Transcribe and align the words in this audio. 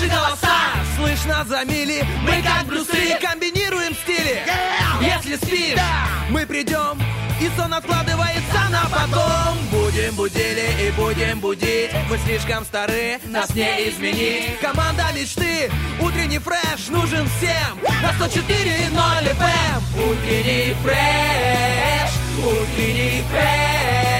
Наши 0.00 0.12
голоса 0.12 0.56
слышно 0.96 1.44
за 1.44 1.62
мили 1.66 2.02
Мы 2.22 2.42
как 2.42 2.64
брусы 2.66 3.18
комбинируем 3.20 3.94
стили. 3.94 4.40
Если 5.02 5.36
спишь, 5.36 5.78
мы 6.30 6.46
придем 6.46 6.98
и 7.38 7.50
сон 7.54 7.74
откладывается 7.74 8.68
на 8.70 8.84
потом. 8.84 9.58
Будем 9.70 10.14
будили 10.14 10.88
и 10.88 10.90
будем 10.92 11.40
будить. 11.40 11.90
Мы 12.08 12.16
слишком 12.24 12.64
стары, 12.64 13.18
нас 13.26 13.54
не 13.54 13.90
изменить. 13.90 14.58
Команда 14.60 15.04
мечты, 15.14 15.70
утренний 16.00 16.38
фреш 16.38 16.88
нужен 16.88 17.28
всем. 17.36 17.78
На 18.02 18.10
104.0 18.12 19.36
FM 19.36 20.10
Утренний 20.10 20.74
фреш, 20.82 22.10
утренний 22.38 23.22
фреш 23.30 24.19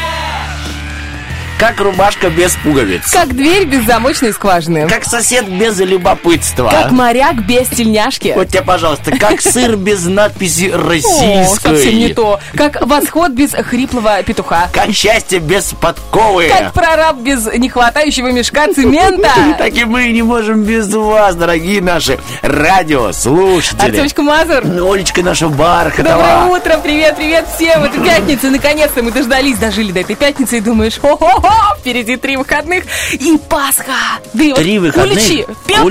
Как 1.61 1.79
рубашка 1.79 2.31
без 2.31 2.55
пуговиц. 2.55 3.11
Как 3.11 3.35
дверь 3.35 3.65
без 3.65 3.85
замочной 3.85 4.33
скважины. 4.33 4.87
Как 4.89 5.05
сосед 5.05 5.47
без 5.47 5.77
любопытства. 5.77 6.71
Как 6.71 6.89
моряк 6.89 7.45
без 7.45 7.67
тельняшки. 7.67 8.33
Вот 8.35 8.47
тебе, 8.47 8.63
пожалуйста, 8.63 9.15
как 9.15 9.41
сыр 9.41 9.75
без 9.75 10.05
надписи 10.05 10.71
О, 10.73 10.79
российской. 10.79 11.59
совсем 11.61 11.99
не 11.99 12.15
то. 12.15 12.39
Как 12.55 12.83
восход 12.83 13.33
без 13.33 13.51
хриплого 13.51 14.23
петуха. 14.23 14.69
Как 14.73 14.89
счастье 14.89 15.37
без 15.37 15.65
подковы. 15.79 16.49
Как 16.49 16.73
прораб 16.73 17.17
без 17.17 17.45
нехватающего 17.45 18.31
мешка 18.31 18.65
цемента. 18.73 19.29
Так 19.59 19.75
и 19.75 19.85
мы 19.85 20.07
не 20.07 20.23
можем 20.23 20.63
без 20.63 20.91
вас, 20.91 21.35
дорогие 21.35 21.79
наши 21.79 22.17
радиослушатели. 22.41 23.89
Артемочка 23.89 24.23
Мазур. 24.23 24.63
Олечка 24.91 25.21
наша 25.21 25.47
Бархатова. 25.47 26.15
Доброе 26.15 26.45
утро, 26.45 26.77
привет, 26.81 27.17
привет 27.17 27.45
всем. 27.55 27.83
Это 27.83 27.99
пятница, 27.99 28.49
наконец-то 28.49 29.03
мы 29.03 29.11
дождались, 29.11 29.57
дожили 29.57 29.91
до 29.91 29.99
этой 29.99 30.15
пятницы 30.15 30.57
и 30.57 30.61
думаешь, 30.61 30.97
хо-хо-хо, 30.99 31.50
впереди 31.79 32.17
три 32.17 32.37
выходных 32.37 32.83
и 33.13 33.37
Пасха. 33.49 34.19
Да 34.33 34.43
и 34.43 34.49
вот 34.49 34.59
Три 34.59 34.79
выходных. 34.79 35.17
Уличи, 35.17 35.45
пёк. 35.67 35.83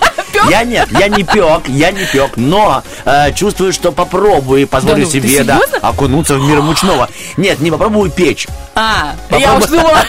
Уличи. 0.40 0.50
Я 0.50 0.64
нет, 0.64 0.88
я 0.92 1.08
не 1.08 1.22
пек, 1.22 1.68
я 1.68 1.90
не 1.90 2.04
пек, 2.04 2.32
но 2.36 2.82
э, 3.04 3.32
чувствую, 3.32 3.72
что 3.72 3.92
попробую 3.92 4.62
и 4.62 4.64
позволю 4.64 4.96
Да 4.96 5.02
ну, 5.04 5.10
себе 5.10 5.44
да, 5.44 5.60
окунуться 5.82 6.38
в 6.38 6.42
мир 6.42 6.62
мучного. 6.62 7.08
Нет, 7.36 7.60
не 7.60 7.70
попробую 7.70 8.10
печь. 8.10 8.46
А, 8.74 9.14
я 9.30 9.54
уж 9.54 9.64
думала. 9.66 10.04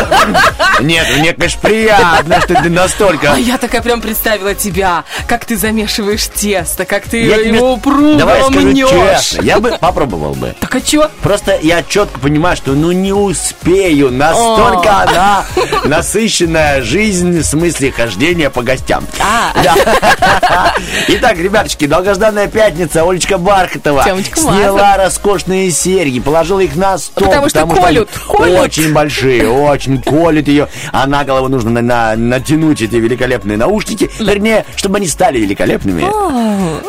Нет, 0.80 1.06
мне, 1.16 1.32
конечно, 1.32 1.60
приятно, 1.62 2.40
что 2.42 2.54
ты 2.62 2.68
настолько... 2.68 3.32
А 3.32 3.38
я 3.38 3.56
такая 3.56 3.80
прям 3.80 4.02
представила 4.02 4.54
тебя, 4.54 5.04
как 5.26 5.46
ты 5.46 5.56
замешиваешь 5.56 6.26
тесто, 6.26 6.84
как 6.84 7.04
ты 7.04 7.24
Я 7.24 7.36
его 7.36 7.72
упруго 7.72 8.18
Давай 8.18 8.42
скажу 8.42 8.60
мнешь. 8.60 8.90
честно, 8.90 9.42
я 9.42 9.60
бы 9.60 9.78
попробовал 9.80 10.34
бы. 10.34 10.54
Так 10.60 10.74
а 10.74 10.80
чё? 10.82 11.10
Просто 11.22 11.58
я 11.62 11.82
четко 11.82 12.20
понимаю, 12.20 12.56
что 12.56 12.72
ну 12.72 12.92
не 12.92 13.14
успею. 13.14 14.12
Настолько 14.12 15.02
она 15.02 15.44
насыщенная 15.84 16.82
жизнь 16.82 17.40
в 17.40 17.44
смысле 17.44 17.92
хождения 17.92 18.50
по 18.50 18.62
гостям. 18.62 19.06
А. 19.20 19.45
Да. 19.62 19.74
Итак, 21.08 21.38
ребяточки, 21.38 21.86
долгожданная 21.86 22.48
пятница. 22.48 23.02
Олечка 23.08 23.38
Бархатова 23.38 24.04
Тёмочка 24.04 24.38
сняла 24.40 24.96
роскошные 24.96 25.70
серьги, 25.70 26.20
положила 26.20 26.60
их 26.60 26.76
на 26.76 26.98
стол. 26.98 27.26
Потому 27.28 27.48
что 27.48 27.66
колют, 27.66 28.08
они 28.28 28.38
колют. 28.38 28.58
Очень 28.60 28.92
большие, 28.92 29.48
очень 29.48 30.00
колют 30.02 30.48
ее. 30.48 30.68
А 30.92 31.06
на 31.06 31.24
голову 31.24 31.48
нужно 31.48 31.70
на- 31.70 31.82
на- 31.82 32.16
натянуть 32.16 32.82
эти 32.82 32.96
великолепные 32.96 33.56
наушники. 33.56 34.10
Вернее, 34.18 34.64
чтобы 34.76 34.96
они 34.98 35.06
стали 35.06 35.38
великолепными. 35.38 36.02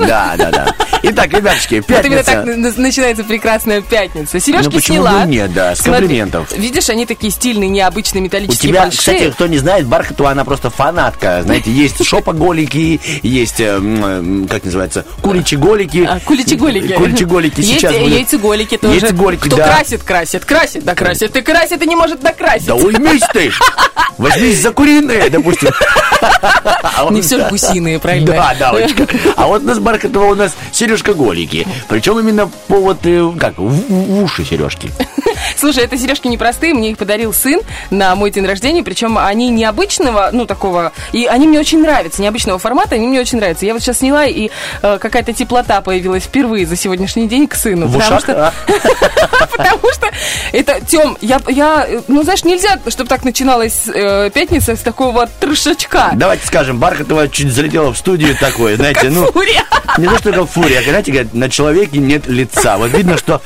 Да, 0.06 0.36
да, 0.38 0.52
да. 0.52 0.68
Итак, 1.04 1.32
ребяточки, 1.34 1.76
Вот 1.88 2.06
именно 2.06 2.24
пятница. 2.24 2.32
так 2.32 2.46
на- 2.78 2.84
начинается 2.84 3.24
прекрасная 3.24 3.82
пятница. 3.82 4.40
Сережки 4.40 4.74
Ну, 4.76 4.80
сняла. 4.80 5.26
нет, 5.26 5.54
да, 5.54 5.76
с 5.76 5.80
Смотри, 5.80 6.02
комплиментов. 6.02 6.52
Видишь, 6.58 6.90
они 6.90 7.06
такие 7.06 7.32
стильные, 7.32 7.70
необычные, 7.70 8.22
У 8.22 8.26
металлические, 8.26 8.72
тебя, 8.72 8.84
большие. 8.84 9.00
кстати, 9.16 9.32
кто 9.32 9.48
не 9.48 9.58
знает, 9.58 9.86
Бархатова, 9.86 10.32
она 10.32 10.44
просто 10.44 10.70
фанатка. 10.70 11.42
Знаете, 11.44 11.72
есть 11.72 11.98
шопоголики, 12.48 13.00
есть, 13.24 13.60
э, 13.60 13.80
э, 13.82 14.46
как 14.50 14.64
называется, 14.64 15.06
куличи-голики. 15.22 16.08
А, 16.10 16.20
куличи-голики. 16.20 16.94
Куличи-голики 16.94 17.62
сейчас 17.62 17.94
будут. 17.96 18.14
яйцеголики 18.14 18.78
тоже. 18.78 19.00
Яйцеголики, 19.00 19.42
Кто 19.48 19.58
да. 19.58 19.68
красит, 19.76 20.04
красит, 20.04 20.46
красит, 20.46 20.84
да 20.84 20.96
красит, 20.96 21.36
и 21.36 21.42
красит, 21.42 21.82
и 21.82 21.88
не 21.88 21.96
может 21.96 22.22
докрасить. 22.22 22.68
Да 22.68 22.76
уймись 22.76 23.24
ты! 23.34 23.52
Возьмись 24.18 24.62
за 24.62 24.72
куриные, 24.72 25.30
допустим. 25.30 25.70
А 26.22 27.08
Не 27.12 27.22
все 27.22 27.38
же 27.38 27.48
гусиные, 27.50 28.00
правильно? 28.00 28.28
Да, 28.28 28.56
да, 28.58 28.72
Олечка. 28.72 29.08
А 29.36 29.48
вот 29.48 29.62
у 29.62 29.66
нас 29.66 29.78
Бархатова, 29.80 30.32
у 30.32 30.36
нас 30.36 30.56
сережка 30.72 31.14
голики. 31.14 31.68
Причем 31.88 32.20
именно 32.20 32.50
повод, 32.68 33.00
э, 33.04 33.32
как, 33.40 33.58
в 33.58 34.24
уши 34.24 34.44
сережки. 34.44 34.90
Слушай, 35.58 35.86
это 35.86 35.98
сережки 35.98 36.28
непростые, 36.28 36.74
мне 36.74 36.92
их 36.92 36.98
подарил 36.98 37.34
сын 37.34 37.62
на 37.90 38.16
мой 38.16 38.32
день 38.32 38.46
рождения, 38.46 38.84
причем 38.84 39.18
они 39.18 39.50
необычного, 39.50 40.30
ну, 40.32 40.46
такого, 40.46 40.92
и 41.12 41.26
они 41.26 41.48
мне 41.48 41.60
очень 41.60 41.82
нравятся, 41.82 42.22
необычного 42.22 42.60
формата, 42.60 42.96
они 42.96 43.08
мне 43.08 43.20
очень 43.20 43.38
нравятся. 43.38 43.66
Я 43.66 43.74
вот 43.74 43.82
сейчас 43.82 44.00
сняла, 44.00 44.26
и 44.26 44.50
э, 44.82 44.98
какая-то 45.00 45.34
теплота 45.34 45.82
появилась 45.82 46.24
впервые 46.24 46.66
за 46.66 46.76
сегодняшний 46.76 47.28
день 47.28 47.48
к 47.48 47.56
сыну. 47.56 47.88
В 47.88 47.94
потому 47.94 48.18
ушах, 48.18 48.22
что 48.22 48.48
а? 48.48 48.54
Потому 49.58 49.94
что 49.94 50.08
это, 50.52 50.80
Тем, 50.86 51.18
я, 51.22 51.88
ну 52.08 52.24
знаешь, 52.24 52.44
нельзя, 52.44 52.80
чтобы 52.88 53.10
так 53.10 53.24
начиналась 53.24 53.88
э, 53.88 54.30
пятница 54.34 54.76
с 54.76 54.80
такого 54.80 55.28
трешачка. 55.40 56.12
Давайте 56.14 56.46
скажем, 56.46 56.80
Бархатова 56.80 57.28
чуть 57.30 57.52
залетела 57.52 57.94
в 57.94 57.98
студию 57.98 58.36
такое, 58.38 58.76
знаете, 58.76 59.10
ну... 59.10 59.32
Не 59.98 60.08
то, 60.08 60.18
что 60.18 60.32
как 60.32 60.50
фурия, 60.50 60.80
а, 60.80 60.84
знаете, 60.84 61.28
на 61.34 61.50
человеке 61.50 61.98
нет 61.98 62.28
лица. 62.28 62.78
Вот 62.78 62.92
видно, 62.92 63.18
что 63.18 63.42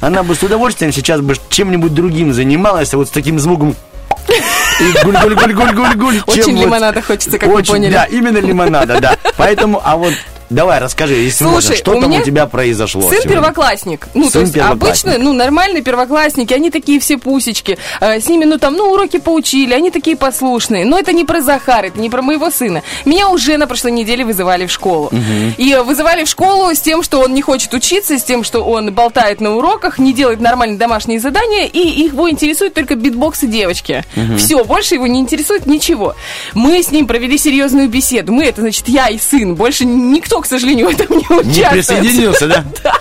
она 0.00 0.22
бы 0.22 0.34
с 0.34 0.42
удовольствием 0.42 0.92
сейчас 0.92 1.20
бы 1.20 1.34
чем-нибудь 1.48 1.94
другим 1.94 2.32
занималась, 2.32 2.92
а 2.94 2.96
вот 2.96 3.08
с 3.08 3.10
таким 3.10 3.38
звуком 3.38 3.74
и 4.28 5.04
гуль-гуль-гуль-гуль-гуль-гуль. 5.04 6.22
Очень 6.26 6.42
чем 6.42 6.56
вот- 6.56 6.64
лимонада 6.64 7.02
хочется, 7.02 7.38
как 7.38 7.48
вы 7.48 7.54
Очень, 7.56 7.72
поняли. 7.72 7.92
Да, 7.92 8.04
именно 8.04 8.38
лимонада, 8.38 9.00
да. 9.00 9.16
Поэтому, 9.36 9.80
а 9.84 9.96
вот 9.96 10.12
давай 10.50 10.78
расскажи, 10.78 11.14
если 11.14 11.44
Слушай, 11.44 11.54
можно, 11.54 11.76
что 11.76 11.96
у 11.96 12.00
там 12.00 12.12
у 12.12 12.22
тебя 12.22 12.46
произошло 12.46 13.02
Сын 13.02 13.10
сегодня? 13.10 13.30
первоклассник. 13.32 14.08
Ну, 14.14 14.24
то 14.24 14.30
Сын 14.30 14.40
есть 14.42 14.54
первоклассник. 14.54 15.06
обычно, 15.14 15.24
ну, 15.24 15.32
нормальные 15.32 15.82
первоклассники, 15.82 16.52
они 16.54 16.70
такие 16.70 17.00
все 17.00 17.18
пусечки. 17.18 17.78
Э, 18.00 18.20
с 18.20 18.28
ними, 18.28 18.44
ну, 18.44 18.58
там, 18.58 18.74
ну, 18.74 18.90
уроки 18.92 19.18
поучили, 19.18 19.74
они 19.74 19.90
такие 19.90 20.16
послушные. 20.16 20.84
Но 20.84 20.98
это 20.98 21.12
не 21.12 21.24
про 21.24 21.40
Захара, 21.40 21.86
это 21.86 22.00
не 22.00 22.10
про 22.10 22.22
моего 22.22 22.50
сына. 22.50 22.82
Меня 23.04 23.28
уже 23.28 23.56
на 23.56 23.66
прошлой 23.66 23.92
неделе 23.92 24.24
вызывали 24.24 24.66
в 24.66 24.70
школу. 24.72 25.10
И 25.56 25.72
э, 25.72 25.82
вызывали 25.82 26.24
в 26.24 26.28
школу 26.28 26.74
с 26.74 26.80
тем, 26.80 27.02
что 27.02 27.20
он 27.20 27.34
не 27.34 27.42
хочет 27.42 27.72
учиться, 27.74 28.18
с 28.18 28.22
тем, 28.22 28.44
что 28.44 28.62
он 28.62 28.92
болтает 28.92 29.40
на 29.40 29.56
уроках, 29.56 29.98
не 29.98 30.12
делает 30.12 30.40
нормальные 30.40 30.78
домашние 30.78 31.20
задания, 31.20 31.66
и 31.66 31.78
его 31.78 32.30
интересует 32.30 32.74
только 32.74 32.94
битбоксы 32.94 33.46
девочки. 33.46 34.04
Все, 34.38 34.64
больше 34.64 34.94
его 34.94 35.06
не 35.06 35.20
интересует 35.20 35.66
ничего. 35.66 36.14
Мы 36.54 36.82
с 36.82 36.90
ним 36.90 37.06
провели 37.06 37.38
серьезную 37.38 37.88
беседу. 37.88 38.32
Мы, 38.32 38.44
это 38.44 38.60
значит, 38.60 38.88
я 38.88 39.08
и 39.08 39.18
сын. 39.18 39.54
Больше 39.54 39.84
никто, 39.84 40.35
к 40.40 40.46
сожалению, 40.46 40.88
в 40.88 40.90
этом 40.90 41.16
не 41.16 41.24
Не 41.28 41.36
участвует. 41.40 41.70
присоединился, 41.70 42.46
да? 42.48 42.64
Да, 42.82 42.94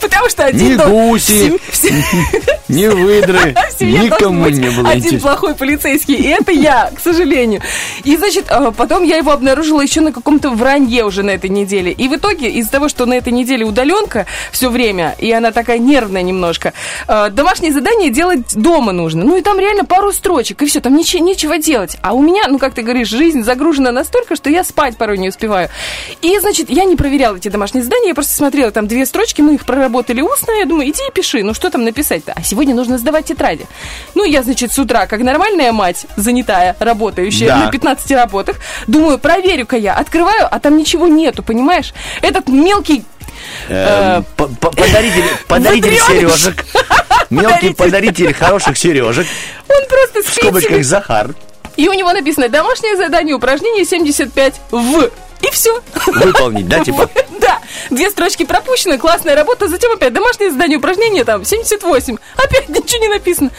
потому 0.00 0.28
что 0.28 0.44
один... 0.44 0.72
Ни 0.72 0.76
дом- 0.76 0.90
гуси, 0.90 1.58
Не 2.68 2.88
выдры, 2.90 3.54
никому 3.80 4.48
не 4.48 4.68
было 4.70 4.90
один 4.90 5.20
плохой 5.20 5.54
полицейский, 5.54 6.16
и 6.16 6.28
это 6.28 6.52
я, 6.52 6.90
к 6.94 7.00
сожалению. 7.00 7.62
И, 8.04 8.16
значит, 8.16 8.46
э, 8.50 8.72
потом 8.76 9.04
я 9.04 9.16
его 9.16 9.32
обнаружила 9.32 9.80
еще 9.80 10.02
на 10.02 10.12
каком-то 10.12 10.50
вранье 10.50 11.04
уже 11.04 11.22
на 11.22 11.30
этой 11.30 11.48
неделе. 11.48 11.92
И 11.92 12.08
в 12.08 12.14
итоге, 12.14 12.50
из-за 12.50 12.70
того, 12.70 12.88
что 12.88 13.06
на 13.06 13.14
этой 13.14 13.32
неделе 13.32 13.64
удаленка 13.64 14.26
все 14.52 14.68
время, 14.68 15.14
и 15.18 15.32
она 15.32 15.50
такая 15.50 15.78
нервная 15.78 16.22
немножко, 16.22 16.74
э, 17.06 17.30
домашнее 17.30 17.72
задание 17.72 18.10
делать 18.10 18.54
дома 18.54 18.92
нужно. 18.92 19.24
Ну 19.24 19.36
и 19.36 19.40
там 19.40 19.58
реально 19.58 19.86
пару 19.86 20.12
строчек, 20.12 20.60
и 20.60 20.66
все, 20.66 20.80
там 20.80 20.94
ничего, 20.94 21.24
нечего 21.24 21.58
делать. 21.58 21.96
А 22.02 22.12
у 22.12 22.22
меня, 22.22 22.48
ну 22.48 22.58
как 22.58 22.74
ты 22.74 22.82
говоришь, 22.82 23.08
жизнь 23.08 23.44
загружена 23.44 23.92
настолько, 23.92 24.36
что 24.36 24.50
я 24.50 24.62
спать 24.62 24.98
порой 24.98 25.16
не 25.16 25.30
успеваю. 25.30 25.70
И, 26.20 26.38
значит, 26.38 26.68
я 26.68 26.84
не 26.84 26.96
проверяла 26.96 27.36
эти 27.36 27.48
домашние 27.48 27.82
задания, 27.82 28.08
я 28.08 28.14
просто 28.14 28.34
смотрела, 28.34 28.70
там 28.70 28.86
две 28.86 29.06
строчки, 29.06 29.40
мы 29.40 29.54
их 29.54 29.64
проработали 29.68 30.22
устно, 30.22 30.50
я 30.52 30.64
думаю, 30.64 30.88
иди 30.88 31.02
и 31.06 31.12
пиши, 31.12 31.42
ну 31.44 31.52
что 31.52 31.68
там 31.70 31.84
написать-то? 31.84 32.32
А 32.34 32.42
сегодня 32.42 32.74
нужно 32.74 32.96
сдавать 32.96 33.26
тетради. 33.26 33.66
Ну, 34.14 34.24
я, 34.24 34.42
значит, 34.42 34.72
с 34.72 34.78
утра, 34.78 35.06
как 35.06 35.20
нормальная 35.20 35.72
мать, 35.72 36.06
занятая, 36.16 36.74
работающая 36.80 37.48
Да. 37.48 37.56
на 37.58 37.70
15 37.70 38.10
работах, 38.12 38.56
думаю, 38.86 39.18
проверю-ка 39.18 39.76
я, 39.76 39.92
открываю, 39.94 40.48
а 40.50 40.58
там 40.58 40.78
ничего 40.78 41.06
нету, 41.06 41.42
понимаешь? 41.42 41.92
Этот 42.22 42.48
мелкий 42.48 43.04
Эм, 43.68 44.24
по- 44.36 44.48
Подаритель 44.48 45.98
сережек. 46.08 46.64
Мелкий 47.30 47.74
подаритель 47.74 48.32
хороших 48.34 48.76
сережек. 48.78 49.26
он 49.68 49.82
просто 49.88 50.22
В 50.28 50.34
скобочках. 50.34 50.82
Захар. 50.84 51.34
И 51.76 51.88
у 51.88 51.92
него 51.92 52.12
написано 52.12 52.48
«Домашнее 52.48 52.96
задание, 52.96 53.34
упражнение 53.36 53.84
75 53.84 54.54
в». 54.72 55.10
И 55.42 55.50
все. 55.50 55.80
Выполнить, 56.06 56.68
да, 56.68 56.84
типа? 56.84 57.08
Да, 57.40 57.60
две 57.90 58.10
строчки 58.10 58.44
пропущены, 58.44 58.98
классная 58.98 59.36
работа, 59.36 59.68
затем 59.68 59.92
опять 59.92 60.12
домашнее 60.12 60.50
задание, 60.50 60.78
упражнение 60.78 61.24
там 61.24 61.44
78, 61.44 62.16
опять 62.36 62.68
ничего 62.68 63.02
не 63.02 63.08
написано. 63.08 63.50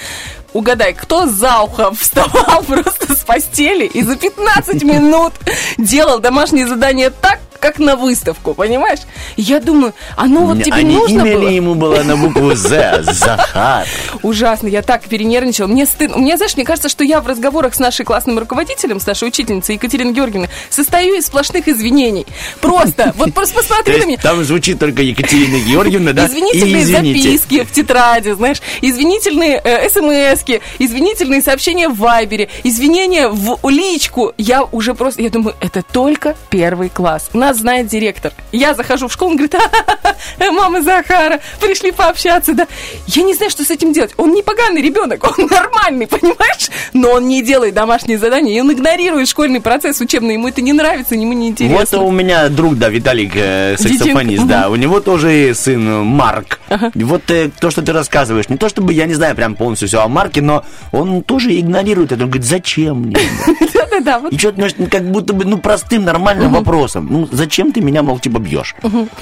угадай, 0.53 0.93
кто 0.93 1.25
за 1.25 1.59
ухо 1.61 1.91
вставал 1.93 2.63
просто 2.67 3.13
с 3.15 3.19
постели 3.19 3.85
и 3.85 4.01
за 4.01 4.15
15 4.15 4.83
минут 4.83 5.33
делал 5.77 6.19
домашнее 6.19 6.67
задание 6.67 7.09
так, 7.11 7.39
как 7.59 7.79
на 7.79 7.95
выставку, 7.95 8.53
понимаешь? 8.53 9.00
Я 9.38 9.59
думаю, 9.59 9.94
оно 10.15 10.45
вот 10.45 10.63
тебе 10.63 10.73
Они 10.73 10.95
нужно 10.95 11.21
имя 11.21 11.35
было? 11.38 11.47
ли 11.50 11.56
ему 11.56 11.75
было 11.75 12.03
на 12.03 12.15
букву 12.17 12.56
З? 12.56 13.03
Захар. 13.03 13.85
Ужасно, 14.23 14.67
я 14.67 14.81
так 14.81 15.03
перенервничала. 15.03 15.67
Мне 15.67 15.85
стыдно. 15.85 16.17
Мне, 16.17 16.38
знаешь, 16.38 16.56
мне 16.56 16.65
кажется, 16.65 16.89
что 16.89 17.03
я 17.03 17.21
в 17.21 17.27
разговорах 17.27 17.73
с 17.75 17.79
нашей 17.79 18.06
классным 18.06 18.39
руководителем, 18.39 19.00
с 19.00 19.06
нашей 19.06 19.27
учительницей 19.27 19.75
Екатериной 19.75 20.13
Георгиевной, 20.13 20.50
состою 20.69 21.15
из 21.15 21.25
сплошных 21.27 21.67
извинений. 21.67 22.25
Просто, 22.61 23.13
вот 23.17 23.33
просто 23.33 23.56
То 23.56 23.61
посмотри 23.61 23.97
на 24.00 24.06
меня. 24.06 24.17
там 24.21 24.44
звучит 24.44 24.79
только 24.79 25.01
Екатерина 25.01 25.59
Георгиевна, 25.59 26.13
да? 26.13 26.27
Извинительные 26.27 26.85
записки 26.85 27.63
в 27.63 27.71
тетради, 27.71 28.31
знаешь, 28.31 28.61
извинительные 28.81 29.61
э, 29.63 29.89
смски, 29.89 30.61
извинительные 30.79 31.41
сообщения 31.41 31.89
в 31.89 31.97
Вайбере, 31.97 32.50
извинения 32.63 33.27
в 33.29 33.57
личку. 33.69 34.33
Я 34.38 34.63
уже 34.63 34.94
просто, 34.94 35.21
я 35.21 35.29
думаю, 35.29 35.56
это 35.59 35.81
только 35.81 36.35
первый 36.50 36.89
класс. 36.89 37.29
Нас 37.33 37.48
знает 37.53 37.87
директор. 37.87 38.31
Я 38.51 38.73
захожу 38.73 39.07
в 39.07 39.13
школу, 39.13 39.31
он 39.31 39.37
говорит, 39.37 39.55
«Ха-ха-ха, 39.55 40.51
мама 40.51 40.81
Захара, 40.81 41.39
пришли 41.59 41.91
пообщаться, 41.91 42.53
да. 42.53 42.67
Я 43.07 43.23
не 43.23 43.33
знаю, 43.33 43.51
что 43.51 43.63
с 43.63 43.71
этим 43.71 43.93
делать. 43.93 44.13
Он 44.17 44.33
не 44.33 44.41
поганый 44.41 44.81
ребенок, 44.81 45.23
он 45.23 45.47
нормальный, 45.47 46.07
понимаешь? 46.07 46.69
Но 46.93 47.11
он 47.11 47.27
не 47.27 47.41
делает 47.41 47.73
домашние 47.73 48.17
задания, 48.17 48.57
и 48.57 48.61
он 48.61 48.71
игнорирует 48.71 49.27
школьный 49.27 49.61
процесс 49.61 49.99
учебный, 50.01 50.33
ему 50.33 50.47
это 50.47 50.61
не 50.61 50.73
нравится, 50.73 51.15
ему 51.15 51.33
не 51.33 51.51
Вот 51.51 51.61
интересно. 51.61 52.01
у 52.01 52.11
меня 52.11 52.49
друг, 52.49 52.77
да, 52.77 52.89
Виталик, 52.89 53.31
э, 53.35 53.75
саксофонист, 53.77 54.45
да, 54.45 54.69
у 54.69 54.75
него 54.75 54.99
тоже 54.99 55.53
сын 55.53 56.05
Марк. 56.05 56.59
Вот 56.95 57.29
э, 57.31 57.49
то, 57.59 57.71
что 57.71 57.81
ты 57.81 57.91
рассказываешь, 57.93 58.49
не 58.49 58.57
то 58.57 58.69
чтобы, 58.69 58.93
я 58.93 59.05
не 59.05 59.13
знаю 59.13 59.35
прям 59.35 59.55
полностью 59.55 59.87
все 59.87 60.01
о 60.01 60.07
Марке, 60.07 60.41
но 60.41 60.63
он 60.91 61.23
тоже 61.23 61.57
игнорирует 61.59 62.11
это, 62.11 62.23
он 62.23 62.29
говорит, 62.29 62.47
зачем 62.47 63.01
мне? 63.01 63.17
Да-да-да, 63.73 64.19
вот 64.19 64.33
И 64.33 64.37
что-то, 64.37 64.69
как 64.89 65.09
будто 65.09 65.33
бы, 65.33 65.45
ну, 65.45 65.57
простым, 65.57 66.03
нормальным 66.03 66.53
вопросом. 66.53 67.07
Ну, 67.09 67.27
зачем 67.39 67.71
ты 67.71 67.81
меня, 67.81 68.03
мол, 68.03 68.19
типа, 68.19 68.39
бьешь? 68.39 68.75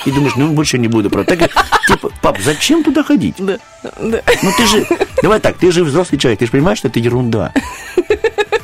И 0.05 0.11
думаешь, 0.11 0.35
ну, 0.35 0.47
больше 0.49 0.77
не 0.77 0.87
буду. 0.87 1.09
Так, 1.09 1.39
типа, 1.87 2.09
пап, 2.21 2.37
зачем 2.43 2.83
туда 2.83 3.03
ходить? 3.03 3.35
да, 3.37 3.57
да. 3.83 4.21
Ну, 4.43 4.51
ты 4.57 4.65
же, 4.65 4.87
давай 5.21 5.39
так, 5.39 5.57
ты 5.57 5.71
же 5.71 5.83
взрослый 5.83 6.19
человек, 6.19 6.39
ты 6.39 6.45
же 6.45 6.51
понимаешь, 6.51 6.79
что 6.79 6.87
это 6.87 6.99
ерунда. 6.99 7.53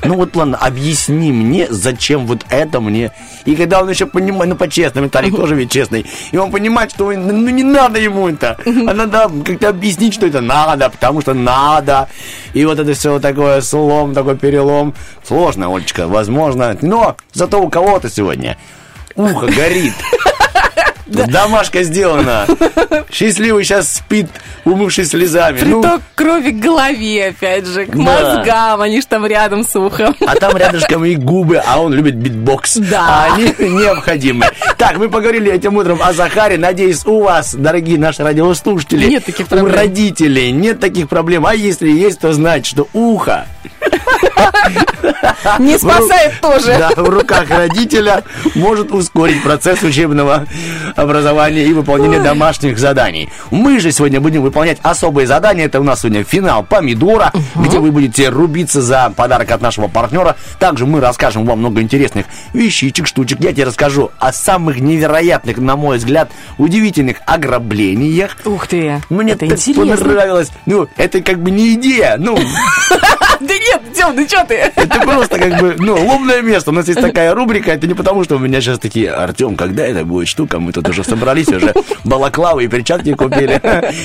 Ну 0.05 0.15
вот 0.15 0.35
ладно, 0.35 0.57
объясни 0.57 1.31
мне, 1.31 1.67
зачем 1.69 2.27
вот 2.27 2.45
это 2.49 2.81
мне. 2.81 3.11
И 3.45 3.55
когда 3.55 3.81
он 3.81 3.89
еще 3.89 4.05
понимает, 4.05 4.49
ну 4.49 4.55
по-честному, 4.57 5.07
Виталик 5.07 5.33
тоже 5.33 5.55
ведь 5.55 5.71
честный, 5.71 6.05
и 6.33 6.37
он 6.37 6.51
понимает, 6.51 6.91
что 6.91 7.11
ну 7.13 7.49
не 7.49 7.63
надо 7.63 7.99
ему 7.99 8.27
это. 8.27 8.57
А 8.65 8.93
надо 8.93 9.31
как-то 9.45 9.69
объяснить, 9.69 10.13
что 10.13 10.25
это 10.25 10.41
надо, 10.41 10.89
потому 10.89 11.21
что 11.21 11.33
надо. 11.33 12.09
И 12.53 12.65
вот 12.65 12.79
это 12.79 12.93
все 12.93 13.19
такое 13.19 13.61
слом, 13.61 14.13
такой 14.13 14.35
перелом. 14.35 14.93
Сложно, 15.23 15.73
Олечка, 15.73 16.07
возможно. 16.07 16.77
Но 16.81 17.15
зато 17.31 17.61
у 17.61 17.69
кого-то 17.69 18.09
сегодня 18.09 18.57
ухо 19.15 19.47
горит. 19.47 19.93
Домашка 21.05 21.83
сделана. 21.83 22.47
Счастливый 23.11 23.63
сейчас 23.63 23.93
спит, 23.97 24.27
умывшись 24.65 25.09
слезами. 25.09 25.59
Ну, 25.63 25.81
Приток 25.83 26.01
крови 26.15 26.51
к 26.51 26.59
голове, 26.59 27.27
опять 27.27 27.67
же, 27.67 27.85
к 27.85 27.89
Да. 27.95 28.01
мозгам, 28.01 28.81
они 28.81 28.99
ж 29.01 29.05
там 29.05 29.25
рядом 29.27 29.63
с 29.63 29.75
ухом. 29.75 30.15
А 30.25 30.35
там 30.35 30.57
рядышком 30.57 31.05
и 31.05 31.13
губы, 31.15 31.57
а 31.63 31.79
он 31.81 31.93
любит 31.93 32.15
битбокс. 32.15 32.77
Да. 32.77 33.27
А 33.29 33.33
они 33.35 33.43
необходимы. 33.59 34.47
Так, 34.77 34.97
мы 34.97 35.07
поговорили 35.09 35.51
этим 35.51 35.75
утром 35.77 35.99
о 36.01 36.13
Захаре. 36.13 36.57
Надеюсь, 36.57 37.05
у 37.05 37.21
вас, 37.21 37.53
дорогие 37.53 37.99
наши 37.99 38.23
радиослушатели, 38.23 39.05
Нет 39.07 39.25
таких 39.25 39.47
проблем. 39.47 39.71
у 39.71 39.75
родителей 39.77 40.51
нет 40.51 40.79
таких 40.79 41.09
проблем. 41.09 41.45
А 41.45 41.53
если 41.53 41.89
есть, 41.91 42.21
то 42.21 42.33
знать, 42.33 42.65
что 42.65 42.87
ухо 42.93 43.45
Не 45.59 45.77
спасает 45.77 46.39
тоже. 46.41 46.75
Да, 46.77 46.91
в 47.01 47.09
руках 47.09 47.49
родителя 47.49 48.23
может 48.55 48.91
ускорить 48.91 49.43
процесс 49.43 49.81
учебного 49.83 50.45
образования 50.95 51.65
и 51.65 51.73
выполнения 51.73 52.19
домашних 52.21 52.77
заданий. 52.77 53.29
Мы 53.51 53.79
же 53.79 53.91
сегодня 53.91 54.19
будем 54.21 54.41
выполнять 54.41 54.77
особые 54.83 55.27
задания. 55.27 55.65
Это 55.65 55.79
у 55.79 55.83
нас 55.83 56.01
сегодня 56.01 56.23
финал 56.23 56.63
помидора, 56.63 57.31
где 57.55 57.79
вы 57.79 57.91
будете 57.91 58.29
рубиться 58.29 58.81
за 58.81 59.11
подарок 59.15 59.51
от 59.51 59.61
нашего 59.61 59.87
партнера. 59.87 60.35
Также 60.59 60.85
мы 60.85 60.99
расскажем 61.01 61.45
вам 61.45 61.59
много 61.59 61.81
интересных 61.81 62.25
вещичек, 62.53 63.07
штучек. 63.07 63.39
Я 63.39 63.51
тебе 63.51 63.65
расскажу 63.65 64.11
о 64.19 64.31
самых 64.33 64.79
невероятных, 64.79 65.57
на 65.57 65.75
мой 65.75 65.97
взгляд, 65.97 66.29
удивительных 66.57 67.17
ограблениях. 67.25 68.37
Ух 68.45 68.67
ты, 68.67 69.01
Мне 69.09 69.33
это 69.33 69.47
так 69.47 69.59
интересно. 69.59 69.97
понравилось. 70.05 70.49
Ну, 70.65 70.87
это 70.97 71.21
как 71.21 71.39
бы 71.39 71.51
не 71.51 71.73
идея. 71.73 72.15
Ну, 72.17 72.37
Да 73.43 73.53
нет, 73.53 73.81
Тём, 73.93 74.15
ну 74.15 74.25
чё 74.25 74.43
ты? 74.45 74.55
это 74.55 74.99
просто 75.01 75.37
как 75.37 75.59
бы, 75.59 75.75
ну, 75.77 75.95
лобное 75.95 76.41
место. 76.41 76.71
У 76.71 76.73
нас 76.73 76.87
есть 76.87 77.01
такая 77.01 77.33
рубрика. 77.33 77.71
Это 77.71 77.87
не 77.87 77.93
потому, 77.93 78.23
что 78.23 78.35
у 78.35 78.39
меня 78.39 78.61
сейчас 78.61 78.79
такие, 78.79 79.11
Артем, 79.11 79.55
когда 79.55 79.85
это 79.85 80.05
будет 80.05 80.27
штука? 80.27 80.59
Мы 80.59 80.71
тут 80.71 80.87
уже 80.87 81.03
собрались, 81.03 81.49
уже 81.49 81.73
балаклавы 82.03 82.65
и 82.65 82.67
перчатки 82.67 83.13
купили. 83.13 83.61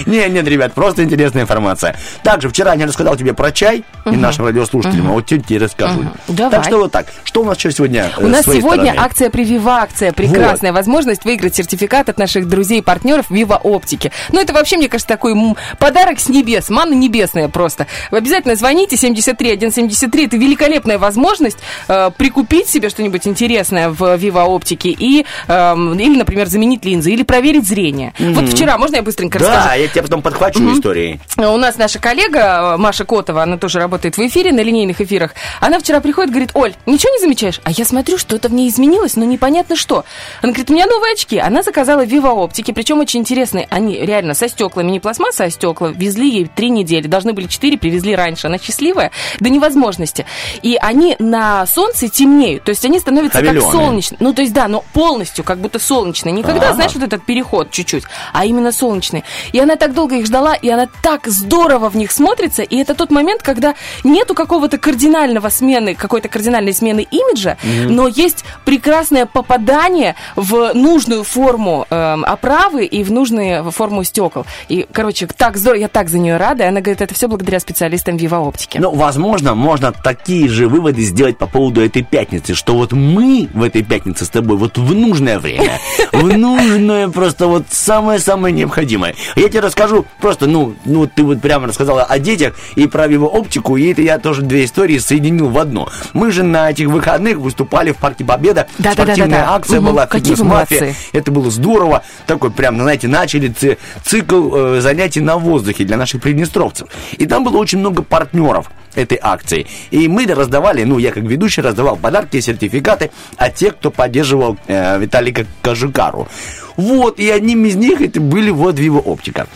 Не, 0.06 0.28
нет, 0.28 0.46
ребят, 0.46 0.72
просто 0.72 1.04
интересная 1.04 1.42
информация. 1.42 1.96
Также 2.22 2.48
вчера 2.48 2.74
я 2.74 2.86
рассказал 2.86 3.16
тебе 3.16 3.34
про 3.34 3.52
чай 3.52 3.84
и 4.06 4.16
нашим 4.16 4.46
радиослушателям, 4.46 5.10
а 5.10 5.12
вот 5.14 5.26
тебе 5.26 5.58
расскажу. 5.58 6.04
Так 6.36 6.64
что 6.64 6.78
вот 6.78 6.92
так. 6.92 7.06
Что 7.24 7.42
у 7.42 7.44
нас 7.44 7.58
еще 7.58 7.70
сегодня 7.72 8.10
э, 8.16 8.24
У 8.24 8.28
нас 8.28 8.44
сегодня 8.44 8.94
акция 8.96 9.30
«Привива 9.30 9.78
акция». 9.78 10.12
Прекрасная 10.12 10.72
возможность 10.72 11.24
выиграть 11.24 11.56
сертификат 11.56 12.08
от 12.08 12.18
наших 12.18 12.48
друзей 12.48 12.78
и 12.78 12.82
партнеров 12.82 13.26
Вива 13.30 13.60
Оптики. 13.62 14.12
Ну, 14.32 14.40
это 14.40 14.52
вообще, 14.52 14.76
мне 14.76 14.88
кажется, 14.88 15.08
такой 15.08 15.34
подарок 15.78 16.18
с 16.18 16.28
небес, 16.28 16.68
манна 16.70 16.94
небесная 16.94 17.48
просто. 17.48 17.86
Обязательно 18.10 18.56
звоните 18.56 18.96
73 18.96 19.27
173. 19.34 20.26
Это 20.26 20.36
великолепная 20.36 20.98
возможность 20.98 21.58
э, 21.88 22.10
прикупить 22.16 22.68
себе 22.68 22.88
что-нибудь 22.88 23.26
интересное 23.26 23.90
в 23.90 24.16
Вива 24.16 24.44
Оптике 24.44 24.90
и, 24.90 25.24
эм, 25.48 25.98
или, 25.98 26.16
например, 26.16 26.46
заменить 26.46 26.84
линзы, 26.84 27.12
или 27.12 27.22
проверить 27.22 27.66
зрение. 27.66 28.12
Вот 28.18 28.48
вчера, 28.48 28.78
можно 28.78 28.96
я 28.96 29.02
быстренько 29.02 29.38
расскажу? 29.38 29.68
Да, 29.68 29.74
я 29.74 29.88
тебя 29.88 30.02
потом 30.02 30.22
подхвачу 30.22 30.60
истории. 30.74 31.20
У 31.36 31.56
нас 31.56 31.76
наша 31.76 31.98
коллега 31.98 32.74
э, 32.74 32.76
Маша 32.76 33.04
Котова, 33.04 33.42
она 33.42 33.58
тоже 33.58 33.78
работает 33.78 34.16
в 34.16 34.26
эфире, 34.26 34.52
на 34.52 34.60
линейных 34.60 35.00
эфирах. 35.00 35.34
Она 35.60 35.78
вчера 35.78 36.00
приходит, 36.00 36.30
говорит, 36.30 36.50
Оль, 36.54 36.74
ничего 36.86 37.12
не 37.12 37.20
замечаешь? 37.20 37.60
А 37.64 37.70
я 37.70 37.84
смотрю, 37.84 38.18
что-то 38.18 38.48
в 38.48 38.52
ней 38.52 38.68
изменилось, 38.68 39.16
но 39.16 39.24
непонятно 39.24 39.76
что. 39.76 40.04
Она 40.42 40.52
говорит, 40.52 40.70
у 40.70 40.72
меня 40.72 40.86
новые 40.86 41.12
очки. 41.14 41.38
Она 41.38 41.62
заказала 41.62 42.04
Viva 42.04 42.30
оптики, 42.30 42.72
причем 42.72 43.00
очень 43.00 43.20
интересные. 43.20 43.66
Они 43.70 43.98
реально 43.98 44.34
со 44.34 44.48
стеклами, 44.48 44.90
не 44.90 45.00
пластмасса, 45.00 45.44
а 45.44 45.50
стекла. 45.50 45.88
Везли 45.88 46.28
ей 46.28 46.50
три 46.54 46.70
недели. 46.70 47.06
Должны 47.06 47.32
были 47.32 47.46
четыре, 47.46 47.78
привезли 47.78 48.14
раньше. 48.14 48.46
Она 48.46 48.58
счастливая 48.58 49.10
до 49.40 49.48
невозможности. 49.50 50.26
И 50.62 50.76
они 50.80 51.16
на 51.18 51.66
солнце 51.66 52.08
темнеют. 52.08 52.64
То 52.64 52.70
есть 52.70 52.84
они 52.84 52.98
становятся 52.98 53.38
Хамелеоны. 53.38 53.60
как 53.60 53.72
солнечные. 53.72 54.18
Ну, 54.20 54.32
то 54.32 54.42
есть, 54.42 54.52
да, 54.52 54.68
но 54.68 54.84
полностью 54.92 55.44
как 55.44 55.58
будто 55.58 55.78
солнечные. 55.78 56.32
Никогда, 56.32 56.72
знаешь, 56.74 56.94
вот 56.94 57.02
этот 57.02 57.24
переход 57.24 57.70
чуть-чуть, 57.70 58.04
а 58.32 58.44
именно 58.44 58.72
солнечные. 58.72 59.24
И 59.52 59.60
она 59.60 59.76
так 59.76 59.94
долго 59.94 60.16
их 60.16 60.26
ждала, 60.26 60.54
и 60.54 60.68
она 60.68 60.88
так 61.02 61.26
здорово 61.26 61.90
в 61.90 61.96
них 61.96 62.10
смотрится. 62.12 62.62
И 62.62 62.76
это 62.76 62.94
тот 62.94 63.10
момент, 63.10 63.42
когда 63.42 63.74
нету 64.04 64.34
какого-то 64.34 64.78
кардинального 64.78 65.48
смены, 65.48 65.94
какой-то 65.94 66.28
кардинальной 66.28 66.72
смены 66.72 67.06
имиджа, 67.10 67.56
но 67.88 68.08
есть 68.08 68.44
прекрасное 68.64 69.26
попадание 69.26 70.14
в 70.36 70.72
нужную 70.74 71.24
форму 71.24 71.86
эм, 71.90 72.24
оправы 72.24 72.84
и 72.84 73.02
в 73.04 73.12
нужную 73.12 73.70
форму 73.70 74.04
стекол. 74.04 74.46
И, 74.68 74.86
короче, 74.92 75.26
так 75.26 75.56
здорово, 75.56 75.80
я 75.80 75.88
так 75.88 76.08
за 76.08 76.18
нее 76.18 76.36
рада. 76.36 76.64
И 76.64 76.66
она 76.66 76.80
говорит, 76.80 77.00
это 77.00 77.14
все 77.14 77.28
благодаря 77.28 77.60
специалистам 77.60 78.16
Viva 78.16 78.38
Оптики. 78.46 78.78
Ну, 78.78 78.90
возможно, 78.98 79.54
можно 79.54 79.92
такие 79.92 80.48
же 80.48 80.68
выводы 80.68 81.02
сделать 81.02 81.38
по 81.38 81.46
поводу 81.46 81.80
этой 81.80 82.02
пятницы, 82.02 82.54
что 82.54 82.74
вот 82.74 82.92
мы 82.92 83.48
в 83.54 83.62
этой 83.62 83.82
пятнице 83.82 84.24
с 84.24 84.28
тобой 84.28 84.56
вот 84.56 84.76
в 84.76 84.94
нужное 84.94 85.38
время, 85.38 85.78
в 86.12 86.36
нужное 86.36 87.08
просто 87.08 87.46
вот 87.46 87.64
самое-самое 87.70 88.52
необходимое. 88.54 89.14
Я 89.36 89.48
тебе 89.48 89.60
расскажу 89.60 90.04
просто, 90.20 90.46
ну, 90.46 90.74
ну 90.84 91.06
ты 91.06 91.22
вот 91.22 91.40
прямо 91.40 91.68
рассказала 91.68 92.02
о 92.02 92.18
детях 92.18 92.54
и 92.76 92.86
про 92.86 93.06
его 93.06 93.28
оптику, 93.28 93.76
и 93.76 93.86
это 93.92 94.02
я 94.02 94.18
тоже 94.18 94.42
две 94.42 94.64
истории 94.64 94.98
соединил 94.98 95.48
в 95.48 95.58
одну. 95.58 95.88
Мы 96.12 96.30
же 96.32 96.42
на 96.42 96.70
этих 96.70 96.88
выходных 96.88 97.38
выступали 97.38 97.92
в 97.92 97.96
Парке 97.96 98.24
Победа, 98.24 98.66
Да-да-да-да-да. 98.78 99.04
спортивная 99.14 99.50
акция 99.50 99.80
Мгм. 99.80 99.90
была, 99.90 100.06
Какие 100.06 100.30
вы 100.34 100.36
фитнес-мафия. 100.36 100.80
молодцы. 100.80 100.96
Это 101.12 101.30
было 101.30 101.50
здорово. 101.50 102.02
Такой 102.26 102.50
прям, 102.50 102.80
знаете, 102.80 103.06
начали 103.08 103.48
ци- 103.48 103.78
цикл 104.02 104.54
э, 104.54 104.80
занятий 104.80 105.20
на 105.20 105.36
воздухе 105.38 105.84
для 105.84 105.96
наших 105.96 106.20
приднестровцев. 106.20 106.88
И 107.16 107.26
там 107.26 107.44
было 107.44 107.56
очень 107.58 107.78
много 107.78 108.02
партнеров 108.02 108.70
этой 108.98 109.18
акции. 109.20 109.66
И 109.90 110.08
мы 110.08 110.26
раздавали, 110.26 110.84
ну, 110.84 110.98
я 110.98 111.12
как 111.12 111.24
ведущий 111.24 111.60
раздавал 111.60 111.96
подарки 111.96 112.36
и 112.36 112.40
сертификаты, 112.40 113.10
а 113.36 113.50
те, 113.50 113.70
кто 113.70 113.90
поддерживал 113.90 114.56
э, 114.66 114.98
Виталика 114.98 115.46
Кожукару. 115.62 116.28
Вот, 116.76 117.18
и 117.18 117.28
одним 117.28 117.64
из 117.64 117.76
них 117.76 118.00
это 118.00 118.20
были 118.20 118.50
вот 118.50 118.78
Vivo 118.78 119.02
Оптика. 119.04 119.46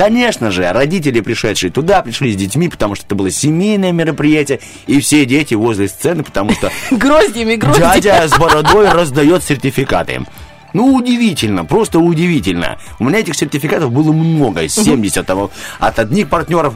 Конечно 0.00 0.50
же, 0.50 0.72
родители, 0.72 1.20
пришедшие 1.20 1.70
туда, 1.70 2.00
пришли 2.00 2.32
с 2.32 2.36
детьми, 2.36 2.70
потому 2.70 2.94
что 2.94 3.04
это 3.04 3.14
было 3.14 3.30
семейное 3.30 3.92
мероприятие, 3.92 4.60
и 4.86 4.98
все 4.98 5.26
дети 5.26 5.52
возле 5.52 5.88
сцены, 5.88 6.22
потому 6.22 6.52
что 6.52 6.72
Гроздьями, 6.90 7.56
гроздьями. 7.56 8.00
Дядя 8.00 8.26
с 8.26 8.38
бородой 8.38 8.88
раздает 8.88 9.44
сертификаты. 9.44 10.24
Ну, 10.72 10.94
удивительно, 10.94 11.66
просто 11.66 11.98
удивительно. 11.98 12.78
У 12.98 13.04
меня 13.04 13.18
этих 13.18 13.34
сертификатов 13.34 13.92
было 13.92 14.12
много, 14.12 14.66
70 14.68 15.26
того, 15.26 15.50
от 15.78 15.98
одних 15.98 16.28
партнеров, 16.30 16.74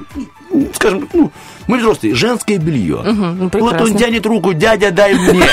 скажем, 0.75 1.09
ну, 1.13 1.31
мы 1.67 1.79
взрослые, 1.79 2.15
женское 2.15 2.59
белье. 2.59 3.01
ну, 3.05 3.51
вот 3.61 3.73
он 3.81 3.97
тянет 3.99 4.27
руку, 4.27 4.53
дядя, 4.53 4.91
дай 4.91 5.15
мне. 5.15 5.47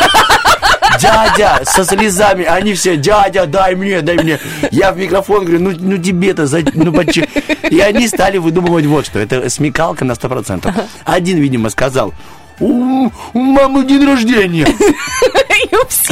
Дядя, 0.99 1.61
со 1.63 1.83
слезами, 1.85 2.43
они 2.43 2.73
все, 2.73 2.97
дядя, 2.97 3.45
дай 3.45 3.75
мне, 3.75 4.01
дай 4.01 4.17
мне. 4.17 4.39
Я 4.71 4.91
в 4.91 4.97
микрофон 4.97 5.45
говорю, 5.45 5.59
ну, 5.63 5.71
ну 5.79 5.97
тебе-то, 5.97 6.45
за- 6.47 6.63
ну 6.73 6.91
почему? 6.91 7.27
И 7.69 7.79
они 7.79 8.07
стали 8.07 8.37
выдумывать 8.37 8.85
вот 8.85 9.05
что, 9.05 9.17
это 9.19 9.49
смекалка 9.49 10.05
на 10.05 10.11
100%. 10.13 10.71
Один, 11.05 11.37
видимо, 11.37 11.69
сказал, 11.69 12.13
у, 12.61 13.11
у 13.33 13.39
мамы 13.39 13.85
день 13.85 14.05
рождения, 14.05 14.67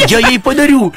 я 0.08 0.20
ей 0.20 0.40
подарю. 0.40 0.94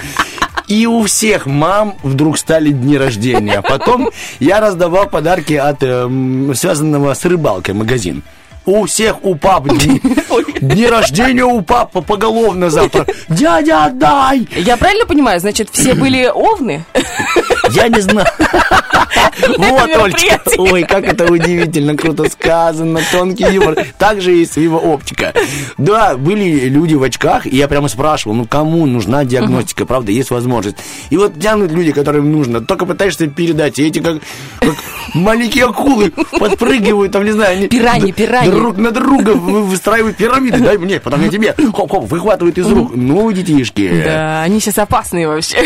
И 0.69 0.87
у 0.87 1.03
всех 1.05 1.47
мам 1.47 1.97
вдруг 2.03 2.39
стали 2.39 2.71
дни 2.71 2.97
рождения. 2.97 3.61
Потом 3.63 4.11
я 4.41 4.61
раздавал 4.61 5.07
подарки 5.07 5.53
от 5.55 5.83
эм, 5.83 6.55
связанного 6.55 7.13
с 7.13 7.25
рыбалкой 7.25 7.75
магазин. 7.75 8.23
У 8.65 8.87
всех 8.87 9.25
у 9.25 9.35
пап 9.35 9.69
дни, 9.69 10.01
дни 10.61 10.87
рождения 10.87 11.45
у 11.45 11.63
папы 11.63 12.01
поголовно 12.01 12.71
завтра. 12.71 13.07
Дядя, 13.29 13.87
отдай! 13.87 14.47
Я 14.57 14.77
правильно 14.77 15.05
понимаю, 15.05 15.41
значит, 15.41 15.69
все 15.73 15.95
были 15.95 16.31
овны? 16.33 16.85
Я 17.71 17.89
не 17.89 18.01
знаю. 18.01 18.27
Вот, 19.59 19.91
Олечка. 19.97 20.41
Ой, 20.59 20.83
как 20.85 21.05
это 21.05 21.31
удивительно, 21.33 21.97
круто 21.97 22.29
сказано, 22.31 23.01
тонкий 23.11 23.45
юмор. 23.53 23.77
Также 23.99 24.37
и 24.37 24.47
его 24.61 24.79
оптика. 24.79 25.33
Да, 25.79 26.17
были 26.17 26.69
люди 26.69 26.95
в 26.95 27.03
очках, 27.03 27.47
и 27.47 27.57
я 27.57 27.69
прямо 27.69 27.89
спрашивал, 27.89 28.35
ну 28.37 28.47
кому 28.47 28.87
нужна 28.87 29.25
диагностика, 29.25 29.87
правда, 29.87 30.13
есть 30.13 30.31
возможность. 30.31 30.77
И 31.11 31.17
вот 31.17 31.39
тянут 31.41 31.73
люди, 31.73 31.93
которым 31.93 32.31
нужно, 32.33 32.61
только 32.61 32.87
пытаешься 32.87 33.27
передать, 33.27 33.79
и 33.79 33.87
эти 33.87 33.99
как, 34.01 34.19
как 34.61 34.75
маленькие 35.15 35.67
акулы 35.67 36.11
подпрыгивают, 36.39 37.13
там, 37.13 37.25
не 37.25 37.33
знаю, 37.33 37.57
они 37.59 37.69
Пираньи, 37.69 38.13
пираньи. 38.13 38.51
друг 38.51 38.77
на 38.77 38.91
друга 38.91 39.31
вы- 39.31 39.63
выстраивают 39.65 40.17
пирамиды, 40.17 40.59
дай 40.59 40.79
мне, 40.79 41.01
потом 41.01 41.23
я 41.23 41.29
тебе, 41.29 41.55
хоп-хоп, 41.75 42.05
выхватывают 42.07 42.59
из 42.59 42.67
рук. 42.71 42.93
Ну, 42.95 43.31
детишки. 43.33 44.03
Да, 44.05 44.43
они 44.43 44.61
сейчас 44.61 44.79
опасные 44.79 45.29
вообще. 45.29 45.59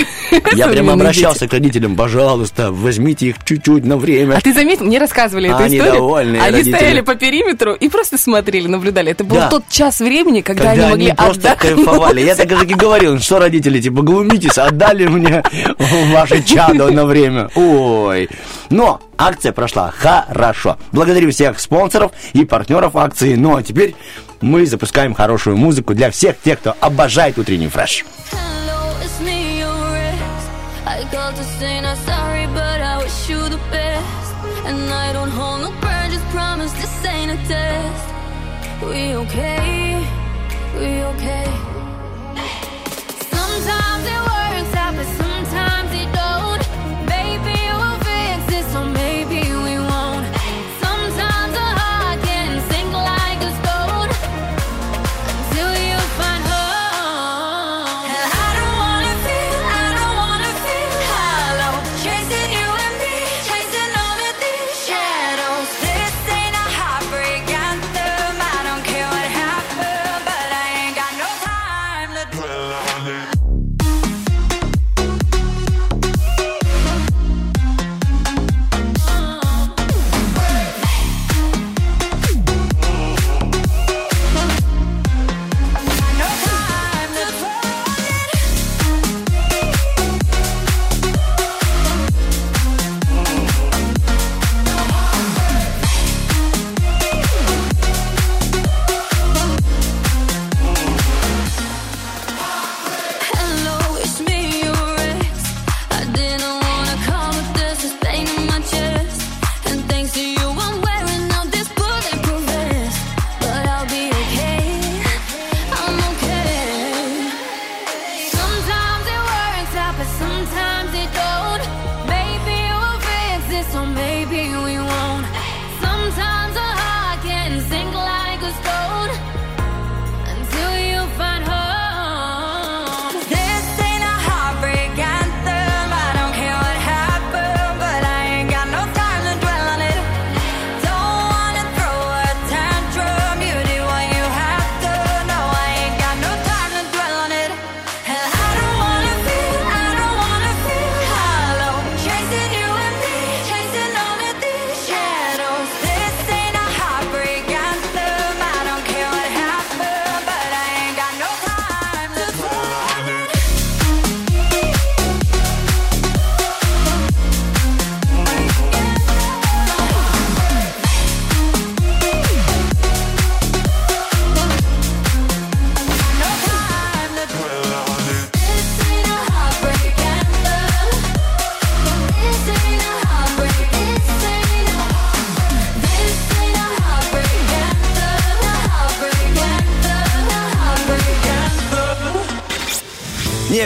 Я 0.55 0.69
прямо 0.69 0.95
обращался 0.95 1.47
к 1.49 1.53
родителям, 1.53 1.86
пожалуйста, 1.95 2.73
возьмите 2.73 3.27
их 3.29 3.37
чуть-чуть 3.45 3.85
на 3.85 3.97
время. 3.97 4.37
А 4.37 4.41
ты 4.41 4.53
заметил, 4.53 4.87
мне 4.87 4.99
рассказывали 4.99 5.49
эту 5.51 5.63
Они 5.63 5.77
историю. 5.77 5.95
довольные 6.01 6.43
Они 6.43 6.53
родители. 6.57 6.75
стояли 6.77 7.01
по 7.03 7.15
периметру 7.15 7.75
и 7.75 7.89
просто 7.89 8.19
смотрели, 8.19 8.67
наблюдали. 8.67 9.13
Это 9.13 9.23
был 9.23 9.37
Да. 9.37 9.49
тот 9.51 9.69
час 9.69 10.01
времени, 10.01 10.41
когда, 10.41 10.71
Когда 10.71 10.87
они 10.89 10.93
они, 10.95 11.09
могли 11.11 11.15
просто 11.27 11.53
отдохнуть. 11.53 11.75
кайфовали. 11.85 12.21
Я 12.23 12.35
так 12.35 12.51
и 12.51 12.75
говорил, 12.75 13.21
что 13.21 13.39
родители, 13.39 13.81
типа, 13.81 14.03
глумитесь, 14.03 14.59
отдали 14.59 15.07
мне 15.07 15.45
ваше 16.13 16.43
чадо 16.43 16.91
на 16.91 17.05
время. 17.05 17.51
Ой. 17.55 18.29
Но 18.71 19.01
акция 19.19 19.53
прошла 19.53 19.93
хорошо. 19.97 20.79
Благодарю 20.93 21.31
всех 21.31 21.61
спонсоров 21.61 22.13
и 22.33 22.45
партнеров 22.45 22.97
акции. 22.97 23.35
Ну 23.37 23.55
а 23.57 23.63
теперь 23.63 23.95
мы 24.41 24.67
запускаем 24.67 25.15
хорошую 25.15 25.57
музыку 25.57 25.95
для 25.95 26.11
всех 26.11 26.37
тех, 26.43 26.59
кто 26.59 26.75
обожает 26.81 27.39
утренний 27.39 27.69
фреш. 27.69 28.05
Hello, 28.33 28.76
say 31.59 31.81
not 31.81 31.97
sorry, 31.97 32.47
but 32.49 32.81
I 32.81 32.99
wish 32.99 33.31
you 33.31 33.41
the 33.49 33.61
best. 33.71 34.35
And 34.67 34.91
I 34.91 35.13
don't 35.13 35.31
hold 35.31 35.61
no 35.63 35.71
grudges, 35.81 36.23
promise 36.31 36.73
this 36.73 37.05
ain't 37.05 37.31
a 37.33 37.39
test. 37.49 38.05
We 38.83 39.15
okay? 39.23 40.07
We 40.79 40.89
okay? 41.13 41.66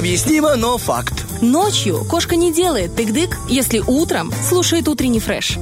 Необъяснимо, 0.01 0.57
но 0.57 0.79
факт. 0.79 1.27
Ночью 1.43 2.07
кошка 2.09 2.35
не 2.35 2.55
делает 2.55 2.99
тык-дык, 2.99 3.37
если 3.51 3.83
утром 3.87 4.33
слушает 4.49 4.89
утренний 4.89 5.21
фреш. 5.21 5.59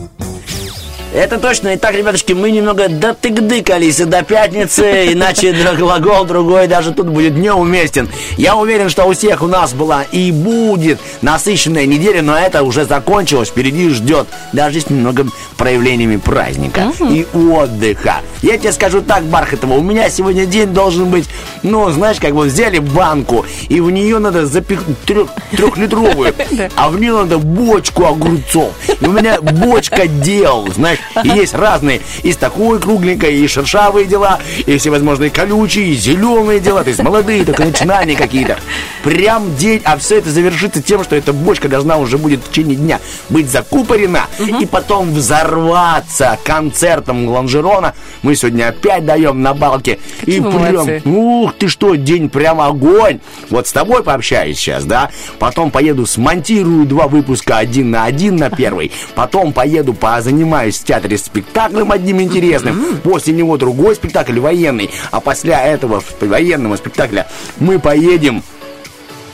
Это 1.14 1.38
точно. 1.38 1.74
Итак, 1.74 1.94
ребятушки, 1.94 2.34
мы 2.34 2.50
немного 2.50 2.88
дотыгдыкались 2.88 3.96
до 3.96 4.22
пятницы, 4.22 5.12
иначе 5.12 5.52
глагол 5.76 6.24
другой 6.26 6.66
даже 6.66 6.92
тут 6.92 7.08
будет 7.08 7.34
неуместен. 7.34 8.08
Я 8.36 8.56
уверен, 8.56 8.90
что 8.90 9.06
у 9.06 9.14
всех 9.14 9.42
у 9.42 9.46
нас 9.46 9.72
была 9.72 10.02
и 10.02 10.30
будет 10.30 11.00
насыщенная 11.22 11.86
неделя, 11.86 12.20
но 12.20 12.36
это 12.36 12.62
уже 12.62 12.84
закончилось, 12.84 13.48
впереди 13.48 13.88
ждет, 13.88 14.28
даже 14.52 14.80
с 14.80 14.90
немного 14.90 15.26
проявлениями 15.56 16.16
праздника 16.16 16.92
и 17.00 17.26
отдыха. 17.34 18.16
Я 18.42 18.58
тебе 18.58 18.72
скажу 18.72 19.00
так, 19.00 19.24
Бархатова, 19.24 19.74
у 19.74 19.82
меня 19.82 20.10
сегодня 20.10 20.44
день 20.44 20.68
должен 20.68 21.10
быть, 21.10 21.28
ну, 21.62 21.90
знаешь, 21.90 22.20
как 22.20 22.32
вот 22.32 22.48
взяли 22.48 22.78
банку, 22.78 23.46
и 23.68 23.80
в 23.80 23.90
нее 23.90 24.18
надо 24.18 24.46
запихнуть 24.46 25.00
трех, 25.02 25.28
трехлитровую, 25.50 26.34
а 26.76 26.90
в 26.90 27.00
нее 27.00 27.14
надо 27.14 27.38
бочку 27.38 28.04
огурцов. 28.04 28.72
И 29.00 29.04
у 29.06 29.12
меня 29.12 29.40
бочка 29.40 30.06
дел, 30.06 30.68
знаешь, 30.74 30.98
И 31.25 31.28
есть 31.28 31.55
разные. 31.55 32.00
И 32.23 32.33
с 32.33 32.37
такой 32.37 32.81
кругленькой, 32.81 33.37
и 33.37 33.47
шершавые 33.47 34.07
дела, 34.07 34.38
и 34.67 34.76
всевозможные 34.78 35.31
колючие, 35.31 35.88
и 35.88 35.95
зеленые 35.95 36.61
дела. 36.61 36.83
То 36.83 36.88
есть 36.88 37.02
молодые 37.02 37.45
только 37.45 37.64
начинания 37.64 38.17
какие-то. 38.17 38.59
Прям 39.02 39.55
день, 39.57 39.81
а 39.85 39.97
все 39.97 40.19
это 40.19 40.31
завершится 40.31 40.83
тем, 40.83 41.05
что 41.05 41.17
эта 41.17 41.33
бочка 41.33 41.69
должна 41.69 41.97
уже 41.99 42.19
будет 42.19 42.40
в 42.45 42.50
течение 42.50 42.76
дня 42.76 43.00
быть 43.28 43.50
закупорена 43.50 44.26
и 44.61 44.67
потом 44.67 45.12
взорваться 45.12 46.38
концертом 46.45 47.28
Ланжерона. 47.28 47.95
Мы 48.23 48.35
сегодня 48.35 48.69
опять 48.69 49.05
даем 49.05 49.43
на 49.43 49.55
балке. 49.55 49.99
И 50.25 50.40
вы 50.40 50.50
прям, 50.50 50.75
молодцы. 50.75 51.02
ух 51.05 51.55
ты 51.55 51.69
что, 51.69 51.95
день 51.95 52.28
прям 52.28 52.61
огонь. 52.61 53.21
Вот 53.50 53.67
с 53.67 53.73
тобой 53.73 54.02
пообщаюсь 54.02 54.59
сейчас, 54.59 54.85
да? 54.85 55.11
Потом 55.38 55.71
поеду 55.71 56.07
смонтирую 56.07 56.87
два 56.87 57.09
выпуска 57.09 57.59
один 57.59 57.90
на 57.90 58.05
один 58.05 58.37
на 58.37 58.50
первый. 58.50 58.90
Потом 59.14 59.52
поеду 59.52 59.95
позанимаюсь 59.95 60.76
театре 60.88 61.18
спектаклем 61.18 61.92
одним 61.92 62.23
интересным. 62.23 62.99
После 63.04 63.35
него 63.35 63.59
другой 63.59 63.95
спектакль 63.95 64.40
военный. 64.40 64.90
А 65.11 65.21
после 65.21 65.52
этого 65.52 66.02
военного 66.21 66.76
спектакля 66.76 67.28
мы 67.59 67.78
поедем, 67.78 68.42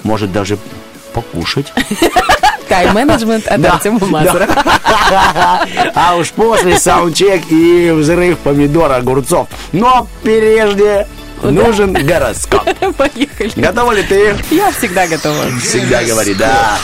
может 0.02 0.32
даже 0.32 0.58
покушать. 1.12 1.72
Тайм-менеджмент 2.68 3.46
от 3.46 3.60
Да, 3.60 3.74
Артема 3.74 4.04
Мазура. 4.06 4.48
А 5.94 6.16
уж 6.16 6.30
после 6.30 6.78
саундчек 6.78 7.42
и 7.50 7.90
взрыв 7.90 8.38
помидор, 8.38 8.90
огурцов. 8.90 9.48
Но 9.72 10.08
прежде 10.22 11.06
нужен 11.42 11.92
гороскоп. 11.92 12.64
Поехали. 12.96 13.52
Готова 13.54 13.92
ли 13.92 14.02
ты? 14.02 14.34
Я 14.50 14.72
всегда 14.72 15.06
готова. 15.06 15.44
Всегда 15.62 16.02
говори, 16.02 16.34
да. 16.34 16.78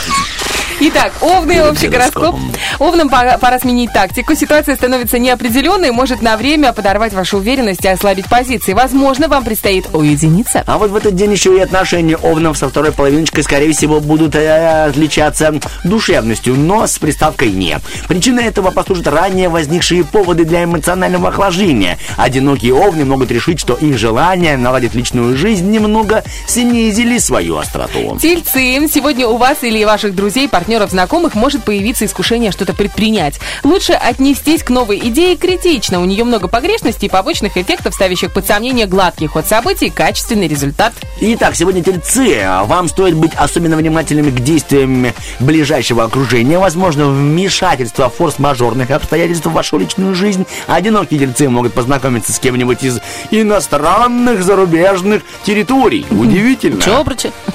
Итак, 0.83 1.13
овны, 1.21 1.63
общий 1.63 1.87
гороскоп. 1.89 2.35
Овнам 2.79 3.07
пора, 3.07 3.59
сменить 3.59 3.93
тактику. 3.93 4.33
Ситуация 4.33 4.75
становится 4.75 5.19
неопределенной, 5.19 5.91
может 5.91 6.23
на 6.23 6.37
время 6.37 6.73
подорвать 6.73 7.13
вашу 7.13 7.37
уверенность 7.37 7.85
и 7.85 7.87
ослабить 7.87 8.27
позиции. 8.27 8.73
Возможно, 8.73 9.27
вам 9.27 9.43
предстоит 9.43 9.85
уединиться. 9.93 10.63
А 10.65 10.79
вот 10.79 10.89
в 10.89 10.95
этот 10.95 11.15
день 11.15 11.33
еще 11.33 11.55
и 11.55 11.59
отношения 11.59 12.17
овнов 12.17 12.57
со 12.57 12.67
второй 12.67 12.91
половиночкой, 12.93 13.43
скорее 13.43 13.73
всего, 13.73 13.99
будут 13.99 14.33
э, 14.33 14.85
отличаться 14.87 15.53
душевностью, 15.83 16.55
но 16.55 16.87
с 16.87 16.97
приставкой 16.97 17.51
«не». 17.51 17.77
Причиной 18.07 18.45
этого 18.45 18.71
послужат 18.71 19.05
ранее 19.05 19.49
возникшие 19.49 20.03
поводы 20.03 20.45
для 20.45 20.63
эмоционального 20.63 21.29
охлаждения. 21.29 21.99
Одинокие 22.17 22.73
овны 22.73 23.05
могут 23.05 23.29
решить, 23.29 23.59
что 23.59 23.75
их 23.75 23.99
желание 23.99 24.57
наладить 24.57 24.95
личную 24.95 25.37
жизнь 25.37 25.69
немного 25.69 26.23
снизили 26.47 27.19
свою 27.19 27.57
остроту. 27.57 28.17
Тельцы, 28.19 28.87
сегодня 28.91 29.27
у 29.27 29.37
вас 29.37 29.59
или 29.61 29.83
ваших 29.83 30.15
друзей, 30.15 30.49
партнеров, 30.49 30.70
знакомых 30.79 31.35
может 31.35 31.63
появиться 31.63 32.05
искушение 32.05 32.51
что-то 32.51 32.73
предпринять. 32.73 33.39
Лучше 33.63 33.93
отнестись 33.93 34.63
к 34.63 34.69
новой 34.69 34.97
идее 34.99 35.35
критично. 35.35 35.99
У 36.01 36.05
нее 36.05 36.23
много 36.23 36.47
погрешностей 36.47 37.07
и 37.07 37.11
побочных 37.11 37.57
эффектов, 37.57 37.93
ставящих 37.93 38.31
под 38.31 38.47
сомнение 38.47 38.85
гладкий 38.85 39.27
ход 39.27 39.45
событий 39.45 39.87
и 39.87 39.89
качественный 39.89 40.47
результат. 40.47 40.93
Итак, 41.19 41.55
сегодня 41.55 41.83
тельцы. 41.83 42.43
Вам 42.65 42.87
стоит 42.87 43.15
быть 43.15 43.31
особенно 43.35 43.75
внимательными 43.75 44.31
к 44.31 44.39
действиям 44.39 45.13
ближайшего 45.39 46.03
окружения. 46.03 46.57
Возможно, 46.57 47.07
вмешательство 47.07 48.09
форс-мажорных 48.09 48.91
обстоятельств 48.91 49.45
в 49.45 49.51
вашу 49.51 49.77
личную 49.77 50.15
жизнь. 50.15 50.45
Одинокие 50.67 51.19
тельцы 51.19 51.49
могут 51.49 51.73
познакомиться 51.73 52.31
с 52.31 52.39
кем-нибудь 52.39 52.83
из 52.83 52.99
иностранных 53.29 54.43
зарубежных 54.43 55.23
территорий. 55.43 56.05
Удивительно. 56.09 56.81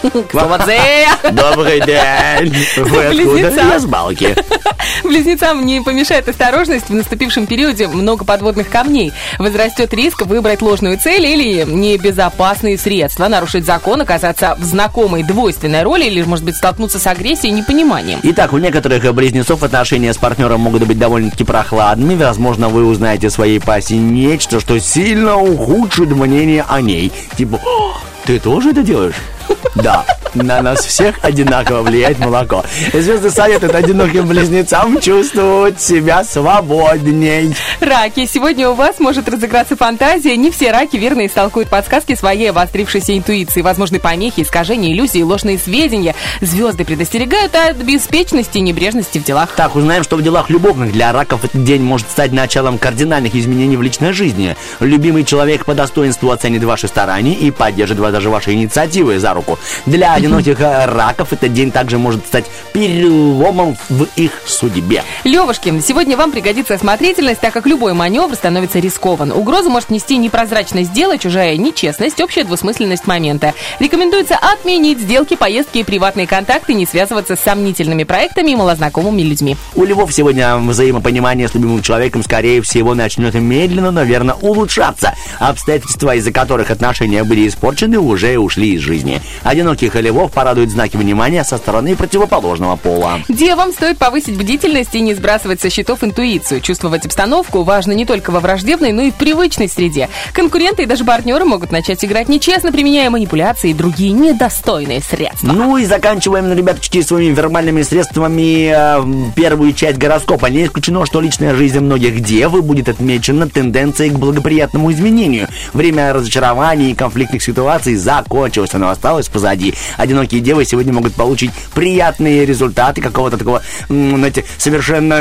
Квадзе. 0.31 1.09
Добрый 1.33 1.81
день. 1.81 2.55
Вы 2.77 3.06
откуда? 3.09 3.31
Близнеца. 3.31 3.69
Я 3.69 3.79
с 3.79 3.87
балки. 3.87 4.35
Близнецам 5.05 5.65
не 5.65 5.81
помешает 5.81 6.29
осторожность. 6.29 6.89
В 6.89 6.95
наступившем 6.95 7.47
периоде 7.47 7.89
много 7.89 8.25
подводных 8.25 8.69
камней. 8.69 9.13
Возрастет 9.39 9.93
риск 9.95 10.23
выбрать 10.27 10.63
ложную 10.63 10.99
цель 10.99 11.27
или 11.27 11.65
небезопасные 11.65 12.79
средства, 12.79 13.29
нарушить 13.29 13.65
закон, 13.65 14.01
оказаться 14.01 14.57
в 14.59 14.65
знакомой 14.65 15.23
двойственной 15.23 15.83
роли 15.83 16.05
или, 16.05 16.23
может 16.23 16.45
быть, 16.45 16.57
столкнуться 16.57 16.99
с 16.99 17.07
агрессией 17.07 17.53
и 17.53 17.57
непониманием. 17.57 18.21
Итак, 18.23 18.53
у 18.53 18.59
некоторых 18.59 19.15
близнецов 19.15 19.63
отношения 19.63 20.13
с 20.13 20.17
партнером 20.17 20.61
могут 20.61 20.87
быть 20.87 20.99
довольно-таки 20.99 21.45
прохладными. 21.45 22.23
Возможно, 22.23 22.69
вы 22.69 22.85
узнаете 22.85 23.31
своей 23.31 23.61
пассии 23.61 23.95
нечто, 23.95 24.61
что 24.61 24.79
сильно 24.79 25.37
ухудшит 25.37 26.11
мнение 26.11 26.65
о 26.69 26.81
ней. 26.81 27.13
Типа, 27.37 27.61
«О, 27.65 27.97
ты 28.27 28.41
тоже 28.41 28.71
это 28.71 28.83
делаешь? 28.83 29.15
Да, 29.77 30.07
на 30.35 30.63
нас 30.63 30.81
всех 30.87 31.19
одинаково 31.23 31.83
влияет 31.83 32.19
молоко. 32.19 32.65
Звезды 32.95 33.31
советуют 33.31 33.75
одиноким 33.75 34.27
близнецам 34.27 35.01
чувствовать 35.01 35.83
себя 35.83 36.25
свободней. 36.25 37.55
Раки, 37.81 38.27
сегодня 38.27 38.71
у 38.71 38.75
вас 38.75 38.99
может 39.01 39.29
разыграться 39.29 39.77
фантазия. 39.77 40.35
Не 40.37 40.51
все 40.51 40.73
раки 40.73 40.97
верно 40.97 41.27
истолкуют 41.27 41.69
подсказки 41.69 42.15
своей 42.15 42.51
обострившейся 42.51 43.17
интуиции. 43.17 43.61
Возможны 43.61 43.99
помехи, 43.99 44.41
искажения, 44.41 44.93
иллюзии, 44.93 45.23
ложные 45.23 45.59
сведения. 45.59 46.15
Звезды 46.41 46.87
предостерегают 46.87 47.55
от 47.55 47.77
беспечности 47.77 48.57
и 48.57 48.63
небрежности 48.63 49.19
в 49.19 49.25
делах. 49.25 49.51
Так, 49.57 49.77
узнаем, 49.77 50.05
что 50.05 50.17
в 50.17 50.23
делах 50.23 50.49
любовных 50.49 50.93
для 50.93 51.13
раков 51.13 51.45
этот 51.45 51.65
день 51.65 51.83
может 51.83 52.11
стать 52.11 52.33
началом 52.33 52.79
кардинальных 52.79 53.35
изменений 53.35 53.77
в 53.77 53.83
личной 53.83 54.15
жизни. 54.15 54.57
Любимый 54.81 55.25
человек 55.25 55.67
по 55.67 55.75
достоинству 55.75 56.31
оценит 56.31 56.65
ваши 56.65 56.89
старания 56.89 57.35
и 57.35 57.51
поддержит 57.51 57.99
вас 57.99 58.16
даже 58.17 58.31
ваши 58.31 58.55
инициативы 58.55 59.19
за 59.19 59.35
руку. 59.35 59.59
Для 59.85 60.15
одиноких 60.15 60.59
э, 60.59 60.87
раков 60.87 61.35
этот 61.35 61.53
день 61.53 61.71
также 61.71 61.99
может 61.99 62.27
стать 62.27 62.47
переломом 62.73 63.77
в 63.91 64.07
их 64.17 64.33
судьбе. 64.47 65.03
Левушки, 65.25 65.83
сегодня 65.87 66.17
вам 66.17 66.33
пригодится 66.33 66.73
осмотрительность, 66.73 67.41
так 67.41 67.53
как 67.53 67.67
любой 67.67 67.93
маневр 67.93 68.35
становится 68.35 68.79
рискован. 68.79 69.33
Угрозу 69.33 69.69
может 69.69 69.91
нести 69.91 70.17
непрозрачность 70.17 70.95
дела, 70.95 71.19
чужая 71.19 71.59
нечестность, 71.59 72.19
общая 72.23 72.45
двусмысленность 72.45 73.07
момента. 73.07 73.53
Рекомендуется 73.81 74.37
отменить 74.37 74.99
сделки, 75.01 75.37
поездки 75.37 75.79
и 75.79 75.85
приватные 75.85 76.27
контакты, 76.27 76.73
не 76.73 76.87
связываться 76.87 77.37
с 77.37 77.41
сомнительными 77.41 78.05
проектами 78.05 78.53
и 78.53 78.57
малознакомыми 78.57 79.21
людьми. 79.21 79.59
У 79.75 79.85
львов 79.85 80.11
сегодня 80.11 80.57
взаимопонимание 80.57 81.49
с 81.49 81.55
любимым 81.55 81.83
человеком, 81.83 82.23
скорее 82.23 82.63
всего, 82.63 82.95
начнет 82.95 83.35
медленно, 83.35 83.91
но 83.91 84.05
верно 84.05 84.37
улучшаться. 84.41 85.15
Обстоятельства, 85.39 86.15
из-за 86.15 86.33
которых 86.33 86.71
отношения 86.71 87.23
были 87.25 87.47
испорчены, 87.47 87.99
уже 88.07 88.39
ушли 88.39 88.75
из 88.75 88.81
жизни. 88.81 89.21
Одиноких 89.43 89.95
львов 89.95 90.33
порадуют 90.33 90.71
знаки 90.71 90.97
внимания 90.97 91.45
со 91.45 91.57
стороны 91.57 91.97
противоположного 91.97 92.77
пола. 92.77 93.21
Девам 93.29 93.73
стоит 93.73 93.99
повысить 93.99 94.37
бдительность 94.37 94.95
и 94.95 95.01
не 95.01 95.15
сбрасывать 95.15 95.61
со 95.61 95.71
счетов 95.71 96.05
интуицию. 96.05 96.61
Чувствовать 96.61 97.07
обстановку 97.07 97.63
важно 97.63 97.93
не 97.93 98.07
только 98.07 98.31
во 98.31 98.41
враждебной, 98.41 98.93
но 98.93 99.03
и 99.03 99.11
в 99.11 99.15
привычной 99.15 99.69
среде. 99.69 100.09
Конкуренты 100.33 100.85
и 100.85 100.87
даже 100.87 101.05
партнеры 101.05 101.45
могут 101.45 101.73
начать 101.73 102.05
играть 102.05 102.29
нечестно, 102.29 102.73
применяя 102.73 103.11
манипуляции 103.11 103.71
и 103.71 103.75
другие 103.75 104.13
недостойные 104.13 105.01
средства. 105.01 105.53
Ну 105.53 105.77
и 105.77 105.85
заканчиваем, 105.85 106.53
ребяточки, 106.53 107.03
своими 107.03 107.35
вербальными 107.35 107.83
средствами 107.83 108.71
э, 108.73 109.33
первую 109.35 109.73
часть 109.73 109.99
гороскопа. 109.99 110.47
Не 110.47 110.65
исключено, 110.65 111.05
что 111.07 111.21
личная 111.21 111.55
жизнь 111.55 111.81
многих 111.81 112.21
дев 112.21 112.53
будет 112.65 112.89
отмечена 112.89 113.49
тенденцией 113.49 114.11
к 114.11 114.19
благоприятному 114.19 114.93
изменению. 114.93 115.49
Время 115.73 116.13
разочарований 116.13 116.93
и 116.93 116.95
конфликтных 116.95 117.43
ситуаций 117.43 117.96
закончилось, 117.97 118.75
оно 118.75 118.91
осталось 118.91 119.29
позади. 119.29 119.75
Одинокие 119.97 120.41
девы 120.41 120.65
сегодня 120.65 120.93
могут 120.93 121.15
получить 121.15 121.51
приятные 121.75 122.47
результаты 122.47 123.01
какого-то 123.01 123.39
такого, 123.39 123.63
знаете, 123.89 124.45
совершенно 124.59 125.21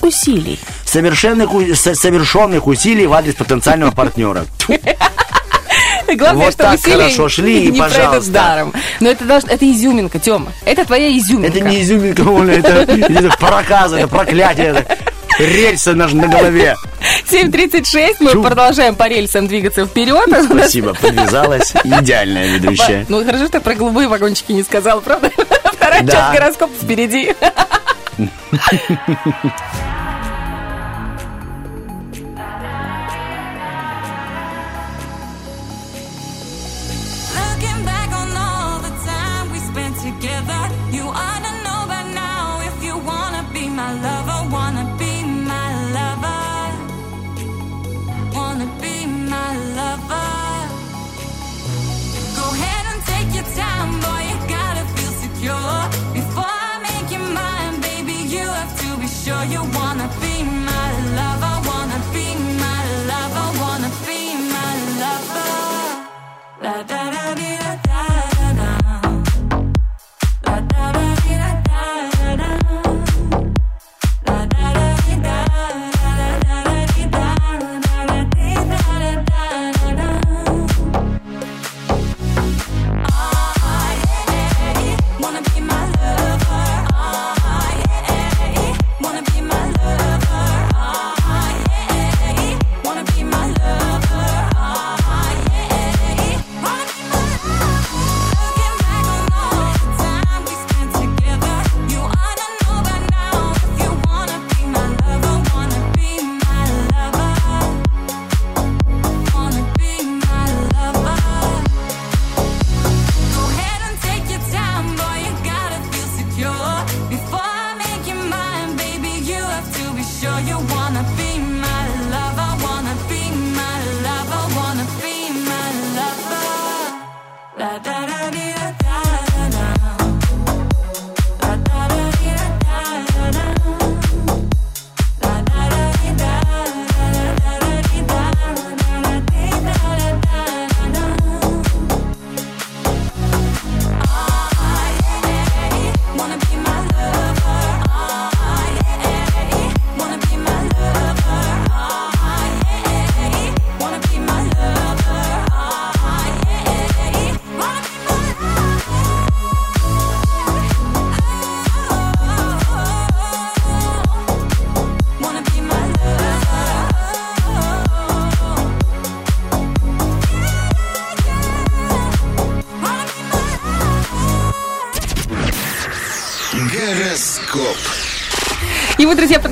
Усилий. 0.00 0.58
совершенных, 0.84 1.50
совершенных 1.76 2.66
усилий 2.66 3.06
в 3.06 3.12
адрес 3.12 3.34
потенциального 3.34 3.92
партнера. 3.92 4.44
Главное, 6.14 6.44
Вот 6.46 6.52
что 6.54 6.64
так 6.64 6.80
хорошо 6.82 7.28
шли, 7.28 7.64
и 7.66 7.70
не 7.70 7.78
пожалуйста. 7.78 8.30
даром. 8.32 8.74
Но 9.00 9.08
это, 9.08 9.24
должно, 9.24 9.50
это 9.50 9.70
изюминка, 9.70 10.18
Тёма. 10.18 10.52
Это 10.66 10.84
твоя 10.84 11.16
изюминка. 11.16 11.56
Это 11.58 11.60
не 11.68 11.80
изюминка, 11.82 12.20
Оля, 12.22 12.54
это, 12.58 12.92
это 12.92 13.36
проказа, 13.38 13.96
это 13.98 14.08
проклятие, 14.08 14.66
это 14.76 14.98
рельсы 15.46 15.94
на, 15.94 16.06
на 16.08 16.28
голове. 16.28 16.76
7.36, 17.30 18.16
мы 18.20 18.32
Чу. 18.32 18.42
продолжаем 18.42 18.94
по 18.94 19.08
рельсам 19.08 19.46
двигаться 19.46 19.86
вперед. 19.86 20.24
Спасибо, 20.46 20.94
подвязалась. 20.94 21.72
Идеальная 21.84 22.46
ведущая. 22.48 23.06
Ну, 23.08 23.24
хорошо, 23.24 23.46
что 23.48 23.60
про 23.60 23.74
голубые 23.74 24.08
вагончики 24.08 24.52
не 24.52 24.62
сказала, 24.62 25.00
правда? 25.00 25.30
Вторая 25.64 26.02
Да. 26.02 26.12
часть 26.12 26.32
гороскопа 26.38 26.72
впереди. 26.82 27.34
la, 66.62 66.84
la. 66.88 67.01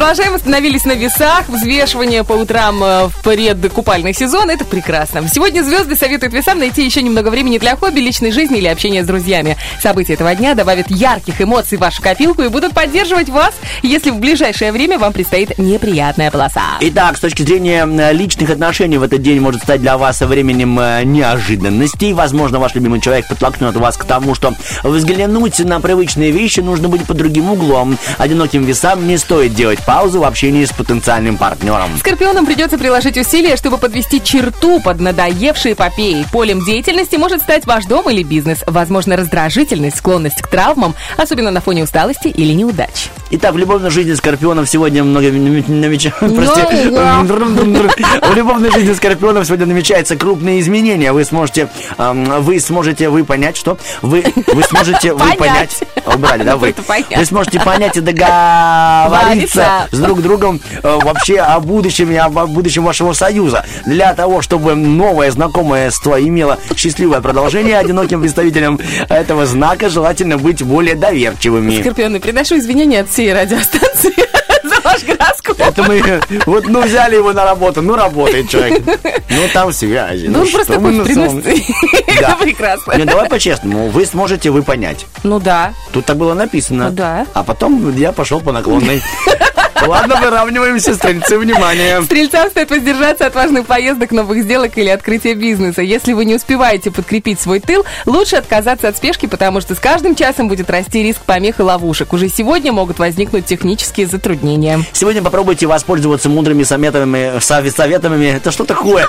Продолжаем. 0.01 0.35
Остановились 0.35 0.87
на 0.87 0.93
весах. 0.93 1.47
Взвешивание 1.49 2.25
по 2.25 2.33
утрам 2.33 2.83
э, 2.83 3.09
в 3.09 3.23
предкупальный 3.23 4.15
сезон. 4.15 4.49
Это 4.49 4.65
прекрасно. 4.65 5.29
Сегодня 5.29 5.63
звезды 5.63 5.95
советуют 5.95 6.33
весам 6.33 6.59
найти 6.59 6.83
еще 6.83 7.03
немного 7.03 7.29
времени 7.29 7.59
для 7.59 7.77
хобби, 7.77 8.01
личной 8.01 8.33
жизни 8.33 8.59
или 8.59 8.67
общения 8.67 9.05
с 9.05 9.07
друзьями. 9.07 9.59
События 9.83 10.15
этого 10.15 10.35
дня 10.35 10.55
добавят 10.55 10.91
ярких 10.91 11.43
эмоций 11.43 11.77
в 11.77 11.83
вашу 11.83 12.01
копилку 12.01 12.41
и 12.41 12.49
будут 12.49 12.73
поддерживать 12.73 13.29
вас, 13.29 13.53
если 13.83 14.09
в 14.09 14.19
ближайшее 14.21 14.73
время 14.73 14.99
вам 14.99 15.13
предстоит 15.13 15.59
неприятная 15.59 16.31
полоса. 16.31 16.63
Итак, 16.81 17.19
с 17.19 17.21
точки 17.21 17.43
зрения 17.43 17.87
э, 17.87 18.15
личных 18.15 18.49
отношений 18.49 18.97
в 18.97 19.03
этот 19.03 19.21
день 19.21 19.39
может 19.39 19.63
стать 19.63 19.83
для 19.83 19.99
вас 19.99 20.23
временем 20.23 20.81
э, 20.81 21.03
неожиданностей. 21.05 22.15
Возможно, 22.15 22.59
ваш 22.59 22.75
любимый 22.75 23.03
человек 23.03 23.29
подтолкнет 23.29 23.77
вас 23.77 23.99
к 23.99 24.05
тому, 24.05 24.35
что 24.35 24.55
взглянуть 24.83 25.59
на 25.59 25.79
привычные 25.79 26.31
вещи 26.31 26.61
нужно 26.61 26.89
будет 26.89 27.07
под 27.07 27.19
другим 27.19 27.51
углом. 27.51 27.99
Одиноким 28.17 28.65
весам 28.65 29.07
не 29.07 29.19
стоит 29.19 29.53
делать 29.53 29.79
паузу 29.91 30.21
в 30.21 30.25
общении 30.25 30.65
с 30.65 30.71
потенциальным 30.71 31.37
партнером. 31.37 31.99
Скорпионам 31.99 32.47
придется 32.47 32.79
приложить 32.79 33.19
усилия, 33.19 33.57
чтобы 33.57 33.77
подвести 33.77 34.23
черту 34.23 34.79
под 34.81 35.01
надоевшей 35.01 35.73
эпопеей. 35.73 36.25
Полем 36.31 36.65
деятельности 36.65 37.17
может 37.17 37.43
стать 37.43 37.67
ваш 37.67 37.87
дом 37.87 38.09
или 38.09 38.23
бизнес. 38.23 38.59
Возможно, 38.69 39.17
раздражительность, 39.17 39.97
склонность 39.97 40.43
к 40.43 40.47
травмам, 40.47 40.95
особенно 41.17 41.51
на 41.51 41.61
фоне 41.61 41.83
усталости 41.83 42.29
или 42.29 42.53
неудач. 42.53 43.09
Итак, 43.33 43.55
в 43.55 43.59
любовной 43.59 43.91
жизни 43.91 44.15
скорпионов 44.15 44.69
сегодня 44.69 45.03
много 45.03 45.27
нами- 45.27 45.65
намеч- 45.67 46.13
Прости. 46.19 46.91
да. 46.91 47.19
В 47.23 48.35
любовной 48.37 48.71
жизни 48.71 48.93
скорпионов 48.93 49.45
сегодня 49.47 49.67
намечаются 49.67 50.15
крупные 50.17 50.61
изменения. 50.61 51.13
Вы 51.13 51.25
сможете, 51.25 51.69
вы 51.99 52.61
сможете 52.61 53.09
вы 53.09 53.25
понять, 53.25 53.57
что 53.57 53.77
вы, 54.03 54.23
вы 54.47 54.63
сможете 54.63 55.15
вы 55.15 55.35
Понять. 55.37 55.83
Убрали, 56.07 56.45
да, 56.45 56.57
вы. 56.57 56.75
Вы 57.17 57.25
сможете 57.25 57.59
понять 57.61 57.97
и 57.97 58.01
Договориться. 58.01 59.80
С 59.91 59.99
друг 59.99 60.23
другом 60.23 60.61
э, 60.83 60.99
вообще 61.03 61.39
о 61.39 61.61
будущем 61.61 62.11
и 62.11 62.17
о 62.17 62.29
будущем 62.29 62.85
вашего 62.85 63.13
союза. 63.13 63.65
Для 63.87 64.15
того, 64.15 64.43
чтобы 64.43 64.75
новое 64.75 65.31
знакомство 65.31 66.21
имело 66.21 66.59
счастливое 66.77 67.21
продолжение, 67.21 67.79
одиноким 67.79 68.21
представителям 68.21 68.79
этого 69.09 69.47
знака 69.47 69.89
желательно 69.89 70.39
быть 70.39 70.63
более 70.63 70.95
доверчивыми. 70.95 71.81
Скорпионы, 71.81 72.21
приношу 72.21 72.59
извинения 72.59 73.01
от 73.01 73.11
всей 73.11 73.33
радиостанции 73.33 74.13
за 74.65 74.81
ваш 74.83 75.05
гороскоп. 75.05 75.61
Это 75.61 75.83
мы, 75.85 76.21
вот, 76.47 76.67
ну, 76.69 76.83
взяли 76.83 77.17
его 77.17 77.33
на 77.33 77.45
работу, 77.45 77.83
ну, 77.83 77.97
работает 77.97 78.49
человек. 78.49 78.83
Ну, 79.29 79.43
там 79.53 79.73
связи. 79.73 80.27
Ну, 80.27 80.41
он 80.41 80.47
что 80.47 80.57
просто 80.59 80.81
мы 80.81 80.99
кофе 80.99 81.15
на 81.15 81.15
самом- 81.27 81.43
приносит. 81.43 81.67
Да. 82.21 82.33
Это 82.33 82.37
прекрасно. 82.43 82.93
Не, 82.99 83.05
давай 83.07 83.29
по-честному, 83.31 83.89
вы 83.89 84.05
сможете 84.05 84.51
вы 84.51 84.63
понять. 84.63 85.07
Ну 85.23 85.41
да. 85.41 85.73
Тут 85.91 86.05
так 86.05 86.19
было 86.19 86.35
написано. 86.35 86.91
Ну 86.91 86.95
да. 86.95 87.27
А 87.33 87.43
потом 87.43 87.97
я 87.97 88.13
пошел 88.13 88.41
по 88.41 88.53
наклонной. 88.53 89.01
Ладно, 89.87 90.17
выравниваемся, 90.21 90.95
стрельцы, 90.95 91.39
внимание. 91.39 92.03
Стрельцам 92.03 92.51
стоит 92.51 92.71
воздержаться 92.71 93.27
от 93.27 93.35
важных 93.35 93.67
поездок, 93.67 94.11
новых 94.11 94.43
сделок 94.43 94.77
или 94.77 94.89
открытия 94.89 95.35
бизнеса. 95.35 95.83
Если 95.83 96.13
вы 96.13 96.25
не 96.25 96.35
успеваете 96.35 96.91
подкрепить 96.91 97.41
свой 97.41 97.61
тыл, 97.61 97.85
лучше 98.07 98.37
отказаться 98.37 98.89
от 98.89 98.97
спешки, 98.97 99.27
потому 99.27 99.61
что 99.61 99.75
с 99.75 99.79
каждым 99.79 100.15
часом 100.15 100.49
будет 100.49 100.71
расти 100.71 101.03
риск 101.03 101.21
помех 101.23 101.61
и 101.61 101.63
ловушек. 101.63 102.13
Уже 102.13 102.29
сегодня 102.29 102.73
могут 102.73 102.99
возникнуть 102.99 103.47
технические 103.47 104.07
затруднения. 104.07 104.81
Сегодня 104.93 105.23
попробуйте 105.23 105.67
воспользоваться 105.67 106.29
мудрыми 106.29 106.63
советами, 106.63 107.39
сове- 107.39 107.71
советами. 107.75 108.37
Это 108.37 108.51
что 108.51 108.65
такое? 108.65 109.07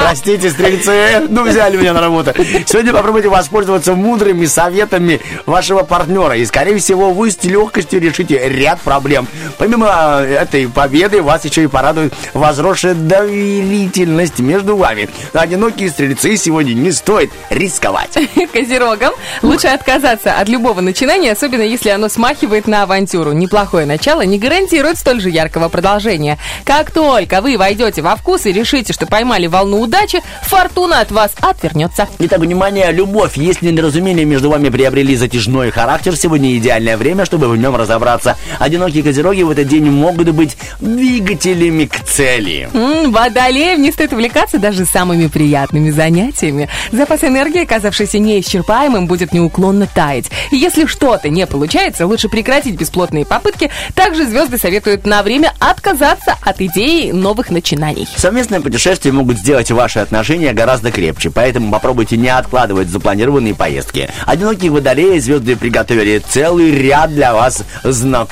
Простите, 0.00 0.50
стрельцы, 0.50 1.26
ну 1.28 1.48
взяли 1.48 1.76
меня 1.76 1.92
на 1.92 2.00
работу. 2.00 2.32
Сегодня 2.66 2.92
попробуйте 2.92 3.28
воспользоваться 3.28 3.94
мудрыми 3.94 4.46
советами 4.46 5.20
вашего 5.46 5.82
партнера. 5.82 6.36
И, 6.36 6.44
скорее 6.44 6.78
всего, 6.78 7.12
вы 7.12 7.30
с 7.30 7.42
легкостью 7.44 8.00
решите 8.00 8.36
ряд 8.58 8.80
проблем. 8.80 9.26
Помимо 9.56 10.18
э, 10.20 10.34
этой 10.34 10.68
победы, 10.68 11.22
вас 11.22 11.44
еще 11.44 11.64
и 11.64 11.66
порадует 11.66 12.12
возросшая 12.34 12.94
доверительность 12.94 14.38
между 14.38 14.76
вами. 14.76 15.08
Одинокие 15.32 15.90
стрельцы 15.90 16.36
сегодня 16.36 16.74
не 16.74 16.92
стоит 16.92 17.30
рисковать. 17.50 18.18
Козерогам 18.52 19.12
лучше 19.42 19.68
отказаться 19.68 20.34
от 20.34 20.48
любого 20.48 20.80
начинания, 20.80 21.32
особенно 21.32 21.62
если 21.62 21.90
оно 21.90 22.08
смахивает 22.08 22.66
на 22.66 22.82
авантюру. 22.82 23.32
Неплохое 23.32 23.86
начало 23.86 24.22
не 24.22 24.38
гарантирует 24.38 24.98
столь 24.98 25.20
же 25.20 25.30
яркого 25.30 25.68
продолжения. 25.68 26.38
Как 26.64 26.90
только 26.90 27.40
вы 27.40 27.56
войдете 27.56 28.02
во 28.02 28.16
вкус 28.16 28.46
и 28.46 28.52
решите, 28.52 28.92
что 28.92 29.06
поймали 29.06 29.46
волну 29.46 29.80
удачи, 29.80 30.22
фортуна 30.42 31.00
от 31.00 31.10
вас 31.10 31.32
отвернется. 31.40 32.08
Итак, 32.18 32.40
внимание, 32.40 32.90
любовь. 32.92 33.36
Если 33.36 33.70
недоразумения 33.70 34.24
между 34.24 34.50
вами 34.50 34.68
приобрели 34.68 35.16
затяжной 35.16 35.70
характер, 35.70 36.16
сегодня 36.16 36.56
идеальное 36.56 36.96
время, 36.96 37.24
чтобы 37.24 37.48
в 37.48 37.56
нем 37.56 37.76
разобраться. 37.76 38.36
Одинокие 38.58 39.02
козероги 39.02 39.42
в 39.42 39.50
этот 39.50 39.68
день 39.68 39.90
могут 39.90 40.28
быть 40.30 40.56
двигателями 40.80 41.86
к 41.86 42.04
цели. 42.04 42.68
М, 42.72 43.12
Водолеям 43.12 43.80
не 43.82 43.92
стоит 43.92 44.12
увлекаться 44.12 44.58
даже 44.58 44.84
самыми 44.84 45.26
приятными 45.26 45.90
занятиями. 45.90 46.68
Запас 46.92 47.24
энергии, 47.24 47.62
оказавшийся 47.62 48.18
неисчерпаемым, 48.18 49.06
будет 49.06 49.32
неуклонно 49.32 49.86
таять. 49.86 50.30
И 50.50 50.56
если 50.56 50.86
что-то 50.86 51.28
не 51.28 51.46
получается, 51.46 52.06
лучше 52.06 52.28
прекратить 52.28 52.74
бесплотные 52.76 53.24
попытки. 53.24 53.70
Также 53.94 54.26
звезды 54.26 54.58
советуют 54.58 55.06
на 55.06 55.22
время 55.22 55.52
отказаться 55.58 56.36
от 56.42 56.60
идеи 56.60 57.10
новых 57.10 57.50
начинаний. 57.50 58.06
Совместные 58.16 58.60
путешествия 58.60 59.12
могут 59.12 59.38
сделать 59.38 59.70
ваши 59.70 59.98
отношения 59.98 60.52
гораздо 60.52 60.90
крепче, 60.90 61.30
поэтому 61.30 61.70
попробуйте 61.70 62.16
не 62.16 62.28
откладывать 62.28 62.88
запланированные 62.88 63.54
поездки. 63.54 64.08
Одинокие 64.26 64.70
водолеи 64.70 65.18
звезды 65.18 65.56
приготовили 65.56 66.18
целый 66.28 66.70
ряд 66.72 67.14
для 67.14 67.34
вас 67.34 67.62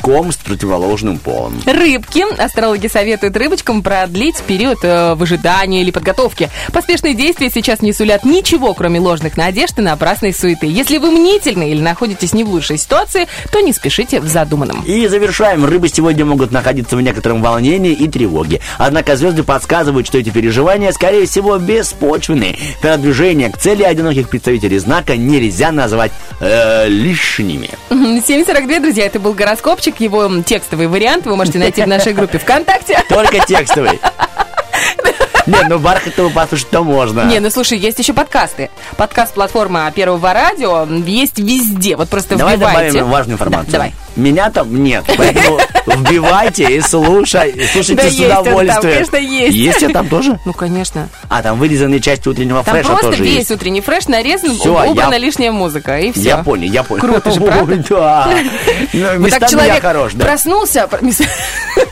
знакомств 0.07 0.42
с 0.42 0.47
противоположным 0.47 1.19
полом. 1.19 1.61
Рыбки. 1.66 2.25
Астрологи 2.40 2.87
советуют 2.87 3.37
рыбочкам 3.37 3.83
продлить 3.83 4.40
период 4.42 4.79
э, 4.83 5.14
выжидания 5.14 5.83
или 5.83 5.90
подготовки. 5.90 6.51
Поспешные 6.73 7.14
действия 7.14 7.51
сейчас 7.51 7.83
не 7.83 7.92
сулят 7.92 8.25
ничего, 8.25 8.73
кроме 8.75 9.01
ложных 9.01 9.37
надежд 9.37 9.79
и 9.79 9.83
напрасной 9.83 10.33
суеты. 10.33 10.66
Если 10.66 10.99
вы 10.99 11.11
мнительны 11.11 11.71
или 11.71 11.81
находитесь 11.81 12.33
не 12.35 12.45
в 12.45 12.51
лучшей 12.51 12.79
ситуации, 12.79 13.27
то 13.51 13.61
не 13.61 13.73
спешите 13.73 14.21
в 14.21 14.27
задуманном. 14.27 14.83
И 14.83 15.07
завершаем. 15.09 15.64
Рыбы 15.64 15.88
сегодня 15.88 16.25
могут 16.25 16.53
находиться 16.53 16.97
в 16.97 17.01
некотором 17.01 17.42
волнении 17.42 17.92
и 17.92 18.07
тревоге. 18.09 18.61
Однако 18.79 19.16
звезды 19.16 19.42
подсказывают, 19.42 20.07
что 20.07 20.19
эти 20.19 20.31
переживания, 20.31 20.92
скорее 20.92 21.27
всего, 21.27 21.59
беспочвенные. 21.59 22.57
Продвижение 22.81 23.51
к 23.51 23.59
цели 23.59 23.83
одиноких 23.83 24.29
представителей 24.29 24.79
знака 24.79 25.16
нельзя 25.16 25.73
назвать 25.73 26.12
э, 26.40 26.88
лишними. 26.88 27.71
7.42, 27.90 28.81
друзья, 28.81 29.07
это 29.07 29.19
был 29.19 29.33
гороскопчик, 29.33 29.95
его 30.00 30.24
м, 30.24 30.42
текстовый 30.44 30.87
вариант 30.87 31.26
вы 31.26 31.37
можете 31.37 31.59
найти 31.59 31.82
в 31.82 31.88
нашей 31.88 32.12
группе 32.12 32.38
ВКонтакте. 32.38 33.02
Только 33.09 33.40
текстовый. 33.46 34.00
Не, 35.46 35.62
ну 35.68 35.78
бархатовый 35.78 36.32
послушать-то 36.32 36.82
можно. 36.82 37.22
Не, 37.22 37.38
ну 37.40 37.50
слушай, 37.50 37.78
есть 37.78 37.98
еще 37.98 38.12
подкасты. 38.12 38.70
Подкаст-платформа 38.96 39.90
Первого 39.94 40.32
радио 40.32 40.85
есть 41.06 41.38
везде. 41.38 41.96
Вот 41.96 42.09
просто 42.09 42.37
Давай 42.37 42.56
вбивайте. 42.56 42.92
добавим 42.92 43.11
важную 43.12 43.35
информацию. 43.35 43.66
Да, 43.72 43.78
давай. 43.78 43.94
Меня 44.16 44.50
там 44.50 44.82
нет, 44.82 45.04
поэтому 45.16 45.59
вбивайте 45.87 46.64
и 46.76 46.80
слушай, 46.80 47.68
слушайте 47.70 48.02
Да 48.02 48.11
с 48.11 48.18
он 48.18 48.28
там, 48.30 48.40
удовольствием. 48.42 48.92
конечно, 48.94 49.16
есть. 49.18 49.56
Есть 49.56 49.82
я 49.82 49.88
там 49.90 50.09
тоже? 50.09 50.38
Ну, 50.46 50.52
конечно. 50.54 51.09
А, 51.28 51.42
там 51.42 51.59
вырезанные 51.59 52.00
части 52.00 52.26
утреннего 52.28 52.64
Там 52.64 52.74
фреша 52.74 52.88
просто 52.88 53.11
тоже 53.11 53.22
весь 53.22 53.35
есть. 53.37 53.50
утренний 53.50 53.82
фреш 53.82 54.09
нарезан, 54.09 54.52
уб- 54.52 54.88
убрана 54.90 55.12
я- 55.12 55.18
лишняя 55.18 55.52
музыка, 55.52 55.98
и 55.98 56.12
все. 56.12 56.22
Я 56.22 56.37
понял, 56.38 56.70
я 56.72 56.82
понял. 56.82 57.02
Круто 57.02 57.30
же, 57.30 57.40
правда? 57.40 57.76
Да. 57.88 58.28
Ну, 58.94 59.28
так 59.28 59.42
Местами 59.42 59.66
я 59.66 59.80
хорош, 59.80 60.12
да. 60.14 60.24
проснулся, 60.24 60.88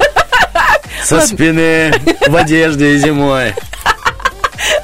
Со 1.05 1.21
спины, 1.21 1.93
в 2.27 2.35
одежде 2.35 2.97
зимой. 2.97 3.55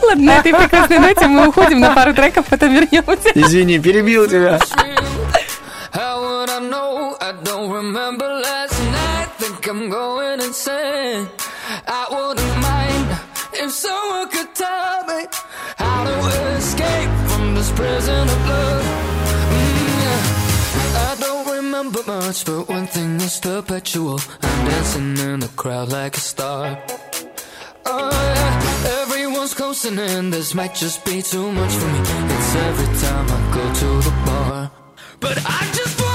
ладно, 0.03 0.25
на 0.25 0.39
этой 0.39 0.53
прекрасной 0.55 0.99
ноте 0.99 1.27
мы 1.27 1.49
уходим 1.49 1.81
на 1.81 1.95
пару 1.95 2.13
треков, 2.13 2.47
потом 2.47 2.75
вернемся. 2.75 3.31
Извини, 3.35 3.79
перебил 3.79 4.29
тебя. 4.29 4.59
How 5.93 6.21
would 6.23 6.51
I 6.51 6.61
know? 6.61 7.17
I 7.21 7.33
don't 7.43 7.71
remember 7.71 8.27
last 8.27 8.79
night. 8.93 9.29
Think 9.39 9.67
I'm 9.67 9.89
going 9.89 10.41
insane. 10.41 11.27
Much, 22.31 22.45
but 22.45 22.69
one 22.69 22.87
thing 22.87 23.21
is 23.21 23.41
perpetual. 23.41 24.21
I'm 24.43 24.69
dancing 24.69 25.17
in 25.19 25.41
the 25.41 25.51
crowd 25.57 25.89
like 25.89 26.17
a 26.17 26.21
star. 26.21 26.79
Oh 27.87 28.11
yeah, 28.37 29.03
everyone's 29.03 29.53
closing 29.53 29.99
in. 29.99 30.31
This 30.31 30.55
might 30.55 30.75
just 30.75 31.05
be 31.05 31.23
too 31.23 31.51
much 31.51 31.73
for 31.73 31.89
me. 31.95 32.01
It's 32.37 32.55
every 32.69 32.91
time 33.05 33.27
I 33.37 33.41
go 33.57 33.65
to 33.83 33.89
the 34.09 34.15
bar. 34.27 34.71
But 35.19 35.39
I 35.45 35.61
just 35.79 36.10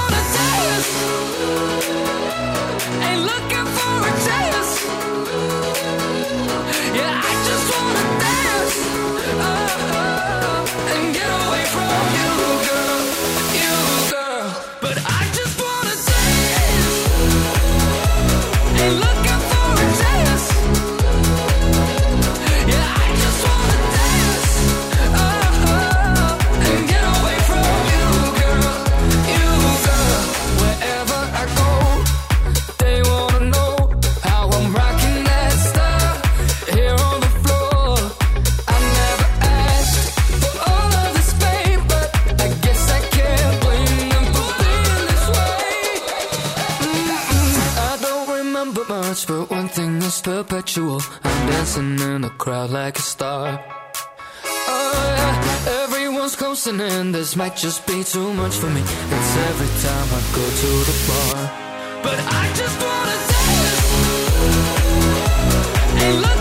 perpetual. 50.22 51.00
I'm 51.24 51.46
dancing 51.48 51.98
in 52.00 52.22
the 52.22 52.30
crowd 52.30 52.70
like 52.70 52.98
a 52.98 53.02
star. 53.02 53.62
Oh 54.68 55.14
yeah, 55.18 55.82
everyone's 55.82 56.36
closing 56.36 56.80
in. 56.80 57.12
This 57.12 57.36
might 57.36 57.56
just 57.56 57.86
be 57.86 58.02
too 58.04 58.32
much 58.34 58.54
for 58.56 58.70
me. 58.70 58.80
It's 58.80 59.36
every 59.50 59.72
time 59.86 60.08
I 60.18 60.20
go 60.36 60.44
to 60.62 60.70
the 60.88 60.96
bar. 61.08 61.36
But 62.02 62.18
I 62.18 62.52
just 62.54 62.76
wanna 62.82 63.16
dance. 66.30 66.35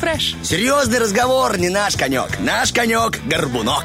Фреш. 0.00 0.36
Серьезный 0.42 0.98
разговор, 0.98 1.58
не 1.58 1.68
наш 1.68 1.96
конек. 1.96 2.40
Наш 2.40 2.72
конек– 2.72 3.20
горбунок. 3.26 3.84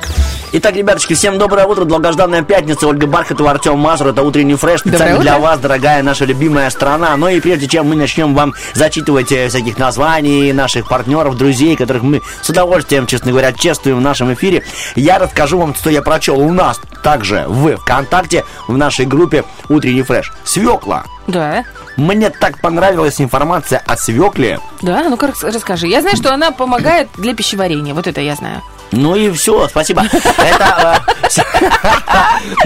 Итак, 0.57 0.73
ребяточки, 0.77 1.13
всем 1.15 1.37
доброе 1.37 1.65
утро. 1.65 1.83
Долгожданная 1.83 2.41
пятница. 2.41 2.87
Ольга 2.87 3.07
Бархатова, 3.07 3.51
Артем 3.51 3.77
Мазур. 3.77 4.07
Это 4.07 4.23
утренний 4.23 4.55
фреш. 4.55 4.79
Специально 4.79 5.19
для 5.19 5.37
вас, 5.37 5.59
дорогая 5.59 6.01
наша 6.01 6.23
любимая 6.23 6.69
страна. 6.69 7.17
Ну 7.17 7.27
и 7.27 7.41
прежде 7.41 7.67
чем 7.67 7.89
мы 7.89 7.95
начнем 7.97 8.33
вам 8.33 8.53
зачитывать 8.73 9.33
э, 9.33 9.49
всяких 9.49 9.77
названий 9.77 10.53
наших 10.53 10.87
партнеров, 10.87 11.35
друзей, 11.35 11.75
которых 11.75 12.03
мы 12.03 12.21
с 12.41 12.49
удовольствием, 12.49 13.05
честно 13.05 13.31
говоря, 13.31 13.51
чествуем 13.51 13.97
в 13.97 14.01
нашем 14.01 14.33
эфире, 14.33 14.63
я 14.95 15.19
расскажу 15.19 15.59
вам, 15.59 15.75
что 15.75 15.89
я 15.89 16.01
прочел 16.01 16.39
у 16.39 16.53
нас 16.53 16.79
также 17.03 17.43
в 17.49 17.75
ВКонтакте, 17.75 18.45
в 18.69 18.77
нашей 18.77 19.05
группе 19.05 19.43
«Утренний 19.67 20.03
фреш». 20.03 20.31
Свекла. 20.45 21.03
Да. 21.27 21.65
Мне 21.97 22.29
так 22.29 22.61
понравилась 22.61 23.19
информация 23.19 23.83
о 23.85 23.97
свекле. 23.97 24.61
Да, 24.81 25.03
ну-ка 25.09 25.27
рас- 25.27 25.43
расскажи. 25.43 25.87
Я 25.87 25.99
знаю, 25.99 26.15
что 26.15 26.33
она 26.33 26.51
помогает 26.51 27.09
для 27.17 27.35
пищеварения. 27.35 27.93
Вот 27.93 28.07
это 28.07 28.21
я 28.21 28.35
знаю. 28.35 28.61
Ну 28.91 29.15
и 29.15 29.31
все, 29.31 29.67
спасибо. 29.67 30.03
Это 30.37 31.01
э, 31.37 31.41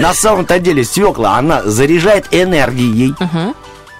на 0.00 0.14
самом-то 0.14 0.58
деле 0.58 0.84
свекла, 0.84 1.36
она 1.36 1.62
заряжает 1.62 2.26
энергией. 2.30 3.14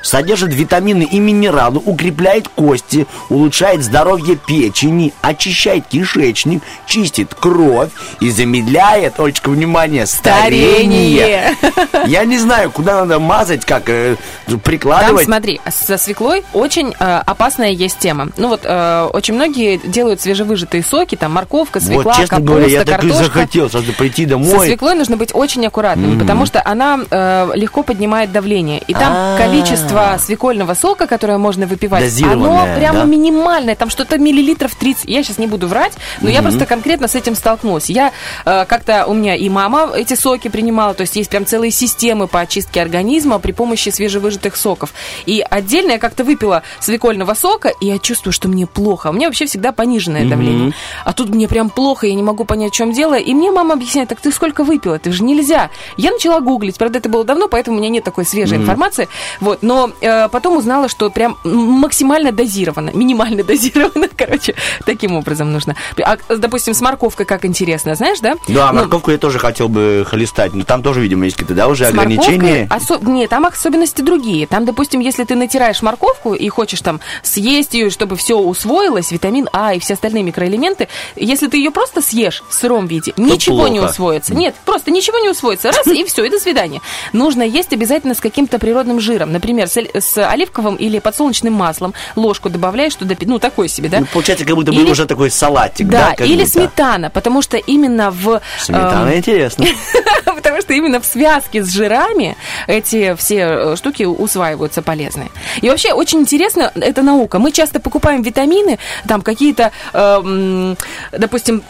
Содержит 0.03 0.53
витамины 0.55 1.03
и 1.05 1.19
минералы, 1.19 1.81
укрепляет 1.85 2.49
кости, 2.49 3.07
улучшает 3.29 3.83
здоровье 3.85 4.37
печени, 4.37 5.13
очищает 5.23 5.87
кишечник, 5.87 6.63
чистит 6.87 7.35
кровь 7.35 7.91
и 8.21 8.31
замедляет, 8.31 9.19
Олечка, 9.21 9.49
внимание, 9.51 10.07
старение. 10.07 11.55
Я 12.07 12.25
не 12.25 12.39
знаю, 12.39 12.71
куда 12.71 13.01
надо 13.01 13.19
мазать, 13.19 13.65
как 13.65 13.85
э, 13.89 14.17
Там, 14.47 14.61
прикладывать. 14.61 15.25
смотри, 15.25 15.61
со 15.69 15.99
свеклой 15.99 16.45
очень 16.53 16.95
э, 16.99 17.23
опасная 17.27 17.71
есть 17.71 17.99
тема. 17.99 18.29
Ну 18.37 18.49
вот, 18.49 18.61
э, 18.65 19.09
очень 19.13 19.35
многие 19.35 19.79
делают 19.79 20.21
свежевыжатые 20.21 20.83
соки, 20.83 21.17
там 21.17 21.33
морковка, 21.33 21.81
свекла, 21.81 22.05
вот, 22.05 22.15
честно 22.17 22.37
капуста, 22.39 22.53
говоря, 22.53 22.67
я 22.67 22.85
так 22.85 23.05
и 23.05 23.11
захотел 23.11 23.69
сразу 23.71 23.93
прийти 23.93 24.25
Со 24.25 24.31
домой. 24.31 24.67
свеклой 24.67 24.95
нужно 24.95 25.17
быть 25.17 25.31
очень 25.35 25.67
аккуратным, 25.67 26.19
потому 26.19 26.47
что 26.47 26.63
она 26.65 27.01
э, 27.11 27.51
легко 27.55 27.83
поднимает 27.83 28.33
давление. 28.33 28.81
И 28.87 28.95
там 28.95 29.13
А. 29.15 29.39
количество 29.39 29.90
свекольного 30.19 30.75
сока, 30.75 31.07
которое 31.07 31.39
можно 31.39 31.67
выпивать, 31.67 32.23
оно 32.23 32.67
прямо 32.77 33.01
да? 33.01 33.05
минимальное. 33.05 33.75
Там 33.77 33.91
что-то 33.91 34.19
миллилитров 34.19 34.75
30. 34.75 35.05
Я 35.07 35.23
сейчас 35.23 35.39
не 35.39 35.47
буду 35.47 35.69
врать, 35.69 35.93
но 36.21 36.29
я 36.29 36.43
просто 36.43 36.67
конкретно 36.67 37.09
с 37.09 37.15
этим 37.15 37.35
столкнулась. 37.35 37.91
Я 37.91 38.13
э, 38.45 38.65
как-то, 38.67 39.07
у 39.07 39.15
меня 39.15 39.35
и 39.35 39.49
мама 39.49 39.91
эти 39.95 40.15
соки 40.15 40.49
принимала, 40.49 40.95
то 40.95 41.03
есть 41.03 41.17
есть 41.17 41.31
прям 41.31 41.47
целые 41.47 41.71
системы 41.71 42.27
по 42.27 42.41
очистке 42.41 42.83
организма 42.83 43.39
при 43.39 43.53
помощи 43.53 43.89
свежевыжатых 43.89 44.57
соков. 44.57 44.93
И 45.27 45.45
отдельно 45.49 45.93
я 45.93 45.99
как-то 45.99 46.25
выпила 46.25 46.63
свекольного 46.81 47.35
сока, 47.35 47.73
и 47.81 47.87
я 47.87 47.99
чувствую, 47.99 48.33
что 48.33 48.49
мне 48.49 48.67
плохо. 48.67 49.09
У 49.09 49.13
меня 49.13 49.27
вообще 49.27 49.47
всегда 49.47 49.73
пониженное 49.73 50.29
давление. 50.29 50.73
А 51.05 51.13
тут 51.13 51.31
мне 51.31 51.49
прям 51.49 51.71
плохо, 51.71 52.07
я 52.07 52.15
не 52.15 52.23
могу 52.23 52.45
понять, 52.45 52.73
в 52.73 52.77
чем 52.77 52.93
дело. 52.93 53.15
И 53.15 53.35
мне 53.35 53.51
мама 53.51 53.75
объясняет, 53.75 54.09
так 54.09 54.21
ты 54.21 54.33
сколько 54.33 54.65
выпила? 54.65 54.95
Это 54.95 55.13
же 55.13 55.25
нельзя. 55.25 55.71
Я 55.97 56.13
начала 56.13 56.41
гуглить. 56.41 56.79
Правда, 56.79 56.99
это 56.99 57.09
было 57.09 57.25
давно, 57.25 57.49
поэтому 57.49 57.77
у 57.77 57.81
меня 57.81 57.91
нет 57.91 58.05
такой 58.05 58.25
свежей 58.25 58.59
информации. 58.59 59.09
Вот. 59.41 59.63
Но 59.63 59.80
э, 60.01 60.29
потом 60.29 60.57
узнала, 60.57 60.89
что 60.89 61.11
прям 61.11 61.37
максимально 61.45 62.33
дозировано, 62.33 62.91
минимально 62.95 63.43
дозировано. 63.45 64.09
Короче, 64.17 64.55
таким 64.87 65.17
образом 65.17 65.53
нужно. 65.53 65.77
А, 66.03 66.17
допустим, 66.29 66.75
с 66.75 66.81
морковкой 66.81 67.27
как 67.27 67.45
интересно, 67.45 67.95
знаешь, 67.95 68.21
да? 68.21 68.35
Да, 68.49 68.73
Ну, 68.73 68.81
морковку 68.81 69.11
я 69.11 69.19
тоже 69.19 69.39
хотел 69.39 69.69
бы 69.69 70.05
холестать, 70.09 70.53
но 70.55 70.65
там 70.65 70.83
тоже, 70.83 71.01
видимо, 71.01 71.25
есть 71.25 71.37
какие-то, 71.37 71.55
да, 71.55 71.69
уже 71.69 71.87
ограничения. 71.87 72.67
осо- 72.71 72.99
Нет, 73.05 73.31
там 73.31 73.47
особенности 73.47 74.03
другие. 74.03 74.47
Там, 74.47 74.65
допустим, 74.65 75.01
если 75.01 75.25
ты 75.25 75.35
натираешь 75.35 75.83
морковку 75.83 76.35
и 76.35 76.49
хочешь 76.49 76.81
там 76.81 77.01
съесть 77.23 77.75
ее, 77.75 77.91
чтобы 77.91 78.17
все 78.17 78.39
усвоилось, 78.39 79.11
витамин 79.13 79.49
А 79.53 79.75
и 79.75 79.79
все 79.79 79.95
остальные 79.95 80.23
микроэлементы, 80.25 80.89
если 81.17 81.47
ты 81.47 81.57
ее 81.59 81.71
просто 81.71 82.03
съешь 82.03 82.43
в 82.49 82.55
сыром 82.55 82.87
виде, 82.87 83.13
ничего 83.17 83.69
не 83.69 83.79
плохо. 83.79 83.91
усвоится. 83.91 84.35
Нет, 84.35 84.55
просто 84.65 84.91
ничего 84.91 85.19
не 85.19 85.29
усвоится. 85.29 85.71
Раз, 85.73 85.87
и 85.87 86.05
все, 86.05 86.25
и 86.25 86.31
до 86.31 86.39
свидания. 86.39 86.81
Нужно 87.13 87.43
есть 87.43 87.73
обязательно 87.73 88.15
с 88.15 88.21
каким-то 88.21 88.59
природным 88.59 89.01
жиром. 89.01 89.33
Например, 89.33 89.69
с, 89.71 90.19
оливковым 90.31 90.77
или 90.77 90.99
подсолнечным 90.99 91.55
маслом. 91.55 91.95
Ложку 92.17 92.49
добавляешь 92.51 92.95
туда, 92.95 93.15
ну, 93.23 93.39
такой 93.39 93.69
себе, 93.69 93.89
да? 93.89 94.01
Ну, 94.01 94.07
получается, 94.13 94.45
как 94.45 94.55
будто 94.55 94.73
бы 94.73 94.81
Или- 94.83 94.91
уже 94.91 95.07
такой 95.07 95.31
салатик, 95.31 95.89
да? 95.89 96.15
Да, 96.19 96.25
или 96.25 96.39
будто. 96.45 96.51
сметана, 96.51 97.11
потому 97.11 97.43
что 97.43 97.57
именно 97.57 98.11
в... 98.11 98.41
Сметана 98.59 99.11
эм, 99.11 99.19
интересно. 99.19 99.67
Потому 100.25 100.61
что 100.63 100.73
именно 100.73 101.01
в 101.01 101.07
связке 101.07 101.63
с 101.63 101.71
жирами 101.71 102.37
эти 102.67 103.15
все 103.17 103.39
э, 103.39 103.77
штуки 103.77 104.05
усваиваются 104.05 104.81
полезные. 104.83 105.29
И 105.61 105.69
вообще 105.69 105.93
очень 105.93 106.21
интересно 106.21 106.73
эта 106.75 107.03
наука. 107.03 107.39
Мы 107.39 107.53
часто 107.53 107.79
покупаем 107.81 108.23
витамины, 108.23 108.79
там 109.07 109.23
какие-то, 109.23 109.71
э, 109.93 109.99
м, 109.99 110.77
допустим, 111.13 111.63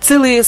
целые, 0.00 0.42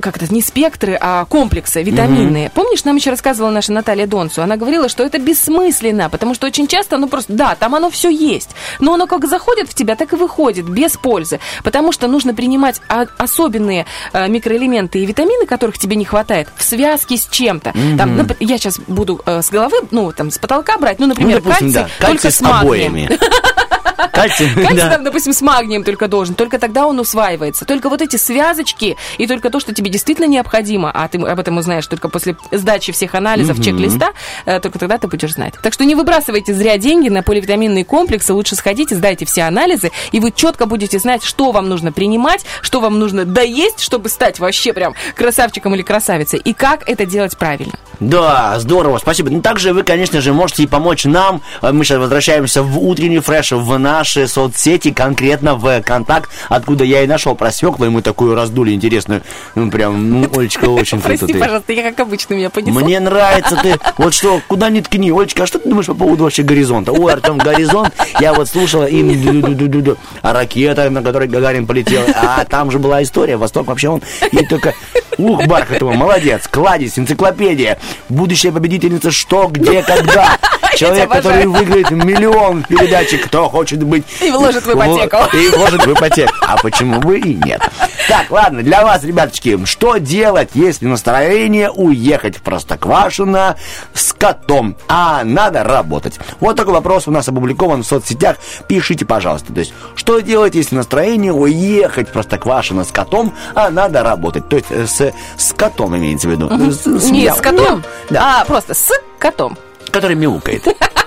как 0.00 0.16
это, 0.16 0.32
не 0.32 0.42
спектры, 0.42 0.96
а 1.00 1.24
комплексы 1.24 1.82
витаминные. 1.82 2.50
Помнишь, 2.50 2.84
нам 2.84 2.96
еще 2.96 3.10
рассказывала 3.10 3.50
наша 3.50 3.72
Наталья 3.72 4.06
Донцу? 4.06 4.42
Она 4.42 4.56
говорила, 4.56 4.88
что 4.88 5.02
это 5.02 5.18
бессмысленно, 5.18 6.10
потому 6.10 6.34
что 6.34 6.46
очень 6.54 6.68
часто, 6.68 6.98
ну 6.98 7.08
просто, 7.08 7.32
да, 7.32 7.56
там 7.56 7.74
оно 7.74 7.90
все 7.90 8.08
есть, 8.10 8.50
но 8.78 8.94
оно 8.94 9.08
как 9.08 9.26
заходит 9.26 9.68
в 9.68 9.74
тебя, 9.74 9.96
так 9.96 10.12
и 10.12 10.16
выходит 10.16 10.68
без 10.68 10.92
пользы, 10.96 11.40
потому 11.64 11.90
что 11.90 12.06
нужно 12.06 12.32
принимать 12.32 12.80
особенные 13.18 13.86
э, 14.12 14.28
микроэлементы 14.28 15.00
и 15.00 15.04
витамины, 15.06 15.46
которых 15.46 15.78
тебе 15.78 15.96
не 15.96 16.04
хватает, 16.04 16.46
в 16.56 16.62
связке 16.62 17.16
с 17.16 17.26
чем-то. 17.26 17.72
Там, 17.98 18.20
нап- 18.20 18.36
я 18.38 18.56
сейчас 18.56 18.78
буду 18.86 19.20
э, 19.26 19.42
с 19.42 19.50
головы, 19.50 19.78
ну, 19.90 20.12
там, 20.12 20.30
с 20.30 20.38
потолка 20.38 20.78
брать, 20.78 21.00
ну, 21.00 21.06
Ну, 21.06 21.14
например, 21.14 21.42
допустим, 21.42 21.72
кальций, 21.72 21.90
да. 21.98 22.06
Кальций 22.06 22.22
только 22.22 22.30
с 22.30 22.36
с 22.36 22.40
магнием. 22.40 22.62
обоями. 22.92 23.18
Кальций, 24.12 24.48
Кальций 24.54 24.76
да. 24.76 24.90
там, 24.90 25.04
допустим, 25.04 25.32
с 25.32 25.40
магнием 25.40 25.84
только 25.84 26.08
должен, 26.08 26.34
только 26.34 26.58
тогда 26.58 26.86
он 26.86 26.98
усваивается. 26.98 27.64
Только 27.64 27.88
вот 27.88 28.02
эти 28.02 28.16
связочки 28.16 28.96
и 29.18 29.26
только 29.26 29.50
то, 29.50 29.60
что 29.60 29.74
тебе 29.74 29.90
действительно 29.90 30.26
необходимо, 30.26 30.90
а 30.92 31.08
ты 31.08 31.18
об 31.18 31.38
этом 31.38 31.58
узнаешь 31.58 31.86
только 31.86 32.08
после 32.08 32.36
сдачи 32.50 32.92
всех 32.92 33.14
анализов, 33.14 33.62
чек-листа, 33.62 34.12
э, 34.46 34.60
только 34.60 34.78
тогда 34.78 34.98
ты 34.98 35.08
будешь 35.08 35.32
знать. 35.34 35.54
Так 35.62 35.72
что 35.72 35.84
не 35.84 35.94
выбрасывайте 35.94 36.54
зря 36.54 36.78
деньги 36.78 37.08
на 37.08 37.22
поливитаминные 37.22 37.84
комплексы, 37.84 38.32
лучше 38.32 38.56
сходите, 38.56 38.94
сдайте 38.96 39.24
все 39.24 39.42
анализы, 39.42 39.90
и 40.12 40.20
вы 40.20 40.32
четко 40.32 40.66
будете 40.66 40.98
знать, 40.98 41.24
что 41.24 41.52
вам 41.52 41.68
нужно 41.68 41.92
принимать, 41.92 42.44
что 42.62 42.80
вам 42.80 42.98
нужно 42.98 43.24
доесть, 43.24 43.80
чтобы 43.80 44.08
стать 44.08 44.38
вообще 44.38 44.72
прям 44.72 44.94
красавчиком 45.14 45.74
или 45.74 45.82
красавицей, 45.82 46.38
и 46.38 46.52
как 46.52 46.88
это 46.88 47.06
делать 47.06 47.36
правильно. 47.36 47.74
Да, 48.00 48.58
здорово, 48.58 48.98
спасибо. 48.98 49.30
Ну, 49.30 49.40
также 49.40 49.72
вы, 49.72 49.82
конечно 49.82 50.20
же, 50.20 50.32
можете 50.32 50.64
и 50.64 50.66
помочь 50.66 51.04
нам. 51.04 51.42
Э, 51.62 51.72
Мы 51.72 51.84
сейчас 51.84 51.98
возвращаемся 51.98 52.62
в 52.62 52.78
утренний 52.78 53.20
фреш, 53.20 53.52
в 53.52 53.73
наши 53.78 54.26
соцсети, 54.28 54.92
конкретно 54.92 55.54
в 55.54 55.82
контакт, 55.82 56.30
откуда 56.48 56.84
я 56.84 57.02
и 57.02 57.06
нашел 57.06 57.34
про 57.34 57.50
свеклу, 57.50 57.86
и 57.86 57.88
мы 57.88 58.02
такую 58.02 58.34
раздули 58.34 58.72
интересную. 58.72 59.22
Ну, 59.54 59.70
прям, 59.70 60.10
ну, 60.10 60.28
Олечка, 60.36 60.66
очень 60.66 61.00
круто 61.00 61.26
Прости, 61.26 61.38
пожалуйста, 61.38 61.72
я 61.72 61.82
как 61.82 62.00
обычно 62.00 62.34
меня 62.34 62.50
понесла. 62.50 62.80
Мне 62.80 63.00
нравится 63.00 63.56
ты. 63.56 63.78
Вот 63.98 64.14
что, 64.14 64.40
куда 64.48 64.70
ни 64.70 64.80
ткни. 64.80 65.10
Олечка, 65.10 65.44
а 65.44 65.46
что 65.46 65.58
ты 65.58 65.68
думаешь 65.68 65.86
по 65.86 65.94
поводу 65.94 66.24
вообще 66.24 66.42
горизонта? 66.42 66.92
Ой, 66.92 67.12
Артем, 67.12 67.38
горизонт. 67.38 67.94
Я 68.20 68.34
вот 68.34 68.48
слушала 68.48 68.84
им. 68.84 69.04
А 70.22 70.32
ракета, 70.32 70.90
на 70.90 71.02
которой 71.02 71.28
Гагарин 71.28 71.66
полетел. 71.66 72.02
А 72.14 72.44
там 72.44 72.70
же 72.70 72.78
была 72.78 73.02
история. 73.02 73.36
Восток 73.36 73.66
вообще 73.66 73.88
он. 73.88 74.02
И 74.32 74.44
только... 74.46 74.74
Ух, 75.16 75.46
Бархатова, 75.46 75.92
молодец. 75.92 76.48
Кладезь, 76.48 76.98
энциклопедия. 76.98 77.78
Будущая 78.08 78.50
победительница 78.50 79.10
что, 79.10 79.48
где, 79.48 79.82
когда. 79.82 80.38
Человек, 80.76 81.08
который 81.08 81.46
выиграет 81.46 81.90
миллион 81.90 82.64
в 82.64 82.66
передаче 82.66 83.18
«Кто 83.18 83.48
хочет 83.48 83.63
быть...» 83.72 84.04
И 84.20 84.30
вложит 84.30 84.64
в 84.64 84.72
ипотеку. 84.72 85.16
И 85.36 85.48
вложит 85.48 85.86
в 85.86 85.92
ипотеку. 85.92 86.34
А 86.42 86.56
почему 86.56 87.00
бы 87.00 87.18
и 87.18 87.34
нет? 87.34 87.60
Так, 88.08 88.30
ладно, 88.30 88.62
для 88.62 88.84
вас, 88.84 89.02
ребяточки, 89.04 89.64
что 89.64 89.96
делать, 89.98 90.50
если 90.54 90.86
настроение 90.86 91.70
уехать 91.70 92.36
в 92.36 92.42
Простоквашино 92.42 93.56
с 93.92 94.12
котом, 94.12 94.76
а 94.88 95.22
надо 95.24 95.64
работать? 95.64 96.18
Вот 96.40 96.56
такой 96.56 96.74
вопрос 96.74 97.08
у 97.08 97.10
нас 97.10 97.28
опубликован 97.28 97.82
в 97.82 97.86
соцсетях. 97.86 98.36
Пишите, 98.68 99.04
пожалуйста. 99.04 99.52
То 99.52 99.60
есть, 99.60 99.72
что 99.94 100.20
делать, 100.20 100.54
если 100.54 100.76
настроение 100.76 101.32
уехать 101.32 102.08
в 102.08 102.12
Простоквашино 102.12 102.84
с 102.84 102.92
котом, 102.92 103.34
а 103.54 103.70
надо 103.70 104.02
работать? 104.02 104.48
То 104.48 104.56
есть, 104.56 104.68
э, 104.70 104.86
с, 104.86 105.12
с 105.36 105.52
котом 105.54 105.96
имеется 105.96 106.28
в 106.28 106.30
виду. 106.30 106.48
С- 106.70 106.86
с 106.86 107.10
Не 107.10 107.32
с 107.32 107.40
котом. 107.40 107.82
Да 108.10 108.40
а 108.40 108.44
просто 108.44 108.74
с 108.74 108.90
котом. 109.18 109.56
который 109.90 110.16
мяукает. 110.16 110.66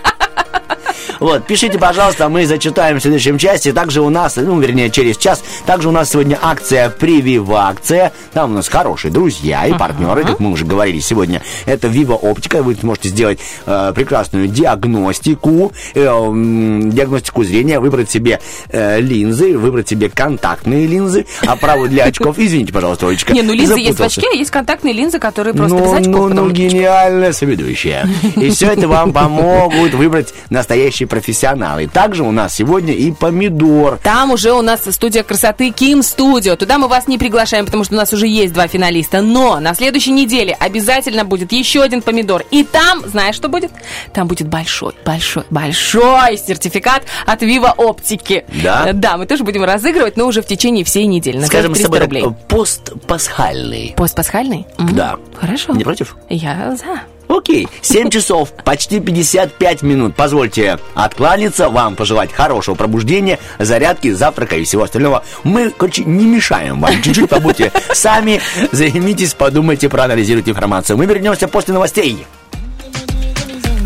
Вот, 1.19 1.45
пишите, 1.45 1.77
пожалуйста, 1.79 2.29
мы 2.29 2.45
зачитаем 2.45 2.99
в 2.99 3.01
следующем 3.01 3.37
части. 3.37 3.71
Также 3.71 4.01
у 4.01 4.09
нас, 4.09 4.35
ну, 4.35 4.59
вернее, 4.59 4.89
через 4.89 5.17
час, 5.17 5.43
также 5.65 5.89
у 5.89 5.91
нас 5.91 6.11
сегодня 6.11 6.37
акция 6.41 6.89
«Прививакция». 6.89 8.11
Там 8.33 8.51
у 8.51 8.53
нас 8.55 8.67
хорошие 8.67 9.11
друзья 9.11 9.65
и 9.65 9.73
партнеры, 9.73 10.23
как 10.23 10.39
мы 10.39 10.51
уже 10.51 10.65
говорили 10.65 10.99
сегодня. 10.99 11.41
Это 11.65 11.87
Viva 11.87 12.13
Оптика. 12.13 12.61
Вы 12.61 12.75
сможете 12.75 13.09
сделать 13.09 13.39
э, 13.65 13.91
прекрасную 13.95 14.47
диагностику, 14.47 15.71
э, 15.93 16.05
м, 16.05 16.91
диагностику 16.91 17.43
зрения, 17.43 17.79
выбрать 17.79 18.09
себе 18.11 18.39
э, 18.69 18.99
линзы, 18.99 19.57
выбрать 19.57 19.87
себе 19.89 20.09
контактные 20.09 20.85
линзы, 20.87 21.25
оправу 21.45 21.87
для 21.87 22.05
очков. 22.05 22.37
Извините, 22.39 22.73
пожалуйста, 22.73 23.07
Олечка. 23.07 23.33
Не, 23.33 23.41
ну 23.41 23.53
линзы 23.53 23.79
есть 23.79 23.99
в 23.99 24.03
очке, 24.03 24.27
а 24.31 24.35
есть 24.35 24.51
контактные 24.51 24.93
линзы, 24.93 25.19
которые 25.19 25.53
просто 25.53 25.75
ну, 25.77 25.83
без 25.83 25.93
очков. 25.93 26.29
ну, 26.29 26.45
ну, 26.45 26.49
гениальная 26.51 27.31
соведущая. 27.31 28.07
И 28.35 28.49
все 28.49 28.71
это 28.71 28.87
вам 28.87 29.13
помогут 29.17 29.93
выбрать 29.93 30.33
настоящие 30.49 31.06
профессионалы. 31.07 31.87
Также 31.87 32.23
у 32.23 32.31
нас 32.31 32.55
сегодня 32.55 32.93
и 32.93 33.11
помидор. 33.11 33.99
Там 34.03 34.31
уже 34.31 34.51
у 34.51 34.61
нас 34.61 34.81
студия 34.89 35.23
красоты 35.23 35.71
Ким 35.71 36.03
Студио. 36.03 36.55
Туда 36.55 36.77
мы 36.77 36.87
вас 36.87 37.07
не 37.07 37.17
приглашаем, 37.17 37.65
потому 37.65 37.83
что 37.83 37.95
у 37.95 37.97
нас 37.97 38.13
уже 38.13 38.27
есть 38.27 38.53
два 38.53 38.67
финалиста. 38.67 39.21
Но 39.21 39.59
на 39.59 39.73
следующей 39.73 40.11
неделе 40.11 40.55
обязательно 40.59 41.25
будет 41.25 41.51
еще 41.51 41.81
один 41.81 42.01
помидор. 42.01 42.43
И 42.51 42.63
там, 42.63 43.01
знаешь, 43.07 43.35
что 43.35 43.49
будет? 43.49 43.71
Там 44.13 44.27
будет 44.27 44.47
большой, 44.47 44.93
большой, 45.05 45.43
большой 45.49 46.37
сертификат 46.37 47.03
от 47.25 47.41
Viva 47.41 47.73
Оптики. 47.77 48.45
Да? 48.63 48.91
Да, 48.93 49.17
мы 49.17 49.25
тоже 49.25 49.43
будем 49.43 49.63
разыгрывать, 49.63 50.17
но 50.17 50.25
уже 50.27 50.41
в 50.41 50.45
течение 50.45 50.83
всей 50.83 51.05
недели. 51.05 51.37
На 51.37 51.47
Скажем 51.47 51.73
с 51.73 51.77
300 51.79 51.83
тобой 51.83 51.99
так, 51.99 52.07
рублей. 52.07 52.23
э, 52.25 52.47
постпасхальный. 52.47 53.93
Постпасхальный? 53.95 54.65
М, 54.77 54.95
Да. 54.95 55.17
Хорошо. 55.35 55.73
Не 55.73 55.83
против? 55.83 56.15
Я 56.29 56.75
за. 56.75 57.01
Окей, 57.27 57.67
7 57.81 58.09
часов, 58.09 58.51
почти 58.63 58.99
55 58.99 59.81
минут. 59.83 60.15
Позвольте 60.15 60.79
откланяться, 60.95 61.69
вам 61.69 61.95
пожелать 61.95 62.31
хорошего 62.33 62.75
пробуждения, 62.75 63.39
зарядки, 63.59 64.11
завтрака 64.11 64.55
и 64.55 64.63
всего 64.63 64.83
остального. 64.83 65.23
Мы, 65.43 65.69
короче, 65.69 66.03
не 66.03 66.25
мешаем 66.25 66.81
вам. 66.81 67.01
Чуть-чуть 67.01 67.29
побудьте 67.29 67.71
сами, 67.93 68.41
займитесь, 68.71 69.33
подумайте, 69.33 69.89
проанализируйте 69.89 70.51
информацию. 70.51 70.97
Мы 70.97 71.05
вернемся 71.05 71.47
после 71.47 71.73
новостей. 71.73 72.25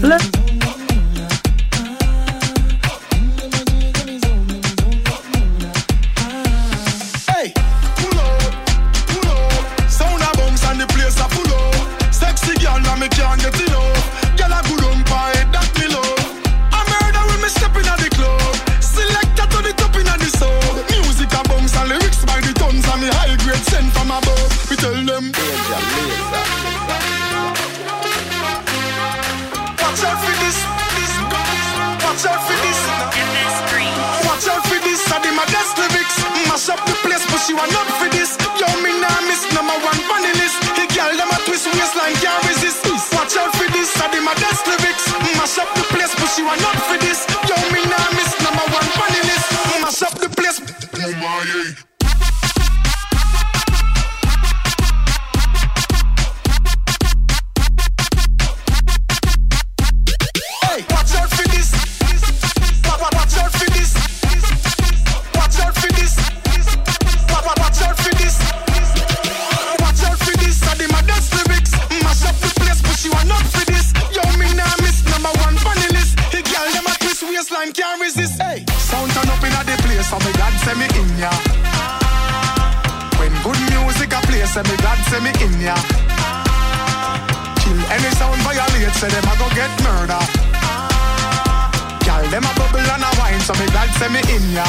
Hey, 0.01 0.50
above. 24.83 24.97
We 24.97 25.05
tell 25.05 25.05
them. 25.05 25.31
Watch 29.81 30.03
out 30.07 30.17
for 30.23 30.35
this, 30.41 30.57
this, 30.97 31.13
watch 32.01 32.25
out 32.25 32.41
for 32.47 32.57
this. 32.57 32.79
Watch 34.25 34.47
out 34.47 34.63
for 34.65 34.79
this, 34.81 35.01
I 35.11 35.19
did 35.21 35.35
my 35.35 35.45
best 35.45 35.77
lyrics. 35.77 36.17
Mash 36.47 36.69
up 36.69 36.79
the 36.85 36.95
place, 37.03 37.25
but 37.29 37.41
she 37.45 37.53
want 37.53 37.73
up 37.75 37.87
for 37.99 38.09
this. 38.09 38.37
Yo, 38.57 38.67
me 38.81 38.91
nah 38.99 39.21
miss 39.27 39.45
number 39.53 39.77
one 39.85 39.99
funny 40.09 40.33
list. 40.39 40.57
Hey, 40.73 40.87
girl, 40.95 41.13
them 41.17 41.29
a 41.29 41.37
twist 41.45 41.67
waistline, 41.67 42.15
can't 42.17 42.41
resist. 42.47 42.85
Watch 43.13 43.37
out 43.37 43.53
for 43.55 43.67
this, 43.71 43.91
I 44.01 44.09
did 44.09 44.23
my 44.23 44.33
best 44.35 44.65
lyrics. 44.65 45.05
Mash 45.37 45.57
up 45.59 45.69
the 45.75 45.83
place, 45.93 46.13
but 46.15 46.29
she 46.33 46.41
want 46.43 46.63
up 46.63 46.77
for 46.87 46.97
this. 46.97 47.27
Yo, 47.45 47.55
me 47.69 47.83
nah 47.85 48.09
miss 48.17 48.31
number 48.41 48.65
one 48.71 48.89
funny 48.97 49.21
list. 49.29 49.47
Mash 49.83 50.01
up 50.01 50.15
the 50.17 50.29
place. 50.29 50.57
Oh 50.95 51.11
my, 51.19 51.43
yeah. 51.45 51.90
Twist 77.71 77.87
can't 77.87 78.01
resist. 78.01 78.41
Hey, 78.41 78.65
sound 78.79 79.11
turn 79.11 79.29
up 79.29 79.43
in 79.43 79.51
the 79.51 79.75
place, 79.83 80.07
so 80.09 80.17
me 80.19 80.31
God 80.35 80.53
send 80.63 80.79
me 80.79 80.87
in 80.99 81.09
ya. 81.19 81.31
When 83.19 83.31
good 83.43 83.59
music 83.71 84.11
a 84.13 84.19
play, 84.27 84.43
say 84.45 84.63
me 84.63 84.75
God 84.81 84.99
send 85.07 85.23
me 85.23 85.31
in 85.39 85.53
ya. 85.61 85.75
Kill 87.61 87.79
any 87.91 88.11
sound 88.19 88.39
violate, 88.43 88.93
say 88.95 89.09
them 89.09 89.27
a 89.27 89.33
go 89.39 89.47
get 89.55 89.71
murder. 89.83 90.21
Girl, 92.03 92.25
them 92.31 92.43
a 92.43 92.51
bubble 92.57 92.81
and 92.81 93.03
a 93.03 93.11
wine, 93.19 93.41
so 93.41 93.53
me 93.55 93.65
glad 93.71 93.89
say 93.99 94.09
me 94.09 94.21
in 94.31 94.45
ya. 94.51 94.67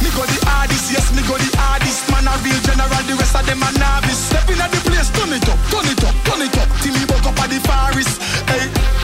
Me 0.00 0.10
go 0.16 0.24
the 0.26 0.38
hardest, 0.48 0.92
yes, 0.92 1.12
me 1.14 1.22
go 1.28 1.36
the 1.36 1.50
hardest. 1.58 2.08
Man 2.10 2.26
a 2.26 2.34
real 2.40 2.58
general, 2.64 3.02
the 3.04 3.14
rest 3.18 3.36
of 3.36 3.44
them 3.46 3.62
a 3.62 3.70
novice. 3.76 4.30
Step 4.30 4.48
in 4.48 4.58
the 4.58 4.80
place, 4.86 5.10
turn 5.12 5.32
it 5.32 5.48
up, 5.48 5.58
turn 5.70 5.86
it 5.86 6.02
up, 6.04 6.16
turn 6.24 6.42
it 6.42 6.56
up. 6.56 6.68
Till 6.80 6.94
me 6.94 7.04
buck 7.06 7.26
up 7.26 7.38
at 7.42 7.50
the 7.50 7.58
forest. 7.60 8.22
Hey. 8.48 9.01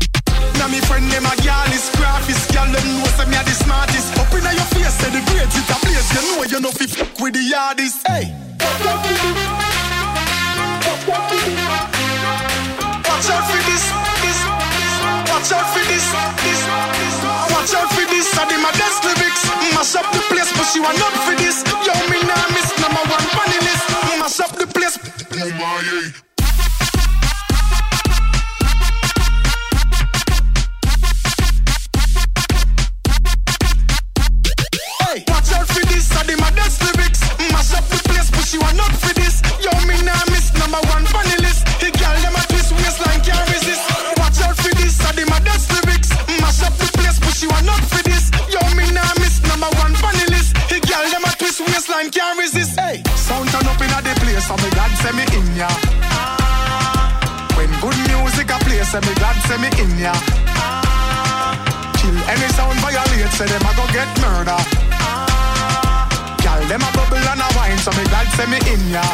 Now 0.58 0.66
me 0.66 0.80
friend 0.82 1.06
a 1.06 1.32
is 1.70 1.86
them 2.50 2.86
know 2.98 3.06
say 3.14 3.26
me 3.30 3.38
a 3.38 3.42
the 3.46 3.54
smartest. 3.54 4.18
Up 4.18 4.34
inna 4.34 4.50
your 4.52 4.66
face, 4.74 4.94
say 4.98 5.10
the 5.14 5.22
grades 5.30 5.54
it 5.54 5.70
a. 5.70 5.78
You 6.10 6.22
know 6.26 6.42
you 6.50 6.58
fi 6.74 6.86
with 7.22 7.34
the. 7.34 8.02
Hey. 8.06 8.34
Watch 13.06 13.30
out 13.30 13.46
for 13.46 13.62
this, 13.70 13.84
this. 14.22 14.38
Watch 15.30 15.52
out 15.54 15.66
for 15.70 15.84
this, 15.86 16.06
this. 16.42 16.60
Watch 17.54 17.74
out 17.78 17.88
for 17.94 18.06
this. 18.10 18.26
I 18.34 18.44
did 18.50 18.60
my 18.60 18.72
best 18.74 19.04
lyrics. 19.06 19.42
Mash 19.74 19.94
up 19.94 20.10
the 20.10 20.20
place, 20.26 20.50
but 20.58 20.66
she 20.66 20.80
want 20.80 20.98
up 20.98 21.14
for 21.22 21.34
this. 21.38 21.62
Yo, 21.86 21.94
me 22.10 22.18
nah 22.26 22.48
miss 22.50 22.74
number 22.82 23.04
one 23.06 23.26
funny 23.30 23.58
list. 23.62 23.86
Mash 24.18 24.40
up 24.40 24.52
the 24.58 24.66
place. 24.66 24.98
Oh 25.38 25.50
my, 25.54 26.27
say 58.88 59.00
me 59.00 59.14
glad 59.20 59.36
say 59.44 59.58
me 59.60 59.68
in 59.82 59.92
ya. 60.00 60.14
Kill 62.00 62.16
any 62.32 62.48
sound 62.56 62.78
violate, 62.80 63.32
say 63.36 63.44
them 63.44 63.60
a 63.68 63.72
go 63.76 63.84
get 63.92 64.08
murder. 64.24 64.56
Gal 66.40 66.60
them 66.68 66.80
a 66.80 66.90
bubble 66.96 67.20
and 67.20 67.40
a 67.40 67.48
wine, 67.56 67.76
so 67.84 67.90
me 67.92 68.04
glad 68.08 68.26
say 68.32 68.46
me 68.48 68.56
in 68.72 68.82
ya. 68.88 69.04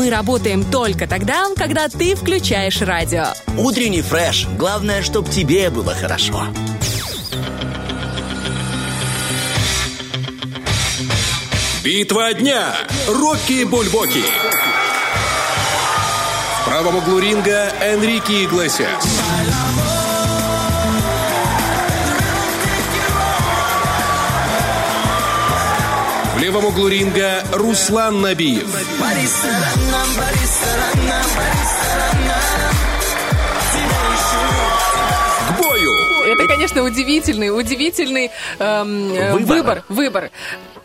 Мы 0.00 0.08
работаем 0.08 0.64
только 0.64 1.06
тогда, 1.06 1.48
когда 1.54 1.90
ты 1.90 2.14
включаешь 2.16 2.80
радио. 2.80 3.26
Утренний 3.58 4.00
фреш. 4.00 4.46
Главное, 4.56 5.02
чтоб 5.02 5.28
тебе 5.28 5.68
было 5.68 5.94
хорошо. 5.94 6.46
Битва 11.84 12.32
дня. 12.32 12.74
Рокки 13.08 13.64
Бульбоки. 13.64 14.24
В 16.54 16.64
правом 16.64 16.96
углу 16.96 17.18
ринга 17.18 17.70
Энрике 17.82 18.44
Иглесиас. 18.44 19.99
В 26.40 26.42
левом 26.42 26.64
углу 26.64 26.88
ринга 26.88 27.44
Руслан 27.52 28.22
Набиев. 28.22 28.66
К 35.48 35.58
бою. 35.62 35.92
Это, 36.32 36.46
конечно, 36.46 36.82
удивительный, 36.82 37.50
удивительный 37.50 38.30
эм, 38.58 39.12
э, 39.12 39.32
Выбор. 39.34 39.56
выбор. 39.56 39.84
Выбор. 39.90 40.30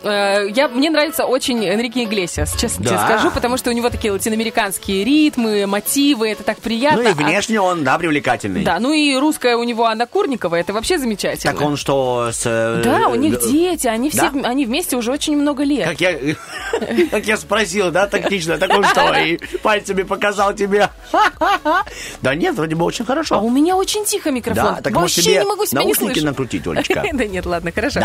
Э, 0.05 0.47
Я, 0.53 0.67
мне 0.67 0.89
нравится 0.89 1.25
очень 1.25 1.65
Энрике 1.65 2.03
Иглесиас, 2.03 2.55
честно 2.55 2.85
тебе 2.85 2.95
Да. 2.95 3.05
скажу, 3.05 3.31
потому 3.31 3.57
что 3.57 3.71
у 3.71 3.73
него 3.73 3.89
такие 3.89 4.13
латиноамериканские 4.13 5.03
ритмы, 5.03 5.65
мотивы, 5.65 6.29
это 6.29 6.43
так 6.43 6.59
приятно. 6.59 7.01
Ну 7.03 7.09
и 7.09 7.11
А- 7.11 7.15
внешне 7.15 7.59
он, 7.59 7.83
да, 7.83 7.97
привлекательный. 7.97 8.63
Да, 8.63 8.79
ну 8.79 8.93
и 8.93 9.15
русская 9.17 9.57
у 9.57 9.63
него 9.63 9.85
Анна 9.85 10.05
Курникова, 10.05 10.55
это 10.55 10.73
вообще 10.73 10.99
замечательно. 10.99 11.53
Так 11.53 11.61
он 11.61 11.75
что, 11.75 12.29
с... 12.31 12.43
э, 12.45 12.81
Да, 12.83 13.07
у 13.07 13.15
них 13.15 13.35
э, 13.35 13.47
дети, 13.51 13.87
они 13.87 14.09
все, 14.11 14.29
Да? 14.29 14.47
они 14.49 14.65
вместе 14.65 14.95
уже 14.95 15.11
очень 15.11 15.35
много 15.37 15.63
лет. 15.63 15.87
Как 15.89 15.99
я, 16.01 16.13
как 17.11 17.25
я 17.25 17.37
спросил, 17.37 17.89
да, 17.91 18.05
тактично, 18.07 18.57
так 18.59 18.71
он 18.71 18.83
что, 18.85 19.11
и 19.19 19.37
пальцами 19.63 20.03
показал 20.03 20.53
тебе? 20.53 20.89
Да 22.21 22.35
нет, 22.35 22.55
вроде 22.55 22.75
бы 22.75 22.85
очень 22.85 23.03
А 23.05 23.07
хорошо. 23.07 23.39
у 23.41 23.49
меня 23.49 23.75
очень 23.75 24.05
тихо 24.05 24.31
микрофон. 24.31 24.75
Да, 24.75 24.81
так 24.81 24.93
может 24.93 25.15
Вообще 25.17 25.21
тебе 25.31 25.39
не 25.41 25.45
могу 25.49 25.65
себя 25.65 25.81
наушники 25.81 26.19
накрутить, 26.19 26.67
Олечка? 26.67 27.03
Да 27.13 27.25
нет, 27.25 27.45
ладно, 27.45 27.71
хорошо. 27.73 27.99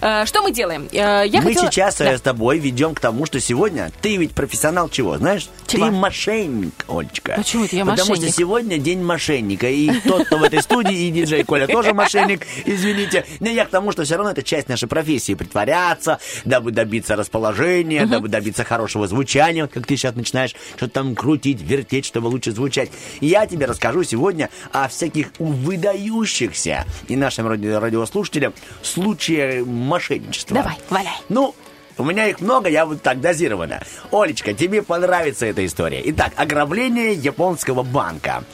Да? 0.00 0.26
Что 0.26 0.42
мы 0.42 0.50
делаем? 0.50 0.88
Я 0.92 1.40
Мы 1.46 1.54
хотела- 1.54 1.70
сейчас 1.72 1.96
Да. 1.98 2.16
с 2.16 2.20
тобой 2.20 2.58
ведем 2.58 2.94
к 2.94 3.00
тому, 3.00 3.26
что 3.26 3.40
сегодня 3.40 3.90
ты 4.02 4.16
ведь 4.16 4.32
профессионал 4.32 4.88
чего, 4.88 5.16
знаешь? 5.18 5.48
Чего? 5.66 5.86
Ты 5.86 5.90
мошенник, 5.92 6.74
Олечка. 6.88 7.34
Почему 7.36 7.64
это 7.64 7.76
я 7.76 7.84
Потому 7.84 8.10
мошенник? 8.10 8.28
что 8.30 8.38
сегодня 8.38 8.78
день 8.78 9.02
мошенника. 9.02 9.68
И 9.68 10.00
тот, 10.00 10.26
кто 10.26 10.38
в 10.38 10.42
этой 10.42 10.62
студии, 10.62 10.94
и 11.06 11.10
диджей 11.10 11.44
Коля 11.44 11.66
тоже 11.66 11.92
мошенник, 11.94 12.46
извините. 12.64 13.24
Но 13.40 13.48
я 13.48 13.64
к 13.64 13.70
тому, 13.70 13.92
что 13.92 14.04
все 14.04 14.16
равно 14.16 14.30
это 14.32 14.42
часть 14.42 14.68
нашей 14.68 14.88
профессии. 14.88 15.34
Притворяться, 15.34 16.18
дабы 16.44 16.70
добиться 16.72 17.16
расположения, 17.16 18.06
дабы 18.06 18.28
добиться 18.28 18.64
хорошего 18.64 19.06
звучания. 19.06 19.62
Вот 19.62 19.72
как 19.72 19.86
ты 19.86 19.96
сейчас 19.96 20.14
начинаешь 20.14 20.54
что-то 20.76 20.92
там 20.92 21.14
крутить, 21.14 21.60
вертеть, 21.60 22.04
чтобы 22.06 22.26
лучше 22.28 22.52
звучать. 22.52 22.90
Я 23.20 23.46
тебе 23.46 23.66
расскажу 23.66 24.02
сегодня 24.04 24.50
о 24.72 24.88
всяких 24.88 25.28
выдающихся 25.38 26.84
и 27.08 27.16
нашим 27.16 27.46
ради- 27.48 27.66
радиослушателям 27.68 28.52
случаях 28.82 29.66
мошенничества. 29.66 30.54
Давай, 30.56 30.74
валяй. 30.90 31.12
Ну, 31.28 31.54
у 31.98 32.04
меня 32.04 32.26
их 32.28 32.40
много, 32.40 32.68
я 32.68 32.84
вот 32.86 33.02
так 33.02 33.20
дозированно. 33.20 33.80
Олечка, 34.12 34.52
тебе 34.52 34.82
понравится 34.82 35.46
эта 35.46 35.64
история. 35.64 36.02
Итак, 36.06 36.32
ограбление 36.36 37.14
японского 37.14 37.82
банка. 37.82 38.44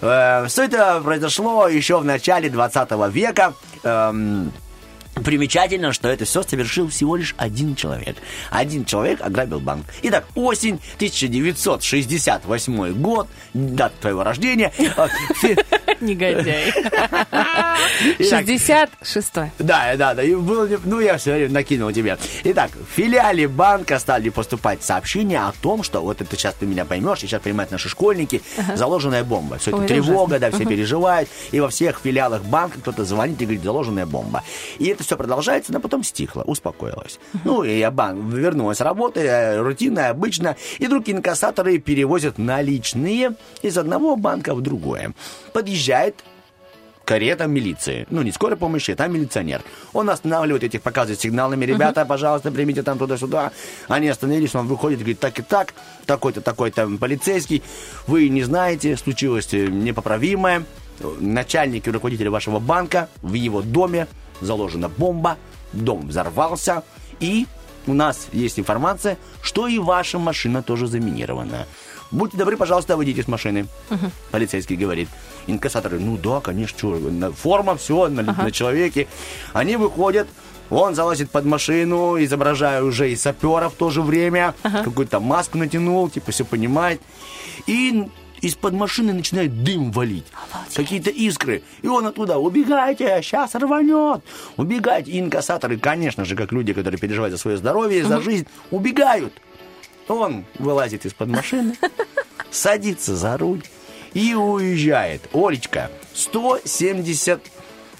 Э, 0.00 0.46
Все 0.48 0.64
это 0.64 1.00
произошло 1.02 1.68
еще 1.68 1.98
в 1.98 2.04
начале 2.04 2.50
20 2.50 2.90
века. 3.10 3.54
Эм, 3.84 4.52
Примечательно, 5.22 5.92
что 5.92 6.08
это 6.08 6.24
все 6.24 6.42
совершил 6.42 6.88
всего 6.88 7.14
лишь 7.16 7.34
один 7.38 7.76
человек. 7.76 8.16
Один 8.50 8.84
человек 8.84 9.20
ограбил 9.22 9.60
банк. 9.60 9.86
Итак, 10.02 10.24
осень 10.34 10.80
1968 10.96 12.92
год, 13.00 13.28
дата 13.54 13.94
твоего 14.00 14.24
рождения. 14.24 14.72
Негодяй. 16.00 16.72
Итак, 18.18 18.44
66-й. 18.44 19.50
Да, 19.58 19.94
да, 19.96 20.14
да. 20.14 20.22
И 20.22 20.34
было 20.34 20.66
не- 20.66 20.78
ну, 20.84 20.98
я 21.00 21.16
все 21.16 21.34
время 21.34 21.52
накинул 21.52 21.92
тебе. 21.92 22.18
Итак, 22.42 22.70
в 22.72 22.94
филиале 22.96 23.46
банка 23.48 23.98
стали 24.00 24.28
поступать 24.30 24.82
сообщения 24.82 25.38
о 25.40 25.52
том, 25.52 25.82
что 25.84 26.00
вот 26.00 26.20
это 26.20 26.36
сейчас 26.36 26.54
ты 26.54 26.66
меня 26.66 26.84
поймешь, 26.84 27.22
и 27.22 27.26
сейчас 27.26 27.42
понимают 27.42 27.70
наши 27.70 27.88
школьники, 27.88 28.42
заложенная 28.74 29.22
бомба. 29.24 29.58
Все 29.58 29.70
это 29.70 29.86
тревога, 29.86 30.38
да, 30.40 30.50
все 30.50 30.64
переживают. 30.64 31.28
И 31.52 31.60
во 31.60 31.68
всех 31.68 32.00
филиалах 32.02 32.42
банка 32.42 32.80
кто-то 32.80 33.04
звонит 33.04 33.40
и 33.40 33.44
говорит, 33.44 33.62
заложенная 33.62 34.06
бомба. 34.06 34.42
И 34.78 34.86
это 34.86 35.03
все 35.04 35.16
продолжается, 35.16 35.72
но 35.72 35.80
потом 35.80 36.02
стихло, 36.02 36.42
успокоилось. 36.42 37.18
Ну, 37.44 37.62
и 37.62 37.78
я 37.78 37.90
банк 37.90 38.32
вернулась 38.32 38.80
работа, 38.80 39.20
э, 39.20 39.60
рутинная, 39.60 40.10
обычно. 40.10 40.56
И 40.78 40.86
вдруг 40.86 41.08
инкассаторы 41.08 41.78
перевозят 41.78 42.38
наличные 42.38 43.34
из 43.62 43.78
одного 43.78 44.16
банка 44.16 44.54
в 44.54 44.60
другое. 44.60 45.14
Подъезжает 45.52 46.24
карета 47.04 47.46
милиции. 47.46 48.06
Ну, 48.10 48.22
не 48.22 48.32
скорой 48.32 48.56
помощи, 48.56 48.94
там 48.94 49.12
милиционер. 49.12 49.62
Он 49.92 50.10
останавливает 50.10 50.64
этих, 50.64 50.82
показывает 50.82 51.20
сигналами, 51.20 51.64
ребята, 51.64 52.04
пожалуйста, 52.04 52.50
примите 52.50 52.82
там 52.82 52.98
туда-сюда. 52.98 53.52
Они 53.88 54.08
остановились, 54.08 54.54
он 54.54 54.66
выходит 54.66 55.00
и 55.00 55.02
говорит, 55.02 55.20
так 55.20 55.38
и 55.38 55.42
так, 55.42 55.74
такой-то, 56.06 56.40
такой-то 56.40 56.88
полицейский, 56.98 57.62
вы 58.06 58.28
не 58.28 58.42
знаете, 58.42 58.96
случилось 58.96 59.48
э, 59.52 59.66
непоправимое. 59.66 60.64
Начальник 61.18 61.88
и 61.88 61.90
руководитель 61.90 62.28
вашего 62.28 62.60
банка, 62.60 63.08
в 63.20 63.34
его 63.34 63.62
доме 63.62 64.06
заложена 64.40 64.88
бомба, 64.88 65.36
дом 65.72 66.08
взорвался, 66.08 66.82
и 67.20 67.46
у 67.86 67.94
нас 67.94 68.28
есть 68.32 68.58
информация, 68.58 69.18
что 69.42 69.66
и 69.66 69.78
ваша 69.78 70.18
машина 70.18 70.62
тоже 70.62 70.86
заминирована. 70.86 71.66
Будьте 72.10 72.36
добры, 72.36 72.56
пожалуйста, 72.56 72.96
выйдите 72.96 73.22
с 73.22 73.28
машины. 73.28 73.66
Полицейский 74.30 74.76
говорит. 74.76 75.08
Инкассаторы, 75.46 75.98
ну 75.98 76.16
да, 76.16 76.40
конечно, 76.40 76.78
чё, 76.78 77.32
форма, 77.32 77.76
все 77.76 78.08
на, 78.08 78.22
на 78.22 78.50
человеке. 78.50 79.08
Они 79.52 79.76
выходят, 79.76 80.28
он 80.70 80.94
залазит 80.94 81.30
под 81.30 81.44
машину, 81.44 82.22
изображая 82.22 82.82
уже 82.82 83.10
и 83.10 83.16
сапера 83.16 83.68
в 83.68 83.74
то 83.74 83.90
же 83.90 84.00
время, 84.00 84.54
какую-то 84.62 85.20
маску 85.20 85.58
натянул, 85.58 86.08
типа 86.08 86.32
все 86.32 86.44
понимает. 86.44 87.00
И 87.66 88.08
из-под 88.44 88.74
машины 88.74 89.12
начинает 89.12 89.64
дым 89.64 89.90
валить. 89.90 90.26
Какие-то 90.74 91.10
искры. 91.10 91.62
И 91.82 91.88
он 91.88 92.06
оттуда, 92.06 92.38
убегайте, 92.38 93.20
сейчас 93.22 93.54
рванет. 93.54 94.22
Убегайте. 94.56 95.10
И 95.10 95.20
инкассаторы, 95.20 95.78
конечно 95.78 96.24
же, 96.24 96.36
как 96.36 96.52
люди, 96.52 96.72
которые 96.72 96.98
переживают 97.00 97.32
за 97.32 97.38
свое 97.38 97.56
здоровье, 97.56 98.04
за 98.04 98.20
жизнь, 98.20 98.46
убегают. 98.70 99.32
Он 100.08 100.44
вылазит 100.58 101.06
из-под 101.06 101.28
машины, 101.28 101.76
садится 102.50 103.16
за 103.16 103.38
руль 103.38 103.62
и 104.12 104.34
уезжает. 104.34 105.22
Олечка, 105.32 105.90
170... 106.14 107.40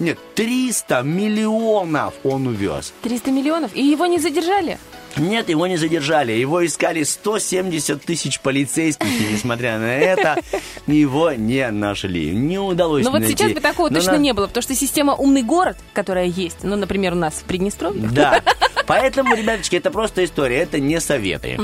Нет, 0.01 0.19
300 0.35 1.03
миллионов 1.03 2.15
он 2.25 2.49
увез. 2.49 2.93
300 3.03 3.31
миллионов. 3.31 3.75
И 3.75 3.83
его 3.83 4.07
не 4.07 4.19
задержали? 4.19 4.79
Нет, 5.17 5.49
его 5.49 5.67
не 5.67 5.77
задержали. 5.77 6.33
Его 6.33 6.65
искали 6.65 7.03
170 7.03 8.03
тысяч 8.03 8.41
полицейских, 8.41 9.07
и 9.07 9.33
несмотря 9.33 9.79
на 9.79 9.97
это, 9.97 10.41
его 10.87 11.33
не 11.33 11.71
нашли. 11.71 12.31
Не 12.35 12.59
удалось 12.59 13.05
Но 13.05 13.11
вот 13.11 13.21
найти. 13.21 13.37
сейчас 13.37 13.53
бы 13.53 13.61
такого 13.61 13.89
Но 13.89 13.97
точно 13.97 14.13
на- 14.13 14.19
не 14.19 14.33
было, 14.33 14.47
потому 14.47 14.63
что 14.63 14.75
система 14.75 15.15
«Умный 15.15 15.43
город», 15.43 15.77
которая 15.93 16.27
есть, 16.27 16.59
ну, 16.63 16.77
например, 16.77 17.13
у 17.13 17.17
нас 17.17 17.35
в 17.35 17.45
Приднестровье, 17.45 18.09
Да. 18.13 18.43
Поэтому, 18.87 19.35
ребяточки, 19.35 19.77
это 19.77 19.91
просто 19.91 20.23
история, 20.27 20.59
это 20.59 20.79
не 20.79 21.01
советы. 21.01 21.59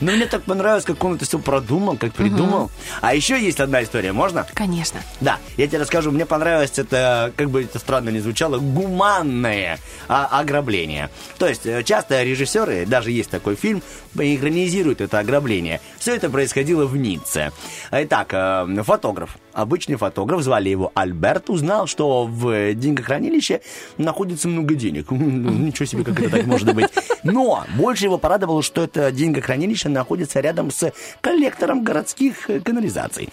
Но 0.00 0.12
мне 0.12 0.26
так 0.26 0.42
понравилось, 0.42 0.84
как 0.84 1.02
он 1.02 1.14
это 1.16 1.24
все 1.24 1.38
продумал, 1.40 1.96
как 1.96 2.12
придумал. 2.12 2.70
А 3.00 3.14
еще 3.14 3.40
есть 3.40 3.58
одна 3.58 3.82
история, 3.82 4.12
можно? 4.12 4.46
конечно. 4.54 5.00
Да, 5.20 5.38
я 5.56 5.66
тебе 5.66 5.78
расскажу. 5.78 6.10
Мне 6.12 6.24
понравилось 6.26 6.72
это, 6.76 7.32
как 7.36 7.50
бы 7.50 7.62
это 7.64 7.78
странно 7.80 8.10
ни 8.10 8.18
звучало, 8.20 8.58
гуманное 8.58 9.78
а, 10.08 10.26
ограбление. 10.40 11.10
То 11.38 11.46
есть 11.48 11.66
э, 11.66 11.82
часто 12.02 12.22
режиссеры, 12.24 12.84
даже 12.84 13.12
есть 13.12 13.30
такой 13.30 13.54
фильм, 13.54 13.80
экранизируют 14.18 15.00
это 15.00 15.20
ограбление. 15.20 15.80
Все 15.98 16.16
это 16.16 16.28
происходило 16.30 16.84
в 16.84 16.96
Ницце. 16.96 17.52
Итак, 17.92 18.28
э, 18.32 18.82
фотограф, 18.82 19.36
обычный 19.52 19.96
фотограф, 19.96 20.42
звали 20.42 20.68
его 20.68 20.92
Альберт, 20.94 21.50
узнал, 21.50 21.86
что 21.86 22.26
в 22.26 22.74
деньгохранилище 22.74 23.60
находится 23.98 24.48
много 24.48 24.74
денег. 24.74 25.06
Ну, 25.32 25.50
Ничего 25.50 25.86
себе, 25.86 26.04
как 26.04 26.20
это 26.20 26.30
так 26.30 26.46
может 26.46 26.74
быть. 26.74 26.88
Но 27.22 27.64
больше 27.76 28.04
его 28.04 28.18
порадовало, 28.18 28.62
что 28.62 28.82
это 28.82 29.10
деньгохранилище 29.10 29.88
находится 29.88 30.40
рядом 30.40 30.70
с 30.70 30.92
коллектором 31.20 31.84
городских 31.84 32.50
э, 32.50 32.60
канализаций. 32.60 33.28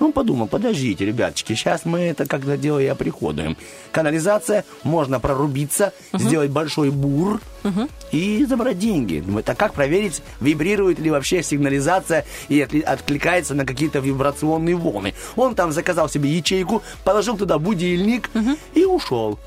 Он 0.00 0.12
подумал, 0.12 0.46
подождите, 0.46 1.04
ребяточки, 1.04 1.54
сейчас 1.54 1.84
мы 1.84 2.00
это 2.00 2.26
когда 2.26 2.56
дело 2.56 2.78
и 2.78 2.86
оприходуем. 2.86 3.56
Канализация, 3.92 4.64
можно 4.82 5.20
прорубиться, 5.20 5.92
сделать 6.12 6.50
большой 6.50 6.90
бур 6.90 7.40
и 8.12 8.44
забрать 8.44 8.78
деньги. 8.78 9.20
Думает, 9.20 9.48
а 9.48 9.54
как 9.54 9.74
проверить, 9.74 10.22
вибрирует 10.40 10.98
ли 10.98 11.10
вообще 11.10 11.42
сигнализация 11.42 12.24
и 12.48 12.60
откликается 12.60 13.54
на 13.54 13.64
какие-то 13.64 14.00
вибрационные 14.00 14.76
волны? 14.76 15.14
Он 15.36 15.54
там 15.54 15.63
заказал 15.72 16.08
себе 16.08 16.30
ячейку, 16.30 16.82
положил 17.04 17.36
туда 17.36 17.58
будильник 17.58 18.30
и 18.74 18.84
ушел. 18.84 19.38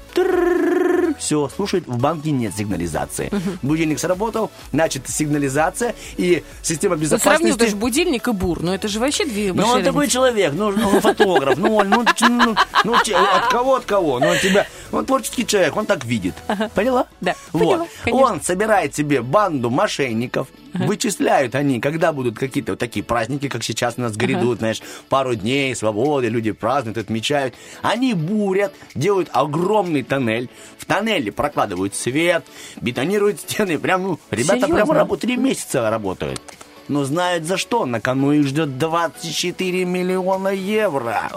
Все, 1.18 1.49
слушает, 1.55 1.88
в 1.88 1.97
банке 1.99 2.32
нет 2.32 2.55
сигнализации. 2.55 3.32
Будильник 3.61 3.99
сработал, 3.99 4.51
значит, 4.72 5.09
сигнализация 5.09 5.95
и 6.18 6.43
система 6.61 6.95
Ну, 6.95 7.05
сравнил 7.05 7.20
безопасности... 7.20 7.59
ты 7.59 7.68
же 7.70 7.76
будильник 7.76 8.28
и 8.28 8.32
бур. 8.32 8.61
Ну, 8.61 8.74
это 8.74 8.88
же 8.88 8.99
вообще 8.99 9.26
две 9.26 9.53
Ну, 9.53 9.65
он 9.65 9.84
такой 9.84 10.07
человек, 10.07 10.53
ну, 10.53 10.72
ну, 10.72 10.89
он 10.89 11.01
фотограф, 11.01 11.57
ну, 11.57 11.76
он, 11.76 11.89
ну, 11.89 12.05
ну, 12.22 12.55
ну, 12.84 12.93
от 12.93 13.47
кого, 13.49 13.76
от 13.76 13.86
кого? 13.86 14.20
Ну, 14.20 14.28
он 14.28 14.39
тебя, 14.39 14.68
он 14.91 15.05
творческий 15.05 15.45
человек, 15.45 15.76
он 15.78 15.86
так 15.86 16.05
видит. 16.05 16.36
Поняла? 16.76 17.07
Да, 17.22 17.36
Вот. 17.53 17.59
поняла, 17.61 17.88
конечно. 18.03 18.34
Он 18.34 18.41
собирает 18.41 18.95
себе 18.95 19.22
банду 19.22 19.70
мошенников, 19.70 20.47
вычисляют 20.80 21.56
они, 21.56 21.80
когда 21.80 22.14
будут 22.14 22.38
какие-то 22.38 22.74
вот 22.74 22.80
такие 22.80 23.04
праздники, 23.04 23.48
как 23.48 23.64
сейчас 23.64 23.96
у 23.98 24.02
нас 24.02 24.16
грядут, 24.16 24.60
знаешь, 24.60 24.82
пару 25.10 25.36
дней 25.36 25.76
свободы, 25.76 26.28
люди 26.30 26.52
празднуют, 26.52 26.98
отмечают. 26.98 27.56
Они 27.82 28.14
бурят, 28.14 28.74
делают 28.96 29.30
огромный 29.34 30.04
тоннель, 30.04 30.50
в 30.78 30.86
тоннеле 30.86 31.32
прокладывают 31.32 31.96
свет, 31.96 32.46
бетонируют 32.82 33.40
стены, 33.42 33.78
прям, 33.80 34.04
ну, 34.04 34.20
ребята 34.32 34.62
Серьезно? 34.62 34.76
прям 34.76 34.92
работают, 34.92 35.22
три 35.22 35.38
месяца 35.38 35.90
работают. 35.90 36.42
Но 36.88 37.04
знают 37.04 37.44
за 37.44 37.58
что. 37.58 37.86
На 37.86 38.00
кону 38.00 38.32
их 38.32 38.48
ждет 38.48 38.78
24 38.78 39.84
миллиона 39.86 40.50
евро. 40.50 41.30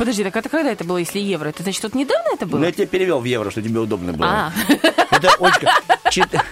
Подожди, 0.00 0.24
так 0.24 0.34
это 0.34 0.48
когда 0.48 0.72
это 0.72 0.82
было, 0.82 0.96
если 0.96 1.18
евро? 1.18 1.50
Это 1.50 1.62
значит, 1.62 1.82
вот 1.82 1.94
недавно 1.94 2.30
это 2.32 2.46
было? 2.46 2.60
Ну, 2.60 2.64
я 2.64 2.72
тебе 2.72 2.86
перевел 2.86 3.20
в 3.20 3.24
евро, 3.26 3.50
чтобы 3.50 3.68
тебе 3.68 3.80
удобно 3.80 4.14
было. 4.14 4.26
А. 4.30 4.52
Это 5.10 5.28
очень... 5.38 5.68
чет- 6.10 6.42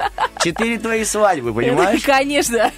Четыре 0.44 0.78
твои 0.78 1.02
свадьбы, 1.02 1.54
понимаешь? 1.54 2.02
Конечно. 2.02 2.70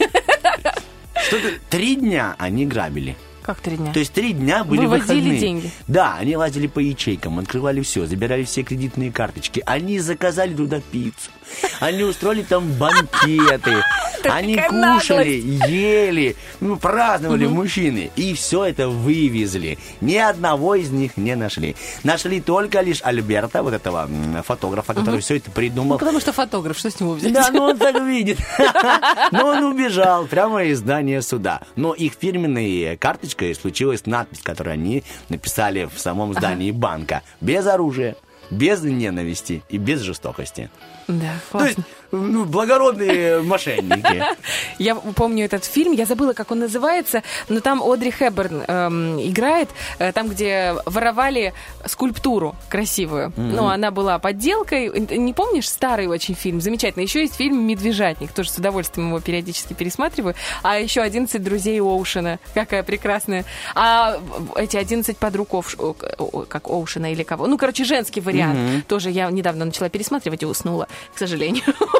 Что 1.26 1.40
ты... 1.40 1.60
Три 1.70 1.96
дня 1.96 2.36
они 2.38 2.66
грабили. 2.66 3.16
Как 3.42 3.58
три 3.58 3.78
дня? 3.78 3.92
То 3.92 3.98
есть 3.98 4.12
три 4.12 4.32
дня 4.32 4.62
были 4.62 4.82
Выводили 4.82 5.16
выходные. 5.16 5.40
деньги. 5.40 5.70
Да, 5.88 6.16
они 6.20 6.36
лазили 6.36 6.68
по 6.68 6.78
ячейкам, 6.78 7.40
открывали 7.40 7.80
все, 7.82 8.06
забирали 8.06 8.44
все 8.44 8.62
кредитные 8.62 9.10
карточки. 9.10 9.64
Они 9.66 9.98
заказали 9.98 10.54
туда 10.54 10.80
пиццу. 10.92 11.30
Они 11.80 12.02
устроили 12.02 12.42
там 12.42 12.72
банкеты. 12.72 13.82
Они 14.24 14.56
кушали, 14.56 15.42
ели, 15.66 16.36
ну, 16.60 16.76
праздновали 16.76 17.46
мужчины. 17.46 18.10
И 18.16 18.34
все 18.34 18.64
это 18.66 18.88
вывезли. 18.88 19.78
Ни 20.00 20.16
одного 20.16 20.74
из 20.74 20.90
них 20.90 21.16
не 21.16 21.34
нашли. 21.36 21.76
Нашли 22.04 22.40
только 22.40 22.80
лишь 22.80 23.00
Альберта, 23.02 23.62
вот 23.62 23.72
этого 23.72 24.08
фотографа, 24.46 24.94
который 24.94 25.20
все 25.20 25.36
это 25.36 25.50
придумал. 25.50 25.92
Ну, 25.94 25.98
потому 25.98 26.20
что 26.20 26.32
фотограф, 26.32 26.78
что 26.78 26.90
с 26.90 27.00
него 27.00 27.14
взять? 27.14 27.32
Да, 27.32 27.48
ну 27.52 27.62
он 27.62 27.78
так 27.78 28.02
видит. 28.04 28.38
Но 29.32 29.46
он 29.46 29.64
убежал 29.64 30.26
прямо 30.26 30.64
из 30.64 30.78
здания 30.78 31.22
суда. 31.22 31.60
Но 31.76 31.94
их 31.94 32.12
фирменной 32.18 32.96
карточкой 32.96 33.54
случилась 33.54 34.06
надпись, 34.06 34.40
которую 34.42 34.74
они 34.74 35.02
написали 35.28 35.88
в 35.92 35.98
самом 35.98 36.34
здании 36.34 36.70
банка. 36.70 37.22
Без 37.40 37.66
оружия, 37.66 38.16
без 38.50 38.82
ненависти 38.82 39.62
и 39.68 39.78
без 39.78 40.00
жестокости. 40.00 40.70
Да, 41.08 41.34
То 41.52 41.64
есть, 41.64 41.74
классно. 41.76 41.84
Ну, 42.12 42.44
благородные 42.44 43.40
мошенники. 43.40 44.24
Я 44.78 44.94
помню 44.94 45.44
этот 45.44 45.64
фильм, 45.64 45.92
я 45.92 46.06
забыла, 46.06 46.32
как 46.32 46.50
он 46.50 46.60
называется, 46.60 47.22
но 47.48 47.60
там 47.60 47.82
Одри 47.82 48.10
Хэбберн 48.10 48.64
эм, 48.66 49.20
играет, 49.20 49.68
э, 49.98 50.12
там, 50.12 50.28
где 50.28 50.74
воровали 50.86 51.52
скульптуру 51.86 52.56
красивую. 52.68 53.32
Ну, 53.36 53.68
она 53.68 53.90
была 53.90 54.18
подделкой. 54.18 54.88
Не 54.88 55.34
помнишь? 55.34 55.68
Старый 55.68 56.06
очень 56.06 56.34
фильм, 56.34 56.60
замечательный. 56.60 57.04
Еще 57.04 57.20
есть 57.20 57.36
фильм 57.36 57.66
«Медвежатник», 57.66 58.32
тоже 58.32 58.50
с 58.50 58.58
удовольствием 58.58 59.08
его 59.08 59.20
периодически 59.20 59.74
пересматриваю. 59.74 60.34
А 60.62 60.78
еще 60.78 61.00
«11 61.02 61.38
друзей 61.38 61.80
Оушена». 61.80 62.38
Какая 62.54 62.82
прекрасная. 62.82 63.44
А 63.74 64.18
эти 64.56 64.76
«11 64.76 65.16
подруг 65.16 65.50
Овш- 65.50 66.46
как 66.46 66.68
Оушена 66.68 67.12
или 67.12 67.22
кого? 67.22 67.46
Ну, 67.46 67.58
короче, 67.58 67.84
женский 67.84 68.20
вариант. 68.20 68.86
Тоже 68.86 69.10
я 69.10 69.30
недавно 69.30 69.64
начала 69.66 69.88
пересматривать 69.88 70.42
и 70.42 70.46
уснула, 70.46 70.88
к 71.14 71.18
сожалению. 71.18 71.64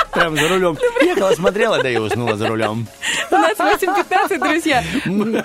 Прям 0.13 0.35
за 0.35 0.47
рулем. 0.49 0.77
Ехала, 1.01 1.33
смотрела, 1.33 1.81
да 1.81 1.89
и 1.89 1.97
уснула 1.97 2.35
за 2.35 2.47
рулем. 2.47 2.87
У 3.31 3.35
нас 3.35 3.57
8.15, 3.57 4.39
друзья. 4.39 4.83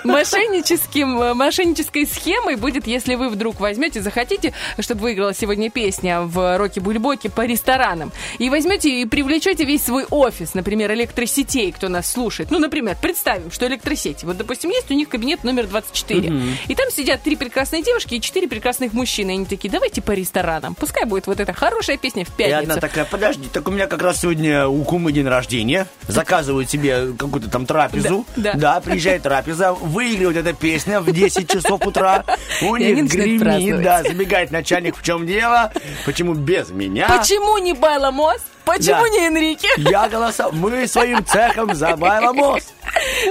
Мошенническим, 0.03 1.21
э, 1.21 1.33
мошеннической 1.33 2.05
схемой 2.05 2.55
будет, 2.55 2.87
если 2.87 3.15
вы 3.15 3.29
вдруг 3.29 3.59
возьмете, 3.59 4.01
захотите, 4.01 4.53
чтобы 4.79 5.01
выиграла 5.01 5.33
сегодня 5.33 5.69
песня 5.69 6.21
в 6.21 6.57
Роке 6.57 6.81
Бульбоке 6.81 7.29
по 7.29 7.45
ресторанам, 7.45 8.11
и 8.39 8.49
возьмете 8.49 9.01
и 9.01 9.05
привлечете 9.05 9.63
весь 9.65 9.83
свой 9.85 10.05
офис, 10.09 10.53
например, 10.53 10.91
электросетей, 10.93 11.71
кто 11.71 11.87
нас 11.89 12.11
слушает. 12.11 12.51
Ну, 12.51 12.59
например, 12.59 12.97
представим, 13.01 13.51
что 13.51 13.67
электросети. 13.67 14.25
Вот, 14.25 14.37
допустим, 14.37 14.69
есть 14.69 14.89
у 14.91 14.93
них 14.93 15.07
кабинет 15.09 15.43
номер 15.43 15.67
24. 15.67 16.33
И 16.67 16.75
там 16.75 16.89
сидят 16.91 17.21
три 17.21 17.35
прекрасные 17.35 17.83
девушки 17.83 18.15
и 18.15 18.21
четыре 18.21 18.47
прекрасных 18.47 18.93
мужчины. 18.93 19.31
И 19.31 19.33
они 19.35 19.45
такие, 19.45 19.69
давайте 19.69 20.01
по 20.01 20.11
ресторанам. 20.11 20.75
Пускай 20.75 21.05
будет 21.05 21.27
вот 21.27 21.39
эта 21.39 21.53
хорошая 21.53 21.97
песня 21.97 22.25
в 22.25 22.29
И 22.29 22.31
пятницу. 22.37 22.59
одна 22.71 22.75
такая, 22.77 23.05
подожди, 23.05 23.47
так 23.51 23.67
у 23.67 23.71
меня 23.71 23.87
как 23.87 24.01
раз 24.01 24.21
сегодня 24.21 24.56
у 24.65 24.83
кумы 24.83 25.11
день 25.11 25.27
рождения. 25.27 25.87
Заказывают 26.07 26.69
себе 26.69 27.13
какую-то 27.17 27.49
там 27.49 27.65
трапезу. 27.65 28.25
Да, 28.35 28.53
да. 28.53 28.79
приезжает 28.81 29.23
трапеза, 29.23 29.73
выигрывает 29.73 30.37
эта 30.37 30.53
песня 30.53 31.01
в 31.01 31.11
10 31.11 31.49
часов 31.49 31.85
утра. 31.85 32.23
У 32.61 32.75
И 32.75 32.93
них 32.93 33.11
гремит, 33.11 33.81
да, 33.81 34.03
забегает 34.03 34.51
начальник, 34.51 34.95
в 34.97 35.03
чем 35.03 35.25
дело, 35.25 35.71
почему 36.05 36.33
без 36.33 36.69
меня. 36.69 37.07
Почему 37.07 37.57
не 37.57 37.73
Байла 37.73 38.11
Мосс? 38.11 38.41
Почему 38.67 39.03
Да. 39.03 39.09
не 39.09 39.27
Энрике? 39.27 39.69
Я 39.77 40.09
голосовал, 40.09 40.51
мы 40.51 40.87
своим 40.87 41.25
цехом 41.25 41.73
за 41.73 41.95
мост. 41.95 42.73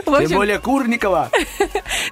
Тем 0.04 0.14
общем, 0.14 0.36
более 0.36 0.58
Курникова. 0.58 1.30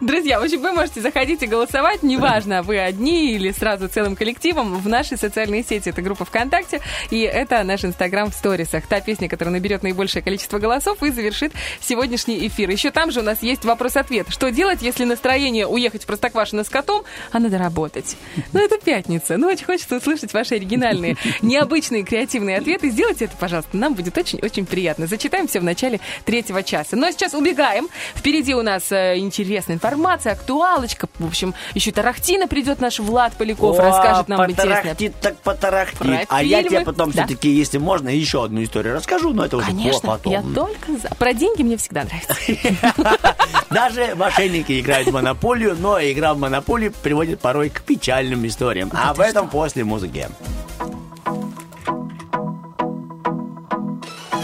Друзья, 0.00 0.40
в 0.40 0.44
общем, 0.44 0.60
вы 0.60 0.72
можете 0.72 1.00
заходить 1.00 1.42
и 1.42 1.46
голосовать, 1.46 2.02
неважно, 2.02 2.62
вы 2.62 2.78
одни 2.78 3.32
или 3.32 3.50
сразу 3.52 3.88
целым 3.88 4.16
коллективом, 4.16 4.78
в 4.78 4.88
нашей 4.88 5.16
социальные 5.16 5.62
сети. 5.62 5.88
Это 5.88 6.02
группа 6.02 6.24
ВКонтакте, 6.24 6.80
и 7.10 7.20
это 7.20 7.62
наш 7.62 7.84
Инстаграм 7.84 8.30
в 8.30 8.34
сторисах. 8.34 8.86
Та 8.86 9.00
песня, 9.00 9.28
которая 9.28 9.52
наберет 9.52 9.82
наибольшее 9.82 10.22
количество 10.22 10.58
голосов 10.58 11.02
и 11.02 11.10
завершит 11.10 11.52
сегодняшний 11.80 12.46
эфир. 12.46 12.70
Еще 12.70 12.90
там 12.90 13.10
же 13.10 13.20
у 13.20 13.22
нас 13.22 13.42
есть 13.42 13.64
вопрос-ответ. 13.64 14.26
Что 14.30 14.50
делать, 14.50 14.82
если 14.82 15.04
настроение 15.04 15.66
уехать 15.66 16.04
в 16.04 16.06
Простоквашино 16.06 16.64
с 16.64 16.68
котом, 16.68 17.04
а 17.32 17.38
надо 17.38 17.58
работать? 17.58 18.16
Ну, 18.52 18.64
это 18.64 18.78
пятница. 18.78 19.36
Ну, 19.36 19.48
очень 19.48 19.64
хочется 19.64 19.96
услышать 19.96 20.32
ваши 20.32 20.56
оригинальные, 20.56 21.16
необычные, 21.42 22.04
креативные 22.04 22.58
ответы. 22.58 22.90
Сделайте 23.14 23.24
это, 23.26 23.36
пожалуйста, 23.40 23.76
нам 23.76 23.94
будет 23.94 24.16
очень-очень 24.18 24.66
приятно. 24.66 25.06
Зачитаем 25.06 25.46
все 25.46 25.60
в 25.60 25.64
начале 25.64 26.00
третьего 26.24 26.62
часа. 26.64 26.96
Ну, 26.96 27.06
а 27.06 27.12
сейчас 27.12 27.32
убегаем. 27.34 27.88
Впереди 28.16 28.54
у 28.54 28.62
нас 28.62 28.90
э, 28.90 29.18
интересная 29.18 29.76
информация, 29.76 30.32
актуалочка. 30.32 31.06
В 31.18 31.26
общем, 31.26 31.54
еще 31.74 31.92
Тарахтина 31.92 32.48
придет 32.48 32.80
наш 32.80 32.98
Влад 32.98 33.34
Поляков, 33.34 33.78
О, 33.78 33.82
расскажет 33.82 34.28
нам 34.28 34.38
потарахтит 34.48 35.14
так 35.20 35.36
потарахтит. 35.38 35.98
Про 35.98 36.20
А 36.28 36.42
я 36.42 36.60
тебе 36.60 36.70
фильмы. 36.70 36.84
потом 36.84 37.10
Да. 37.12 37.24
все-таки, 37.24 37.50
если 37.50 37.78
можно, 37.78 38.08
еще 38.08 38.44
одну 38.44 38.62
историю 38.64 38.94
расскажу, 38.94 39.32
но 39.32 39.44
это 39.44 39.58
уже 39.58 39.66
Конечно, 39.66 40.00
потом. 40.08 40.32
я 40.32 40.42
только 40.42 40.96
за. 41.00 41.08
Про 41.14 41.32
деньги 41.34 41.62
мне 41.62 41.76
всегда 41.76 42.04
нравится. 42.04 42.34
Даже 43.70 44.14
мошенники 44.16 44.80
играют 44.80 45.08
в 45.08 45.12
монополию, 45.12 45.76
но 45.78 46.00
игра 46.00 46.34
в 46.34 46.38
монополию 46.38 46.92
приводит 46.92 47.40
порой 47.40 47.70
к 47.70 47.82
печальным 47.82 48.44
историям. 48.46 48.90
А 48.92 49.10
об 49.10 49.20
этом 49.20 49.48
после 49.48 49.84
музыки. 49.84 50.28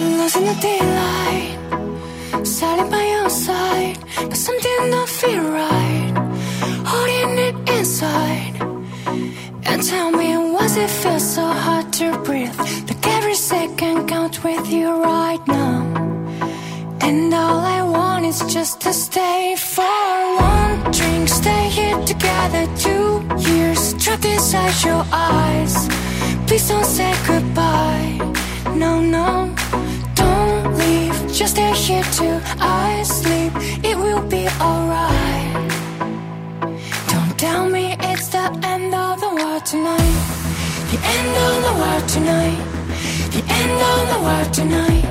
Lost 0.00 0.36
in 0.36 0.46
the 0.46 0.54
daylight, 0.62 2.46
silent 2.46 2.90
by 2.90 3.04
your 3.04 3.28
side, 3.28 3.98
but 4.16 4.36
something 4.36 4.90
don't 4.90 5.08
feel 5.08 5.42
right. 5.42 6.12
Holding 6.86 7.38
it 7.38 7.56
inside. 7.76 8.54
And 9.64 9.82
tell 9.82 10.10
me, 10.10 10.38
was 10.38 10.78
it 10.78 10.88
feel 10.88 11.20
so 11.20 11.42
hard 11.42 11.92
to 11.98 12.16
breathe? 12.24 12.58
Like 12.88 13.06
every 13.08 13.34
second 13.34 14.08
count 14.08 14.42
with 14.42 14.72
you 14.72 14.88
right 14.90 15.46
now. 15.46 15.82
And 17.02 17.34
all 17.34 17.60
I 17.60 17.82
want 17.82 18.24
is 18.24 18.40
just 18.54 18.80
to 18.80 18.94
stay 18.94 19.54
for 19.56 19.84
one 20.40 20.92
drink, 20.92 21.28
stay 21.28 21.68
here 21.68 21.98
together 22.06 22.64
two 22.78 23.20
years, 23.50 23.92
trapped 24.02 24.24
inside 24.24 24.82
your 24.82 25.04
eyes. 25.12 25.74
Please 26.46 26.66
don't 26.68 26.86
say 26.86 27.12
goodbye. 27.26 28.39
No, 28.66 29.00
no, 29.00 29.54
don't 30.14 30.78
leave. 30.78 31.14
Just 31.32 31.54
stay 31.54 31.72
here 31.72 32.02
till 32.12 32.40
I 32.60 33.02
sleep. 33.02 33.52
It 33.84 33.96
will 33.96 34.22
be 34.28 34.46
alright. 34.60 35.70
Don't 37.08 37.38
tell 37.38 37.68
me 37.68 37.96
it's 38.00 38.28
the 38.28 38.46
end 38.62 38.94
of 38.94 39.20
the 39.20 39.30
world 39.34 39.64
tonight. 39.66 40.16
The 40.90 40.98
end 41.16 41.32
of 41.46 41.54
the 41.66 41.74
world 41.80 42.08
tonight. 42.08 42.60
The 43.34 43.42
end 43.60 43.78
of 43.92 44.00
the 44.12 44.20
world 44.26 44.52
tonight. 44.52 45.06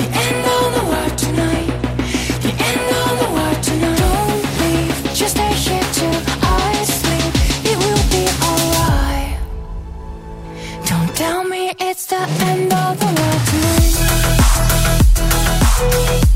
The 0.00 0.08
end 0.24 0.44
of 0.56 0.66
the 0.76 0.84
world 0.90 1.09
it's 11.78 12.06
the 12.06 12.16
end 12.16 12.72
of 12.72 12.98
the 12.98 13.06
world 13.06 13.46
tonight. 15.86 16.29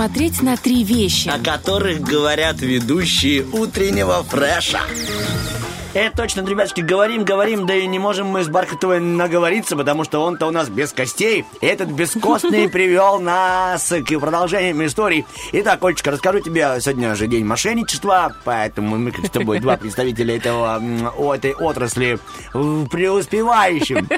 Бесконечно 0.00 0.06
можно 0.06 0.08
смотреть 0.08 0.42
на 0.42 0.56
три 0.56 0.84
вещи. 0.84 1.28
О 1.28 1.38
которых 1.38 2.00
говорят 2.00 2.60
ведущие 2.60 3.44
утреннего 3.44 4.22
фреша. 4.22 4.80
Это 5.92 6.16
точно, 6.16 6.46
ребятушки, 6.46 6.82
говорим, 6.82 7.24
говорим, 7.24 7.66
да 7.66 7.74
и 7.74 7.86
не 7.88 7.98
можем 7.98 8.28
мы 8.28 8.44
с 8.44 8.48
Бархатовой 8.48 9.00
наговориться, 9.00 9.76
потому 9.76 10.04
что 10.04 10.20
он-то 10.20 10.46
у 10.46 10.52
нас 10.52 10.68
без 10.68 10.92
костей. 10.92 11.44
Этот 11.60 11.88
бескостный 11.88 12.68
привел 12.70 13.18
нас 13.18 13.92
к 13.92 14.18
продолжениям 14.20 14.86
истории. 14.86 15.26
Итак, 15.50 15.82
Олечка, 15.82 16.12
расскажу 16.12 16.38
тебе, 16.40 16.78
сегодня 16.80 17.16
же 17.16 17.26
день 17.26 17.44
мошенничества, 17.44 18.36
поэтому 18.44 18.98
мы 18.98 19.10
как 19.10 19.26
с 19.26 19.30
тобой 19.30 19.58
два 19.58 19.76
представителя 19.76 20.36
этого, 20.36 20.80
о, 21.18 21.34
этой 21.34 21.54
отрасли 21.54 22.20
в 22.54 22.86
преуспевающим. 22.86 24.08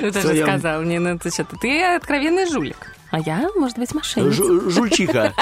Ну, 0.00 0.10
ты 0.12 0.20
же 0.20 0.42
сказал 0.42 0.82
мне, 0.82 1.00
ну 1.00 1.18
ты 1.18 1.30
что-то, 1.30 1.56
ты 1.56 1.82
откровенный 1.82 2.46
жулик. 2.46 2.93
А 3.14 3.20
я, 3.20 3.48
может 3.54 3.78
быть, 3.78 3.94
мошенница. 3.94 4.42
Жу- 4.42 4.70
Жульчиха. 4.70 5.32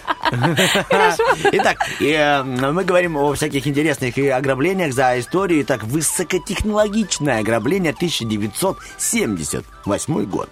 Жульчиха. 0.30 1.16
Итак, 1.52 1.78
э, 2.00 2.42
мы 2.42 2.84
говорим 2.84 3.16
о 3.16 3.32
всяких 3.34 3.66
интересных 3.66 4.16
ограблениях 4.18 4.92
за 4.92 5.18
историю. 5.18 5.62
Итак, 5.62 5.84
высокотехнологичное 5.84 7.40
ограбление 7.40 7.92
1978 7.92 10.24
год. 10.24 10.48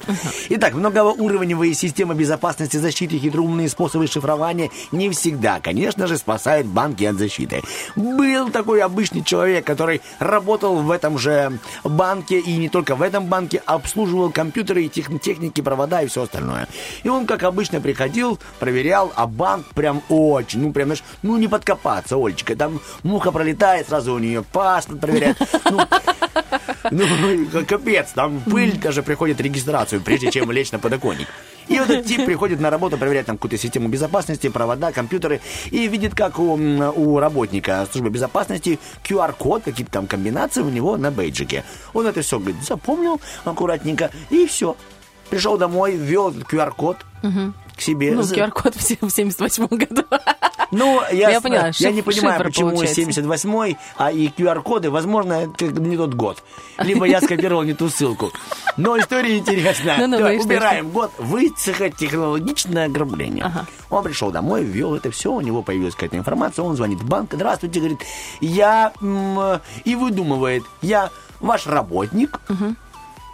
Итак, 0.50 0.74
многоуровневые 0.74 1.74
системы 1.74 2.14
безопасности, 2.14 2.76
защиты, 2.76 3.18
хитроумные 3.18 3.68
способы 3.68 4.06
шифрования 4.06 4.70
не 4.92 5.10
всегда, 5.10 5.58
конечно 5.60 6.06
же, 6.06 6.16
спасают 6.18 6.66
банки 6.66 7.04
от 7.04 7.16
защиты. 7.16 7.62
Был 7.96 8.50
такой 8.50 8.82
обычный 8.82 9.24
человек, 9.24 9.66
который 9.66 10.00
работал 10.18 10.76
в 10.76 10.90
этом 10.90 11.18
же 11.18 11.58
банке, 11.82 12.38
и 12.38 12.56
не 12.56 12.68
только 12.68 12.94
в 12.94 13.02
этом 13.02 13.26
банке, 13.26 13.62
обслуживал 13.66 14.30
компьютеры 14.30 14.84
и 14.84 14.88
тех- 14.88 15.20
техники, 15.20 15.60
провода 15.60 16.02
и 16.02 16.06
все 16.06 16.22
остальное. 16.22 16.68
И 17.02 17.08
он, 17.08 17.26
как 17.26 17.42
обычно, 17.42 17.80
приходил, 17.80 18.38
проверял, 18.58 19.12
а 19.16 19.26
банк 19.26 19.63
прям 19.74 20.02
очень, 20.08 20.60
ну, 20.60 20.72
прям, 20.72 20.88
знаешь, 20.88 21.04
ну, 21.22 21.36
не 21.36 21.48
подкопаться, 21.48 22.16
Олечка. 22.16 22.56
Там 22.56 22.80
муха 23.02 23.32
пролетает, 23.32 23.88
сразу 23.88 24.14
у 24.14 24.18
нее 24.18 24.42
паспорт 24.42 25.00
проверяет. 25.00 25.36
Ну, 25.70 25.80
ну, 26.90 27.64
капец, 27.66 28.12
там 28.14 28.40
пыль 28.40 28.78
даже 28.78 29.02
приходит 29.02 29.40
регистрацию, 29.40 30.00
прежде 30.00 30.30
чем 30.30 30.50
лечь 30.50 30.72
на 30.72 30.78
подоконник. 30.78 31.28
И 31.68 31.78
вот 31.78 31.88
этот 31.88 32.06
тип 32.06 32.24
приходит 32.26 32.60
на 32.60 32.70
работу, 32.70 32.98
проверяет 32.98 33.26
там 33.26 33.36
какую-то 33.36 33.56
систему 33.56 33.88
безопасности, 33.88 34.48
провода, 34.48 34.92
компьютеры, 34.92 35.40
и 35.70 35.88
видит, 35.88 36.14
как 36.14 36.38
у, 36.38 36.52
у 36.54 37.18
работника 37.18 37.86
службы 37.90 38.10
безопасности 38.10 38.78
QR-код, 39.02 39.62
какие-то 39.64 39.92
там 39.92 40.06
комбинации 40.06 40.60
у 40.60 40.68
него 40.68 40.96
на 40.96 41.10
бейджике. 41.10 41.64
Он 41.94 42.06
это 42.06 42.22
все, 42.22 42.38
говорит, 42.38 42.62
запомнил 42.62 43.20
аккуратненько, 43.44 44.10
и 44.30 44.46
все. 44.46 44.76
Пришел 45.30 45.56
домой, 45.58 45.96
ввел 45.96 46.30
QR-код 46.30 46.98
к 47.76 47.80
себе. 47.80 48.12
Ну, 48.12 48.20
QR-код 48.22 48.74
в 48.76 48.82
се- 48.82 48.98
в 49.00 49.10
78 49.10 49.66
году. 49.66 50.02
ну, 50.70 51.00
я, 51.10 51.30
Я 51.30 51.40
поняла, 51.40 51.70
я 51.78 51.90
не 51.90 52.00
шиф- 52.00 52.04
понимаю, 52.04 52.36
шифр 52.38 52.44
почему 52.44 52.70
получается. 52.70 53.00
78-й, 53.22 53.76
а 53.96 54.12
и 54.12 54.28
QR-коды, 54.28 54.90
возможно, 54.90 55.32
это 55.32 55.66
не 55.66 55.96
тот 55.96 56.14
год. 56.14 56.42
Либо 56.78 57.04
я 57.06 57.20
скопировал 57.20 57.62
не 57.64 57.72
ту 57.74 57.88
ссылку. 57.88 58.30
Но 58.76 58.96
история 58.98 59.38
интересная. 59.38 59.98
Ну-ну, 59.98 60.18
Давай, 60.18 60.36
и 60.36 60.38
что, 60.38 60.46
убираем 60.48 60.90
год. 60.90 61.10
Высокотехнологичное 61.18 62.86
ограбление. 62.86 63.50
Он 63.90 64.02
пришел 64.04 64.30
домой, 64.30 64.64
ввел 64.64 64.94
это 64.94 65.10
все, 65.10 65.32
у 65.32 65.40
него 65.40 65.62
появилась 65.62 65.94
какая-то 65.94 66.16
информация, 66.16 66.64
он 66.64 66.76
звонит 66.76 67.00
в 67.00 67.06
банк, 67.08 67.30
здравствуйте, 67.32 67.80
говорит, 67.80 67.98
я... 68.40 68.92
м, 69.00 69.60
и 69.84 69.94
выдумывает, 69.96 70.64
я 70.82 71.10
ваш 71.40 71.66
работник, 71.66 72.40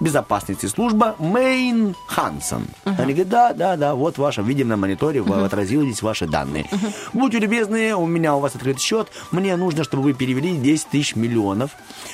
безопасности 0.01 0.67
служба 0.67 1.15
Мэйн 1.19 1.95
Хансон. 2.07 2.67
Они 2.85 3.13
говорят, 3.13 3.29
да, 3.29 3.53
да, 3.53 3.77
да, 3.77 3.95
вот 3.95 4.19
ваше, 4.19 4.43
видим 4.43 4.69
на 4.69 4.77
мониторе, 4.77 5.21
вы 5.21 5.45
отразились 5.45 6.03
ваши 6.03 6.27
данные. 6.27 6.69
Будьте 7.13 7.39
любезны, 7.39 7.95
у 7.95 8.07
меня 8.07 8.35
у 8.35 8.41
вас 8.41 8.55
открыт 8.55 8.81
счет, 8.81 9.09
мне 9.31 9.57
нужно, 9.57 9.85
чтобы 9.85 10.03
вы 10.03 10.15
перевели 10.15 10.57
10 10.57 10.89
тысяч 10.89 11.17
миллионов 11.17 11.71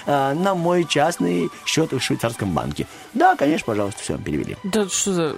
а, 0.07 0.34
на 0.34 0.55
мой 0.55 0.84
частный 0.84 1.49
счет 1.64 1.93
в 1.93 2.01
швейцарском 2.01 2.53
банке. 2.53 2.87
Да, 3.14 3.37
конечно, 3.37 3.66
пожалуйста, 3.66 4.03
все, 4.03 4.18
перевели. 4.18 4.57
Да 4.64 4.89
что 4.89 5.12
за... 5.12 5.37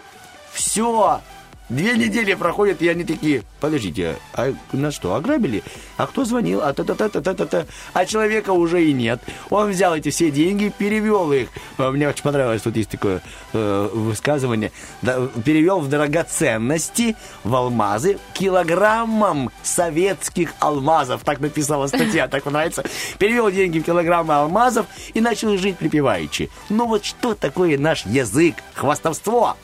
Все. 0.53 1.21
Две 1.69 1.99
недели 1.99 2.33
проходят, 2.33 2.81
и 2.81 2.89
они 2.89 3.05
такие, 3.05 3.43
подождите, 3.61 4.17
а 4.33 4.55
нас 4.73 4.95
что, 4.95 5.15
ограбили? 5.15 5.63
А 5.99 6.07
кто 6.07 6.25
звонил? 6.25 6.63
А, 6.63 6.73
та 6.73 6.83
-та 6.83 6.95
-та 6.97 7.09
-та 7.11 7.21
-та 7.21 7.35
-та 7.35 7.47
-та. 7.47 7.67
а 7.93 8.07
человека 8.07 8.53
уже 8.53 8.83
и 8.85 8.95
нет. 8.95 9.21
Он 9.51 9.71
взял 9.71 9.95
эти 9.95 10.11
все 10.11 10.31
деньги, 10.31 10.73
перевел 10.79 11.31
их. 11.33 11.49
А, 11.77 11.91
Мне 11.91 12.09
очень 12.09 12.23
понравилось, 12.23 12.63
тут 12.63 12.77
есть 12.77 12.89
такое 12.89 13.21
э, 13.53 13.91
высказывание. 13.93 14.71
Да, 15.03 15.29
перевел 15.45 15.81
в 15.81 15.89
драгоценности, 15.89 17.17
в 17.45 17.55
алмазы, 17.55 18.19
килограммом 18.33 19.51
советских 19.63 20.55
алмазов. 20.61 21.23
Так 21.23 21.41
написала 21.41 21.87
статья, 21.89 22.29
так 22.29 22.45
понравится. 22.45 22.83
Перевел 23.19 23.51
деньги 23.51 23.79
в 23.81 23.85
килограммы 23.85 24.35
алмазов 24.35 24.87
и 25.13 25.21
начал 25.21 25.57
жить 25.59 25.77
припеваючи. 25.77 26.49
Ну 26.71 26.87
вот 26.87 27.05
что 27.05 27.35
такое 27.35 27.77
наш 27.77 28.07
язык? 28.07 28.55
Хвастовство. 28.75 29.57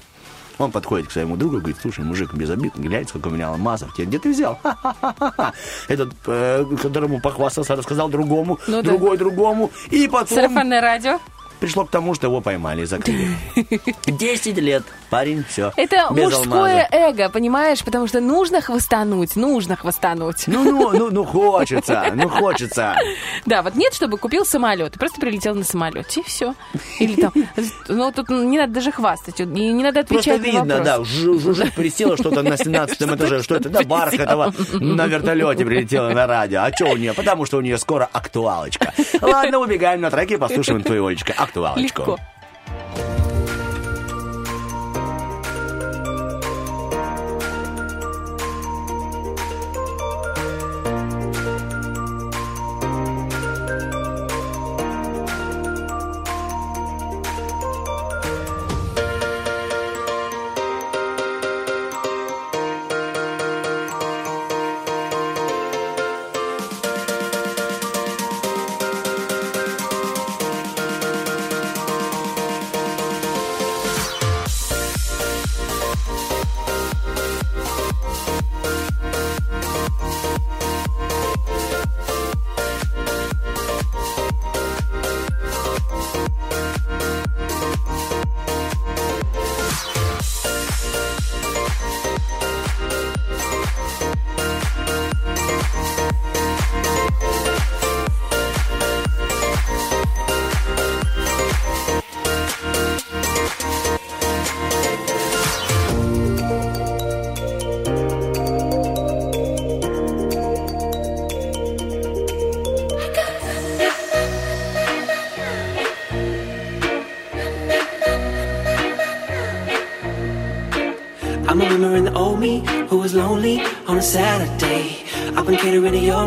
Он 0.59 0.71
подходит 0.71 1.09
к 1.09 1.11
своему 1.13 1.37
другу 1.37 1.57
и 1.57 1.61
говорит, 1.61 1.79
слушай, 1.83 2.05
мужик, 2.05 2.33
без 2.35 2.49
обид, 2.51 2.75
глянь, 2.77 3.07
сколько 3.09 3.29
у 3.29 3.31
меня 3.31 3.49
алмазов. 3.49 3.93
Тебе 3.95 4.07
где 4.07 4.19
ты 4.19 4.31
взял? 4.33 4.59
Ха-ха-ха-ха. 4.63 5.53
Этот, 5.89 6.13
э, 6.27 6.65
которому 6.81 7.21
похвастался, 7.21 7.75
рассказал 7.77 8.09
другому, 8.09 8.59
Ну 8.69 8.83
да. 8.83 8.91
другой 8.91 9.17
другому. 9.17 9.71
И 9.91 10.07
потом 10.09 10.37
Сарафанное 10.37 10.81
радио? 10.81 11.19
Пришло 11.65 11.87
к 11.87 11.91
тому, 11.91 12.13
что 12.15 12.27
его 12.27 12.43
поймали 12.43 12.83
и 12.83 12.85
закрыли. 12.85 13.29
Десять 14.07 14.59
лет. 14.59 14.83
Парень, 15.09 15.45
все. 15.49 15.73
Это 15.77 16.09
без 16.11 16.25
мужское 16.25 16.83
алмаза. 16.83 16.89
эго, 16.91 17.29
понимаешь? 17.31 17.83
Потому 17.83 18.07
что 18.07 18.21
нужно 18.21 18.61
хвастануть, 18.61 19.35
нужно 19.35 19.75
хвастануть. 19.75 20.45
Ну, 20.47 20.63
ну, 20.63 20.91
ну, 20.93 21.11
ну, 21.11 21.25
хочется, 21.25 22.13
ну, 22.15 22.29
хочется. 22.29 22.95
Да, 23.47 23.63
вот 23.63 23.75
нет, 23.75 23.95
чтобы 23.95 24.19
купил 24.19 24.45
самолет, 24.45 24.95
просто 24.95 25.21
прилетел 25.21 25.55
на 25.55 25.65
самолете, 25.65 26.21
и 26.21 26.25
все. 26.25 26.55
Или 26.99 27.21
там, 27.21 27.33
ну, 27.89 28.13
тут 28.13 28.29
не 28.31 28.59
надо 28.59 28.73
даже 28.75 28.91
хвастать, 28.93 29.41
и 29.41 29.45
не 29.45 29.83
надо 29.83 30.03
Просто 30.05 30.35
отвечать 30.35 30.41
на 30.41 30.45
видно, 30.45 30.79
вопрос. 30.79 30.85
да, 30.85 31.05
жужжит 31.05 31.75
присела 31.75 32.17
что-то 32.17 32.43
на 32.43 32.57
17 32.57 33.03
этаже. 33.03 33.43
Что 33.43 33.57
это? 33.57 33.69
Да, 33.69 33.83
Бархатова 33.83 34.53
на 34.73 35.07
вертолете 35.07 35.65
прилетела 35.65 36.11
на 36.11 36.27
радио. 36.27 36.63
А 36.63 36.73
что 36.75 36.87
у 36.87 36.97
нее? 36.97 37.15
Потому 37.15 37.47
что 37.47 37.59
у 37.59 37.61
нее 37.61 37.79
скоро 37.79 38.09
актуалочка. 38.13 38.93
Ладно, 39.21 39.59
убегаем 39.59 40.01
на 40.01 40.11
треки 40.11 40.35
и 40.35 40.37
послушаем 40.37 40.83
твою, 40.83 41.07
Олечка. 41.07 41.35
Легко. 41.77 42.19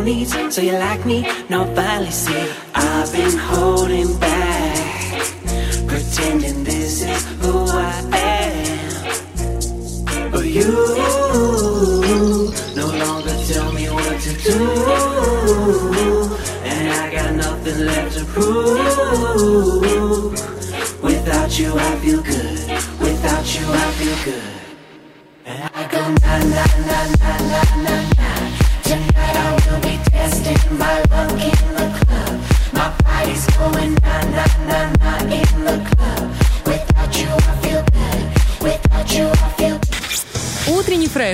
police. 0.08 0.54
So 0.54 0.62
you 0.62 0.72
like 0.72 1.04
me? 1.04 1.26
Not 1.48 1.74
see. 2.10 2.37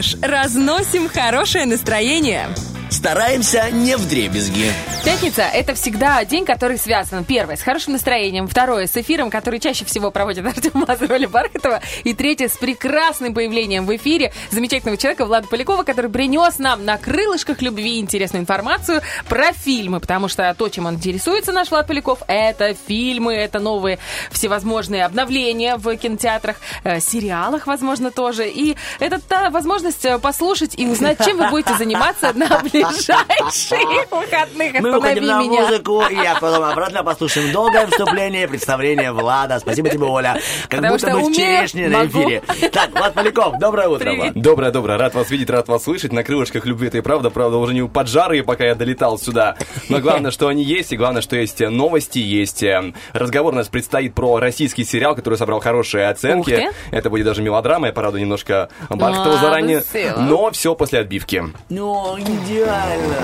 Фреш. 0.05 0.17
Разносим 0.23 1.09
хорошее 1.09 1.67
настроение. 1.67 2.49
Стараемся 2.91 3.71
не 3.71 3.97
в 3.97 4.09
дребезги. 4.09 4.71
Пятница– 5.05 5.43
это 5.53 5.75
всегда 5.75 6.25
день, 6.25 6.47
который 6.47 6.79
связан, 6.79 7.25
первое, 7.25 7.57
с 7.57 7.63
хорошим 7.63 7.93
настроением, 7.93 8.49
второе, 8.49 8.87
с 8.87 8.97
эфиром, 8.97 9.29
который 9.29 9.61
чаще 9.61 9.85
всего 9.85 10.11
проводит 10.11 10.47
Артем 10.47 10.83
Лазарев 10.89 11.11
или 11.11 11.27
Бархатова, 11.27 11.83
и 12.05 12.15
третье, 12.15 12.49
с 12.49 12.57
прекрасным 12.57 13.35
появлением 13.35 13.85
в 13.85 13.95
эфире 13.97 14.33
замечательного 14.51 14.97
человека 14.97 15.27
Влада 15.27 15.47
Полякова, 15.47 15.83
который 15.83 16.11
принес 16.11 16.59
нам 16.59 16.87
на 16.87 16.97
крылышках 16.97 17.61
любви 17.61 18.01
интересную 18.01 18.41
информацию 18.41 19.03
про 19.29 19.53
фильмы, 19.53 20.01
потому 20.01 20.29
что 20.29 20.55
то, 20.57 20.71
чем 20.71 20.87
он 20.87 20.95
интересуется, 20.95 21.53
наш 21.53 21.71
Влад 21.71 21.87
Поляков, 21.87 22.23
это 22.27 22.73
фильмы, 22.73 23.35
это 23.35 23.61
новые 23.61 23.99
всевозможные 24.31 25.05
обновления 25.05 25.77
в 25.77 25.95
кинотеатрах, 25.99 26.57
э, 26.83 27.01
сериалах, 27.01 27.67
возможно, 27.67 28.11
тоже, 28.11 28.49
и 28.49 28.75
это 29.01 29.21
та 29.21 29.51
возможность 29.51 30.07
э, 30.07 30.19
послушать 30.19 30.75
и 30.79 30.87
узнать, 30.87 31.23
чем 31.23 31.37
вы 31.37 31.51
будете 31.51 31.77
заниматься 31.77 32.33
на 32.33 32.59
ближайшие 32.63 34.07
выходных. 34.11 34.81
Мы 34.81 34.94
Уходим 34.99 35.27
на 35.27 35.41
меня. 35.43 35.63
музыку, 35.63 36.03
и 36.11 36.15
я 36.15 36.35
потом 36.41 36.63
обратно 36.65 37.03
послушаем 37.05 37.53
долгое 37.53 37.87
вступление, 37.87 38.47
представление 38.49 39.13
Влада. 39.13 39.59
Спасибо 39.59 39.89
тебе, 39.89 40.05
Оля. 40.07 40.41
Как 40.69 40.81
Потому 40.81 40.95
будто 40.95 41.07
что 41.07 41.17
мы 41.17 41.23
в 41.23 41.27
умею, 41.27 41.35
черешне 41.35 41.89
на 41.89 42.07
эфире. 42.07 42.43
Так, 42.73 42.91
Влад 42.93 43.15
Поляков, 43.15 43.59
доброе 43.59 43.89
утро, 43.89 44.05
Привет. 44.05 44.33
Влад. 44.35 44.35
Доброе, 44.35 44.71
доброе. 44.71 44.99
Рад 44.99 45.15
вас 45.15 45.31
видеть, 45.31 45.51
рад 45.51 45.69
вас 45.69 45.85
слышать. 45.85 46.13
На 46.13 46.23
крылышках 46.23 46.65
любви 46.67 46.89
это 46.89 46.99
и 46.99 47.01
правда. 47.01 47.31
Правда, 47.31 47.57
уже 47.57 47.75
не 47.75 47.87
поджарые, 47.87 48.43
пока 48.43 48.65
я 48.65 48.75
долетал 48.75 49.19
сюда. 49.19 49.57
Но 49.89 49.99
главное, 50.01 50.31
что 50.31 50.49
они 50.49 50.63
есть, 50.63 50.93
и 50.93 50.97
главное, 50.97 51.23
что 51.23 51.37
есть 51.37 51.61
э, 51.61 51.69
новости, 51.69 52.19
есть 52.19 52.63
э, 52.63 52.93
разговор 53.13 53.53
у 53.53 53.57
нас 53.57 53.69
предстоит 53.69 54.15
про 54.15 54.39
российский 54.39 54.85
сериал, 54.85 55.15
который 55.15 55.39
собрал 55.39 55.61
хорошие 55.61 56.09
оценки. 56.09 56.71
Это 56.91 57.11
будет 57.11 57.25
даже 57.27 57.43
мелодрама, 57.43 57.89
я 57.89 57.93
порадую 57.93 58.23
немножко 58.23 58.69
Бархатова 58.91 59.37
А, 59.37 59.39
заранее. 59.39 59.83
весело. 59.93 60.19
Но 60.21 60.51
все 60.51 60.75
после 60.75 61.01
отбивки. 61.01 61.43
Ну, 61.69 62.17
идеально. 62.19 63.17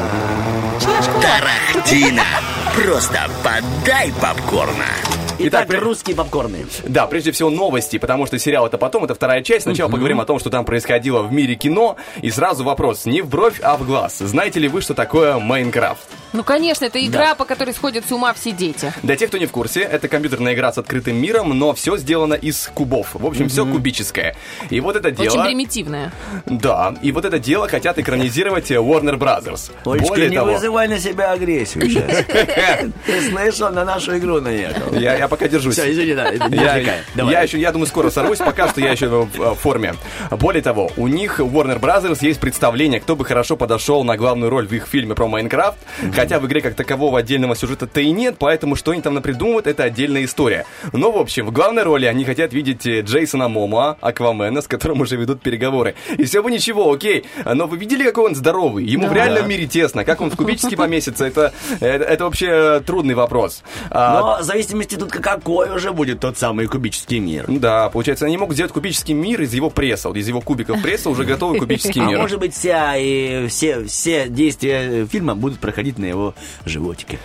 Тарахтина. 1.68 2.24
Просто 2.74 3.18
подай 3.42 4.12
попкорна. 4.20 5.29
Итак, 5.48 5.68
при- 5.68 5.76
русские 5.76 6.16
попкорны. 6.16 6.66
Да, 6.84 7.06
прежде 7.06 7.32
всего 7.32 7.50
новости, 7.50 7.98
потому 7.98 8.26
что 8.26 8.38
сериал 8.38 8.66
это 8.66 8.78
потом, 8.78 9.04
это 9.04 9.14
вторая 9.14 9.42
часть. 9.42 9.64
Сначала 9.64 9.90
поговорим 9.90 10.20
о 10.20 10.24
том, 10.24 10.38
что 10.38 10.50
там 10.50 10.64
происходило 10.64 11.22
в 11.22 11.32
мире 11.32 11.54
кино. 11.54 11.96
И 12.22 12.30
сразу 12.30 12.64
вопрос, 12.64 13.04
не 13.06 13.22
в 13.22 13.28
бровь, 13.28 13.60
а 13.62 13.76
в 13.76 13.86
глаз. 13.86 14.18
Знаете 14.18 14.60
ли 14.60 14.68
вы, 14.68 14.80
что 14.80 14.94
такое 14.94 15.38
Майнкрафт? 15.38 16.02
Ну, 16.32 16.44
конечно, 16.44 16.84
это 16.84 17.04
игра, 17.04 17.34
по 17.34 17.44
которой 17.44 17.74
сходят 17.74 18.06
с 18.06 18.12
ума 18.12 18.32
все 18.34 18.52
дети. 18.52 18.92
Для 19.02 19.16
тех, 19.16 19.28
кто 19.28 19.38
не 19.38 19.46
в 19.46 19.50
курсе, 19.50 19.80
это 19.80 20.06
компьютерная 20.08 20.54
игра 20.54 20.72
с 20.72 20.78
открытым 20.78 21.16
миром, 21.16 21.58
но 21.58 21.74
все 21.74 21.96
сделано 21.96 22.34
из 22.34 22.70
кубов. 22.72 23.08
В 23.14 23.26
общем, 23.26 23.48
все 23.48 23.66
кубическое. 23.66 24.36
И 24.70 24.80
вот 24.80 24.94
это 24.96 25.10
дело... 25.10 25.32
Очень 25.32 25.44
примитивная. 25.44 26.12
Да, 26.46 26.94
и 27.02 27.10
вот 27.10 27.24
это 27.24 27.38
дело 27.38 27.68
хотят 27.68 27.98
экранизировать 27.98 28.70
э, 28.70 28.76
Warner 28.76 29.18
Brothers. 29.18 29.72
Олечка, 29.84 30.08
Более 30.08 30.30
не 30.30 30.36
того, 30.36 30.52
вызывай 30.52 30.86
на 30.88 30.98
себя 30.98 31.32
агрессию 31.32 31.90
сейчас. 31.90 32.24
Ты 33.06 33.28
слышал, 33.28 33.70
на 33.70 33.84
нашу 33.84 34.16
игру 34.18 34.40
наехал. 34.40 34.94
я 34.94 35.26
пока 35.30 35.48
держусь. 35.48 35.74
Все, 35.74 35.90
извини, 35.90 36.14
да, 36.14 36.30
Я, 36.30 36.76
я 37.14 37.42
еще, 37.42 37.58
я 37.58 37.72
думаю, 37.72 37.86
скоро 37.86 38.10
сорвусь, 38.10 38.38
пока 38.38 38.68
что 38.68 38.80
я 38.80 38.90
еще 38.90 39.08
в, 39.08 39.54
форме. 39.54 39.94
Более 40.30 40.62
того, 40.62 40.90
у 40.96 41.08
них, 41.08 41.40
у 41.40 41.44
Warner 41.44 41.80
Brothers, 41.80 42.18
есть 42.20 42.40
представление, 42.40 43.00
кто 43.00 43.16
бы 43.16 43.24
хорошо 43.24 43.56
подошел 43.56 44.04
на 44.04 44.16
главную 44.16 44.50
роль 44.50 44.66
в 44.66 44.72
их 44.72 44.86
фильме 44.86 45.14
про 45.14 45.26
Майнкрафт, 45.26 45.78
хотя 46.14 46.38
в 46.38 46.46
игре 46.46 46.60
как 46.60 46.74
такового 46.74 47.18
отдельного 47.18 47.56
сюжета-то 47.56 48.00
и 48.00 48.10
нет, 48.10 48.36
поэтому 48.38 48.76
что 48.76 48.90
они 48.90 49.00
там 49.00 49.14
напридумывают, 49.14 49.66
это 49.66 49.84
отдельная 49.84 50.24
история. 50.24 50.66
Но, 50.92 51.12
в 51.12 51.18
общем, 51.18 51.46
в 51.46 51.52
главной 51.52 51.84
роли 51.84 52.06
они 52.06 52.24
хотят 52.24 52.52
видеть 52.52 52.86
э, 52.86 53.00
Джейсона 53.02 53.48
Момоа, 53.48 53.96
Аквамена, 54.00 54.60
с 54.60 54.66
которым 54.66 55.00
уже 55.00 55.16
ведут 55.16 55.40
переговоры. 55.40 55.94
И 56.18 56.24
все 56.24 56.42
бы 56.42 56.50
ничего, 56.50 56.92
окей, 56.92 57.24
но 57.44 57.66
вы 57.66 57.76
видели, 57.76 58.02
какой 58.04 58.30
он 58.30 58.34
здоровый? 58.34 58.84
Ему 58.84 59.06
в 59.06 59.12
реальном 59.12 59.48
мире 59.48 59.66
тесно, 59.66 60.04
как 60.04 60.20
он 60.20 60.30
в 60.30 60.36
кубически 60.36 60.74
поместится, 60.74 61.24
это, 61.24 61.52
это, 61.80 62.04
это 62.04 62.24
вообще 62.24 62.46
э, 62.50 62.80
трудный 62.84 63.14
вопрос. 63.14 63.62
А, 63.90 64.20
Но 64.20 64.42
в 64.42 64.42
зависимости 64.42 64.96
тут 64.96 65.10
какой 65.20 65.70
уже 65.70 65.92
будет 65.92 66.20
тот 66.20 66.38
самый 66.38 66.66
кубический 66.66 67.18
мир. 67.18 67.44
Да, 67.48 67.88
получается, 67.90 68.26
они 68.26 68.36
могут 68.36 68.54
сделать 68.54 68.72
кубический 68.72 69.14
мир 69.14 69.42
из 69.42 69.52
его 69.54 69.70
пресса, 69.70 70.08
вот 70.08 70.16
из 70.16 70.26
его 70.28 70.40
кубиков 70.40 70.80
пресса 70.82 71.10
уже 71.10 71.24
готовый 71.24 71.58
кубический 71.58 72.00
А 72.02 72.06
мир. 72.06 72.18
может 72.18 72.38
быть, 72.38 72.54
вся, 72.54 72.96
и 72.96 73.46
все, 73.48 73.84
все 73.84 74.28
действия 74.28 75.06
фильма 75.06 75.34
будут 75.34 75.58
проходить 75.58 75.98
на 75.98 76.04
его 76.06 76.34
животике. 76.64 77.18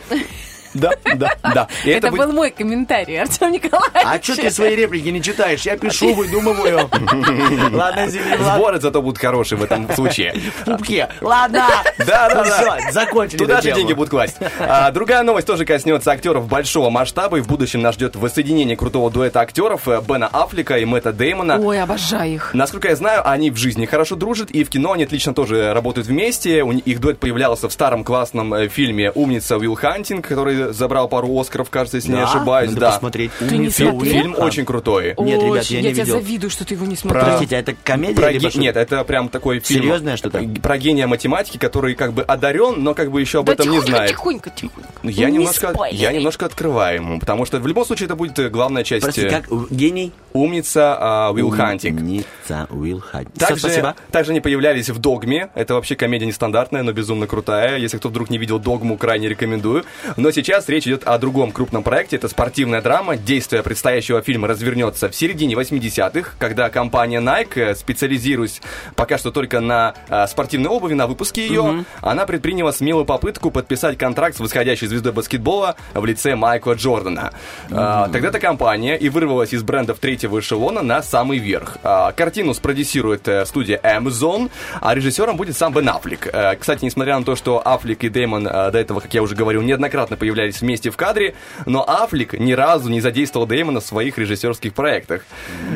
Да, 0.76 0.92
да, 1.16 1.36
да. 1.42 1.68
И 1.84 1.90
Это, 1.90 2.08
это, 2.08 2.12
будет- 2.12 2.28
был 2.28 2.34
мой 2.34 2.52
комментарий, 2.52 3.20
Артем 3.20 3.52
Николаевич. 3.52 3.92
А 4.04 4.22
что 4.22 4.36
ты 4.36 4.52
свои 4.52 4.76
реплики 4.76 5.08
не 5.08 5.22
читаешь? 5.24 5.62
Я 5.62 5.78
пишу, 5.78 6.14
выдумываю. 6.14 6.90
Ладно. 7.72 8.08
Сборы 8.10 8.80
зато 8.80 9.02
будут 9.02 9.18
хорошие 9.20 9.58
в 9.58 9.64
этом 9.64 9.90
случае. 9.94 10.34
В 10.62 10.66
пупке. 10.66 11.10
Ладно. 11.22 11.66
Да, 12.00 12.30
да, 12.30 12.44
да. 12.44 12.92
закончили 12.92 13.38
Туда 13.38 13.62
же 13.62 13.72
деньги 13.72 13.94
будут 13.94 14.10
класть. 14.10 14.38
А, 14.60 14.92
другая 14.92 15.24
новость 15.24 15.48
тоже 15.48 15.66
коснется 15.66 16.12
актеров 16.12 16.48
большого 16.48 16.90
масштаба, 16.90 17.38
и 17.38 17.42
в 17.42 17.48
будущем 17.48 17.82
нас 17.82 17.96
ждет 17.96 18.16
воссоединение 18.16 18.76
крутого 18.78 19.10
дуэта 19.10 19.40
актеров 19.42 19.88
э, 19.88 20.02
Бена 20.08 20.28
Аффлека 20.28 20.78
и 20.78 20.86
Мэтта 20.86 21.14
Деймона. 21.14 21.58
Ой, 21.60 21.82
обожаю 21.82 22.34
их. 22.36 22.54
Насколько 22.54 22.90
я 22.90 22.96
знаю, 22.96 23.28
они 23.28 23.50
в 23.52 23.58
жизни 23.58 23.86
хорошо 23.86 24.16
дружат, 24.16 24.52
и 24.52 24.64
в 24.64 24.70
кино 24.70 24.92
они 24.94 25.04
отлично 25.06 25.34
тоже 25.34 25.74
работают 25.74 26.08
вместе. 26.08 26.64
У 26.64 26.72
них 26.72 26.86
их 26.86 27.00
дуэт 27.00 27.20
появлялся 27.20 27.70
в 27.70 27.74
старом 27.74 28.04
классном 28.04 28.54
э, 28.54 28.68
фильме 28.68 29.12
«Умница 29.12 29.58
Уилл 29.58 29.76
Хантинг», 29.76 30.28
который 30.28 30.65
забрал 30.74 31.08
пару 31.08 31.38
Оскаров, 31.40 31.70
кажется, 31.70 31.98
если 31.98 32.10
не 32.12 32.18
Да? 32.18 32.24
ошибаюсь. 32.30 32.70
Надо 32.70 32.80
да. 32.82 32.92
посмотреть. 32.92 33.32
Ты 33.40 33.46
не 33.46 33.58
Умница, 33.60 33.90
смотрел? 33.90 34.14
Фильм 34.14 34.36
очень 34.38 34.66
крутой. 34.66 35.16
Нет, 35.18 35.42
ребят, 35.42 35.62
Очень, 35.62 35.76
я 35.78 35.82
не 35.82 35.94
тебя 35.94 36.04
видел. 36.04 36.20
завидую, 36.20 36.50
что 36.50 36.66
ты 36.66 36.74
его 36.74 36.86
не 36.86 36.96
смотрел. 36.96 37.24
Простите, 37.26 37.56
а 37.56 37.60
это 37.60 37.76
комедия? 37.84 38.16
Про 38.16 38.34
ге-? 38.34 38.52
Нет, 38.60 38.78
это 38.78 39.04
прям 39.04 39.30
такой 39.30 39.60
фильм. 39.60 39.84
Серьезное 39.84 40.18
что-то? 40.18 40.42
Про 40.62 40.78
гения 40.78 41.08
математики, 41.08 41.58
который 41.58 41.96
как 41.96 42.14
бы 42.14 42.24
одарен, 42.24 42.84
но 42.84 42.94
как 42.94 43.12
бы 43.12 43.20
еще 43.22 43.40
об 43.40 43.46
Да 43.48 43.54
этом 43.54 43.70
не 43.70 43.82
знает. 43.82 44.12
тихонько, 44.12 44.50
тихонько. 44.50 44.90
Ну, 45.04 45.10
Я 45.10 45.30
Не 45.30 45.38
немножко, 45.38 45.72
спойлери. 45.74 46.02
я 46.02 46.12
немножко 46.12 46.46
открываю 46.46 46.96
ему, 46.96 47.20
потому 47.20 47.46
что 47.46 47.60
в 47.60 47.68
любом 47.68 47.86
случае 47.86 48.06
это 48.06 48.16
будет 48.16 48.38
э, 48.40 48.50
главная 48.50 48.84
часть. 48.84 49.04
Прости, 49.04 49.22
э, 49.22 49.30
как 49.30 49.46
гений? 49.70 50.12
Умница 50.34 50.96
а, 51.00 51.32
Уилл 51.32 51.50
Хантинг. 51.50 52.00
Умница 52.00 52.68
Уилл 52.70 53.00
Хантинг. 53.02 53.38
Также, 53.38 53.60
Спасибо. 53.60 53.96
также 54.12 54.32
они 54.32 54.40
появлялись 54.42 54.90
в 54.90 55.00
«Догме». 55.00 55.50
Это 55.56 55.74
вообще 55.74 55.96
комедия 55.96 56.26
нестандартная, 56.26 56.84
но 56.84 56.92
безумно 56.94 57.28
крутая. 57.28 57.78
Если 57.78 57.98
кто 57.98 58.10
вдруг 58.10 58.30
не 58.30 58.38
видел 58.38 58.60
«Догму», 58.60 58.98
крайне 58.98 59.28
рекомендую. 59.30 59.84
Но 60.16 60.32
сейчас 60.32 60.55
речь 60.68 60.88
идет 60.88 61.04
о 61.04 61.18
другом 61.18 61.52
крупном 61.52 61.84
проекте. 61.84 62.16
Это 62.16 62.28
спортивная 62.30 62.82
драма. 62.82 63.18
Действие 63.18 63.64
предстоящего 63.64 64.22
фильма 64.22 64.48
развернется 64.48 65.10
в 65.10 65.16
середине 65.16 65.56
80-х, 65.56 66.32
когда 66.40 66.70
компания 66.70 67.20
Nike, 67.20 67.72
э, 67.72 67.76
специализируясь 67.76 68.62
пока 68.96 69.18
что 69.18 69.32
только 69.32 69.60
на 69.60 69.94
э, 70.10 70.28
спортивной 70.28 70.70
обуви, 70.70 70.94
на 70.94 71.08
выпуске 71.08 71.48
ее, 71.48 71.86
она 72.02 72.26
предприняла 72.26 72.72
смелую 72.72 73.06
попытку 73.06 73.52
подписать 73.52 73.98
контракт 73.98 74.38
с 74.38 74.40
восходящей 74.40 74.88
звездой 74.88 75.12
баскетбола 75.12 75.76
в 75.94 76.06
лице 76.06 76.36
Майкла 76.36 76.74
Джордана. 76.74 77.32
А, 77.72 78.08
Тогда-то 78.10 78.40
компания 78.40 78.96
и 78.96 79.10
вырвалась 79.10 79.54
из 79.54 79.64
брендов 79.64 80.00
третьего 80.00 80.40
эшелона 80.40 80.82
на 80.82 81.02
самый 81.02 81.40
верх. 81.40 81.78
А, 81.84 82.12
Картину 82.12 82.54
спродюсирует 82.54 83.28
э, 83.28 83.46
студия 83.46 83.80
Amazon, 83.84 84.52
а 84.82 84.94
режиссером 84.94 85.38
будет 85.38 85.58
сам 85.58 85.74
Бен 85.74 85.90
Аффлек. 85.90 86.28
Э, 86.32 86.56
Кстати, 86.56 86.86
несмотря 86.86 87.18
на 87.18 87.26
то, 87.26 87.36
что 87.36 87.62
Аффлек 87.66 88.04
и 88.04 88.10
Дэймон 88.10 88.48
э, 88.48 88.72
до 88.72 88.78
этого, 88.78 89.00
как 89.00 89.14
я 89.14 89.24
уже 89.24 89.36
говорил, 89.36 89.62
неоднократно 89.64 90.16
появлялись 90.18 90.45
вместе 90.62 90.90
в 90.90 90.98
кадре, 90.98 91.36
но 91.66 91.84
Аффлек 91.88 92.34
ни 92.34 92.54
разу 92.54 92.90
не 92.90 93.02
задействовал 93.02 93.46
Дэймона 93.48 93.80
в 93.80 93.86
своих 93.86 94.18
режиссерских 94.18 94.74
проектах. 94.74 95.26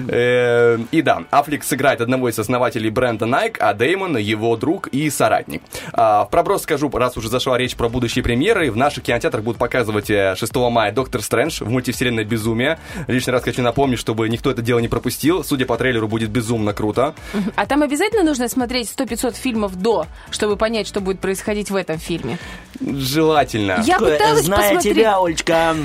Э, 0.07 0.77
И 0.91 1.01
да, 1.01 1.23
Аффлек 1.31 1.63
сыграет 1.63 2.01
одного 2.01 2.29
из 2.29 2.39
основателей 2.39 2.89
бренда 2.89 3.25
Nike, 3.25 3.57
а 3.59 3.73
Дэймон 3.73 4.17
его 4.17 4.55
друг 4.55 4.87
и 4.87 5.09
соратник. 5.09 5.61
А, 5.93 6.25
В 6.25 6.29
проброс 6.29 6.63
скажу, 6.63 6.89
раз 6.89 7.17
уже 7.17 7.29
зашла 7.29 7.57
речь 7.57 7.75
про 7.75 7.89
будущие 7.89 8.23
премьеры, 8.23 8.71
в 8.71 8.77
наших 8.77 9.03
кинотеатрах 9.03 9.43
будут 9.43 9.59
показывать 9.59 10.09
э, 10.09 10.35
6 10.37 10.55
мая 10.55 10.91
Доктор 10.91 11.21
Стрэндж 11.21 11.63
в 11.63 11.69
мультивселенной 11.69 12.23
Безумие. 12.23 12.79
Лишний 13.07 13.31
раз 13.33 13.43
хочу 13.43 13.61
напомнить, 13.61 13.99
чтобы 13.99 14.27
никто 14.29 14.51
это 14.51 14.61
дело 14.61 14.79
не 14.79 14.87
пропустил. 14.87 15.43
Судя 15.43 15.65
по 15.65 15.77
трейлеру, 15.77 16.07
будет 16.07 16.29
безумно 16.29 16.73
круто. 16.73 17.13
А 17.55 17.65
там 17.65 17.81
обязательно 17.83 18.23
нужно 18.23 18.47
смотреть 18.49 18.93
100-500 18.95 19.33
фильмов 19.35 19.75
до, 19.75 20.07
чтобы 20.31 20.55
понять, 20.57 20.87
что 20.87 21.01
будет 21.01 21.19
происходить 21.19 21.69
в 21.71 21.75
этом 21.75 21.97
фильме. 21.97 22.37
Желательно. 22.81 23.81
Я 23.85 23.99
пыталась 23.99 24.47
Зная 24.57 24.77
тебя, 24.81 25.17
Олечка, 25.19 25.75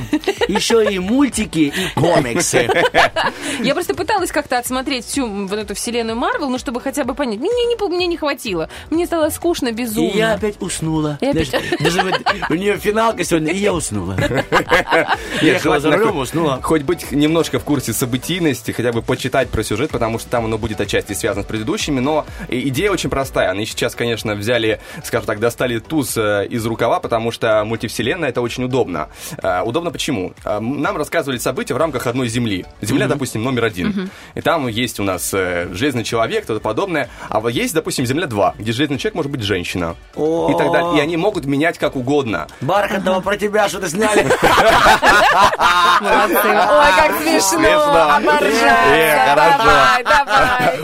еще 0.49 0.85
и 0.93 0.99
мультики, 0.99 1.73
и 1.77 2.01
комиксы. 2.01 2.69
Я 3.63 3.75
просто 3.75 3.95
пыталась 3.95 4.31
как-то 4.33 4.59
отсмотреть 4.59 5.05
всю 5.07 5.27
вот 5.47 5.59
эту 5.59 5.75
вселенную 5.75 6.17
Марвел, 6.17 6.51
ну, 6.51 6.59
чтобы 6.59 6.81
хотя 6.81 7.05
бы 7.05 7.15
понять. 7.15 7.39
Мне 7.39 7.49
не, 7.51 7.89
мне 7.89 8.07
не 8.07 8.17
хватило. 8.17 8.69
Мне 8.91 9.07
стало 9.07 9.31
скучно, 9.31 9.73
безумно. 9.73 10.11
И 10.11 10.17
я 10.19 10.33
опять 10.35 10.57
уснула. 10.61 11.19
Опять- 11.21 11.51
Даже, 11.81 12.03
вот 12.03 12.15
у 12.51 12.55
нее 12.55 12.77
финалка 12.79 13.25
сегодня, 13.25 13.53
и 13.53 13.59
я 13.59 13.73
уснула. 13.73 14.17
За 15.81 15.91
рулем, 15.91 16.13
хоть- 16.13 16.23
уснула. 16.23 16.61
Хоть 16.63 16.83
быть 16.83 17.11
немножко 17.13 17.59
в 17.59 17.65
курсе 17.65 17.93
событийности, 17.93 18.71
хотя 18.73 18.93
бы 18.93 19.03
почитать 19.03 19.49
про 19.51 19.63
сюжет, 19.63 19.91
потому 19.91 20.19
что 20.19 20.29
там 20.31 20.45
оно 20.47 20.59
будет 20.59 20.81
отчасти 20.81 21.13
связано 21.13 21.43
с 21.45 21.47
предыдущими, 21.47 22.01
но 22.01 22.25
идея 22.49 22.91
очень 22.91 23.11
простая. 23.11 23.51
Они 23.51 23.67
сейчас, 23.67 23.95
конечно, 23.95 24.35
взяли, 24.35 24.81
скажем 25.05 25.27
так, 25.27 25.41
достали 25.41 25.79
туз 25.79 26.17
э, 26.17 26.47
из 26.49 26.65
рукава, 26.67 27.01
потому 27.01 27.31
что 27.31 27.65
мультивселенная 27.65 28.31
это 28.31 28.41
очень 28.41 28.54
удобно. 28.63 29.09
Э, 29.43 29.63
Удобно 29.63 29.91
почему? 29.91 30.33
Э, 30.45 30.61
Нам 30.61 30.97
рассказывали 30.97 31.39
события 31.39 31.75
в 31.75 31.79
рамках 31.79 32.07
одной 32.07 32.29
Земли. 32.29 32.65
Земля, 32.81 33.09
допустим, 33.09 33.43
номер 33.43 33.65
один. 33.65 34.11
И 34.35 34.41
там 34.41 34.69
есть 34.69 35.01
у 35.01 35.03
нас 35.03 35.33
э, 35.35 35.69
Железный 35.73 36.05
Человек, 36.05 36.45
что-то 36.45 36.61
подобное. 36.61 37.09
А 37.29 37.41
вот 37.41 37.49
есть, 37.49 37.75
допустим, 37.75 38.07
Земля 38.07 38.27
2, 38.27 38.55
где 38.59 38.71
Железный 38.71 38.99
Человек 38.99 39.17
может 39.17 39.33
быть 39.33 39.43
женщина. 39.43 39.97
И 40.15 40.53
так 40.57 40.71
далее. 40.71 40.99
И 40.99 41.01
они 41.01 41.17
могут 41.17 41.45
менять 41.47 41.79
как 41.79 41.97
угодно. 41.97 42.47
Бархатного 42.61 43.21
про 43.21 43.37
тебя 43.37 43.69
что-то 43.69 43.89
сняли. 43.89 44.27
Ой, 46.01 46.93
как 46.97 47.19
смешно. 47.19 48.21
Хорошо. 48.25 49.35
Давай. 49.37 50.05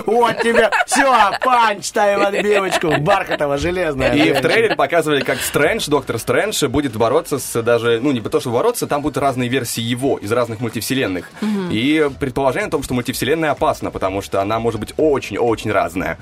Вот 0.07 0.39
тебе. 0.43 0.71
Все, 0.87 1.31
панч, 1.43 1.85
ставим 1.87 2.23
отбивочку. 2.27 2.97
Бархатова, 2.99 3.59
железная. 3.59 4.13
И 4.15 4.33
в 4.33 4.41
трейлере 4.41 4.75
показывали, 4.75 5.21
как 5.23 5.39
Стрэндж, 5.41 5.89
доктор 5.89 6.19
Стрэндж, 6.19 6.67
будет 6.67 6.97
бороться 6.97 7.39
с 7.39 7.60
даже, 7.63 8.01
ну, 8.03 8.13
не 8.13 8.21
то, 8.21 8.41
что 8.41 8.51
бороться, 8.51 8.87
там 8.87 9.03
будут 9.03 9.19
разные 9.19 9.49
версии 9.49 9.81
его 9.81 10.19
из 10.19 10.31
разных 10.33 10.61
мультивселенных. 10.61 11.31
И 11.71 12.09
предположение 12.19 12.69
о 12.69 12.71
том, 12.71 12.83
что 12.83 12.95
мультивселенная 12.95 13.51
опасна, 13.51 13.91
потому 13.91 14.23
что 14.23 14.41
она 14.41 14.59
может 14.59 14.81
быть 14.81 14.93
очень-очень 14.97 15.71
разная. 15.73 16.19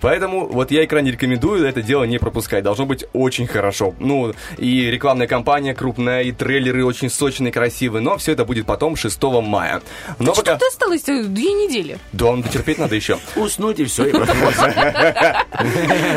Поэтому 0.00 0.46
вот 0.46 0.70
я 0.70 0.82
и 0.82 0.86
крайне 0.86 1.10
рекомендую 1.12 1.66
это 1.66 1.82
дело 1.82 2.04
не 2.04 2.18
пропускать. 2.18 2.64
Должно 2.64 2.86
быть 2.86 3.04
очень 3.12 3.46
хорошо. 3.46 3.94
Ну, 3.98 4.34
и 4.58 4.90
рекламная 4.90 5.26
кампания 5.26 5.74
крупная, 5.74 6.22
и 6.22 6.32
трейлеры 6.32 6.84
очень 6.84 7.10
сочные, 7.10 7.52
красивые, 7.52 8.02
но 8.02 8.16
все 8.16 8.32
это 8.32 8.44
будет 8.44 8.66
потом 8.66 8.96
6 8.96 9.22
мая. 9.42 9.82
Но 10.18 10.32
Что 10.34 10.42
пока... 10.42 10.54
тут 10.56 10.68
осталось? 10.68 11.08
э, 11.08 11.24
Две 11.24 11.52
недели. 11.52 11.98
Да, 12.12 12.26
он 12.26 12.42
терпеть 12.42 12.78
надо 12.78 12.94
еще. 12.94 13.18
Уснуть 13.36 13.80
и 13.80 13.84
все, 13.84 14.06
и. 14.06 14.12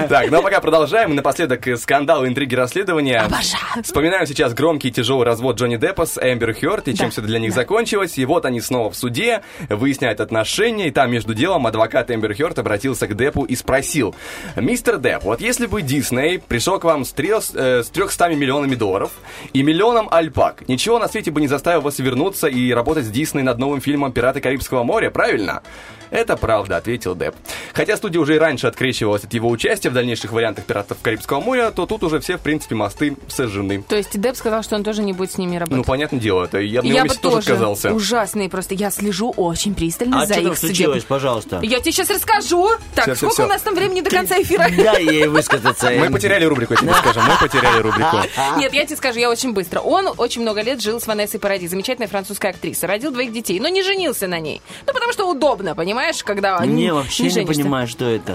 Так, 0.09 0.31
ну 0.31 0.39
а 0.39 0.41
пока 0.41 0.59
продолжаем. 0.61 1.15
Напоследок 1.15 1.67
э, 1.67 1.77
скандал, 1.77 2.25
интриги, 2.25 2.55
расследования. 2.55 3.19
Обожаю. 3.19 3.83
Вспоминаем 3.83 4.25
сейчас 4.27 4.46
громкий 4.53 4.89
и 4.89 4.91
тяжелый 4.91 5.25
развод 5.25 5.57
Джонни 5.57 5.77
Деппа 5.77 6.05
с 6.05 6.19
Эмбер 6.21 6.53
Хёрд 6.53 6.87
и 6.87 6.95
чем 6.95 7.11
все 7.11 7.21
для 7.21 7.39
них 7.39 7.53
закончилось. 7.53 8.17
И 8.17 8.25
вот 8.25 8.45
они 8.45 8.61
снова 8.61 8.89
в 8.91 8.95
суде, 8.95 9.41
выясняют 9.69 10.19
отношения, 10.21 10.87
и 10.87 10.91
там 10.91 11.11
между 11.11 11.33
делом 11.33 11.67
адвокат 11.67 12.11
Эмбер 12.11 12.33
Хёрд 12.35 12.59
обратился 12.59 13.07
к 13.07 13.15
Деппу 13.15 13.43
и 13.43 13.55
спросил, 13.55 14.15
«Мистер 14.55 14.97
Депп, 14.97 15.23
вот 15.23 15.41
если 15.41 15.65
бы 15.65 15.81
Дисней 15.81 16.39
пришел 16.39 16.79
к 16.79 16.83
вам 16.83 17.05
с, 17.05 17.13
трёс- 17.13 17.51
э, 17.55 17.83
с 17.83 17.89
300 17.89 18.29
миллионами 18.35 18.75
долларов 18.75 19.11
и 19.53 19.63
миллионом 19.63 20.07
альпак, 20.11 20.67
ничего 20.67 20.99
на 20.99 21.07
свете 21.07 21.31
бы 21.31 21.41
не 21.41 21.47
заставил 21.47 21.81
вас 21.81 21.99
вернуться 21.99 22.47
и 22.47 22.71
работать 22.71 23.05
с 23.05 23.09
Дисней 23.09 23.43
над 23.43 23.57
новым 23.57 23.81
фильмом 23.81 24.11
«Пираты 24.11 24.41
Карибского 24.41 24.83
моря», 24.83 25.09
правильно?» 25.09 25.61
Это 26.09 26.37
правда, 26.37 26.77
ответил 26.77 27.15
Депп. 27.15 27.35
Хотя 27.73 27.97
студия 27.97 28.19
уже 28.21 28.35
и 28.35 28.39
раньше 28.39 28.67
открещивалась 28.67 29.23
от 29.23 29.33
его 29.33 29.49
участия 29.49 29.89
в 29.89 29.93
дальнейших 29.93 30.31
вариантах 30.31 30.65
«Пиратов 30.65 30.97
Карибского 31.01 31.39
моря», 31.41 31.71
то 31.71 31.85
тут 31.85 32.03
уже 32.03 32.19
все, 32.19 32.37
в 32.37 32.41
принципе, 32.41 32.75
мосты 32.75 33.15
сожжены. 33.27 33.83
То 33.87 33.95
есть 33.95 34.19
Деп 34.19 34.35
сказал, 34.35 34.63
что 34.63 34.75
он 34.75 34.83
тоже 34.83 35.03
не 35.03 35.13
будет 35.13 35.31
с 35.31 35.37
ними 35.37 35.57
работать. 35.57 35.77
Ну, 35.77 35.83
понятное 35.83 36.19
дело, 36.19 36.45
это 36.45 36.59
я 36.59 36.81
бы 36.81 36.87
я 36.87 37.05
бы 37.05 37.13
тоже 37.15 37.37
отказался. 37.37 37.93
ужасный 37.93 38.49
просто. 38.49 38.73
Я 38.73 38.91
слежу 38.91 39.33
очень 39.35 39.75
пристально 39.75 40.21
А 40.23 40.25
за 40.25 40.33
что 40.33 40.43
там 40.43 40.51
их 40.53 40.57
судеб- 40.57 40.67
случилось, 40.67 41.03
пожалуйста? 41.03 41.59
Я 41.63 41.79
тебе 41.79 41.91
сейчас 41.91 42.09
расскажу. 42.09 42.69
Так, 42.95 43.05
всё, 43.05 43.15
сколько 43.15 43.33
всё. 43.33 43.45
у 43.45 43.47
нас 43.47 43.61
там 43.61 43.75
времени 43.75 44.01
до 44.01 44.09
конца 44.09 44.41
эфира? 44.41 44.67
Дай 44.77 45.03
ей 45.03 45.27
высказаться. 45.27 45.89
Мы 45.91 46.09
потеряли 46.09 46.45
рубрику, 46.45 46.73
я 46.73 46.79
тебе 46.79 46.93
скажу. 46.93 47.19
Мы 47.21 47.37
потеряли 47.39 47.81
рубрику. 47.81 48.17
Нет, 48.57 48.73
я 48.73 48.85
тебе 48.85 48.95
скажу, 48.95 49.19
я 49.19 49.29
очень 49.29 49.53
быстро. 49.53 49.79
Он 49.79 50.09
очень 50.17 50.41
много 50.41 50.61
лет 50.61 50.81
жил 50.81 50.99
с 51.01 51.07
Ванессой 51.07 51.39
Паради, 51.39 51.67
замечательная 51.67 52.07
французская 52.07 52.49
актриса. 52.49 52.87
Родил 52.87 53.11
двоих 53.11 53.31
детей, 53.31 53.59
но 53.59 53.67
не 53.67 53.83
женился 53.83 54.27
на 54.27 54.39
ней. 54.39 54.61
Ну, 54.85 54.93
потому 54.93 55.11
что 55.11 55.29
удобно, 55.29 55.75
понимаешь, 55.75 55.96
когда 56.23 56.57
они 56.57 56.83
Не, 56.83 56.93
вообще 56.93 57.23
не 57.23 57.29
женишься. 57.29 57.61
понимаю, 57.61 57.87
что 57.87 58.05
это. 58.05 58.33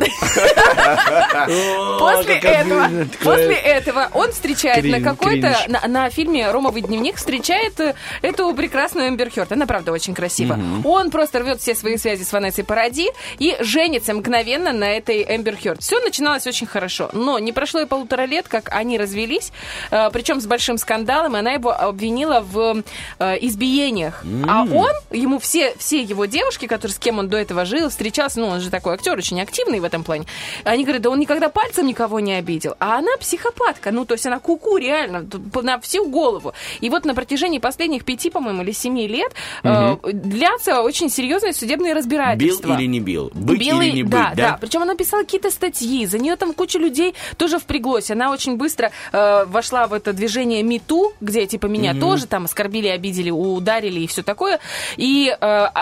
После 1.99 2.39
этого, 2.39 2.89
после 3.23 3.55
этого 3.55 4.09
он 4.15 4.33
встречает 4.33 4.85
на 4.85 5.01
какой-то, 5.01 5.57
на 5.89 6.11
фильме 6.11 6.51
«Ромовый 6.51 6.83
дневник» 6.83 7.17
встречает 7.17 7.79
э, 7.81 7.95
эту 8.23 8.53
прекрасную 8.55 9.09
Эмбер 9.09 9.31
Хёрд. 9.31 9.53
Она, 9.53 9.67
правда, 9.67 9.93
очень 9.93 10.15
красива. 10.15 10.59
Он 10.85 11.11
просто 11.11 11.41
рвет 11.41 11.61
все 11.61 11.75
свои 11.75 11.97
связи 11.97 12.23
с 12.25 12.33
Ванессой 12.33 12.65
Паради 12.65 13.09
и 13.39 13.57
женится 13.61 14.15
мгновенно 14.15 14.73
на 14.73 14.91
этой 14.97 15.23
Эмбер 15.23 15.57
Хёрд. 15.57 15.83
Все 15.83 16.01
начиналось 16.01 16.47
очень 16.47 16.67
хорошо, 16.67 17.11
но 17.13 17.39
не 17.39 17.53
прошло 17.53 17.81
и 17.81 17.87
полутора 17.87 18.25
лет, 18.27 18.49
как 18.49 18.71
они 18.73 18.99
развелись, 18.99 19.53
э, 19.91 20.11
причем 20.13 20.41
с 20.41 20.47
большим 20.47 20.79
скандалом, 20.79 21.37
и 21.37 21.39
она 21.39 21.53
его 21.53 21.71
обвинила 21.71 22.41
в 22.41 22.83
э, 23.19 23.37
избиениях. 23.41 24.25
А 24.49 24.63
он, 24.65 24.93
ему 25.11 25.39
все, 25.39 25.75
все 25.79 26.01
его 26.01 26.25
девушки, 26.27 26.67
которые, 26.67 26.95
с 26.95 26.99
кем 26.99 27.19
он 27.19 27.29
до 27.29 27.37
этого 27.37 27.52
жил, 27.65 27.89
встречался, 27.89 28.41
ну, 28.41 28.49
он 28.49 28.61
же 28.61 28.71
такой 28.71 28.95
актер, 28.95 29.17
очень 29.17 29.41
активный 29.41 29.81
в 29.81 29.85
этом 29.85 30.05
плане, 30.05 30.27
они 30.65 30.85
говорят, 30.85 31.03
да 31.03 31.11
он 31.11 31.19
никогда 31.19 31.49
пальцем 31.49 31.87
никого 31.87 32.21
не 32.21 32.35
обидел. 32.35 32.75
А 32.79 32.99
она 32.99 33.17
психопатка, 33.21 33.91
ну, 33.93 34.05
то 34.05 34.15
есть 34.15 34.27
она 34.27 34.39
куку 34.39 34.77
реально, 34.77 35.25
тут 35.25 35.63
на 35.63 35.79
всю 35.81 36.09
голову. 36.09 36.53
И 36.81 36.91
вот 36.91 37.05
на 37.05 37.15
протяжении 37.15 37.59
последних 37.59 38.05
пяти, 38.05 38.31
по-моему, 38.31 38.63
или 38.63 38.73
семи 38.73 39.07
лет 39.07 39.33
э, 39.63 39.97
длятся 40.13 40.83
очень 40.83 41.11
серьезные 41.11 41.53
судебные 41.53 41.93
Бил 41.93 41.99
разбирательства. 41.99 42.75
или 42.75 42.87
не 42.87 43.01
бил? 43.01 43.31
Быть 43.35 43.61
Бил 43.61 43.81
или 43.81 43.91
не 43.91 44.03
быть, 44.03 44.13
да, 44.13 44.33
да? 44.35 44.59
Причем 44.61 44.83
она 44.83 44.95
писала 44.95 45.23
какие-то 45.23 45.51
статьи, 45.51 46.07
за 46.07 46.19
нее 46.19 46.37
там 46.37 46.53
куча 46.55 46.79
людей 46.79 47.15
тоже 47.37 47.59
впряглось. 47.59 48.11
Она 48.11 48.31
очень 48.31 48.57
быстро 48.57 48.91
э, 49.13 49.45
вошла 49.47 49.87
в 49.87 49.93
это 49.93 50.13
движение 50.13 50.63
МИТУ, 50.63 51.13
где 51.21 51.47
типа 51.47 51.67
меня 51.67 51.95
тоже 51.95 52.27
там 52.27 52.45
оскорбили, 52.45 52.89
обидели, 52.89 53.31
ударили 53.31 54.01
и 54.01 54.07
все 54.07 54.23
такое. 54.23 54.59
И 54.97 55.35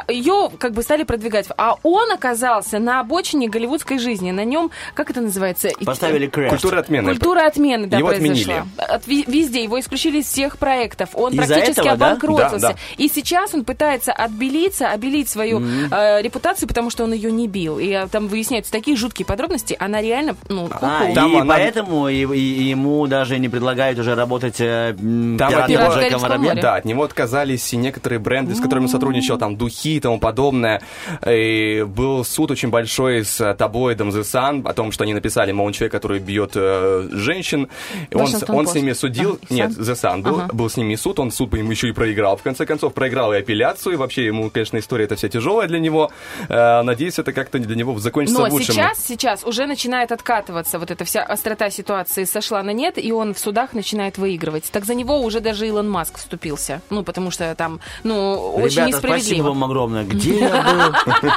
ее 0.09 0.51
как 0.59 0.73
бы 0.73 0.83
стали 0.83 1.05
продвигать. 1.05 1.49
А 1.63 1.77
он 1.83 2.11
оказался 2.11 2.79
на 2.79 3.01
обочине 3.01 3.47
голливудской 3.47 3.99
жизни. 3.99 4.31
На 4.31 4.45
нем, 4.47 4.71
как 4.95 5.11
это 5.11 5.21
называется? 5.21 5.69
И- 5.69 5.85
Поставили 5.85 6.27
крест. 6.27 6.51
Культура 6.51 6.81
отмены. 6.81 7.11
Культура 7.11 7.41
отмены, 7.47 7.87
да, 7.87 7.99
Его 7.99 8.09
произошла. 8.09 8.33
отменили. 8.55 8.65
От 8.79 9.07
везде 9.07 9.63
его 9.63 9.79
исключили 9.79 10.21
из 10.21 10.27
всех 10.27 10.57
проектов. 10.57 11.11
Он 11.13 11.33
Из-за 11.35 11.47
практически 11.55 11.81
этого, 11.81 11.97
да? 11.99 12.07
обанкротился. 12.13 12.59
Да, 12.59 12.69
да. 12.71 12.75
И 12.97 13.09
сейчас 13.09 13.53
он 13.53 13.65
пытается 13.67 14.13
отбелиться, 14.13 14.89
обелить 14.89 15.29
свою 15.29 15.61
э, 15.61 16.23
репутацию, 16.23 16.67
потому 16.67 16.89
что 16.89 17.05
он 17.05 17.13
ее 17.13 17.31
не 17.31 17.47
бил. 17.47 17.79
И 17.79 17.91
э, 17.91 18.07
там 18.09 18.29
выясняются 18.29 18.73
такие 18.73 18.97
жуткие 18.97 19.27
подробности. 19.27 19.77
Она 19.79 20.01
реально, 20.01 20.37
ну, 20.49 20.67
А, 20.71 20.79
ку-ку. 21.01 21.13
и 21.13 21.15
Там 21.15 21.37
она- 21.37 21.55
поэтому 21.55 22.09
и- 22.09 22.25
и- 22.25 22.63
ему 22.71 23.07
даже 23.07 23.39
не 23.39 23.51
предлагают 23.51 23.99
уже 23.99 24.15
работать 24.15 24.57
э, 24.61 24.95
Там 24.99 25.35
от 25.35 25.39
пиратом 25.51 25.71
него- 25.73 25.83
Джека 25.83 25.95
Карибского 26.01 26.23
Воробья. 26.29 26.51
моря. 26.53 26.63
Да, 26.63 26.75
от 26.77 26.85
него 26.87 27.03
отказались 27.05 27.71
и 27.75 27.77
некоторые 27.77 28.19
бренды, 28.19 28.55
с 28.55 28.61
которыми 28.61 28.85
он 28.85 28.91
сотрудничал, 28.91 29.37
там, 29.37 29.57
духи 29.57 29.97
и 29.97 30.01
тому 30.01 30.19
подобное. 30.19 30.81
И 31.27 31.50
был 31.87 32.25
суд 32.25 32.51
очень 32.51 32.71
большой 32.71 33.25
с 33.25 33.41
э, 33.41 33.55
таблоидом 33.55 34.11
The 34.11 34.21
Sun 34.23 34.69
о 34.69 34.73
том, 34.73 34.93
что 34.93 35.05
они 35.05 35.15
написали, 35.15 35.53
мол, 35.53 35.67
он 35.67 35.73
человек, 35.73 35.93
который 35.93 36.19
бьет 36.19 36.53
э, 36.55 37.09
женщин. 37.13 37.69
Он, 38.13 38.27
он 38.49 38.67
с 38.67 38.75
ними 38.75 38.93
судил. 38.93 39.39
А, 39.49 39.55
Нет? 39.55 39.71
The 39.71 39.95
Sun 39.95 40.23
был, 40.23 40.41
Ага. 40.41 40.53
был 40.53 40.69
с 40.69 40.77
ними 40.77 40.95
суд, 40.97 41.19
он 41.19 41.31
суд 41.31 41.53
ему 41.55 41.71
еще 41.71 41.89
и 41.89 41.93
проиграл. 41.93 42.37
В 42.37 42.43
конце 42.43 42.67
концов, 42.67 42.95
проиграл 42.95 43.33
и 43.33 43.39
апелляцию. 43.39 43.95
И 43.95 43.97
вообще, 43.97 44.27
ему, 44.27 44.51
конечно, 44.51 44.79
история 44.79 45.05
эта 45.05 45.17
вся 45.17 45.29
тяжелая 45.29 45.69
для 45.69 45.79
него. 45.79 46.11
Э, 46.49 46.83
Надеюсь, 46.83 47.19
это 47.19 47.33
как-то 47.33 47.59
для 47.59 47.77
него 47.77 47.99
закончится 47.99 48.41
Но 48.43 48.49
в 48.49 48.53
лучшем. 48.53 48.75
сейчас, 48.75 49.05
сейчас 49.05 49.45
уже 49.45 49.67
начинает 49.67 50.13
откатываться 50.13 50.79
вот 50.79 50.91
эта 50.91 51.05
вся 51.05 51.23
острота 51.23 51.71
ситуации 51.71 52.25
сошла 52.25 52.63
на 52.63 52.73
нет, 52.73 52.95
и 52.99 53.13
он 53.13 53.35
в 53.35 53.39
судах 53.39 53.73
начинает 53.73 54.19
выигрывать. 54.19 54.71
Так 54.71 54.85
за 54.85 54.95
него 54.95 55.21
уже 55.21 55.41
даже 55.41 55.67
Илон 55.67 55.89
Маск 55.89 56.19
вступился. 56.19 56.81
Ну, 56.91 57.03
потому 57.03 57.31
что 57.31 57.55
там, 57.55 57.81
ну, 58.05 58.53
очень 58.57 58.83
Ребята, 58.87 58.99
спасибо 58.99 59.15
несправедливо. 59.17 59.49
вам 59.49 59.65
огромное. 59.65 60.05
Где 60.05 60.39
я 60.39 60.63
был? 61.23 61.31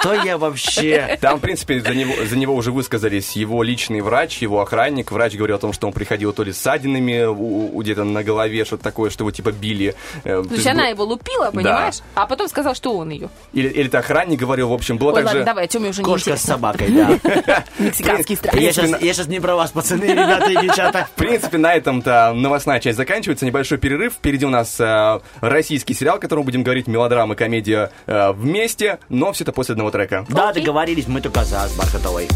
Что 0.00 0.14
я 0.14 0.38
вообще? 0.38 1.18
Там, 1.20 1.38
в 1.38 1.40
принципе, 1.40 1.80
за 1.80 1.94
него, 1.94 2.14
за 2.24 2.36
него 2.36 2.54
уже 2.54 2.72
высказались 2.72 3.32
его 3.32 3.62
личный 3.62 4.00
врач, 4.00 4.38
его 4.38 4.60
охранник. 4.60 5.10
Врач 5.12 5.34
говорил 5.34 5.56
о 5.56 5.58
том, 5.58 5.72
что 5.72 5.86
он 5.86 5.92
приходил 5.92 6.32
то 6.32 6.42
ли 6.42 6.52
с 6.52 6.58
ссадинами 6.58 7.24
у- 7.24 7.76
у- 7.76 7.82
где-то 7.82 8.04
на 8.04 8.22
голове, 8.22 8.64
что-то 8.64 8.82
такое, 8.82 9.10
что 9.10 9.22
его 9.24 9.30
типа 9.30 9.52
били. 9.52 9.94
Э, 10.24 10.42
То 10.46 10.54
есть 10.54 10.66
она 10.66 10.86
его 10.88 11.04
лупила, 11.04 11.50
понимаешь? 11.50 11.96
А 12.14 12.26
потом 12.26 12.48
сказал, 12.48 12.74
что 12.74 12.96
он 12.96 13.10
ее. 13.10 13.28
Или, 13.52 13.68
или 13.68 13.86
это 13.88 13.98
охранник 13.98 14.38
говорил, 14.38 14.68
в 14.68 14.72
общем, 14.72 14.98
было 14.98 15.10
Ой, 15.10 15.14
также... 15.22 15.28
ладно, 15.28 15.44
давай, 15.44 15.68
Тёме 15.68 15.90
уже 15.90 16.00
не 16.02 16.04
Кошка 16.04 16.36
с 16.36 16.42
собакой, 16.42 16.88
да. 16.90 17.64
Мексиканский 17.78 18.36
страх. 18.36 18.54
Я 18.54 18.72
сейчас, 18.72 19.00
я 19.00 19.12
сейчас 19.14 19.26
не 19.28 19.40
про 19.40 19.54
вас, 19.56 19.70
пацаны, 19.72 20.04
ребята 20.04 20.50
и 20.50 20.56
девчата. 20.56 21.08
В 21.14 21.18
принципе, 21.18 21.58
на 21.58 21.74
этом-то 21.74 22.32
новостная 22.34 22.80
часть 22.80 22.96
заканчивается. 22.96 23.46
Небольшой 23.46 23.78
перерыв. 23.78 24.14
Впереди 24.14 24.44
у 24.46 24.50
нас 24.50 24.78
э, 24.80 25.20
российский 25.40 25.94
сериал, 25.94 26.16
о 26.16 26.18
котором 26.18 26.44
будем 26.44 26.62
говорить, 26.62 26.86
мелодрама, 26.86 27.34
комедия 27.34 27.90
э, 28.06 28.32
вместе, 28.32 28.98
но 29.08 29.27
все 29.32 29.44
это 29.44 29.52
после 29.52 29.72
одного 29.72 29.90
трека. 29.90 30.26
Да, 30.28 30.52
договорились, 30.52 31.06
мы 31.08 31.20
только 31.20 31.44
за 31.44 31.68
с 31.68 31.72
Бархатовой. 31.76 32.28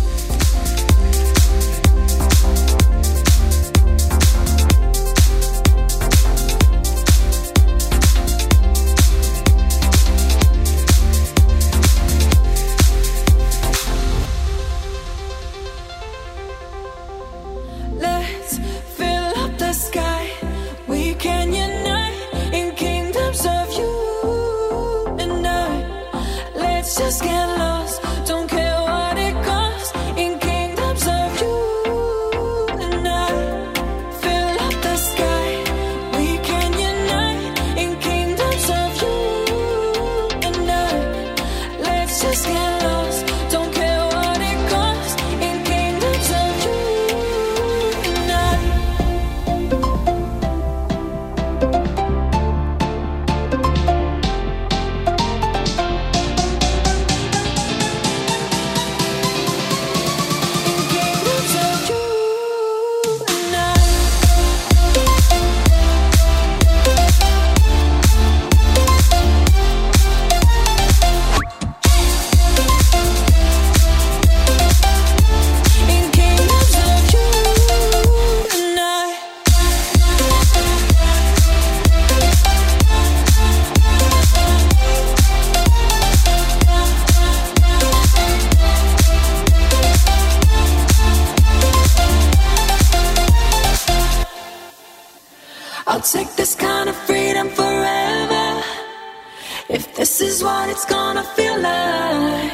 This 100.03 100.21
is 100.21 100.43
what 100.43 100.69
it's 100.69 100.85
gonna 100.85 101.23
feel 101.37 101.57
like, 101.61 102.53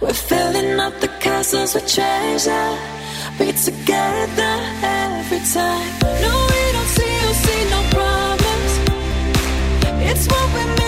we're 0.00 0.20
filling 0.30 0.80
up 0.80 0.94
the 1.00 1.08
castles 1.24 1.74
with 1.74 1.86
treasure. 1.86 2.70
Be 3.38 3.52
together 3.52 4.54
every 5.04 5.42
time. 5.56 5.90
No, 6.24 6.32
we 6.52 6.62
don't 6.76 6.90
see 6.96 7.12
you 7.22 7.32
see 7.44 7.62
no 7.74 7.80
problems. 7.96 8.72
It's 10.08 10.26
what 10.32 10.46
we 10.54 10.64
make 10.78 10.85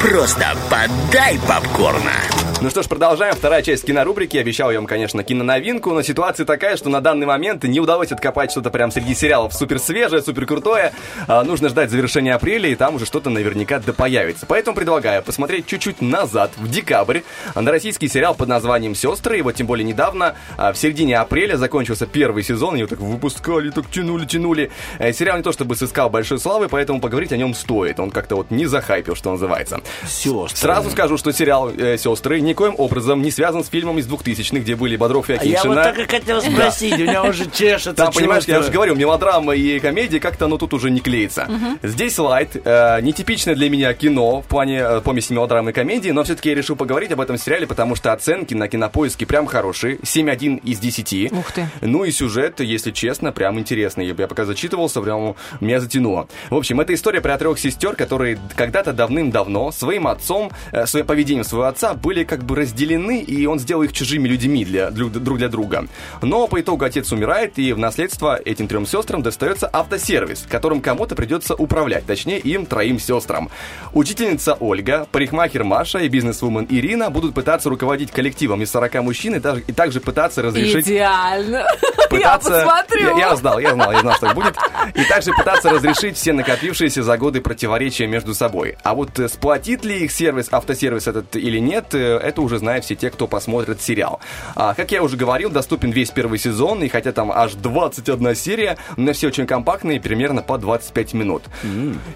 просто 0.00 0.46
подай 0.70 1.38
попкорна. 1.46 2.35
Ну 2.62 2.70
что 2.70 2.82
ж, 2.82 2.88
продолжаем. 2.88 3.34
Вторая 3.34 3.60
часть 3.60 3.84
кинорубрики. 3.84 4.38
Обещал 4.38 4.70
я 4.70 4.78
вам, 4.78 4.86
конечно, 4.86 5.22
киноновинку, 5.22 5.92
но 5.92 6.00
ситуация 6.00 6.46
такая, 6.46 6.78
что 6.78 6.88
на 6.88 7.02
данный 7.02 7.26
момент 7.26 7.64
не 7.64 7.80
удалось 7.80 8.12
откопать 8.12 8.50
что-то 8.50 8.70
прям 8.70 8.90
среди 8.90 9.14
сериалов 9.14 9.52
супер 9.52 9.78
свежее, 9.78 10.22
супер 10.22 10.46
крутое. 10.46 10.94
А, 11.28 11.44
нужно 11.44 11.68
ждать 11.68 11.90
завершения 11.90 12.34
апреля, 12.34 12.70
и 12.70 12.74
там 12.74 12.94
уже 12.94 13.04
что-то 13.04 13.28
наверняка 13.28 13.78
да 13.78 13.92
появится. 13.92 14.46
Поэтому 14.46 14.74
предлагаю 14.74 15.22
посмотреть 15.22 15.66
чуть-чуть 15.66 16.00
назад, 16.00 16.50
в 16.56 16.66
декабрь, 16.66 17.20
на 17.54 17.70
российский 17.70 18.08
сериал 18.08 18.34
под 18.34 18.48
названием 18.48 18.94
«Сестры». 18.94 19.40
И 19.40 19.42
вот 19.42 19.54
тем 19.54 19.66
более 19.66 19.84
недавно, 19.84 20.34
а, 20.56 20.72
в 20.72 20.78
середине 20.78 21.18
апреля, 21.18 21.58
закончился 21.58 22.06
первый 22.06 22.42
сезон. 22.42 22.76
Его 22.76 22.88
так 22.88 23.00
выпускали, 23.00 23.68
так 23.68 23.90
тянули, 23.90 24.24
тянули. 24.24 24.70
Э, 24.98 25.12
Сериал 25.12 25.36
не 25.36 25.42
то 25.42 25.52
чтобы 25.52 25.76
сыскал 25.76 26.08
большой 26.08 26.38
славы, 26.38 26.70
поэтому 26.70 27.02
поговорить 27.02 27.32
о 27.32 27.36
нем 27.36 27.54
стоит. 27.54 28.00
Он 28.00 28.10
как-то 28.10 28.36
вот 28.36 28.50
не 28.50 28.64
захайпил, 28.64 29.14
что 29.14 29.30
называется. 29.30 29.82
Сестры. 30.08 30.56
Сразу 30.56 30.90
скажу, 30.90 31.18
что 31.18 31.32
сериал 31.32 31.70
э, 31.70 31.98
«Сестры» 31.98 32.45
никоим 32.46 32.74
образом 32.78 33.22
не 33.22 33.30
связан 33.30 33.64
с 33.64 33.68
фильмом 33.68 33.98
из 33.98 34.06
2000-х, 34.08 34.60
где 34.60 34.76
были 34.76 34.96
Бодров 34.96 35.28
и 35.30 35.32
А 35.32 35.36
Я 35.36 35.40
Акиншина. 35.60 35.74
вот 35.74 35.82
так 35.82 35.98
и 35.98 36.04
хотел 36.04 36.40
спросить, 36.40 36.94
у 36.94 36.98
меня 37.04 37.22
уже 37.24 37.50
чешется. 37.50 37.94
Там, 37.94 38.12
понимаешь, 38.12 38.44
я 38.44 38.60
уже 38.60 38.70
говорю, 38.70 38.94
мелодрама 38.94 39.54
и 39.54 39.78
комедия, 39.80 40.20
как-то 40.20 40.46
оно 40.46 40.58
тут 40.58 40.74
уже 40.74 40.90
не 40.90 41.00
клеится. 41.00 41.48
Здесь 41.82 42.18
лайт, 42.18 42.56
э, 42.62 43.00
нетипичное 43.00 43.54
для 43.54 43.70
меня 43.70 43.92
кино 43.94 44.42
в 44.42 44.46
плане 44.46 44.78
э, 44.78 45.00
помеси 45.00 45.32
мелодрамы 45.32 45.70
и 45.70 45.72
комедии, 45.72 46.10
но 46.10 46.24
все-таки 46.24 46.50
я 46.50 46.54
решил 46.54 46.76
поговорить 46.76 47.12
об 47.12 47.20
этом 47.20 47.38
сериале, 47.38 47.66
потому 47.66 47.96
что 47.96 48.12
оценки 48.12 48.54
на 48.54 48.68
кинопоиске 48.68 49.26
прям 49.26 49.46
хорошие, 49.46 49.96
7,1 49.98 50.60
из 50.62 50.78
10. 50.78 51.32
Ух 51.32 51.52
ты. 51.52 51.68
Ну 51.80 52.04
и 52.04 52.10
сюжет, 52.10 52.60
если 52.60 52.90
честно, 52.90 53.32
прям 53.32 53.58
интересный. 53.58 54.06
Я 54.06 54.14
я 54.18 54.28
пока 54.28 54.44
зачитывался, 54.44 55.00
прям 55.00 55.36
меня 55.60 55.80
затянуло. 55.80 56.28
В 56.50 56.56
общем, 56.56 56.80
это 56.80 56.92
история 56.94 57.20
про 57.20 57.38
трех 57.38 57.58
сестер, 57.58 57.94
которые 57.94 58.38
когда-то 58.56 58.92
давным-давно 58.92 59.70
своим 59.72 60.06
отцом, 60.08 60.50
э, 60.72 60.86
своим 60.86 61.06
поведением 61.06 61.44
своего 61.44 61.66
отца 61.66 61.94
были 61.94 62.24
как 62.24 62.35
бы 62.42 62.56
разделены, 62.56 63.20
и 63.20 63.46
он 63.46 63.58
сделал 63.58 63.82
их 63.82 63.92
чужими 63.92 64.28
людьми 64.28 64.64
для, 64.64 64.90
друг 64.90 65.12
друг 65.12 65.38
для 65.38 65.48
друга. 65.48 65.86
Но 66.22 66.46
по 66.46 66.60
итогу 66.60 66.84
отец 66.84 67.12
умирает, 67.12 67.58
и 67.58 67.72
в 67.72 67.78
наследство 67.78 68.36
этим 68.44 68.68
трем 68.68 68.86
сестрам 68.86 69.22
достается 69.22 69.68
автосервис, 69.72 70.46
которым 70.48 70.80
кому-то 70.80 71.14
придется 71.14 71.54
управлять, 71.54 72.06
точнее 72.06 72.38
им 72.38 72.66
троим 72.66 72.98
сестрам. 72.98 73.50
Учительница 73.92 74.54
Ольга, 74.54 75.06
парикмахер 75.10 75.64
Маша 75.64 75.98
и 75.98 76.08
бизнесвумен 76.08 76.66
Ирина 76.68 77.10
будут 77.10 77.34
пытаться 77.34 77.68
руководить 77.70 78.10
коллективом 78.10 78.62
из 78.62 78.70
40 78.70 79.02
мужчин 79.02 79.34
и, 79.34 79.40
даже- 79.40 79.62
и 79.66 79.72
также 79.72 80.00
пытаться 80.00 80.42
разрешить 80.42 80.86
Идеально. 80.86 81.66
Я 81.98 82.08
пытаться... 82.08 82.50
посмотрю. 82.50 83.18
Я, 83.18 83.28
я 83.30 83.36
знал, 83.36 83.58
я 83.58 83.74
знал, 83.74 83.92
я 83.92 84.00
знал, 84.00 84.14
что 84.14 84.32
будет. 84.32 84.54
И 84.94 85.04
также 85.04 85.32
пытаться 85.32 85.70
разрешить 85.70 86.16
все 86.16 86.32
накопившиеся 86.32 87.02
за 87.02 87.18
годы 87.18 87.40
противоречия 87.40 88.06
между 88.06 88.32
собой. 88.32 88.76
А 88.84 88.94
вот 88.94 89.18
э, 89.18 89.28
сплотит 89.28 89.84
ли 89.84 90.04
их 90.04 90.12
сервис, 90.12 90.48
автосервис 90.50 91.08
этот 91.08 91.34
или 91.34 91.58
нет, 91.58 91.86
э, 91.94 92.16
это 92.26 92.42
уже 92.42 92.58
знают 92.58 92.84
все 92.84 92.94
те, 92.94 93.10
кто 93.10 93.26
посмотрит 93.26 93.80
сериал. 93.80 94.20
А, 94.54 94.74
как 94.74 94.90
я 94.92 95.02
уже 95.02 95.16
говорил, 95.16 95.50
доступен 95.50 95.90
весь 95.90 96.10
первый 96.10 96.38
сезон, 96.38 96.82
и 96.82 96.88
хотя 96.88 97.12
там 97.12 97.30
аж 97.32 97.54
21 97.54 98.34
серия, 98.34 98.76
но 98.96 99.12
все 99.12 99.28
очень 99.28 99.46
компактные, 99.46 100.00
примерно 100.00 100.42
по 100.42 100.58
25 100.58 101.14
минут. 101.14 101.42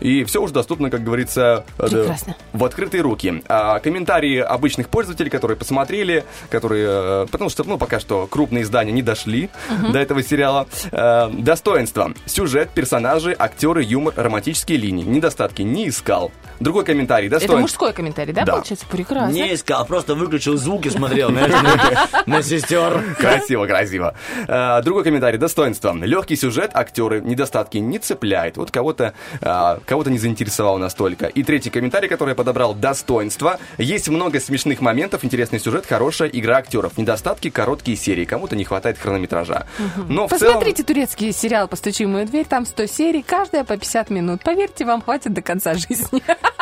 И 0.01 0.24
все 0.24 0.43
уже 0.43 0.53
доступно, 0.53 0.91
как 0.91 1.03
говорится, 1.05 1.65
э, 1.78 1.82
да, 1.82 1.89
Прекрасно. 1.89 2.37
в 2.53 2.65
открытые 2.65 3.03
руки. 3.03 3.43
А, 3.49 3.78
комментарии 3.81 4.39
обычных 4.39 4.89
пользователей, 4.89 5.31
которые 5.31 5.57
посмотрели, 5.57 6.24
которые, 6.51 6.87
э, 6.89 7.27
потому 7.31 7.51
что, 7.51 7.65
ну, 7.65 7.78
пока 7.78 8.01
что 8.01 8.27
крупные 8.27 8.62
издания 8.65 8.93
не 8.93 9.03
дошли 9.03 9.51
до 9.93 9.99
этого 9.99 10.23
сериала. 10.23 10.66
Э, 10.93 11.28
достоинства. 11.32 12.12
Сюжет, 12.27 12.70
персонажи, 12.70 13.35
актеры, 13.39 13.82
юмор, 13.82 14.15
романтические 14.16 14.78
линии. 14.78 15.05
Недостатки 15.05 15.62
не 15.62 15.89
искал. 15.89 16.32
Другой 16.61 16.85
комментарий. 16.85 17.28
Это 17.28 17.37
Достоинства. 17.37 17.61
мужской 17.61 17.93
комментарий, 17.93 18.32
да, 18.35 18.45
Да. 18.45 18.53
получается? 18.55 18.85
Прекрасно. 18.91 19.32
Не 19.32 19.55
искал, 19.55 19.87
просто 19.87 19.99
выключил 20.09 20.56
звук 20.56 20.86
и 20.86 20.90
смотрел 20.90 21.31
на- 21.31 22.43
сестер. 22.43 23.02
Красиво, 23.18 23.66
красиво. 23.66 24.14
Э, 24.48 24.81
другой 24.82 25.05
комментарий. 25.05 25.39
Достоинство. 25.39 25.93
Легкий 25.94 26.36
сюжет, 26.36 26.70
актеры, 26.74 27.20
недостатки 27.20 27.78
не 27.78 27.98
цепляет. 27.98 28.56
Вот 28.56 28.70
кого-то 28.70 29.14
э, 29.40 29.78
кого-то 29.85 30.10
не 30.10 30.18
заинтересовал 30.18 30.78
настолько. 30.78 31.27
И 31.27 31.43
третий 31.43 31.70
комментарий, 31.70 32.09
который 32.09 32.31
я 32.31 32.35
подобрал. 32.35 32.74
Достоинство. 32.74 33.59
Есть 33.78 34.09
много 34.09 34.40
смешных 34.40 34.81
моментов, 34.81 35.24
интересный 35.24 35.60
сюжет, 35.60 35.86
хорошая 35.86 36.28
игра 36.28 36.56
актеров. 36.56 36.97
Недостатки, 36.98 37.51
короткие 37.51 37.97
серии. 37.97 38.24
Кому-то 38.24 38.56
не 38.56 38.64
хватает 38.64 38.98
хронометража. 38.98 39.66
Но. 40.09 40.28
Посмотрите 40.28 40.82
турецкий 40.82 41.32
сериал 41.32 41.68
«Постучи 41.68 42.05
в 42.05 42.09
мою 42.09 42.27
дверь», 42.27 42.47
там 42.47 42.66
100 42.66 42.86
серий, 42.86 43.22
каждая 43.22 43.64
по 43.64 43.77
50 43.77 44.10
минут. 44.10 44.43
Поверьте, 44.43 44.85
вам 44.85 45.02
хватит 45.02 45.32
до 45.32 45.43
конца 45.43 45.74
жизни. 45.74 46.22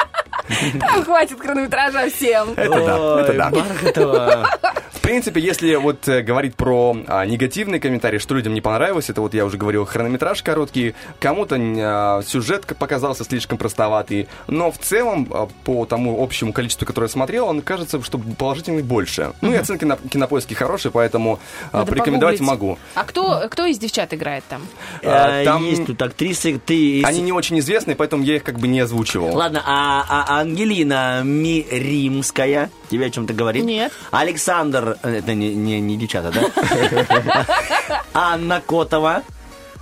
Там 0.81 1.05
хватит 1.05 1.41
хронометража 1.41 2.09
всем. 2.11 2.53
Это 2.57 2.71
да, 2.71 3.21
это 3.21 3.33
да. 3.35 3.51
Бархатова. 3.51 4.51
В 5.09 5.11
принципе, 5.11 5.41
если 5.41 5.75
вот 5.77 6.07
э, 6.07 6.21
говорить 6.21 6.55
про 6.55 6.95
а, 7.07 7.25
негативные 7.25 7.81
комментарии, 7.81 8.19
что 8.19 8.35
людям 8.35 8.53
не 8.53 8.61
понравилось, 8.61 9.09
это 9.09 9.23
вот 9.23 9.33
я 9.33 9.47
уже 9.47 9.57
говорил, 9.57 9.87
хронометраж 9.87 10.43
короткий, 10.43 10.95
кому-то 11.19 11.57
а, 11.59 12.21
сюжет 12.23 12.67
показался 12.79 13.25
слишком 13.25 13.57
простоватый, 13.57 14.29
но 14.49 14.71
в 14.71 14.77
целом, 14.77 15.27
а, 15.31 15.49
по 15.65 15.87
тому 15.87 16.23
общему 16.23 16.53
количеству, 16.53 16.85
которое 16.87 17.07
я 17.07 17.11
смотрел, 17.11 17.47
он 17.49 17.63
кажется, 17.63 18.03
что 18.05 18.19
положительный 18.19 18.83
больше. 18.83 19.33
Ну 19.41 19.51
и 19.51 19.57
оценки 19.57 19.87
на 19.87 19.97
кинопоиске 19.97 20.55
хорошие, 20.55 20.93
поэтому 20.93 21.41
а, 21.73 21.87
порекомендовать 21.87 22.41
погуглить. 22.41 22.61
могу. 22.61 22.79
А 22.95 23.05
кто, 23.05 23.49
кто 23.49 23.65
из 23.65 23.79
девчат 23.79 24.13
играет 24.13 24.45
там? 24.47 24.61
А, 25.03 25.41
Э, 25.41 25.45
там- 25.47 25.65
Есть 25.65 25.87
тут 25.87 26.03
актрисы, 26.03 26.61
ты... 26.63 27.03
Они 27.03 27.23
не 27.23 27.33
очень 27.33 27.59
известные, 27.61 27.97
поэтому 27.97 28.25
я 28.25 28.37
их 28.37 28.43
как 28.45 28.59
бы 28.59 28.69
не 28.69 28.81
озвучивал. 28.81 29.35
Ладно, 29.35 29.63
а, 29.65 30.05
а 30.07 30.41
Ангелина 30.41 31.23
Миримская 31.25 32.69
тебе 32.91 33.07
о 33.07 33.11
чем-то 33.11 33.33
говорит? 33.33 33.65
Нет. 33.65 33.91
Александр, 34.11 34.98
это 35.03 35.35
не, 35.35 35.55
не, 35.55 35.81
не 35.81 35.97
девчата, 35.97 36.31
да? 36.33 37.47
Анна 38.15 38.61
Котова. 38.61 39.23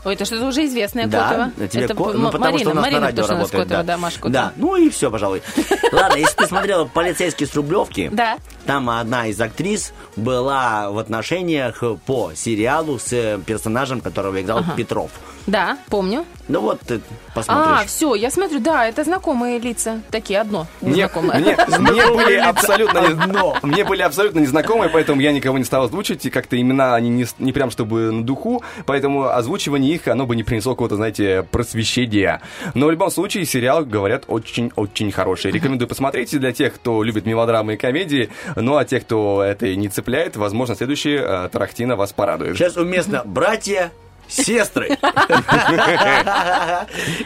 Ой, 0.05 0.15
это 0.15 0.25
что-то 0.25 0.47
уже 0.47 0.65
известное 0.67 1.09
Да, 1.09 1.29
Котова. 1.51 1.69
тебе 1.69 1.85
это 1.85 1.95
Ко- 1.95 2.13
ну, 2.13 2.31
потому 2.31 2.45
Марина, 2.53 2.59
что 2.61 2.71
у 2.71 2.75
нас 2.75 2.83
Марина, 2.85 3.01
на 3.01 3.07
радио 3.07 3.27
работает, 3.27 3.51
Котова, 3.65 3.67
да. 3.67 3.83
да, 3.83 3.97
Маша 3.97 4.17
Котова. 4.17 4.33
Да, 4.33 4.53
ну 4.57 4.77
и 4.77 4.89
все, 4.89 5.11
пожалуй. 5.11 5.43
Ладно, 5.91 6.17
если 6.17 6.37
ты 6.37 6.47
смотрела 6.47 6.85
«Полицейский 6.85 7.45
с 7.47 7.55
Рублевки», 7.57 8.09
Да. 8.13 8.37
там 8.67 8.89
одна 8.89 9.27
из 9.27 9.41
актрис 9.41 9.93
была 10.15 10.91
в 10.93 10.99
отношениях 10.99 11.83
по 12.07 12.33
сериалу 12.37 13.01
с 13.01 13.13
э, 13.13 13.41
персонажем, 13.45 14.01
которого 14.01 14.41
играл 14.41 14.63
Петров. 14.77 15.11
Да, 15.47 15.79
помню. 15.89 16.25
Ну 16.49 16.61
вот, 16.61 16.81
ты 16.81 16.97
А, 16.97 17.35
посмотришь. 17.35 17.89
все, 17.89 18.15
я 18.15 18.31
смотрю, 18.31 18.61
да, 18.61 18.87
это 18.87 19.03
знакомые 19.05 19.59
лица. 19.59 20.01
Такие, 20.11 20.41
одно. 20.41 20.67
Мне, 20.81 20.93
Незнакомое. 21.03 21.39
мне- 21.41 21.57
мне 21.79 22.07
были 22.07 22.35
абсолютно 22.37 23.01
Одно. 23.01 23.57
мне 23.63 23.85
были 23.85 24.03
абсолютно 24.03 24.39
незнакомые, 24.41 24.89
поэтому 24.91 25.21
я 25.21 25.33
никого 25.33 25.59
не 25.59 25.65
стал 25.65 25.85
озвучивать, 25.85 26.25
и 26.27 26.31
как-то 26.31 26.61
имена 26.61 26.95
они 26.95 27.09
не, 27.11 27.27
не 27.39 27.53
прям 27.53 27.71
чтобы 27.71 28.13
на 28.13 28.23
духу, 28.25 28.63
поэтому 28.87 29.29
озвучивание 29.29 29.95
их, 29.95 30.07
оно 30.09 30.27
бы 30.27 30.37
не 30.37 30.45
принесло 30.45 30.73
какого-то, 30.75 30.97
знаете, 30.97 31.45
просвещения. 31.51 32.41
Но 32.75 32.87
в 32.87 32.91
любом 32.91 33.11
случае 33.11 33.45
сериал, 33.45 33.85
говорят, 33.85 34.25
очень-очень 34.29 35.11
хороший. 35.13 35.51
Рекомендую 35.51 35.89
посмотреть 35.89 36.33
и 36.35 36.39
для 36.39 36.53
тех, 36.53 36.75
кто 36.75 37.03
любит 37.03 37.27
мелодрамы 37.27 37.75
и 37.75 37.77
комедии, 37.77 38.31
ну 38.55 38.77
а 38.77 38.85
тех, 38.85 39.03
кто 39.03 39.43
это 39.43 39.75
не 39.75 39.89
цепляет, 39.89 40.37
возможно, 40.37 40.75
следующий 40.77 41.17
э, 41.21 41.49
Тарахтина 41.53 41.97
вас 41.97 42.13
порадует. 42.13 42.57
Сейчас 42.57 42.77
уместно 42.77 43.23
братья, 43.25 43.91
сестры. 44.29 44.89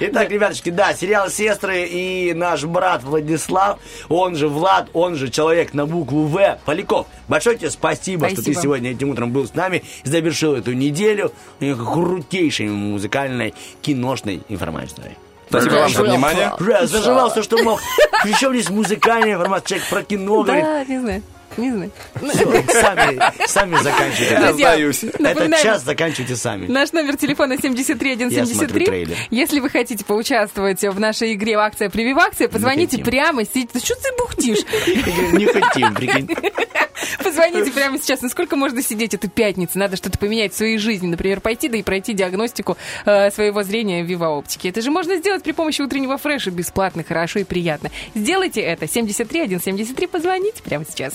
Итак, 0.01 0.31
ребяточки, 0.31 0.71
да, 0.71 0.95
сериал 0.95 1.29
«Сестры» 1.29 1.85
и 1.87 2.33
наш 2.35 2.65
брат 2.65 3.03
Владислав, 3.03 3.79
он 4.09 4.37
же 4.37 4.49
Влад, 4.49 4.89
он 4.93 5.17
же 5.17 5.31
человек 5.31 5.75
на 5.75 5.87
букву 5.87 6.25
В, 6.27 6.59
Поляков. 6.65 7.07
Большое 7.29 7.57
тебе 7.57 7.71
спасибо, 7.71 8.27
что 8.29 8.37
ты 8.37 8.43
Спасибо. 8.43 8.63
сегодня 8.63 8.91
этим 8.93 9.11
утром 9.11 9.33
был 9.33 9.47
с 9.47 9.55
нами 9.55 9.83
и 10.05 10.09
завершил 10.09 10.55
эту 10.55 10.73
неделю 10.73 11.33
крутейшей 11.59 12.69
музыкальной 12.69 13.55
киношной 13.83 14.43
информацией. 14.49 15.17
Спасибо 15.49 15.75
вам 15.75 15.91
за 15.91 16.03
внимание. 16.05 16.53
Уже 16.59 16.87
заживал 16.87 17.31
все, 17.31 17.43
что 17.43 17.63
мог. 17.63 17.81
Причем 18.23 18.53
здесь 18.53 18.71
музыкальная 18.71 19.35
информация, 19.35 19.67
человек 19.67 19.89
про 19.89 20.03
кино 20.03 20.43
говорит. 20.43 20.65
Да, 20.65 20.85
не 20.85 20.99
знаю, 21.01 21.23
не 21.57 21.71
знаю. 21.71 21.91
Всё, 22.15 22.63
сами, 22.81 23.21
сами 23.47 23.77
заканчивайте. 23.83 24.35
Я 24.35 24.53
сдаюсь. 24.53 25.05
Этот 25.05 25.63
час 25.63 25.85
заканчивайте 25.85 26.37
сами. 26.37 26.67
Наш 26.67 26.93
номер 26.93 27.17
телефона 27.17 27.55
Я 27.55 27.59
смотрю 27.59 27.85
73173. 27.85 28.85
трейлер. 28.87 29.17
Если 29.31 29.61
вы 29.61 29.71
хотите 29.71 30.05
поучаствовать 30.05 30.83
в 30.83 31.01
нашей 31.01 31.35
игре 31.35 31.57
в 31.57 31.61
акция 31.61 31.91
«Прививакция», 31.91 32.49
позвоните 32.49 32.99
прямо 32.99 33.45
сейчас. 33.45 33.71
Да 33.75 33.81
что 33.81 33.95
ты 33.95 34.17
бухтишь? 34.19 34.59
Не 35.33 35.47
хотим, 35.47 35.95
прикинь. 35.95 36.29
Позвоните 37.23 37.71
прямо 37.71 37.99
сейчас. 37.99 38.23
Ну 38.23 38.29
сколько 38.29 38.57
можно 38.57 38.83
сидеть? 38.83 39.15
Это 39.15 39.29
пятница. 39.29 39.79
Надо 39.79 39.97
что-то 39.97 40.19
поменять 40.19 40.53
в 40.53 40.57
своей 40.57 40.79
жизни. 40.79 41.07
Например, 41.07 41.41
пойти 41.41 41.69
да 41.69 41.77
и 41.79 41.83
пройти 41.83 42.13
диагностику 42.13 42.77
э, 43.07 43.31
своего 43.31 43.63
зрения 43.63 44.03
в 44.03 44.07
Вива 44.07 44.29
Оптике. 44.29 44.69
Это 44.69 44.81
же 44.83 44.91
можно 44.91 45.17
сделать 45.17 45.43
при 45.43 45.53
помощи 45.53 45.83
утреннего 45.83 46.19
фреша. 46.19 46.51
Бесплатно, 46.51 47.05
хорошо 47.07 47.41
и 47.41 47.45
приятно. 47.45 47.91
Сделайте 48.15 48.61
это. 48.61 48.87
73 48.89 49.47
173. 49.47 50.07
Позвоните 50.07 50.63
прямо 50.63 50.85
сейчас. 50.89 51.15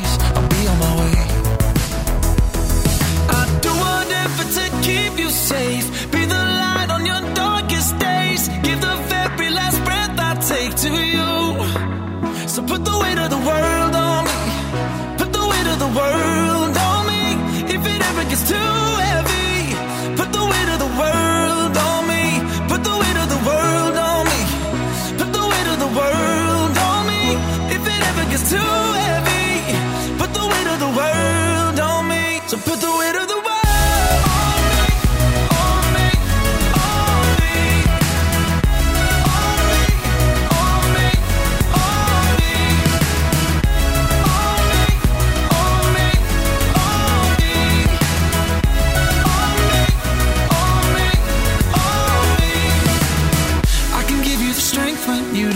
it's 18.31 18.49
too 18.49 18.80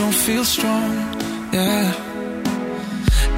don't 0.06 0.14
feel 0.14 0.46
strong. 0.46 0.92
Yeah. 1.52 1.86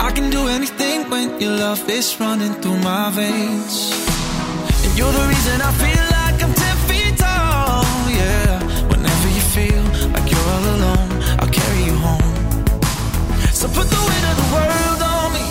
I 0.07 0.09
can 0.15 0.29
do 0.29 0.41
anything 0.57 1.09
when 1.09 1.39
your 1.39 1.55
love 1.65 1.81
is 1.89 2.07
running 2.19 2.53
through 2.61 2.79
my 2.91 3.09
veins. 3.19 3.75
And 4.83 4.91
you're 4.97 5.15
the 5.19 5.25
reason 5.33 5.55
I 5.69 5.71
feel 5.83 6.05
like 6.17 6.37
I'm 6.45 6.53
10 6.53 6.77
feet 6.89 7.13
tall. 7.23 7.85
Yeah. 8.21 8.51
Whenever 8.91 9.27
you 9.37 9.43
feel 9.55 9.83
like 10.15 10.27
you're 10.31 10.49
all 10.55 10.65
alone, 10.75 11.09
I'll 11.39 11.53
carry 11.61 11.81
you 11.89 11.97
home. 12.07 12.35
So 13.59 13.65
put 13.77 13.87
the 13.95 14.01
weight 14.07 14.25
of 14.31 14.35
the 14.41 14.49
world 14.55 15.01
on 15.13 15.27
me. 15.37 15.47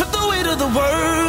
Put 0.00 0.08
the 0.16 0.24
weight 0.30 0.46
of 0.52 0.58
the 0.64 0.70
world 0.78 1.19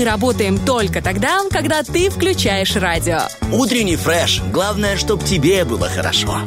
Мы 0.00 0.06
работаем 0.06 0.58
только 0.58 1.02
тогда, 1.02 1.40
когда 1.50 1.82
ты 1.82 2.08
включаешь 2.08 2.74
радио. 2.74 3.18
Утренний 3.52 3.96
фреш. 3.96 4.40
Главное, 4.50 4.96
чтобы 4.96 5.26
тебе 5.26 5.62
было 5.66 5.90
хорошо. 5.90 6.40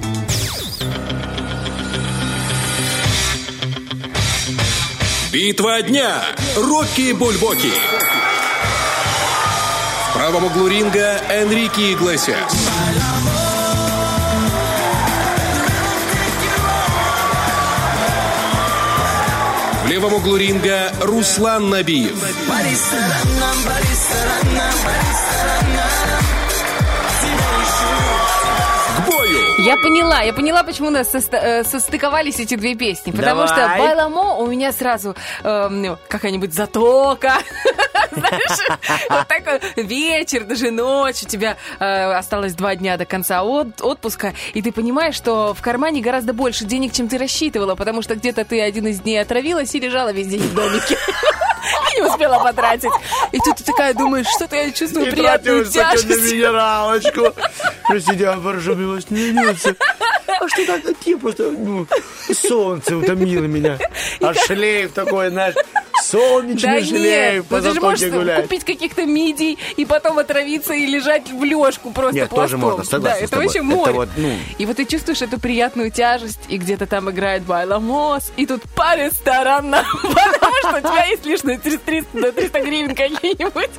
Битва 5.32 5.84
дня. 5.84 6.24
Рокки 6.58 7.12
Бульбоки. 7.12 7.70
В 10.10 10.14
правом 10.16 10.46
углу 10.46 10.68
ринга 10.68 11.22
Энрике 11.30 11.94
Иглесиас. 11.94 12.70
Левом 20.04 20.18
углу 20.18 20.36
ринга 20.36 20.92
Руслан 21.02 21.70
Набиев. 21.70 22.14
Я 29.60 29.78
поняла, 29.78 30.22
я 30.22 30.34
поняла, 30.34 30.64
почему 30.64 30.90
у 30.90 30.92
нас 30.92 31.16
э, 31.16 31.64
состыковались 31.64 32.38
эти 32.40 32.56
две 32.56 32.76
песни. 32.76 33.12
Потому 33.12 33.48
что 33.48 33.56
Давай. 33.56 33.80
Байламо 33.80 34.36
у 34.36 34.48
меня 34.48 34.74
сразу 34.74 35.16
ну, 35.44 35.98
какая-нибудь 36.10 36.54
затока. 36.54 37.36
Знаешь, 38.16 38.80
вот 39.10 39.28
такой 39.28 39.84
вечер, 39.84 40.44
даже 40.44 40.72
ночь, 40.72 41.24
у 41.24 41.28
тебя 41.28 41.58
э, 41.80 42.14
осталось 42.14 42.54
два 42.54 42.76
дня 42.76 42.98
до 42.98 43.06
конца 43.06 43.42
от- 43.44 43.82
отпуска, 43.82 44.34
и 44.54 44.62
ты 44.62 44.72
понимаешь, 44.72 45.16
что 45.16 45.54
в 45.54 45.62
кармане 45.62 46.02
гораздо 46.02 46.34
больше 46.34 46.66
денег, 46.66 46.94
чем 46.94 47.08
ты 47.08 47.18
рассчитывала, 47.18 47.76
потому 47.76 48.02
что 48.02 48.16
где-то 48.16 48.46
ты 48.46 48.62
один 48.62 48.88
из 48.88 49.00
дней 49.00 49.18
отравилась 49.22 49.74
и 49.76 49.80
лежала 49.80 50.12
весь 50.12 50.28
день 50.28 50.42
в 50.42 50.54
домике. 50.54 50.98
И 51.94 52.02
не 52.02 52.06
успела 52.06 52.44
потратить. 52.44 52.92
И 53.32 53.38
тут 53.40 53.56
ты 53.56 53.64
такая 53.64 53.94
думаешь, 53.94 54.28
что-то 54.36 54.58
я 54.58 54.70
чувствую 54.72 55.10
приятную 55.10 55.66
тяжесть. 55.66 56.10
минералочку. 56.10 57.34
Простите, 57.88 58.28
а 58.28 58.38
прошу 58.38 58.76
вас 58.76 59.10
не. 59.10 59.32
А 60.44 60.50
что 60.50 60.66
так? 60.66 60.82
Ты 61.04 61.18
просто, 61.18 61.52
ну, 61.52 61.88
солнце 62.34 62.98
утомило 62.98 63.44
меня. 63.44 63.78
А 64.22 64.34
шлейф 64.34 64.92
такой, 64.94 65.30
знаешь, 65.30 65.56
солнечный 66.04 66.80
Да 66.82 66.86
шлейф 66.86 67.34
нет, 67.36 67.46
по 67.48 67.58
ну 67.58 67.62
ты 67.64 67.74
же 67.74 67.82
можешь 67.82 68.12
гулять. 68.12 68.42
купить 68.44 68.64
каких-то 68.66 69.06
мидий 69.06 69.58
и 69.78 69.86
потом 69.86 70.20
отравиться 70.20 70.74
и 70.74 70.86
лежать 70.86 71.30
в 71.32 71.44
лёжку 71.44 71.92
просто 71.92 72.16
Нет, 72.16 72.30
тоже 72.30 72.58
пластом. 72.58 72.60
можно, 72.60 72.84
согласен 72.84 73.18
Да, 73.20 73.24
это 73.24 73.30
тобой. 73.32 73.46
вообще 73.46 73.60
Это 73.60 73.68
море. 73.68 73.92
вот, 73.94 74.10
ну- 74.18 74.36
И 74.58 74.66
вот 74.66 74.78
ты 74.78 74.86
чувствуешь 74.86 75.22
эту 75.22 75.40
приятную 75.40 75.92
тяжесть, 75.92 76.40
и 76.50 76.58
где-то 76.58 76.88
там 76.88 77.10
играет 77.10 77.44
Байламос, 77.44 78.32
и 78.36 78.46
тут 78.46 78.64
по 78.76 78.96
ресторанам, 78.98 79.86
потому 80.02 80.56
что 80.60 80.78
у 80.78 80.82
тебя 80.82 81.06
есть 81.06 81.26
лишь 81.26 81.44
на 81.44 81.58
300 81.58 82.06
до 82.14 82.32
300 82.34 82.60
гривен 82.62 82.96
какие-нибудь. 82.96 83.70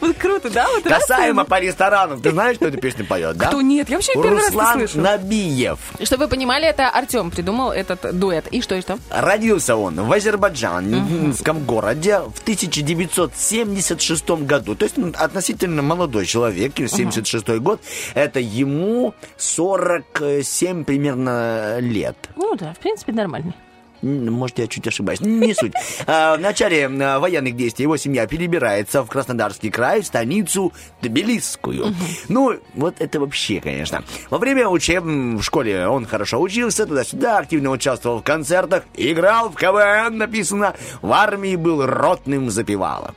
Вот 0.00 0.16
круто, 0.16 0.50
да? 0.50 0.66
Вот 0.68 0.86
раз 0.86 1.00
Касаемо 1.02 1.44
ты- 1.44 1.50
по 1.50 1.60
ресторанам. 1.60 2.20
Ты 2.20 2.30
знаешь, 2.30 2.56
кто 2.56 2.66
эту 2.66 2.78
песню 2.78 3.04
поет, 3.06 3.36
да? 3.36 3.48
Кто 3.48 3.60
нет? 3.60 3.88
Я 3.88 3.96
вообще 3.96 4.12
первый 4.14 4.36
раз 4.38 4.46
Руслан 4.46 4.78
слышу. 4.78 5.00
Набиев. 5.00 5.78
Чтобы 6.02 6.24
вы 6.24 6.28
понимали, 6.30 6.66
это 6.66 6.88
Артем 6.88 7.30
придумал 7.30 7.72
этот 7.72 8.18
дуэт. 8.18 8.46
И 8.48 8.60
что, 8.60 8.74
и 8.74 8.80
что? 8.80 8.98
Родился 9.10 9.76
он 9.76 9.94
в 10.00 10.12
Азербайджанском 10.12 11.64
городе 11.64 12.20
в 12.20 12.40
1976 12.42 14.30
году. 14.44 14.74
То 14.74 14.84
есть 14.84 14.96
ну, 14.96 15.12
относительно 15.14 15.82
молодой 15.82 16.26
человек, 16.26 16.74
76 16.76 17.48
год. 17.58 17.80
Это 18.14 18.40
ему 18.40 19.14
47 19.36 20.84
примерно 20.84 21.78
лет. 21.80 22.16
Ну 22.36 22.54
да, 22.56 22.72
в 22.74 22.78
принципе, 22.78 23.12
нормально. 23.12 23.54
Может, 24.02 24.58
я 24.58 24.66
чуть 24.66 24.86
ошибаюсь. 24.86 25.20
Не 25.20 25.54
суть. 25.54 25.72
А, 26.06 26.36
В 26.36 26.40
начале 26.40 26.86
а, 26.86 27.18
военных 27.18 27.56
действий 27.56 27.84
его 27.84 27.96
семья 27.96 28.26
перебирается 28.26 29.02
в 29.02 29.08
Краснодарский 29.08 29.70
край, 29.70 30.02
в 30.02 30.06
станицу 30.06 30.72
Тбилисскую. 31.02 31.94
Ну, 32.28 32.58
вот 32.74 32.96
это 33.00 33.20
вообще, 33.20 33.60
конечно. 33.60 34.02
Во 34.30 34.38
время 34.38 34.68
учеб 34.68 35.02
в 35.04 35.42
школе 35.42 35.86
он 35.88 36.06
хорошо 36.06 36.40
учился, 36.40 36.86
туда-сюда, 36.86 37.38
активно 37.38 37.70
участвовал 37.70 38.18
в 38.20 38.22
концертах, 38.22 38.84
играл 38.94 39.50
в 39.50 39.54
КВН, 39.54 40.18
написано, 40.18 40.74
в 41.02 41.12
армии 41.12 41.56
был 41.56 41.84
ротным 41.86 42.50
запевала. 42.50 43.14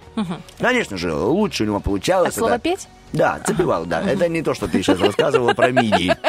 Конечно 0.60 0.98
же, 0.98 1.14
лучше 1.14 1.64
у 1.64 1.68
него 1.68 1.80
получалось. 1.80 2.36
А 2.36 2.40
слово 2.40 2.54
это- 2.54 2.60
«петь»? 2.62 2.88
Да, 3.12 3.40
запевал, 3.46 3.86
да. 3.86 4.02
Это 4.04 4.28
не 4.30 4.44
то, 4.44 4.54
что 4.54 4.68
ты 4.68 4.84
сейчас 4.84 5.00
рассказывала 5.00 5.54
про 5.54 5.72
мидии. 5.72 6.16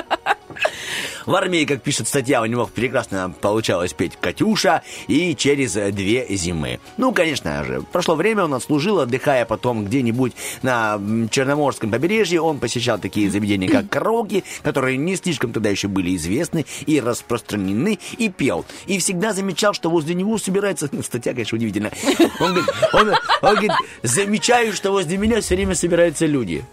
В 1.26 1.34
армии, 1.34 1.64
как 1.64 1.82
пишет 1.82 2.08
статья, 2.08 2.42
у 2.42 2.46
него 2.46 2.66
прекрасно 2.66 3.32
получалось 3.40 3.92
петь 3.92 4.16
«Катюша» 4.20 4.82
и 5.06 5.34
«Через 5.34 5.74
две 5.92 6.26
зимы». 6.36 6.80
Ну, 6.96 7.12
конечно 7.12 7.64
же, 7.64 7.82
прошло 7.92 8.14
время, 8.14 8.44
он 8.44 8.54
отслужил, 8.54 9.00
отдыхая 9.00 9.44
потом 9.44 9.84
где-нибудь 9.84 10.32
на 10.62 10.98
Черноморском 11.30 11.90
побережье. 11.90 12.40
Он 12.40 12.58
посещал 12.58 12.98
такие 12.98 13.30
заведения, 13.30 13.68
как 13.68 13.88
караоке, 13.90 14.44
которые 14.62 14.96
не 14.96 15.16
слишком 15.16 15.52
тогда 15.52 15.68
еще 15.70 15.88
были 15.88 16.16
известны 16.16 16.66
и 16.86 17.00
распространены, 17.00 17.98
и 18.16 18.28
пел. 18.28 18.64
И 18.86 18.98
всегда 18.98 19.32
замечал, 19.32 19.74
что 19.74 19.90
возле 19.90 20.14
него 20.14 20.38
собирается... 20.38 20.88
Ну, 21.00 21.04
статья, 21.04 21.32
конечно, 21.32 21.56
удивительная. 21.56 21.92
Он 22.40 22.52
говорит, 22.52 22.70
он, 22.92 23.10
он 23.42 23.54
говорит, 23.54 23.72
замечаю, 24.02 24.72
что 24.72 24.90
возле 24.90 25.16
меня 25.16 25.40
все 25.40 25.54
время 25.54 25.74
собираются 25.74 26.26
люди. 26.26 26.64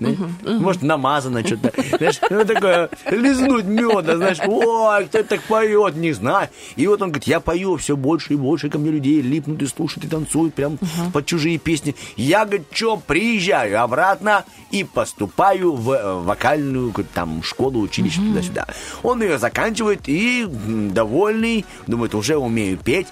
Может, 0.41 0.81
намазано 0.81 1.45
что-то. 1.45 1.71
Знаешь, 1.97 2.19
ну, 2.29 2.43
такое, 2.43 2.89
лизнуть 3.09 3.66
меда, 3.67 4.15
знаешь, 4.15 4.39
ой, 4.45 5.05
кто 5.05 5.23
так 5.23 5.41
поет, 5.43 5.95
не 5.95 6.13
знаю. 6.13 6.49
И 6.75 6.87
вот 6.87 7.01
он 7.01 7.09
говорит, 7.09 7.27
я 7.27 7.39
пою, 7.39 7.77
все 7.77 7.95
больше 7.95 8.33
и 8.33 8.35
больше 8.35 8.69
ко 8.69 8.77
мне 8.77 8.91
людей 8.91 9.21
липнут 9.21 9.61
и 9.61 9.67
слушают, 9.67 10.05
и 10.05 10.07
танцуют 10.07 10.53
прям 10.53 10.79
под 11.13 11.25
чужие 11.25 11.57
песни. 11.57 11.95
Я, 12.15 12.45
говорит, 12.45 12.67
что, 12.71 12.97
приезжаю 12.97 13.81
обратно 13.81 14.45
и 14.71 14.83
поступаю 14.83 15.73
в 15.73 15.91
э, 15.91 16.21
вокальную 16.21 16.93
там 17.13 17.43
школу, 17.43 17.81
училище, 17.81 18.21
туда-сюда. 18.21 18.67
Он 19.03 19.21
ее 19.21 19.37
заканчивает 19.37 20.01
и 20.07 20.47
довольный, 20.47 21.65
думает, 21.85 22.15
уже 22.15 22.37
умею 22.37 22.77
петь, 22.77 23.07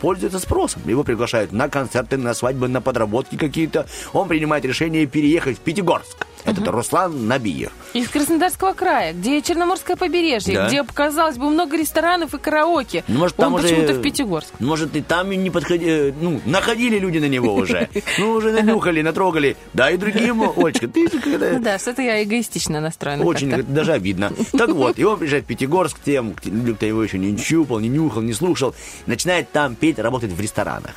пользуется 0.00 0.40
спросом. 0.40 0.82
Его 0.86 1.04
приглашают 1.04 1.52
на 1.52 1.68
концерты, 1.68 2.16
на 2.16 2.34
свадьбы, 2.34 2.68
на 2.68 2.80
подработки 2.80 3.36
какие-то. 3.36 3.86
Он 4.12 4.28
принимает 4.28 4.64
решение 4.64 5.06
переехать 5.06 5.58
в 5.58 5.60
Пятигорск. 5.60 6.26
Это 6.44 6.70
Руслан 6.72 7.28
Набиев. 7.28 7.70
Из 7.94 8.08
Краснодарского 8.08 8.72
края, 8.72 9.12
где 9.12 9.40
Черноморское 9.42 9.96
побережье, 9.96 10.54
Да. 10.54 10.66
где, 10.68 10.82
казалось 10.84 11.36
бы, 11.36 11.48
много 11.50 11.76
ресторанов 11.76 12.34
и 12.34 12.38
караоке. 12.38 13.04
Ну, 13.08 13.20
может, 13.20 13.38
Он 13.38 13.44
там 13.44 13.54
уже... 13.54 13.68
почему-то 13.68 13.94
в 13.94 14.02
Пятигорск. 14.02 14.48
Может, 14.58 14.96
и 14.96 15.02
там 15.02 15.30
не 15.30 15.50
подходили... 15.50 16.14
Ну, 16.20 16.40
находили 16.46 16.98
люди 16.98 17.18
на 17.18 17.28
него 17.28 17.54
уже. 17.54 17.88
Ну, 18.18 18.32
уже 18.32 18.52
нанюхали, 18.52 19.02
натрогали. 19.02 19.56
Да, 19.72 19.90
и 19.90 19.96
другим, 19.96 20.42
Олечка, 20.56 20.88
ты 20.88 21.10
же 21.10 21.20
когда... 21.20 21.50
Ну 21.50 21.60
да, 21.60 21.78
что-то 21.78 22.02
я 22.02 22.22
эгоистично 22.22 22.80
настроена. 22.80 23.24
Очень 23.24 23.62
даже 23.62 23.92
обидно. 23.92 24.32
Так 24.52 24.70
вот, 24.70 24.98
и 24.98 25.04
он 25.04 25.18
приезжает 25.18 25.44
в 25.44 25.46
Пятигорск, 25.46 25.98
тем, 26.04 26.34
кто 26.34 26.86
его 26.86 27.02
еще 27.02 27.18
не 27.18 27.36
щупал, 27.38 27.78
не 27.80 27.88
нюхал, 27.88 28.22
не 28.22 28.32
слушал, 28.32 28.74
начинает 29.06 29.50
там 29.52 29.74
петь, 29.74 29.98
работать 29.98 30.32
в 30.32 30.40
ресторанах. 30.40 30.94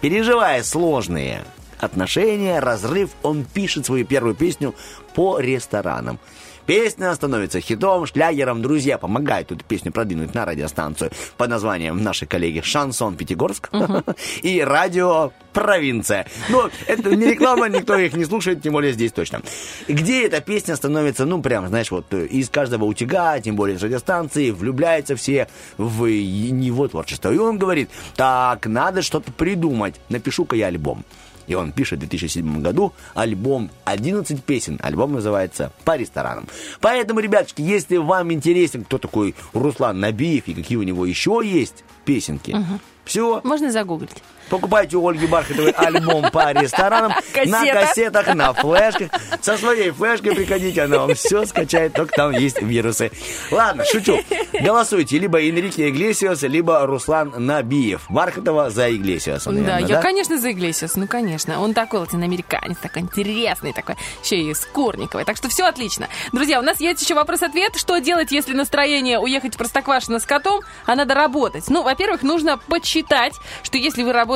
Переживая 0.00 0.62
сложные 0.62 1.42
отношения, 1.82 2.60
разрыв, 2.60 3.10
он 3.22 3.44
пишет 3.44 3.86
свою 3.86 4.04
первую 4.04 4.34
песню 4.34 4.74
по 5.14 5.38
ресторанам. 5.38 6.18
Песня 6.66 7.12
становится 7.14 7.60
хитом, 7.60 8.06
шлягером. 8.06 8.62
Друзья 8.62 8.96
помогают 8.96 9.50
эту 9.50 9.64
песню 9.64 9.90
продвинуть 9.90 10.32
на 10.32 10.44
радиостанцию 10.44 11.10
под 11.36 11.50
названием 11.50 12.00
нашей 12.02 12.28
коллеги 12.28 12.60
«Шансон 12.60 13.16
Пятигорск» 13.16 13.68
и 14.42 14.60
«Радио 14.60 15.32
Провинция». 15.52 16.26
Ну, 16.50 16.70
это 16.86 17.16
не 17.16 17.26
реклама, 17.26 17.68
никто 17.68 17.96
их 17.96 18.14
не 18.14 18.24
слушает, 18.24 18.62
тем 18.62 18.74
более 18.74 18.92
здесь 18.92 19.10
точно. 19.10 19.42
Где 19.88 20.26
эта 20.26 20.40
песня 20.40 20.76
становится, 20.76 21.24
ну, 21.24 21.42
прям, 21.42 21.66
знаешь, 21.66 21.90
вот 21.90 22.06
э, 22.14 22.26
из 22.26 22.48
каждого 22.48 22.84
утюга, 22.84 23.40
тем 23.40 23.56
более 23.56 23.76
с 23.76 23.82
радиостанции, 23.82 24.50
влюбляются 24.50 25.16
все 25.16 25.48
в 25.78 26.04
его 26.04 26.86
творчество. 26.86 27.32
И 27.32 27.38
он 27.38 27.58
говорит, 27.58 27.90
так, 28.14 28.66
надо 28.66 29.02
что-то 29.02 29.32
придумать, 29.32 29.96
напишу-ка 30.08 30.54
я 30.54 30.68
альбом. 30.68 31.04
И 31.46 31.54
он 31.54 31.72
пишет 31.72 31.98
в 31.98 32.00
2007 32.00 32.62
году 32.62 32.92
альбом 33.14 33.70
11 33.84 34.42
песен. 34.42 34.78
Альбом 34.82 35.12
называется 35.12 35.72
«По 35.84 35.96
ресторанам». 35.96 36.46
Поэтому, 36.80 37.20
ребятушки, 37.20 37.62
если 37.62 37.96
вам 37.96 38.32
интересен, 38.32 38.84
кто 38.84 38.98
такой 38.98 39.34
Руслан 39.52 40.00
Набиев 40.00 40.48
и 40.48 40.54
какие 40.54 40.76
у 40.78 40.82
него 40.82 41.06
еще 41.06 41.40
есть 41.44 41.84
песенки, 42.04 42.56
все, 43.04 43.40
Можно 43.42 43.72
загуглить. 43.72 44.22
Покупайте 44.48 44.96
у 44.96 45.08
Ольги 45.08 45.26
Бархатовой 45.26 45.70
альбом 45.70 46.30
по 46.30 46.52
ресторанам 46.52 47.12
на 47.46 47.60
Кассета. 47.60 47.80
кассетах, 47.80 48.34
на 48.34 48.52
флешках. 48.52 49.10
Со 49.40 49.56
своей 49.56 49.90
флешкой 49.90 50.34
приходите, 50.34 50.82
она 50.82 50.98
вам 50.98 51.14
все 51.14 51.44
скачает, 51.46 51.94
только 51.94 52.14
там 52.14 52.32
есть 52.32 52.60
вирусы. 52.60 53.10
Ладно, 53.50 53.84
шучу. 53.84 54.18
Голосуйте 54.52 55.18
либо 55.18 55.40
Энрике 55.40 55.88
Иглесиас, 55.88 56.42
либо 56.42 56.86
Руслан 56.86 57.32
Набиев. 57.36 58.02
Бархатова 58.08 58.70
за 58.70 58.90
Иглесиаса, 58.94 59.50
да, 59.50 59.56
наверное, 59.56 59.88
я, 59.88 59.96
да? 59.96 60.02
конечно, 60.02 60.38
за 60.38 60.52
Иглесиас, 60.52 60.96
ну, 60.96 61.06
конечно. 61.06 61.60
Он 61.60 61.74
такой 61.74 62.00
латиноамериканец, 62.00 62.76
такой 62.78 63.02
интересный, 63.02 63.72
такой, 63.72 63.96
еще 64.22 64.36
и 64.36 64.54
с 64.54 64.66
Курниковой. 64.66 65.24
Так 65.24 65.36
что 65.36 65.48
все 65.48 65.64
отлично. 65.64 66.08
Друзья, 66.32 66.58
у 66.60 66.62
нас 66.62 66.80
есть 66.80 67.02
еще 67.02 67.14
вопрос-ответ. 67.14 67.76
Что 67.76 67.98
делать, 67.98 68.32
если 68.32 68.54
настроение 68.54 69.18
уехать 69.18 69.54
в 69.54 69.58
Простоквашино 69.58 70.18
с 70.18 70.24
котом, 70.24 70.60
а 70.86 70.94
надо 70.94 71.14
работать? 71.14 71.64
Ну, 71.68 71.82
во-первых, 71.82 72.22
нужно 72.22 72.58
подсчитать, 72.58 73.34
что 73.62 73.78
если 73.78 74.02
вы 74.02 74.12
работаете, 74.12 74.31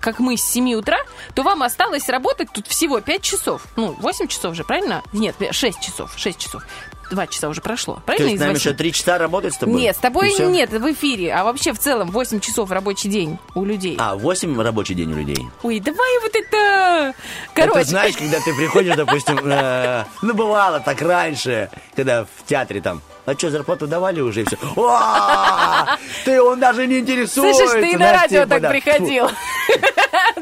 как 0.00 0.18
мы, 0.18 0.36
с 0.36 0.42
7 0.42 0.74
утра, 0.74 0.98
то 1.34 1.42
вам 1.42 1.62
осталось 1.62 2.08
работать 2.08 2.48
тут 2.52 2.66
всего 2.66 3.00
5 3.00 3.22
часов. 3.22 3.66
Ну, 3.76 3.94
8 3.98 4.26
часов 4.26 4.54
же, 4.54 4.64
правильно? 4.64 5.02
Нет, 5.12 5.36
6 5.50 5.80
часов, 5.80 6.12
6 6.16 6.38
часов. 6.38 6.64
2 7.10 7.26
часа 7.26 7.48
уже 7.48 7.60
прошло. 7.60 7.96
То 7.96 8.00
Правильно? 8.06 8.28
есть 8.30 8.42
из 8.42 8.46
нам 8.46 8.54
еще 8.54 8.72
три 8.72 8.92
часа 8.92 9.18
работать 9.18 9.54
с 9.54 9.58
тобой? 9.58 9.80
Нет, 9.80 9.96
с 9.96 9.98
тобой 9.98 10.32
нет, 10.38 10.70
в 10.70 10.92
эфире. 10.92 11.32
А 11.34 11.44
вообще 11.44 11.72
в 11.72 11.78
целом 11.78 12.10
8 12.10 12.40
часов 12.40 12.70
рабочий 12.70 13.08
день 13.08 13.38
у 13.54 13.64
людей. 13.64 13.96
А, 13.98 14.16
8 14.16 14.60
рабочий 14.60 14.94
день 14.94 15.12
у 15.12 15.16
людей. 15.16 15.48
Ой, 15.62 15.80
давай 15.80 16.20
вот 16.22 16.34
это... 16.34 17.14
Короче, 17.54 17.80
Это 17.80 17.88
знаешь, 17.88 18.16
когда 18.16 18.40
ты 18.40 18.54
приходишь, 18.54 18.96
допустим, 18.96 19.38
э, 19.44 20.04
ну 20.22 20.34
бывало 20.34 20.80
так 20.80 21.02
раньше, 21.02 21.70
когда 21.94 22.24
в 22.24 22.46
театре 22.46 22.80
там, 22.80 23.02
а 23.26 23.34
что, 23.34 23.50
зарплату 23.50 23.86
давали 23.86 24.20
уже 24.20 24.42
и 24.42 24.44
все. 24.44 24.56
Ты, 26.24 26.40
он 26.42 26.58
даже 26.58 26.86
не 26.86 27.00
интересуется. 27.00 27.66
слышишь, 27.66 27.80
ты 27.80 27.92
и 27.92 27.96
на 27.96 28.12
радио 28.12 28.44
типа, 28.44 28.60
так 28.60 28.70
приходил. 28.70 29.28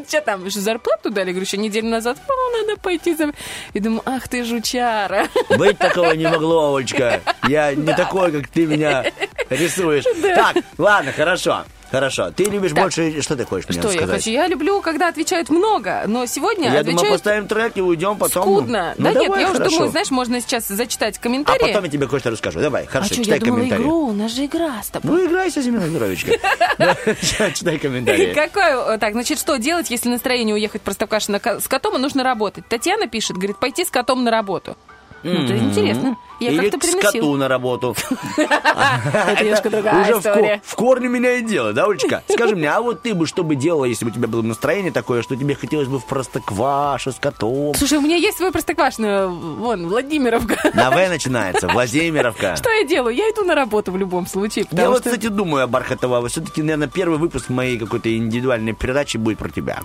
Что 0.09 0.20
там, 0.22 0.48
что, 0.48 0.60
зарплату 0.60 1.10
дали? 1.10 1.30
Говорю, 1.30 1.44
еще 1.44 1.59
неделю 1.59 1.89
назад. 1.89 2.18
О, 2.28 2.59
надо 2.66 2.80
пойти. 2.80 3.14
за-». 3.14 3.32
И 3.74 3.80
думаю, 3.80 4.02
ах 4.06 4.26
ты 4.28 4.43
жучара. 4.44 5.28
Быть 5.51 5.78
такого 5.78 6.12
не 6.12 6.26
могло, 6.26 6.74
Олечка. 6.76 7.20
Я 7.47 7.74
не 7.74 7.94
такой, 7.94 8.32
как 8.32 8.48
ты 8.48 8.66
меня 8.66 9.05
рисуешь. 9.51 10.05
Так, 10.35 10.56
ладно, 10.78 11.12
хорошо. 11.12 11.64
Хорошо. 11.90 12.31
Ты 12.31 12.44
любишь 12.44 12.73
больше... 12.73 13.23
Что 13.23 13.36
ты 13.36 13.44
хочешь 13.44 13.69
мне 13.69 13.78
Что 13.78 13.90
я 13.90 13.97
сказать? 13.98 14.16
хочу? 14.16 14.31
Я 14.31 14.47
люблю, 14.47 14.81
когда 14.82 15.09
отвечают 15.09 15.48
много, 15.48 16.02
но 16.06 16.27
сегодня 16.27 16.65
Я 16.73 16.82
думаю, 16.82 16.97
отвечают 16.97 17.12
поставим 17.23 17.48
трек 17.48 17.77
и 17.77 17.81
уйдем 17.81 18.16
потом. 18.16 18.43
скудно. 18.43 18.94
Ну, 18.98 19.05
да 19.05 19.10
нет, 19.12 19.23
давай, 19.23 19.40
я 19.43 19.47
уже 19.48 19.59
хорошо. 19.59 19.77
думаю, 19.77 19.90
знаешь, 19.90 20.10
можно 20.10 20.40
сейчас 20.40 20.69
зачитать 20.69 21.16
А 21.19 21.20
комментарии. 21.23 21.66
потом 21.66 21.85
я 21.85 21.90
тебе 21.90 22.06
кое-что 22.06 22.31
расскажу. 22.31 22.60
Давай, 22.60 22.85
А 22.85 22.86
хорошо, 22.86 23.15
что, 23.15 23.24
читай 23.24 23.39
я 23.39 23.44
думала 23.44 23.56
комментарии. 23.56 23.82
игру, 23.82 24.06
у 24.09 24.12
нас 24.12 24.32
же 24.32 24.44
игра 24.44 24.82
с 24.82 24.89
тобой. 24.89 25.10
Ну, 25.23 25.27
играйся, 25.27 25.62
Здоровичка. 25.62 26.32
Да, 26.78 26.94
Читай 27.55 27.78
комментарии. 27.78 28.35
Какое, 28.35 28.94
э, 28.94 28.98
так, 28.98 29.12
значит, 29.15 29.39
что 29.39 29.56
делать, 29.56 29.90
если 29.90 30.09
настроение 30.09 30.55
уехать 30.55 30.82
в 30.82 30.85
Простоквашино 30.85 31.40
с 31.60 31.66
котом, 31.69 31.97
и 31.97 31.98
нужно 31.98 32.23
работать? 32.23 32.69
Татьяна 32.69 33.09
пишет, 33.09 33.36
говорит, 33.36 33.59
пойти 33.59 33.85
с 33.85 33.90
котом 33.90 34.24
на 34.24 34.31
работу. 34.31 34.77
Ну, 35.23 35.32
это 35.32 35.57
интересно. 35.59 36.16
Я 36.40 36.51
Или 36.53 36.69
как-то 36.70 36.86
к 36.86 36.90
скоту 36.90 37.36
на 37.36 37.49
работу. 37.49 37.97
Это 38.36 39.43
немножко 39.43 39.70
другая 39.70 40.03
Уже 40.03 40.15
в, 40.15 40.23
ко- 40.23 40.28
история. 40.31 40.62
в 40.65 40.74
корне 40.77 41.09
меняет 41.09 41.47
дело, 41.47 41.73
да, 41.73 41.86
Олечка? 41.86 42.23
Скажи 42.32 42.55
мне, 42.55 42.70
а 42.70 42.81
вот 42.81 43.03
ты 43.03 43.12
бы 43.15 43.27
что 43.27 43.43
бы 43.43 43.57
делала, 43.57 43.86
если 43.86 44.05
бы 44.05 44.12
у 44.12 44.15
тебя 44.15 44.28
было 44.28 44.43
настроение 44.43 44.93
такое, 44.93 45.23
что 45.23 45.35
тебе 45.35 45.57
хотелось 45.57 45.89
бы 45.89 45.99
в 45.99 46.05
простокваша 46.05 47.11
с 47.11 47.16
котом? 47.16 47.74
Слушай, 47.74 47.99
у 47.99 48.03
меня 48.03 48.15
есть 48.15 48.36
свой 48.39 48.53
Простоквашино, 48.53 49.27
вон, 49.28 49.89
Владимировка. 49.89 50.57
На 50.74 50.90
В 50.90 51.09
начинается, 51.09 51.66
Владимировка. 51.66 52.55
Что 52.55 52.70
я 52.70 52.85
делаю? 52.85 53.16
Я 53.16 53.28
иду 53.31 53.43
на 53.45 53.57
работу 53.57 53.90
в 53.90 53.97
любом 53.97 54.27
случае, 54.28 54.65
Я 54.70 54.90
вот, 54.90 55.03
кстати, 55.03 55.27
думаю 55.27 55.65
о 55.65 55.66
Бархатова. 55.66 56.28
Все-таки, 56.28 56.62
наверное, 56.62 56.89
первый 56.89 57.19
выпуск 57.19 57.49
моей 57.49 57.78
какой-то 57.78 58.16
индивидуальной 58.16 58.74
передачи 58.74 59.16
будет 59.16 59.39
про 59.39 59.49
тебя. 59.49 59.81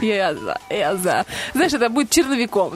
Я 0.00 0.34
за, 0.34 0.58
я 0.70 0.96
за. 0.96 1.26
Знаешь, 1.52 1.72
это 1.74 1.90
будет 1.90 2.10
черновиком. 2.10 2.72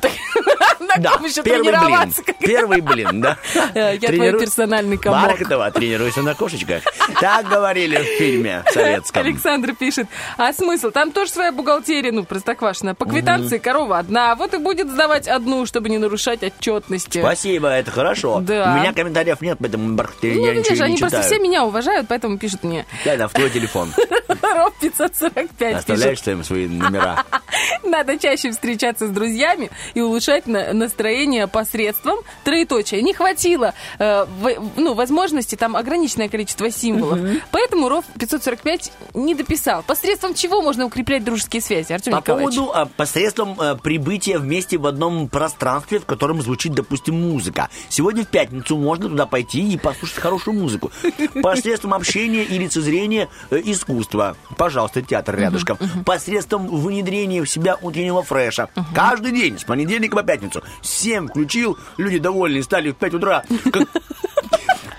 На 0.97 1.03
Да, 1.03 1.11
ком 1.17 1.25
еще 1.25 1.43
первый 1.43 1.63
блин. 1.63 1.81
тренироваться? 1.81 2.23
Первый 2.41 2.81
блин, 2.81 3.21
да. 3.21 3.39
Я 3.75 3.99
твой 3.99 4.33
персональный 4.39 4.97
комок. 4.99 5.23
Бархатова, 5.29 5.71
тренируйся 5.71 6.23
на 6.23 6.35
кошечках. 6.35 6.83
Так 7.21 7.49
говорили 7.49 7.97
в 7.97 8.19
фильме 8.19 8.63
советском. 8.73 9.23
Александр 9.23 9.75
пишет, 9.75 10.07
а 10.37 10.53
смысл? 10.53 10.91
Там 10.91 11.13
тоже 11.13 11.31
своя 11.31 11.53
бухгалтерия, 11.53 12.13
ну, 12.13 12.25
простоквашина. 12.25 12.95
По 12.95 13.07
квитанции 13.07 13.59
корова 13.59 13.99
одна, 13.99 14.35
вот 14.35 14.55
и 14.55 14.59
будет 14.59 14.91
сдавать 14.91 15.29
одну, 15.29 15.67
чтобы 15.67 15.89
не 15.89 15.99
нарушать 15.99 16.43
отчетности. 16.43 17.21
Спасибо, 17.21 17.69
это 17.69 17.91
хорошо. 17.91 18.41
Да. 18.41 18.73
У 18.75 18.81
меня 18.81 18.93
комментариев 18.93 19.41
нет, 19.41 19.59
поэтому 19.61 19.95
Бархатова 19.95 20.33
Ну, 20.33 20.47
я 20.47 20.53
видишь, 20.53 20.71
ничего 20.71 20.85
они 20.85 20.95
не 20.95 21.01
просто 21.01 21.19
читаю. 21.23 21.35
все 21.35 21.43
меня 21.43 21.65
уважают, 21.65 22.07
поэтому 22.09 22.39
пишут 22.39 22.65
мне. 22.65 22.87
Да, 23.05 23.17
да, 23.17 23.29
в 23.29 23.33
твой 23.33 23.51
телефон. 23.51 23.93
Роб 24.29 24.75
545 24.81 25.77
Оставляешь 25.77 26.11
пишет. 26.11 26.25
своим 26.25 26.45
свои 26.45 26.67
номера. 26.69 27.25
Надо 27.85 28.19
чаще 28.19 28.51
встречаться 28.51 29.07
с 29.07 29.11
друзьями 29.11 29.71
и 29.95 30.01
улучшать 30.01 30.47
на- 30.47 30.73
настроение 30.83 31.47
посредством 31.47 32.19
троеточия. 32.45 33.01
Не 33.03 33.15
хватило 33.15 33.75
э, 33.99 34.25
в- 34.25 34.71
ну, 34.77 34.95
возможности, 34.95 35.55
там 35.57 35.77
ограниченное 35.77 36.29
количество 36.29 36.71
символов. 36.71 37.19
Поэтому 37.51 37.89
РОВ 37.89 38.05
545 38.19 38.93
не 39.15 39.35
дописал. 39.35 39.83
Посредством 39.83 40.35
чего 40.35 40.63
можно 40.63 40.85
укреплять 40.87 41.25
дружеские 41.25 41.63
связи, 41.63 41.93
Артем 41.93 42.13
По 42.13 42.17
Николаевич? 42.19 42.55
поводу 42.57 42.73
а, 42.75 42.87
посредством 42.87 43.57
а, 43.59 43.77
прибытия 43.77 44.39
вместе 44.39 44.79
в 44.79 44.87
одном 44.87 45.29
пространстве, 45.29 45.99
в 45.99 46.07
котором 46.07 46.41
звучит, 46.43 46.73
допустим, 46.75 47.15
музыка. 47.21 47.69
Сегодня 47.89 48.25
в 48.25 48.29
пятницу 48.29 48.77
можно 48.77 49.09
туда 49.09 49.27
пойти 49.27 49.73
и 49.73 49.79
послушать 49.79 50.19
хорошую 50.19 50.59
музыку. 50.59 50.91
Посредством 51.43 51.95
общения 51.95 52.43
и 52.45 52.59
лицезрения 52.59 53.29
э, 53.51 53.61
искусства. 53.65 54.37
Пожалуйста, 54.57 55.03
театр 55.03 55.37
рядышком. 55.37 55.79
Посредством 56.05 56.67
внедрения 56.69 57.43
в 57.43 57.49
себя 57.49 57.77
утреннего 57.81 58.23
фреша. 58.23 58.69
Каждый 58.95 59.33
день, 59.33 59.59
с 59.59 59.65
понедельника 59.65 60.17
по 60.17 60.23
пятницу. 60.23 60.63
Семь 60.81 61.29
включил, 61.29 61.79
люди 61.97 62.19
довольные, 62.19 62.63
стали 62.63 62.91
в 62.91 62.97
5 62.97 63.15
утра. 63.15 63.43
Как 63.73 63.89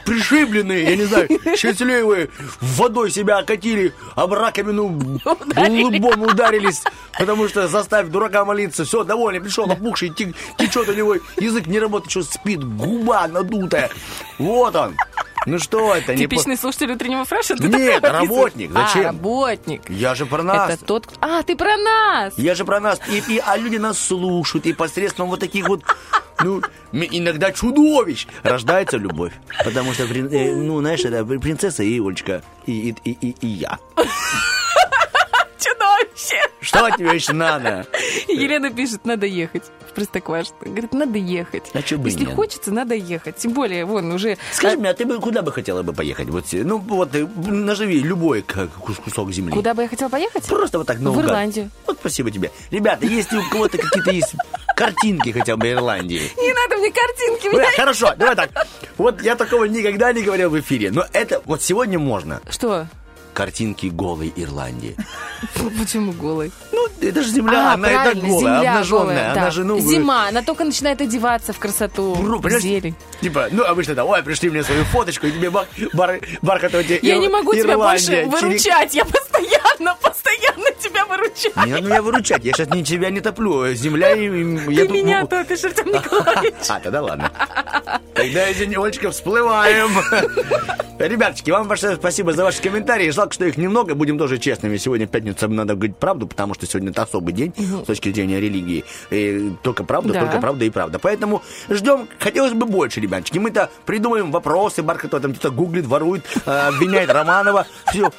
пришибленные, 0.05 0.83
я 0.83 0.95
не 0.97 1.03
знаю, 1.05 1.29
счастливые, 1.57 2.29
водой 2.59 3.09
себя 3.09 3.37
окатили, 3.39 3.93
об 4.15 4.33
раковину 4.33 4.85
лбом 4.85 6.21
ударились, 6.23 6.81
потому 7.17 7.47
что 7.47 7.67
заставь 7.67 8.07
дурака 8.07 8.43
молиться, 8.43 8.83
все, 8.83 9.03
довольный, 9.03 9.39
пришел 9.41 9.69
опухший, 9.71 10.09
те- 10.09 10.33
течет 10.57 10.89
у 10.89 10.93
него, 10.93 11.15
язык 11.37 11.67
не 11.67 11.79
работает, 11.79 12.11
что 12.11 12.23
спит, 12.23 12.63
губа 12.63 13.27
надутая, 13.27 13.89
вот 14.37 14.75
он. 14.75 14.95
Ну 15.45 15.59
что 15.59 15.93
это? 15.93 16.15
Типичный 16.15 16.57
слушатель 16.57 16.91
утреннего 16.91 17.25
фреша? 17.25 17.55
Нет, 17.59 18.03
работник, 18.03 18.71
описываешь? 18.71 18.87
зачем? 18.93 19.01
А, 19.01 19.07
работник. 19.07 19.89
Я 19.89 20.15
же 20.15 20.25
про 20.25 20.43
нас. 20.43 20.71
Это 20.71 20.85
тот, 20.85 21.07
А, 21.19 21.43
ты 21.43 21.55
про 21.55 21.75
нас! 21.77 22.33
Я 22.37 22.55
же 22.55 22.63
про 22.65 22.79
нас. 22.79 22.99
И, 23.09 23.33
и- 23.35 23.41
а 23.45 23.57
люди 23.57 23.77
нас 23.77 23.99
слушают, 23.99 24.65
и 24.65 24.73
посредством 24.73 25.29
вот 25.29 25.39
таких 25.39 25.67
вот, 25.67 25.81
ну, 26.41 26.61
иногда 26.93 27.51
чудовищ 27.51 28.27
рождается 28.43 28.97
любовь. 28.97 29.33
Потому 29.63 29.93
что, 29.93 30.03
э, 30.03 30.55
ну, 30.55 30.79
знаешь, 30.79 31.01
это 31.03 31.25
принцесса 31.25 31.83
и 31.83 31.99
Олечка, 31.99 32.41
и, 32.65 32.95
и, 33.03 33.11
и- 33.11 33.35
и 33.41 33.47
я. 33.47 33.79
Что 36.63 36.89
тебе 36.97 37.13
еще 37.15 37.33
надо? 37.33 37.85
Елена 38.27 38.71
пишет, 38.71 39.05
надо 39.05 39.25
ехать 39.25 39.63
в 39.89 39.93
Простоквашино. 39.93 40.55
Говорит, 40.61 40.93
надо 40.93 41.17
ехать. 41.19 41.63
А 41.73 41.81
чё 41.81 41.97
бы 41.97 42.07
Если 42.09 42.25
нет? 42.25 42.33
хочется, 42.35 42.71
надо 42.71 42.95
ехать. 42.95 43.35
Тем 43.37 43.53
более, 43.53 43.85
вон, 43.85 44.11
уже... 44.11 44.37
Скажи 44.51 44.77
мне, 44.77 44.89
а 44.89 44.93
ты 44.93 45.05
бы 45.05 45.19
куда 45.19 45.41
бы 45.41 45.51
хотела 45.51 45.83
бы 45.83 45.93
поехать? 45.93 46.29
Вот, 46.29 46.45
ну, 46.51 46.77
вот, 46.79 47.13
э, 47.13 47.27
наживи 47.35 47.99
любой 47.99 48.41
кусок 48.43 49.31
земли. 49.31 49.51
Куда 49.53 49.73
бы 49.73 49.83
я 49.83 49.87
хотела 49.87 50.09
поехать? 50.09 50.45
Просто 50.47 50.79
вот 50.79 50.87
так 50.87 50.97
В 50.97 51.01
наугад. 51.03 51.25
Ирландию. 51.25 51.69
Вот 51.85 51.97
спасибо 51.99 52.31
тебе. 52.31 52.51
Ребята, 52.71 53.05
если 53.05 53.37
у 53.37 53.49
кого-то 53.49 53.77
какие-то 53.77 54.11
есть 54.11 54.33
картинки 54.75 55.31
хотя 55.31 55.55
бы 55.57 55.69
Ирландии, 55.69 56.21
Не 56.37 56.53
надо 56.53 56.77
мне 56.81 56.91
картинки. 56.91 57.49
Бля, 57.53 57.67
меня- 57.67 57.75
хорошо, 57.75 58.13
давай 58.17 58.35
так. 58.35 58.49
Вот 58.97 59.21
я 59.21 59.35
такого 59.35 59.65
никогда 59.65 60.11
не 60.13 60.23
говорил 60.23 60.49
в 60.49 60.59
эфире, 60.59 60.89
но 60.91 61.05
это 61.13 61.41
вот 61.45 61.61
сегодня 61.61 61.99
можно. 61.99 62.41
Что? 62.49 62.87
Картинки 63.33 63.87
голой 63.87 64.31
Ирландии. 64.35 64.95
Почему 65.79 66.11
голый? 66.13 66.51
Ну, 66.71 66.87
это 67.01 67.21
же 67.23 67.29
земля, 67.29 67.71
А, 67.71 67.73
она 67.73 67.89
и 67.91 67.93
так 67.95 68.15
голая, 68.17 68.39
земля 68.39 68.71
обнаженная. 68.71 69.05
голая, 69.05 69.31
она 69.31 69.41
да. 69.45 69.51
же, 69.51 69.63
ну... 69.63 69.79
Зима, 69.79 70.27
она 70.27 70.41
только 70.41 70.63
начинает 70.63 71.01
одеваться 71.01 71.51
в 71.53 71.59
красоту, 71.59 72.15
Ну, 72.21 72.37
в 72.39 72.49
зелень. 72.59 72.95
Типа, 73.21 73.47
ну, 73.51 73.63
обычно, 73.63 73.95
да, 73.95 74.05
ой, 74.05 74.21
пришли 74.23 74.49
мне 74.49 74.63
свою 74.63 74.83
фоточку, 74.85 75.27
и 75.27 75.31
тебе 75.31 75.49
бар, 75.49 75.65
бар, 75.93 76.19
бархатовая 76.41 76.83
тебе 76.83 76.99
Я 77.01 77.15
Ир- 77.15 77.21
не 77.21 77.29
могу 77.29 77.53
тебя 77.53 77.73
Ирландия, 77.73 78.25
больше 78.25 78.45
черек- 78.45 78.49
выручать. 78.49 78.93
Я 78.95 79.05
постоянно, 79.05 79.95
постоянно 80.01 80.71
тебя 80.79 81.05
выручаю. 81.05 81.53
Не 81.65 81.71
надо 81.73 81.85
меня 81.87 82.01
выручать, 82.01 82.45
я 82.45 82.53
сейчас 82.53 82.69
не 82.69 82.83
тебя 82.83 83.09
не 83.09 83.19
топлю. 83.21 83.73
Земля 83.73 84.13
и... 84.13 84.29
Ты 84.29 84.87
тут- 84.87 84.95
меня 84.95 85.25
топишь, 85.25 85.63
Артем 85.63 85.87
Николаевич. 85.87 86.53
А, 86.69 86.79
тогда 86.79 87.01
ладно. 87.01 87.31
Тогда, 88.13 88.51
извини, 88.51 88.75
Олечка, 88.77 89.11
всплываем. 89.11 89.89
Ребяточки, 90.99 91.49
вам 91.51 91.67
большое 91.67 91.95
спасибо 91.95 92.33
за 92.33 92.43
ваши 92.43 92.61
комментарии. 92.61 93.09
Жалко, 93.23 93.35
что 93.35 93.45
их 93.45 93.55
немного. 93.57 93.95
Будем 93.95 94.17
тоже 94.17 94.37
честными. 94.37 94.75
Сегодня 94.75 95.07
пятница, 95.07 95.47
надо 95.47 95.75
говорить 95.75 95.95
правду, 95.95 96.27
потому 96.27 96.53
что 96.55 96.65
сегодня 96.67 96.91
это 96.91 97.03
особый 97.03 97.33
день 97.33 97.53
с 97.57 97.85
точки 97.85 98.11
зрения 98.11 98.41
религии. 98.41 98.83
И 99.11 99.49
только 99.63 99.85
правда, 99.85 100.11
Да. 100.11 100.19
только 100.19 100.39
правда 100.41 100.65
и 100.65 100.69
правда. 100.69 100.99
Поэтому 100.99 101.41
ждем, 101.69 102.09
хотелось 102.19 102.51
бы 102.51 102.65
больше, 102.65 102.99
ребяточки. 102.99 103.37
Мы-то 103.37 103.69
придумаем 103.85 104.29
вопросы, 104.29 104.83
Бархатова 104.83 105.21
там 105.21 105.33
кто-то 105.33 105.51
гуглит, 105.55 105.85
ворует, 105.85 106.25
э, 106.45 106.49
обвиняет 106.67 107.09
Романова. 107.13 107.65
Все, 107.87 108.11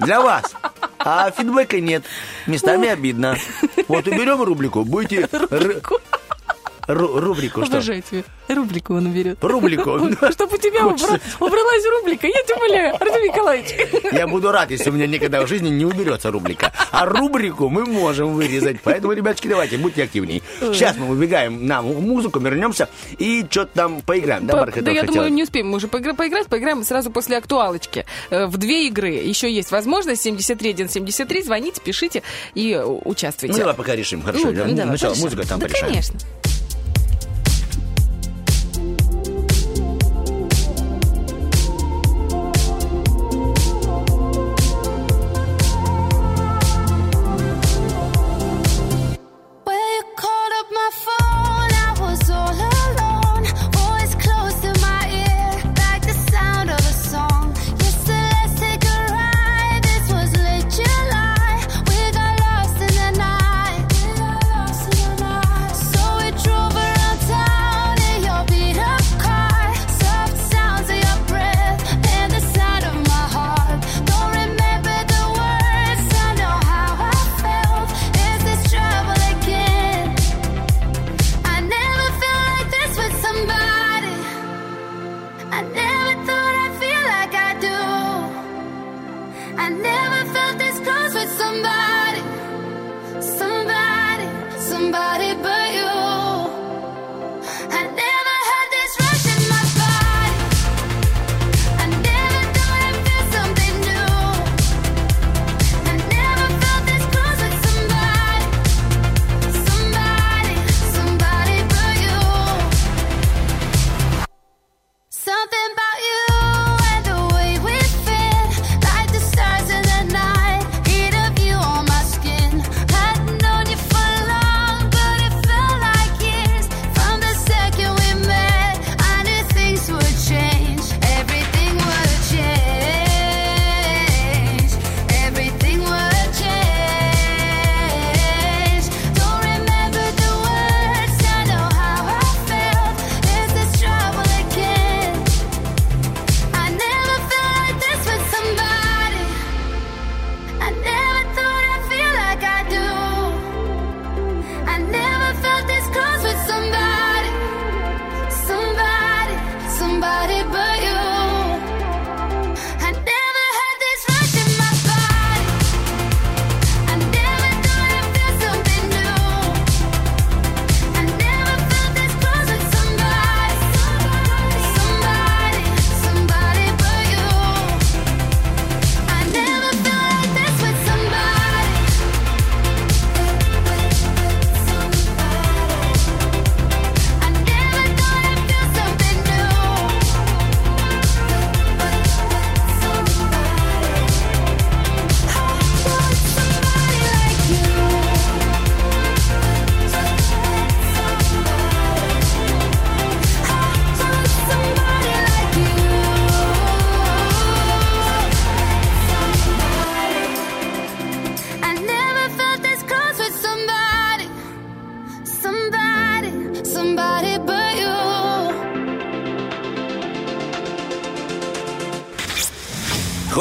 для 0.00 0.20
вас. 0.20 0.54
А 0.98 1.30
фидбэка 1.30 1.80
нет. 1.80 2.04
Местами 2.46 2.88
обидно. 2.88 3.38
Вот 3.88 4.06
уберем 4.06 4.42
рубрику, 4.42 4.84
будете... 4.84 5.28
р- 5.32 5.80
ру- 6.92 7.18
рубрику, 7.20 7.64
что? 7.64 7.76
Обожаю 7.76 8.02
тебя. 8.02 8.22
Рубрику 8.48 8.94
он 8.94 9.06
уберет. 9.06 9.38
Рубрику. 9.42 9.98
Чтобы 10.32 10.54
у 10.56 10.58
тебя 10.58 10.80
убра- 10.86 11.20
убралась 11.40 11.84
рубрика. 11.98 12.26
Я 12.26 12.42
тебя 12.42 12.56
умоляю, 12.56 12.94
Артем 12.94 13.22
Николаевич. 13.22 13.74
Я 14.12 14.26
буду 14.26 14.52
рад, 14.52 14.70
если 14.70 14.90
у 14.90 14.92
меня 14.92 15.06
никогда 15.06 15.42
в 15.42 15.46
жизни 15.48 15.68
не 15.68 15.84
уберется 15.84 16.30
рубрика. 16.30 16.72
А 16.90 17.06
рубрику 17.06 17.68
мы 17.68 17.84
можем 17.86 18.34
вырезать. 18.34 18.78
Поэтому, 18.82 19.12
ребяточки, 19.12 19.48
давайте, 19.48 19.76
будьте 19.78 20.02
активнее. 20.04 20.42
Сейчас 20.60 20.96
мы 20.96 21.06
выбегаем 21.06 21.66
на 21.66 21.82
музыку, 21.82 22.38
вернемся 22.40 22.88
и 23.18 23.44
что-то 23.48 23.70
там 23.74 24.00
поиграем. 24.02 24.46
Да, 24.46 24.54
Бархатова 24.58 24.84
Да, 24.84 24.90
я 24.90 25.00
хотела? 25.00 25.14
думаю, 25.16 25.32
не 25.32 25.42
успеем. 25.44 25.68
Мы 25.70 25.76
уже 25.76 25.86
поигра- 25.86 26.14
поиграть, 26.14 26.46
поиграем 26.46 26.84
сразу 26.84 27.10
после 27.10 27.36
актуалочки. 27.38 28.04
Э, 28.30 28.46
В 28.46 28.56
две 28.58 28.86
игры 28.88 29.08
еще 29.10 29.50
есть 29.52 29.70
возможность. 29.70 30.22
7173. 30.22 31.42
Звоните, 31.42 31.80
пишите 31.80 32.22
и 32.54 32.72
э, 32.72 32.82
Ну, 32.84 33.00
участвуйте. 33.04 33.58
давай 33.58 33.74
пока 33.74 33.94
решим. 33.96 34.22
Хорошо. 34.22 34.46
Ну, 34.48 34.52
давай, 34.52 34.74
Сначала 34.74 35.14
музыка, 35.14 35.46
там 35.46 35.58
Да, 35.60 35.66
порешаем. 35.66 35.86
конечно. 35.92 36.18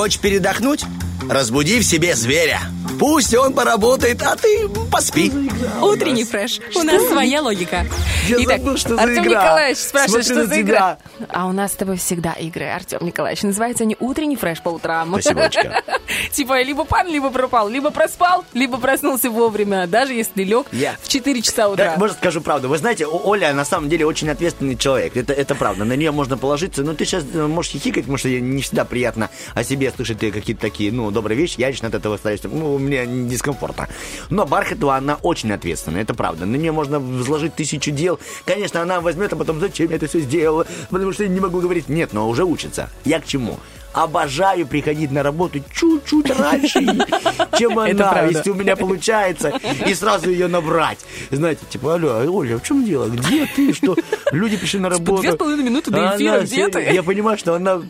Хочешь 0.02 0.20
передохнуть? 0.20 0.84
Разбуди 1.30 1.80
в 1.80 1.84
себе 1.84 2.16
зверя. 2.16 2.60
Пусть 3.00 3.36
он 3.36 3.54
поработает, 3.54 4.20
а 4.24 4.36
ты 4.36 4.68
поспи. 4.92 5.32
Утренний 5.80 6.24
фреш. 6.24 6.60
У 6.74 6.82
нас 6.82 7.04
своя 7.08 7.40
логика. 7.44 7.86
Я 8.28 8.38
Итак, 8.40 8.58
забыл, 8.62 8.78
что 8.78 8.96
за 8.96 9.02
Артем 9.04 9.24
игра. 9.26 9.42
Николаевич 9.44 9.78
спрашивает, 9.78 10.26
Смотрю 10.26 10.44
что 10.44 10.50
за 10.56 10.56
тебя. 10.56 10.62
игра. 10.62 10.98
А 11.30 11.46
у 11.46 11.52
нас 11.52 11.74
с 11.74 11.76
тобой 11.76 11.98
всегда 11.98 12.34
игры, 12.34 12.66
Артем 12.66 13.06
Николаевич. 13.06 13.44
Называются 13.44 13.84
они 13.84 13.96
«Утренний 14.00 14.38
фреш 14.38 14.60
по 14.64 14.70
утрам». 14.70 15.08
Спасибочка. 15.22 15.84
Типа 16.32 16.62
либо 16.62 16.86
пан, 16.86 17.08
либо 17.08 17.30
пропал, 17.30 17.68
либо 17.68 17.92
проспал, 17.92 18.46
либо 18.54 18.78
проснулся 18.78 19.30
вовремя, 19.30 19.88
даже 19.88 20.14
если 20.14 20.44
лег 20.44 20.68
Я. 20.72 20.96
в 21.02 21.08
4 21.08 21.42
часа 21.42 21.70
утра. 21.70 21.92
Да, 21.92 21.98
может, 21.98 22.18
скажу 22.18 22.42
правду. 22.42 22.70
Вы 22.70 22.78
знаете, 22.78 23.06
Оля 23.06 23.54
на 23.54 23.66
самом 23.66 23.90
деле 23.90 24.06
очень 24.06 24.30
ответственный 24.30 24.78
человек. 24.78 25.18
Это, 25.18 25.34
это 25.34 25.56
правда. 25.56 25.84
На 25.84 25.94
нее 25.94 26.12
можно 26.12 26.38
положиться. 26.38 26.84
Ну, 26.84 26.94
ты 26.94 27.06
сейчас 27.06 27.26
можешь 27.34 27.72
хихикать, 27.72 28.04
потому 28.04 28.18
что 28.18 28.30
не 28.30 28.62
всегда 28.62 28.86
приятно 28.86 29.30
о 29.54 29.64
себе 29.64 29.92
слышать 29.92 30.20
какие-то 30.20 30.62
такие, 30.62 30.92
ну, 30.92 31.12
добрые 31.12 31.38
вещи. 31.38 31.56
Я 31.58 31.70
лично 31.70 31.90
от 31.90 31.96
этого 31.96 32.18
стараюсь. 32.18 32.42
Ну, 32.44 32.78
мне 32.78 33.06
дискомфортно. 33.06 33.90
Но 34.30 34.46
Бархатова, 34.46 34.96
она 34.96 35.18
очень 35.22 35.52
ответственная. 35.52 36.02
Это 36.02 36.14
правда. 36.14 36.46
На 36.46 36.56
нее 36.56 36.72
можно 36.72 37.00
возложить 37.00 37.56
тысячу 37.56 37.92
дел. 37.92 38.20
Конечно, 38.46 38.82
она 38.82 39.02
возьмет, 39.02 39.34
а 39.34 39.36
потом, 39.36 39.60
зачем 39.60 39.90
я 39.90 39.98
это 39.98 40.08
все 40.08 40.20
сделала? 40.20 40.66
Потому 40.90 41.12
что 41.12 41.24
я 41.24 41.30
не 41.30 41.40
могу 41.40 41.60
говорить. 41.60 41.90
Нет, 41.90 42.14
но 42.14 42.28
уже 42.30 42.46
учится. 42.46 42.90
Я 43.04 43.20
к 43.20 43.26
чему? 43.26 43.60
Обожаю 43.94 44.66
приходить 44.68 45.12
на 45.12 45.22
работу 45.24 45.60
чуть-чуть 45.74 46.30
раньше, 46.38 46.80
чем 47.58 47.78
она, 47.78 48.22
если 48.24 48.50
у 48.52 48.54
меня 48.54 48.76
получается, 48.76 49.54
и 49.86 49.94
сразу 49.94 50.30
ее 50.30 50.48
набрать. 50.48 51.00
Знаете, 51.30 51.66
типа, 51.70 51.96
алло, 51.96 52.24
Оля, 52.34 52.58
в 52.58 52.64
чем 52.64 52.86
дело? 52.86 53.08
Где 53.08 53.46
ты? 53.54 53.74
Что? 53.74 53.98
Люди 54.32 54.58
пришли 54.58 54.80
на 54.80 54.90
работу. 54.90 55.22
две 55.22 55.34
с 55.34 55.36
половиной 55.36 55.64
минуты 55.64 55.92
до 55.92 56.16
эфира, 56.16 56.42
где 56.42 56.70
ты? 56.70 56.82
Я 56.82 57.04
понимаю, 57.04 57.38
что 57.38 57.56
она... 57.56 57.82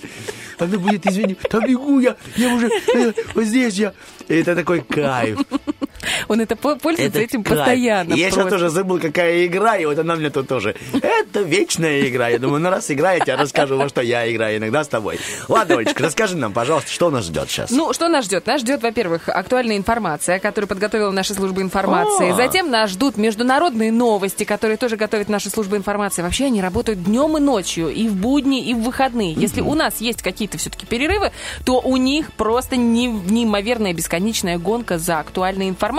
Она 0.57 0.78
будет, 0.78 1.07
извини, 1.07 1.36
там 1.49 1.65
бегу 1.65 1.99
я, 1.99 2.15
я 2.36 2.53
уже, 2.53 2.69
э, 2.94 3.14
вот 3.34 3.45
здесь 3.45 3.73
я. 3.76 3.94
И 4.28 4.36
это 4.36 4.56
такой 4.56 4.82
кайф. 4.82 5.40
Он 6.28 6.41
это 6.41 6.56
по- 6.56 6.76
пользуется 6.76 7.19
Это 7.19 7.26
этим 7.26 7.44
кайф. 7.44 7.60
постоянно. 7.60 8.14
Я 8.14 8.30
сейчас 8.32 8.49
тоже 8.49 8.69
забыл, 8.69 8.99
какая 8.99 9.45
игра, 9.45 9.78
и 9.78 9.86
вот 9.86 9.98
она 9.99 10.15
мне 10.15 10.30
тут 10.30 10.48
тоже. 10.48 10.76
Это 10.94 11.41
вечная 11.41 12.07
игра. 12.07 12.30
Я 12.30 12.40
думаю, 12.40 12.61
ну 12.61 12.69
раз 12.69 12.90
игра, 12.91 13.14
я 13.14 13.38
расскажу, 13.38 13.78
во 13.78 13.90
что 13.90 14.02
я 14.02 14.32
играю 14.32 14.57
иногда 14.57 14.84
с 14.84 14.88
тобой. 14.88 15.19
Ладно, 15.48 15.76
Олечка, 15.78 16.03
расскажи 16.03 16.36
нам, 16.38 16.53
пожалуйста, 16.53 16.91
что 16.91 17.10
нас 17.10 17.26
ждет 17.26 17.49
сейчас. 17.49 17.72
Ну, 17.72 17.94
что 17.94 18.07
нас 18.07 18.26
ждет? 18.26 18.45
Нас 18.48 18.61
ждет, 18.61 18.82
во-первых, 18.82 19.30
актуальная 19.30 19.78
информация, 19.78 20.40
которую 20.40 20.68
подготовила 20.68 21.11
наша 21.11 21.34
служба 21.34 21.61
информации. 21.61 22.32
О! 22.32 22.36
Затем 22.36 22.69
нас 22.72 22.90
ждут 22.91 23.18
международные 23.18 23.91
новости, 23.91 24.44
которые 24.44 24.78
тоже 24.78 24.98
готовит 24.98 25.30
наша 25.30 25.49
служба 25.49 25.78
информации. 25.78 26.22
Вообще 26.22 26.45
они 26.45 26.61
работают 26.61 27.03
днем 27.03 27.38
и 27.38 27.40
ночью, 27.40 27.90
и 27.90 28.07
в 28.07 28.15
будни, 28.15 28.64
и 28.64 28.73
в 28.73 28.80
выходные. 28.82 29.34
Если 29.34 29.61
у 29.61 29.73
нас 29.76 30.02
есть 30.02 30.22
какие-то 30.22 30.57
все-таки 30.57 30.86
перерывы, 30.86 31.32
то 31.65 31.80
у 31.80 31.98
них 31.98 32.32
просто 32.34 32.76
не- 32.76 33.07
неимоверная 33.07 33.94
бесконечная 33.94 34.57
гонка 34.57 34.98
за 34.98 35.19
актуальной 35.19 35.69
информацией, 35.69 35.90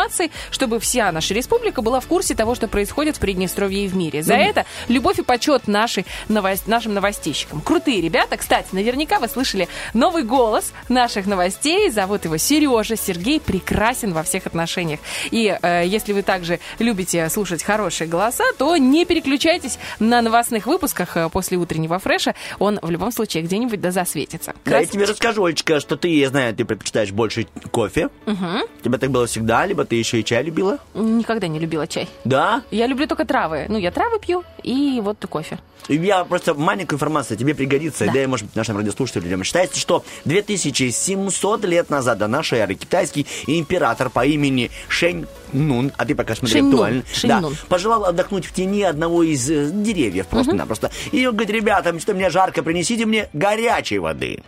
чтобы 0.51 0.81
вся 0.81 1.11
наша 1.13 1.35
республика 1.35 1.83
была 1.83 2.01
в 2.01 2.07
курсе 2.07 2.35
того, 2.35 2.55
что 2.55 2.69
происходит 2.69 3.17
в 3.17 3.21
Приднестровье 3.21 3.85
и 3.85 3.89
в 3.89 3.97
мире. 3.97 4.23
За 4.23 4.35
это 4.35 4.65
любовь 4.89 5.19
и 5.19 5.23
почет 5.23 5.69
нашей 5.69 6.07
новос- 6.29 6.63
нашим 6.67 6.95
новостейщикам. 6.95 7.61
Крутые 7.61 8.01
ребята. 8.01 8.37
Кстати, 8.37 8.69
наверняка 8.73 9.19
вы 9.19 9.29
слышали 9.29 9.69
новый 9.95 10.23
голос 10.23 10.73
наших 10.89 11.27
новостей. 11.27 11.91
Зовут 11.91 12.25
его 12.25 12.37
Сережа. 12.37 12.97
Сергей 12.97 13.41
прекрасен 13.41 14.13
во 14.13 14.23
всех 14.23 14.47
отношениях. 14.47 15.01
И 15.31 15.57
э, 15.61 15.83
если 15.87 16.13
вы 16.13 16.23
также 16.23 16.59
любите 16.79 17.29
слушать 17.29 17.63
хорошие 17.63 18.09
голоса, 18.09 18.45
то 18.59 18.77
не 18.77 19.05
переключайтесь 19.05 19.79
на 19.99 20.23
новостных 20.23 20.67
выпусках 20.67 21.17
э, 21.17 21.29
после 21.29 21.59
утреннего 21.59 21.99
фреша. 21.99 22.35
Он 22.59 22.79
в 22.81 22.91
любом 22.91 23.13
случае 23.13 23.43
где-нибудь 23.43 23.81
да 23.81 23.91
засветится. 23.91 24.55
Да, 24.65 24.79
я 24.79 24.87
тебе 24.87 25.05
расскажу, 25.05 25.45
Олечка, 25.45 25.81
что 25.81 25.97
ты, 25.97 26.09
я 26.09 26.29
знаю, 26.29 26.55
ты 26.55 26.65
предпочитаешь 26.65 27.11
больше 27.11 27.47
кофе. 27.71 28.09
Мгм. 28.27 28.63
У 28.81 28.85
тебя 28.85 28.99
так 28.99 29.11
было 29.11 29.27
всегда, 29.27 29.67
либо 29.67 29.82
ты 29.85 29.97
еще 29.97 30.21
и 30.21 30.25
чай 30.25 30.43
любила? 30.43 30.79
Никогда 30.95 31.49
не 31.49 31.59
любила 31.59 31.87
чай. 31.87 32.09
Да? 32.25 32.63
Я 32.71 32.87
люблю 32.87 33.07
только 33.07 33.25
травы. 33.25 33.67
Ну, 33.69 33.79
я 33.79 33.91
травы 33.91 34.19
пью 34.19 34.45
и 34.63 35.01
вот 35.03 35.25
кофе. 35.29 35.59
Я 35.89 36.25
просто 36.25 36.55
маленькую 36.55 36.97
информацию 36.97 37.37
тебе 37.37 37.55
пригодится, 37.55 38.07
да, 38.07 38.23
и, 38.23 38.27
может 38.27 38.47
быть, 38.47 38.57
нашим 38.57 38.77
радиослушателям. 38.77 39.43
Считается, 39.43 39.81
что 39.81 40.05
2700 40.25 41.65
лет 41.65 41.91
назад 41.91 42.19
до 42.19 42.29
нашей 42.29 42.61
эры 42.61 42.75
китайский 42.75 43.27
император 43.47 44.09
по 44.09 44.25
имени 44.25 44.71
Шэнь 44.89 45.27
Нун, 45.53 45.93
а 45.97 46.05
ты 46.05 46.15
пока 46.15 46.35
смотри 46.35 46.61
актуально, 46.61 47.03
да, 47.25 47.43
пожелал 47.69 48.05
отдохнуть 48.05 48.47
в 48.47 48.53
тени 48.53 48.83
одного 48.83 49.23
из 49.23 49.51
э, 49.51 49.71
деревьев 49.71 50.27
просто-напросто. 50.27 50.91
И 51.13 51.27
он 51.27 51.35
говорит, 51.35 51.55
ребята, 51.55 51.99
что 51.99 52.15
мне 52.15 52.31
жарко, 52.31 52.63
принесите 52.63 53.07
мне 53.07 53.29
горячей 53.33 53.99
воды. 53.99 54.43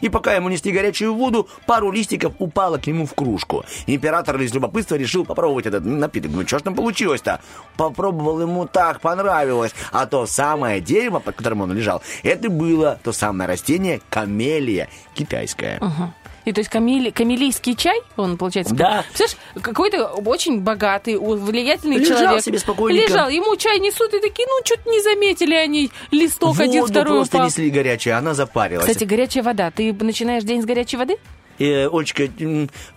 И 0.00 0.08
пока 0.08 0.34
ему 0.34 0.48
нести 0.48 0.70
горячую 0.70 1.14
воду, 1.14 1.48
пару 1.66 1.90
листиков 1.90 2.34
упало 2.38 2.78
к 2.78 2.86
нему 2.86 3.06
в 3.06 3.14
кружку. 3.14 3.64
Император 3.86 4.40
из 4.40 4.54
любопытства 4.54 4.96
решил 4.96 5.24
попробовать 5.24 5.66
этот 5.66 5.84
напиток. 5.84 6.30
Ну, 6.32 6.46
что 6.46 6.58
ж 6.58 6.62
там 6.62 6.74
получилось-то? 6.74 7.40
Попробовал, 7.76 8.40
ему 8.40 8.66
так 8.66 9.00
понравилось. 9.00 9.72
А 9.92 10.06
то 10.06 10.26
самое 10.26 10.80
дерево, 10.80 11.18
под 11.18 11.36
которым 11.36 11.62
он 11.62 11.72
лежал, 11.72 12.02
это 12.22 12.50
было 12.50 12.98
то 13.02 13.12
самое 13.12 13.48
растение 13.48 14.00
камелия 14.10 14.88
китайское. 15.14 15.78
Ага. 15.80 16.14
И 16.44 16.52
то 16.52 16.60
есть 16.60 16.70
камели- 16.70 17.10
камелийский 17.10 17.74
чай, 17.76 18.00
он 18.16 18.38
получается... 18.38 18.74
Да. 18.74 19.04
Представляешь, 19.08 19.36
какой-то 19.62 20.06
очень 20.06 20.60
богатый, 20.60 21.16
влиятельный 21.18 21.98
Лежал 21.98 22.18
человек. 22.18 22.44
себе 22.44 22.58
спокойненько. 22.58 23.12
Лежал, 23.12 23.28
ему 23.28 23.54
чай 23.56 23.78
несут, 23.80 24.14
и 24.14 24.20
такие, 24.20 24.46
ну, 24.48 24.60
что-то 24.64 24.88
не 24.90 25.02
заметили 25.02 25.54
они, 25.54 25.90
листок 26.10 26.58
один, 26.58 26.80
Воду 26.82 26.92
второй 26.92 27.18
просто 27.18 27.36
упал. 27.36 27.46
несли 27.48 27.70
горячее, 27.70 28.14
она 28.14 28.34
запарилась. 28.34 28.86
Кстати, 28.86 29.04
горячая 29.04 29.42
вода. 29.42 29.70
Ты 29.70 29.92
начинаешь 29.92 30.42
день 30.44 30.62
с 30.62 30.64
горячей 30.64 30.96
воды? 30.96 31.16
Э, 31.58 31.88
Олечка, 31.92 32.28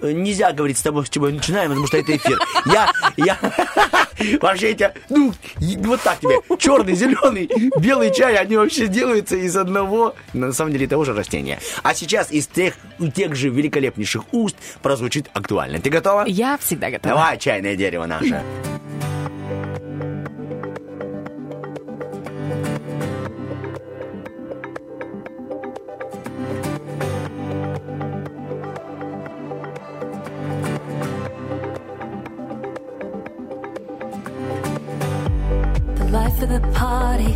нельзя 0.01 0.51
говорить 0.51 0.77
с 0.77 0.81
тобой, 0.81 1.05
с 1.05 1.09
чего 1.09 1.29
начинаем, 1.29 1.69
потому 1.69 1.88
что 1.88 1.97
это 1.97 2.15
эфир. 2.15 2.39
Я, 2.65 2.91
я, 3.17 3.38
вообще 4.41 4.71
эти, 4.71 4.91
ну, 5.09 5.33
вот 5.59 6.01
так 6.01 6.19
тебе, 6.19 6.39
черный, 6.57 6.95
зеленый, 6.95 7.49
белый 7.79 8.13
чай, 8.13 8.35
они 8.35 8.57
вообще 8.57 8.88
делаются 8.88 9.35
из 9.35 9.55
одного, 9.57 10.15
на 10.33 10.53
самом 10.53 10.73
деле, 10.73 10.88
того 10.88 11.05
же 11.05 11.13
растения. 11.13 11.59
А 11.83 11.93
сейчас 11.93 12.31
из 12.31 12.47
тех, 12.47 12.75
тех 13.13 13.35
же 13.35 13.49
великолепнейших 13.49 14.33
уст 14.33 14.55
прозвучит 14.81 15.29
актуально. 15.33 15.79
Ты 15.79 15.89
готова? 15.89 16.25
Я 16.27 16.57
всегда 16.57 16.89
готова. 16.91 17.15
Давай, 17.15 17.38
чайное 17.38 17.75
дерево 17.75 18.05
наше. 18.05 18.41
Of 36.43 36.49
the 36.49 36.59
party. 36.73 37.34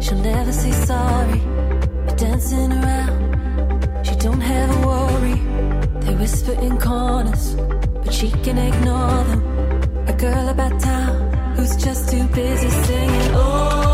She'll 0.00 0.18
never 0.18 0.52
say 0.52 0.72
sorry. 0.72 1.38
You're 2.06 2.16
dancing 2.16 2.72
around. 2.72 4.06
She 4.06 4.14
don't 4.16 4.40
have 4.40 4.70
a 4.76 4.86
worry. 4.86 5.38
They 6.00 6.14
whisper 6.14 6.52
in 6.52 6.78
corners, 6.78 7.54
but 8.04 8.12
she 8.12 8.30
can 8.30 8.58
ignore 8.58 9.24
them. 9.24 9.42
A 10.06 10.12
girl 10.12 10.48
about 10.48 10.80
town 10.80 11.54
who's 11.56 11.76
just 11.76 12.10
too 12.10 12.26
busy 12.28 12.70
singing. 12.70 13.30
Oh, 13.34 13.87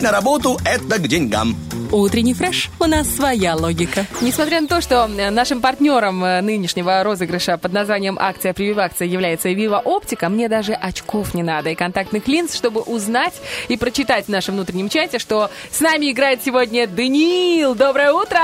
Ходить 0.00 0.12
на 0.12 0.16
работу– 0.16 0.58
это 0.64 0.98
к 0.98 1.08
деньгам. 1.08 1.54
Утренний 1.92 2.32
фреш. 2.32 2.70
У 2.80 2.84
нас 2.84 3.06
своя 3.08 3.54
логика. 3.54 4.06
Несмотря 4.22 4.60
на 4.60 4.66
то, 4.66 4.80
что 4.80 5.06
э, 5.06 5.30
нашим 5.30 5.60
партнером 5.60 6.24
э, 6.24 6.40
нынешнего 6.40 7.02
розыгрыша 7.02 7.58
под 7.58 7.72
названием 7.72 8.16
«Акция 8.18 8.54
прививакция» 8.54 9.08
является 9.08 9.50
Вива 9.50 9.82
Оптика, 9.84 10.28
мне 10.28 10.48
даже 10.48 10.72
очков 10.72 11.34
не 11.34 11.42
надо 11.42 11.70
и 11.70 11.74
контактных 11.74 12.28
линз, 12.28 12.54
чтобы 12.54 12.80
узнать 12.80 13.34
и 13.68 13.76
прочитать 13.76 14.26
в 14.26 14.28
нашем 14.28 14.54
внутреннем 14.54 14.88
чате, 14.88 15.18
что 15.18 15.50
с 15.70 15.80
нами 15.80 16.10
играет 16.10 16.42
сегодня 16.42 16.86
Даниил. 16.86 17.74
Доброе 17.74 18.12
утро! 18.12 18.40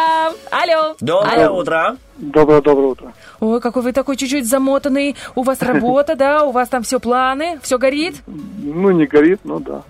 Алло! 0.50 0.94
Доброе 1.00 1.46
Алло. 1.46 1.60
утро. 1.60 1.96
Доброе-доброе 2.18 2.86
утро. 2.88 3.12
Ой, 3.40 3.60
какой 3.60 3.82
вы 3.82 3.92
такой 3.92 4.16
чуть-чуть 4.16 4.48
замотанный. 4.48 5.16
У 5.34 5.42
вас 5.42 5.60
работа, 5.60 6.14
да? 6.16 6.44
У 6.44 6.50
вас 6.50 6.68
там 6.68 6.82
все 6.82 6.98
планы, 6.98 7.58
все 7.62 7.76
горит? 7.76 8.16
Ну, 8.26 8.90
не 8.90 9.06
горит, 9.06 9.40
но 9.44 9.58
да. 9.58 9.82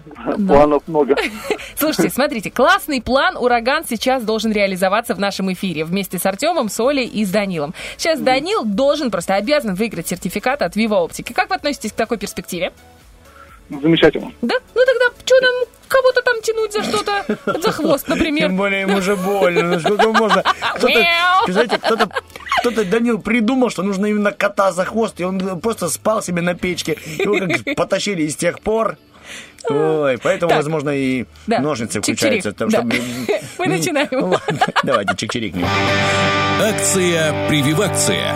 Планов 0.47 0.83
много. 0.89 1.15
Слушайте, 1.87 2.13
смотрите, 2.13 2.51
классный 2.51 3.01
план 3.01 3.37
«Ураган» 3.37 3.85
сейчас 3.89 4.25
должен 4.25 4.51
реализоваться 4.51 5.15
в 5.15 5.21
нашем 5.21 5.53
эфире 5.53 5.85
вместе 5.85 6.19
с 6.19 6.27
Артемом, 6.27 6.69
Солей 6.69 7.07
и 7.07 7.25
с 7.25 7.31
Данилом. 7.31 7.75
Сейчас 7.97 8.19
Данил 8.19 8.65
должен, 8.65 9.13
просто 9.13 9.37
обязан 9.37 9.77
выиграть 9.77 10.09
сертификат 10.09 10.63
от 10.63 10.77
Viva 10.77 10.95
Оптики. 10.95 11.33
Как 11.33 11.49
вы 11.49 11.55
относитесь 11.55 11.93
к 11.93 11.95
такой 11.95 12.19
перспективе? 12.19 12.73
Замечательно. 13.71 14.33
Да? 14.43 14.57
Ну 14.75 14.81
тогда 14.85 15.17
что 15.25 15.41
нам 15.41 15.55
кого-то 15.87 16.23
там 16.23 16.43
тянуть 16.43 16.73
за 16.73 16.83
что-то? 16.83 17.61
За 17.61 17.71
хвост, 17.71 18.09
например. 18.09 18.49
Тем 18.49 18.57
более 18.57 18.81
ему 18.81 19.01
же 19.01 19.15
больно. 19.15 19.63
Ну 19.63 19.79
сколько 19.79 20.11
можно? 20.11 20.43
Кто-то, 20.75 21.79
кто-то, 21.79 22.11
кто-то, 22.61 22.85
Данил, 22.85 23.21
придумал, 23.21 23.71
что 23.71 23.85
нужно 23.85 24.07
именно 24.07 24.33
кота 24.33 24.73
за 24.73 24.85
хвост, 24.85 25.21
и 25.21 25.25
он 25.25 25.61
просто 25.61 25.89
спал 25.89 26.21
себе 26.21 26.43
на 26.43 26.55
печке. 26.55 26.99
Его 27.17 27.39
как 27.39 27.65
потащили 27.77 28.23
и 28.23 28.29
с 28.29 28.35
тех 28.35 28.59
пор. 28.59 28.99
Ой, 29.69 30.19
поэтому, 30.23 30.51
Так. 30.51 30.59
возможно, 30.59 30.91
и 30.91 31.25
Да. 31.47 31.59
ножницы 31.59 32.01
включаются. 32.01 32.53
там, 32.53 32.69
Да. 32.69 32.79
чтобы- 32.79 32.97
Мы 33.59 33.67
начинаем. 33.67 34.09
Ладно, 34.13 34.59
Давайте, 34.85 35.15
чик-чирикнем. 35.15 35.67
Акция 36.61 37.49
«Прививакция». 37.49 38.33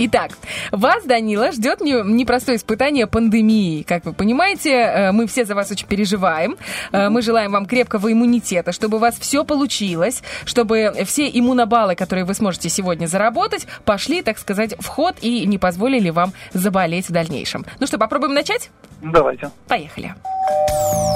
Итак, 0.00 0.30
вас, 0.70 1.02
Данила, 1.04 1.50
ждет 1.50 1.80
не- 1.80 2.02
непростое 2.04 2.56
испытание 2.56 3.08
пандемии. 3.08 3.82
Как 3.82 4.04
вы 4.04 4.12
понимаете, 4.12 4.70
э, 4.70 5.12
мы 5.12 5.26
все 5.26 5.44
за 5.44 5.56
вас 5.56 5.72
очень 5.72 5.88
переживаем. 5.88 6.56
Э, 6.92 7.08
Мы 7.08 7.20
желаем 7.22 7.50
вам 7.52 7.66
крепкого 7.66 8.12
иммунитета, 8.12 8.70
чтобы 8.70 8.98
у 8.98 9.00
вас 9.00 9.18
все 9.18 9.44
получилось, 9.44 10.22
чтобы 10.44 10.92
все 11.04 11.28
иммунобаллы, 11.28 11.96
которые 11.96 12.24
вы 12.24 12.34
сможете 12.34 12.68
сегодня 12.68 13.06
заработать, 13.08 13.66
пошли, 13.84 14.22
так 14.22 14.38
сказать, 14.38 14.74
в 14.78 14.86
ход 14.86 15.16
и 15.20 15.44
не 15.46 15.58
позволили 15.58 16.10
вам 16.10 16.32
заболеть 16.52 17.08
в 17.08 17.12
дальнейшем. 17.12 17.66
Ну 17.80 17.86
что, 17.88 17.98
попробуем 17.98 18.34
начать? 18.34 18.70
Давайте. 19.02 19.50
Поехали. 19.66 20.14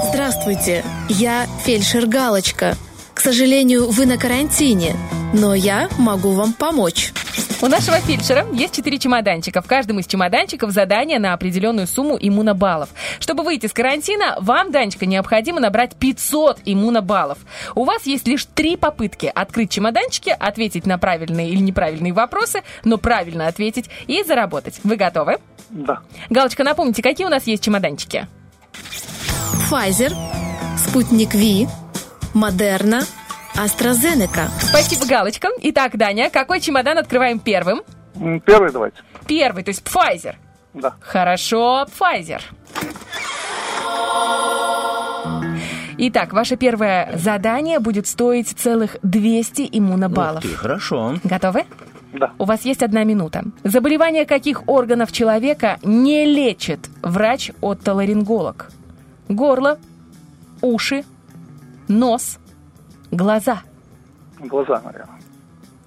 Здравствуйте, 0.09 0.83
я 1.09 1.45
фельдшер 1.63 2.05
Галочка. 2.07 2.75
К 3.13 3.19
сожалению, 3.21 3.89
вы 3.91 4.05
на 4.05 4.17
карантине, 4.17 4.95
но 5.33 5.53
я 5.53 5.87
могу 5.97 6.31
вам 6.33 6.51
помочь. 6.53 7.13
У 7.63 7.67
нашего 7.69 7.95
фельдшера 8.01 8.45
есть 8.51 8.75
четыре 8.75 8.99
чемоданчика. 8.99 9.61
В 9.61 9.67
каждом 9.67 9.97
из 9.97 10.05
чемоданчиков 10.05 10.71
задание 10.71 11.17
на 11.17 11.31
определенную 11.31 11.87
сумму 11.87 12.17
иммунобаллов. 12.19 12.89
Чтобы 13.21 13.43
выйти 13.43 13.67
из 13.67 13.71
карантина, 13.71 14.35
вам, 14.41 14.73
Данечка, 14.73 15.05
необходимо 15.05 15.61
набрать 15.61 15.95
500 15.95 16.59
иммунобаллов. 16.65 17.37
У 17.73 17.85
вас 17.85 18.05
есть 18.05 18.27
лишь 18.27 18.43
три 18.43 18.75
попытки 18.75 19.31
открыть 19.33 19.71
чемоданчики, 19.71 20.35
ответить 20.37 20.85
на 20.85 20.97
правильные 20.97 21.51
или 21.51 21.61
неправильные 21.61 22.11
вопросы, 22.11 22.63
но 22.83 22.97
правильно 22.97 23.47
ответить 23.47 23.89
и 24.07 24.23
заработать. 24.23 24.81
Вы 24.83 24.97
готовы? 24.97 25.37
Да. 25.69 25.99
Галочка, 26.29 26.65
напомните, 26.65 27.01
какие 27.01 27.25
у 27.25 27.29
нас 27.29 27.47
есть 27.47 27.63
чемоданчики? 27.63 28.27
Pfizer, 29.71 30.13
Спутник 30.77 31.33
Ви, 31.33 31.69
Модерна, 32.33 33.05
AstraZeneca. 33.55 34.49
Спасибо, 34.59 35.05
Галочка. 35.05 35.49
Итак, 35.61 35.95
Даня, 35.97 36.29
какой 36.29 36.59
чемодан 36.59 36.97
открываем 36.97 37.39
первым? 37.39 37.83
Первый 38.45 38.71
давайте. 38.71 38.97
Первый, 39.27 39.63
то 39.63 39.69
есть 39.69 39.83
Pfizer. 39.83 40.35
Да. 40.73 40.95
Хорошо, 40.99 41.85
Pfizer. 41.87 42.41
Итак, 45.97 46.33
ваше 46.33 46.57
первое 46.57 47.15
задание 47.17 47.79
будет 47.79 48.07
стоить 48.07 48.49
целых 48.49 48.97
200 49.03 49.69
иммунобаллов. 49.71 50.43
Ух 50.43 50.51
ты, 50.51 50.57
хорошо. 50.57 51.19
Готовы? 51.23 51.65
Да. 52.13 52.31
У 52.39 52.45
вас 52.45 52.65
есть 52.65 52.81
одна 52.81 53.03
минута. 53.03 53.43
Заболевание 53.63 54.25
каких 54.25 54.67
органов 54.67 55.11
человека 55.11 55.77
не 55.83 56.25
лечит 56.25 56.89
врач-отоларинголог? 57.01 58.71
Горло, 59.29 59.77
уши, 60.61 61.05
нос, 61.87 62.39
глаза. 63.15 63.61
Глаза, 64.39 64.81
наверное. 64.83 65.19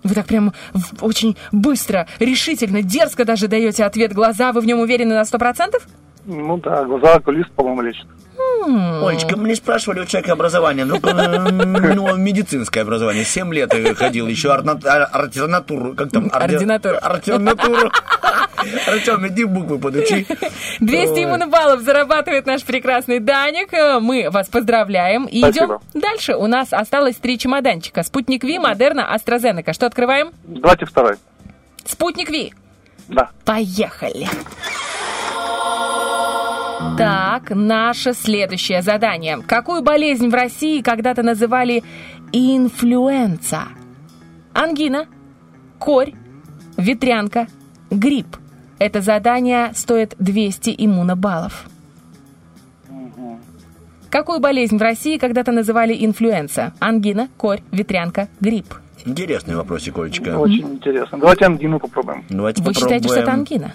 Вы 0.02 0.14
так 0.14 0.26
прям 0.26 0.52
очень 1.00 1.36
быстро, 1.50 2.06
решительно, 2.20 2.82
дерзко 2.82 3.24
даже 3.24 3.48
даете 3.48 3.84
ответ 3.84 4.12
глаза. 4.12 4.52
Вы 4.52 4.60
в 4.60 4.66
нем 4.66 4.78
уверены 4.78 5.14
на 5.14 5.24
сто 5.24 5.38
процентов? 5.38 5.86
Ну 6.26 6.56
да, 6.58 6.84
глаза 6.84 7.14
окулист, 7.14 7.50
по-моему, 7.52 7.82
лечит. 7.82 8.06
Олечка, 8.66 9.36
мне 9.36 9.54
спрашивали 9.54 10.00
у 10.00 10.04
человека 10.06 10.32
образование, 10.32 10.84
ну, 10.84 10.98
ну, 11.00 12.16
медицинское 12.16 12.80
образование, 12.80 13.24
7 13.24 13.52
лет 13.54 13.72
я 13.74 13.94
ходил, 13.94 14.26
еще 14.26 14.50
ор- 14.50 14.64
ординатуру, 15.12 15.94
как 15.94 16.10
там? 16.10 16.26
орди- 16.26 16.54
Ординатуру. 16.56 16.96
Ординатуру. 17.00 17.90
Артем, 18.88 19.26
иди 19.28 19.44
буквы 19.44 19.78
подучи. 19.78 20.26
200 20.80 21.12
Ой. 21.12 21.24
иммунобаллов 21.24 21.80
зарабатывает 21.82 22.46
наш 22.46 22.64
прекрасный 22.64 23.20
Даник. 23.20 23.72
Мы 24.02 24.28
вас 24.30 24.48
поздравляем. 24.48 25.26
И 25.26 25.38
Спасибо. 25.40 25.64
идем 25.94 26.00
дальше. 26.02 26.34
У 26.34 26.46
нас 26.48 26.72
осталось 26.72 27.16
три 27.16 27.38
чемоданчика. 27.38 28.02
Спутник 28.02 28.42
Ви, 28.42 28.58
Модерна, 28.58 29.14
AstraZeneca. 29.14 29.72
Что 29.72 29.86
открываем? 29.86 30.30
Давайте 30.44 30.84
второй. 30.86 31.14
Спутник 31.84 32.30
Ви. 32.30 32.52
Да. 33.08 33.30
Поехали. 33.44 34.26
Так, 36.98 37.50
наше 37.50 38.12
следующее 38.12 38.82
задание. 38.82 39.38
Какую 39.46 39.82
болезнь 39.82 40.28
в 40.28 40.34
России 40.34 40.82
когда-то 40.82 41.22
называли 41.22 41.82
инфлюенса? 42.32 43.68
Ангина, 44.52 45.06
корь, 45.78 46.12
ветрянка, 46.76 47.46
грипп. 47.90 48.36
Это 48.78 49.00
задание 49.00 49.72
стоит 49.74 50.14
200 50.18 50.74
иммунобаллов. 50.78 51.66
Какую 54.10 54.40
болезнь 54.40 54.76
в 54.76 54.82
России 54.82 55.18
когда-то 55.18 55.52
называли 55.52 55.94
инфлюенса? 56.04 56.72
Ангина, 56.78 57.28
корь, 57.36 57.60
ветрянка, 57.72 58.28
грипп. 58.40 58.74
Интересный 59.04 59.56
вопросик, 59.56 59.98
Олечка. 59.98 60.38
Очень 60.38 60.74
интересно. 60.74 61.18
Давайте 61.18 61.46
ангину 61.46 61.78
попробуем. 61.78 62.24
Давайте 62.28 62.62
Вы 62.62 62.74
считаете, 62.74 63.08
что 63.08 63.20
это 63.20 63.32
попробуем. 63.32 63.72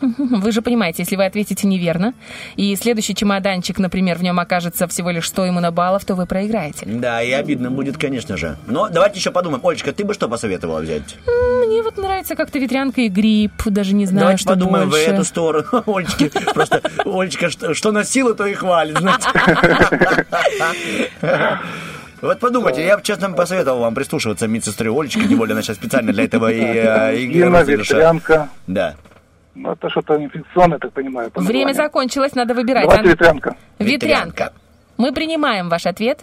Вы 0.00 0.52
же 0.52 0.62
понимаете, 0.62 1.02
если 1.02 1.16
вы 1.16 1.24
ответите 1.24 1.66
неверно, 1.66 2.14
и 2.56 2.74
следующий 2.76 3.14
чемоданчик, 3.14 3.78
например, 3.78 4.18
в 4.18 4.22
нем 4.22 4.38
окажется 4.40 4.86
всего 4.88 5.10
лишь 5.10 5.28
100 5.28 5.50
иммунобаллов, 5.50 6.04
то 6.04 6.14
вы 6.14 6.26
проиграете. 6.26 6.86
Да, 6.86 7.22
и 7.22 7.30
обидно 7.32 7.70
будет, 7.70 7.96
конечно 7.98 8.36
же. 8.36 8.56
Но 8.66 8.88
давайте 8.88 9.18
еще 9.18 9.30
подумаем. 9.30 9.64
Олечка, 9.66 9.92
ты 9.92 10.04
бы 10.04 10.14
что 10.14 10.28
посоветовала 10.28 10.80
взять? 10.80 11.16
Мне 11.66 11.82
вот 11.82 11.96
нравится 11.98 12.34
как-то 12.36 12.58
ветрянка 12.58 13.02
и 13.02 13.08
грипп, 13.08 13.64
даже 13.66 13.94
не 13.94 14.06
знаю, 14.06 14.20
Давайте 14.20 14.42
что 14.42 14.50
подумаем 14.50 14.88
больше. 14.90 15.10
в 15.10 15.12
эту 15.14 15.24
сторону. 15.24 15.66
Олечки, 15.86 16.30
просто 16.52 16.82
Олечка, 17.04 17.50
что, 17.50 17.74
что 17.74 17.92
носила, 17.92 18.34
то 18.34 18.46
и 18.46 18.54
хвалит, 18.54 18.98
знаете. 18.98 19.28
Вот 22.22 22.38
подумайте, 22.38 22.84
я 22.84 22.98
бы, 22.98 23.02
честно, 23.02 23.30
посоветовал 23.30 23.80
вам 23.80 23.94
прислушиваться 23.94 24.46
к 24.46 24.50
медсестре 24.50 24.90
Олечке, 24.90 25.26
тем 25.26 25.38
более 25.38 25.54
она 25.54 25.62
сейчас 25.62 25.76
специально 25.76 26.12
для 26.12 26.24
этого 26.24 26.52
и, 26.52 26.60
э, 26.60 27.16
и 27.16 27.24
Ангина, 27.26 27.60
розыгрыша. 27.60 27.94
ветрянка. 27.94 28.48
Да. 28.66 28.94
Ну, 29.62 29.72
это 29.72 29.90
что-то 29.90 30.16
инфекционное, 30.16 30.78
так 30.78 30.92
понимаю. 30.92 31.30
по 31.30 31.40
Время 31.42 31.66
названию. 31.68 31.88
закончилось, 31.90 32.34
надо 32.34 32.54
выбирать. 32.54 32.84
Давайте 32.84 33.02
Ан- 33.04 33.10
ветрянка. 33.10 33.56
Ветрянка. 33.78 34.52
Мы 34.96 35.12
принимаем 35.12 35.68
ваш 35.68 35.84
ответ. 35.86 36.20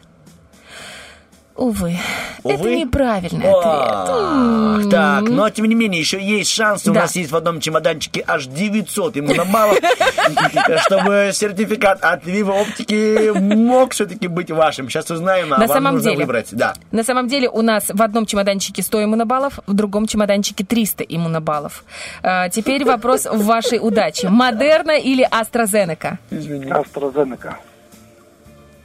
Увы, 1.57 1.97
это 2.43 2.53
Увы? 2.53 2.75
неправильный 2.75 3.47
Ах, 3.47 4.77
ответ. 4.77 4.91
Так, 4.91 5.23
но 5.23 5.49
тем 5.49 5.65
не 5.65 5.73
менее, 5.73 5.99
еще 5.99 6.21
есть 6.21 6.51
шанс. 6.51 6.88
У 6.88 6.93
Да. 6.93 7.01
нас 7.01 7.15
есть 7.15 7.31
в 7.31 7.35
одном 7.35 7.59
чемоданчике 7.59 8.23
аж 8.27 8.45
900 8.45 9.17
иммунобаллов, 9.17 9.79
чтобы 10.85 11.31
сертификат 11.34 12.03
от 12.03 12.23
Vivo 12.25 12.61
Оптики 12.61 13.31
мог 13.38 13.93
все-таки 13.93 14.27
быть 14.27 14.51
вашим. 14.51 14.88
Сейчас 14.88 15.09
узнаем, 15.09 15.51
а 15.51 15.57
На 15.57 15.65
вам 15.65 15.75
самом 15.77 15.93
нужно 15.95 16.11
деле. 16.11 16.25
выбрать. 16.25 16.49
Да. 16.51 16.75
На 16.91 17.03
самом 17.03 17.27
деле 17.27 17.49
у 17.49 17.63
нас 17.63 17.85
в 17.89 18.01
одном 18.03 18.27
чемоданчике 18.27 18.84
100 18.84 19.05
иммунобаллов, 19.05 19.59
в 19.65 19.73
другом 19.73 20.05
чемоданчике 20.05 20.63
300 20.63 21.03
иммунобаллов. 21.05 21.84
А, 22.21 22.49
теперь 22.49 22.85
вопрос 22.85 23.25
в 23.25 23.43
вашей 23.45 23.79
удаче. 23.81 24.29
Модерна 24.29 24.97
или 24.99 25.27
AstraZeneca? 25.27 26.17
AstraZeneca. 26.29 27.55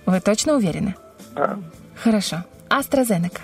Вы 0.06 0.20
точно 0.20 0.54
уверены? 0.56 0.94
Да. 1.34 1.56
Хорошо. 2.02 2.44
AstraZeneca. 2.72 3.40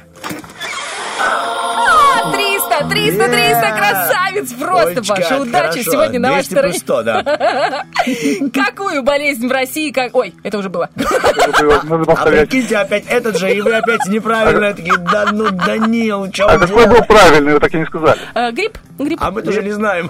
А, 1.20 2.32
300! 2.32 2.88
300, 2.88 3.28
300, 3.28 3.72
красавец! 3.76 4.52
Просто, 4.52 4.88
Олечка, 4.88 5.14
Паша, 5.14 5.40
удачи 5.40 5.82
хорошо. 5.82 5.90
сегодня 5.90 6.20
на 6.20 6.34
200 6.34 6.55
ваш 6.55 6.76
100, 6.76 7.02
да. 7.02 7.84
Какую 8.55 9.02
болезнь 9.02 9.48
в 9.48 9.52
России, 9.52 9.90
как... 9.90 10.14
Ой, 10.14 10.34
это 10.42 10.59
уже 10.59 10.68
было. 10.68 10.88
А 10.94 12.26
прикиньте, 12.26 12.76
опять 12.76 13.05
этот 13.09 13.36
же, 13.36 13.52
и 13.52 13.60
вы 13.60 13.74
опять 13.74 14.06
неправильно 14.06 14.72
такие, 14.72 14.96
да 14.96 15.26
ну, 15.32 15.50
Данил, 15.50 16.30
чё 16.30 16.46
А 16.46 16.59
какой 16.59 16.86
был 16.86 17.02
правильный, 17.05 17.55
вы 17.55 17.60
так 17.60 17.74
и 17.74 17.78
не 17.78 17.86
сказали. 17.86 18.20
Э, 18.34 18.50
Грипп? 18.52 18.78
Грипп. 18.98 19.18
А 19.22 19.30
мы 19.30 19.42
тоже 19.42 19.62
не 19.62 19.72
знаем. 19.72 20.09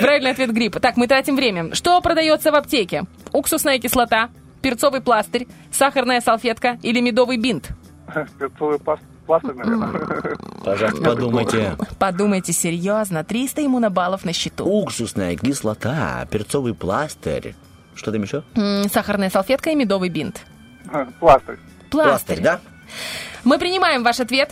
Правильный 0.00 0.30
ответ 0.30 0.52
грипп. 0.52 0.80
Так, 0.80 0.96
мы 0.96 1.06
тратим 1.06 1.36
время. 1.36 1.74
Что 1.74 2.00
продается 2.00 2.50
в 2.50 2.54
аптеке? 2.54 3.04
Уксусная 3.32 3.78
кислота, 3.78 4.28
перцовый 4.62 5.00
пластырь, 5.00 5.46
сахарная 5.70 6.20
салфетка 6.20 6.78
или 6.82 7.00
медовый 7.00 7.36
бинт? 7.36 7.70
Перцовый 8.38 8.78
пластырь, 9.26 9.54
наверное. 9.54 10.36
Пожалуйста, 10.64 11.02
подумайте. 11.02 11.76
Подумайте 11.98 12.52
серьезно. 12.52 13.24
300 13.24 13.66
иммунобаллов 13.66 14.24
на 14.24 14.32
счету. 14.32 14.64
Уксусная 14.64 15.36
кислота, 15.36 16.26
перцовый 16.30 16.74
пластырь. 16.74 17.54
Что 17.94 18.12
там 18.12 18.22
еще? 18.22 18.42
Сахарная 18.90 19.30
салфетка 19.30 19.70
и 19.70 19.74
медовый 19.74 20.08
бинт. 20.08 20.42
Пластырь. 21.20 21.58
Пластырь. 21.90 22.40
да? 22.40 22.60
Мы 23.44 23.58
принимаем 23.58 24.02
ваш 24.02 24.20
ответ. 24.20 24.50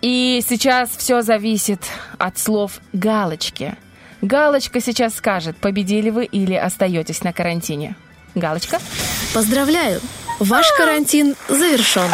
И 0.00 0.42
сейчас 0.46 0.90
все 0.90 1.22
зависит 1.22 1.80
от 2.18 2.36
слов 2.38 2.80
галочки. 2.92 3.76
Галочка 4.20 4.80
сейчас 4.80 5.14
скажет, 5.14 5.56
победили 5.56 6.10
вы 6.10 6.24
или 6.24 6.54
остаетесь 6.54 7.22
на 7.22 7.32
карантине. 7.32 7.96
Галочка? 8.34 8.78
Поздравляю! 9.32 10.00
Ваш 10.40 10.66
карантин 10.72 11.36
завершен. 11.48 12.08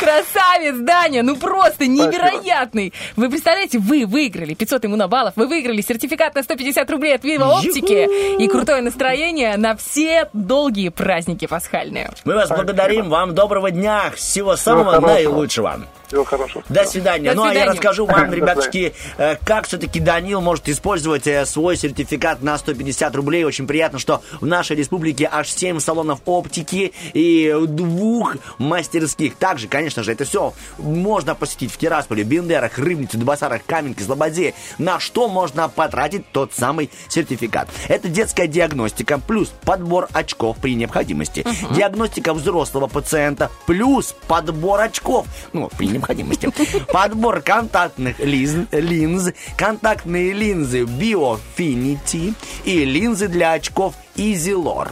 Красавец, 0.00 0.76
Даня, 0.78 1.22
ну 1.22 1.36
просто 1.36 1.86
невероятный. 1.86 2.94
Вы 3.16 3.28
представляете, 3.28 3.78
вы 3.78 4.06
выиграли 4.06 4.54
500 4.54 4.86
иммунобаллов, 4.86 5.34
вы 5.36 5.46
выиграли 5.46 5.82
сертификат 5.82 6.34
на 6.34 6.42
150 6.42 6.90
рублей 6.90 7.14
от 7.14 7.24
Viva 7.24 7.58
Оптики 7.58 8.40
и 8.42 8.48
крутое 8.48 8.80
настроение 8.80 9.56
на 9.56 9.76
все 9.76 10.30
долгие 10.32 10.88
праздники 10.88 11.46
пасхальные. 11.46 12.10
Мы 12.24 12.34
вас 12.34 12.48
благодарим, 12.48 13.10
вам 13.10 13.34
доброго 13.34 13.70
дня, 13.70 14.10
всего 14.14 14.56
самого 14.56 14.98
наилучшего. 15.00 15.80
Всего 16.08 16.24
хорошего. 16.24 16.64
До 16.70 16.84
свидания. 16.84 17.30
До 17.30 17.36
ну, 17.36 17.42
а 17.42 17.46
я 17.48 17.52
свидания. 17.52 17.70
расскажу 17.72 18.06
вам, 18.06 18.32
ребятушки, 18.32 18.94
э, 19.18 19.36
как 19.44 19.66
все-таки 19.66 20.00
Данил 20.00 20.40
может 20.40 20.66
использовать 20.68 21.26
э, 21.26 21.44
свой 21.44 21.76
сертификат 21.76 22.42
на 22.42 22.56
150 22.56 23.14
рублей. 23.14 23.44
Очень 23.44 23.66
приятно, 23.66 23.98
что 23.98 24.22
в 24.40 24.46
нашей 24.46 24.74
республике 24.76 25.28
аж 25.30 25.50
7 25.50 25.80
салонов 25.80 26.20
оптики 26.24 26.94
и 27.12 27.54
двух 27.68 28.36
мастерских. 28.56 29.36
Также, 29.36 29.68
конечно 29.68 30.02
же, 30.02 30.12
это 30.12 30.24
все 30.24 30.54
можно 30.78 31.34
посетить 31.34 31.70
в 31.70 31.76
Тирасполе, 31.76 32.24
Бендерах, 32.24 32.78
Рыбнице, 32.78 33.18
Дубасарах, 33.18 33.60
Каменке, 33.66 34.02
Слободе. 34.02 34.54
На 34.78 35.00
что 35.00 35.28
можно 35.28 35.68
потратить 35.68 36.24
тот 36.32 36.54
самый 36.54 36.90
сертификат? 37.08 37.68
Это 37.86 38.08
детская 38.08 38.46
диагностика 38.46 39.18
плюс 39.18 39.52
подбор 39.66 40.08
очков 40.14 40.56
при 40.56 40.74
необходимости. 40.74 41.44
Диагностика 41.72 42.32
взрослого 42.32 42.86
пациента 42.86 43.50
плюс 43.66 44.16
подбор 44.26 44.80
очков. 44.80 45.26
Ну, 45.52 45.68
при 45.76 45.97
необходимости. 45.98 46.50
Подбор 46.92 47.40
контактных 47.40 48.18
линз, 48.18 48.68
линз 48.72 49.32
контактные 49.56 50.32
линзы 50.32 50.82
Biofinity 50.82 52.34
и 52.64 52.84
линзы 52.84 53.28
для 53.28 53.52
очков 53.52 53.94
Easylor. 54.16 54.88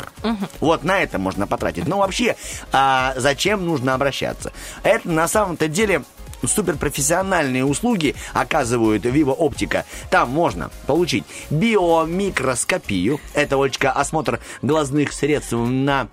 Вот 0.61 0.85
на 0.85 1.01
это 1.01 1.19
можно 1.19 1.47
потратить. 1.47 1.87
Но 1.87 1.99
вообще, 1.99 2.37
а 2.73 3.15
зачем 3.17 3.65
нужно 3.65 3.95
обращаться? 3.95 4.53
Это 4.83 5.09
на 5.09 5.29
самом-то 5.29 5.69
деле 5.69 6.03
суперпрофессиональные 6.45 7.65
услуги 7.65 8.15
оказывают 8.33 9.05
Vivo 9.05 9.33
Оптика. 9.33 9.85
Там 10.11 10.31
можно 10.31 10.71
получить 10.87 11.25
биомикроскопию. 11.51 13.21
Это, 13.35 13.57
Олечка, 13.57 13.91
осмотр 13.91 14.41
глазных 14.63 15.13
средств 15.13 15.53
на 15.53 16.09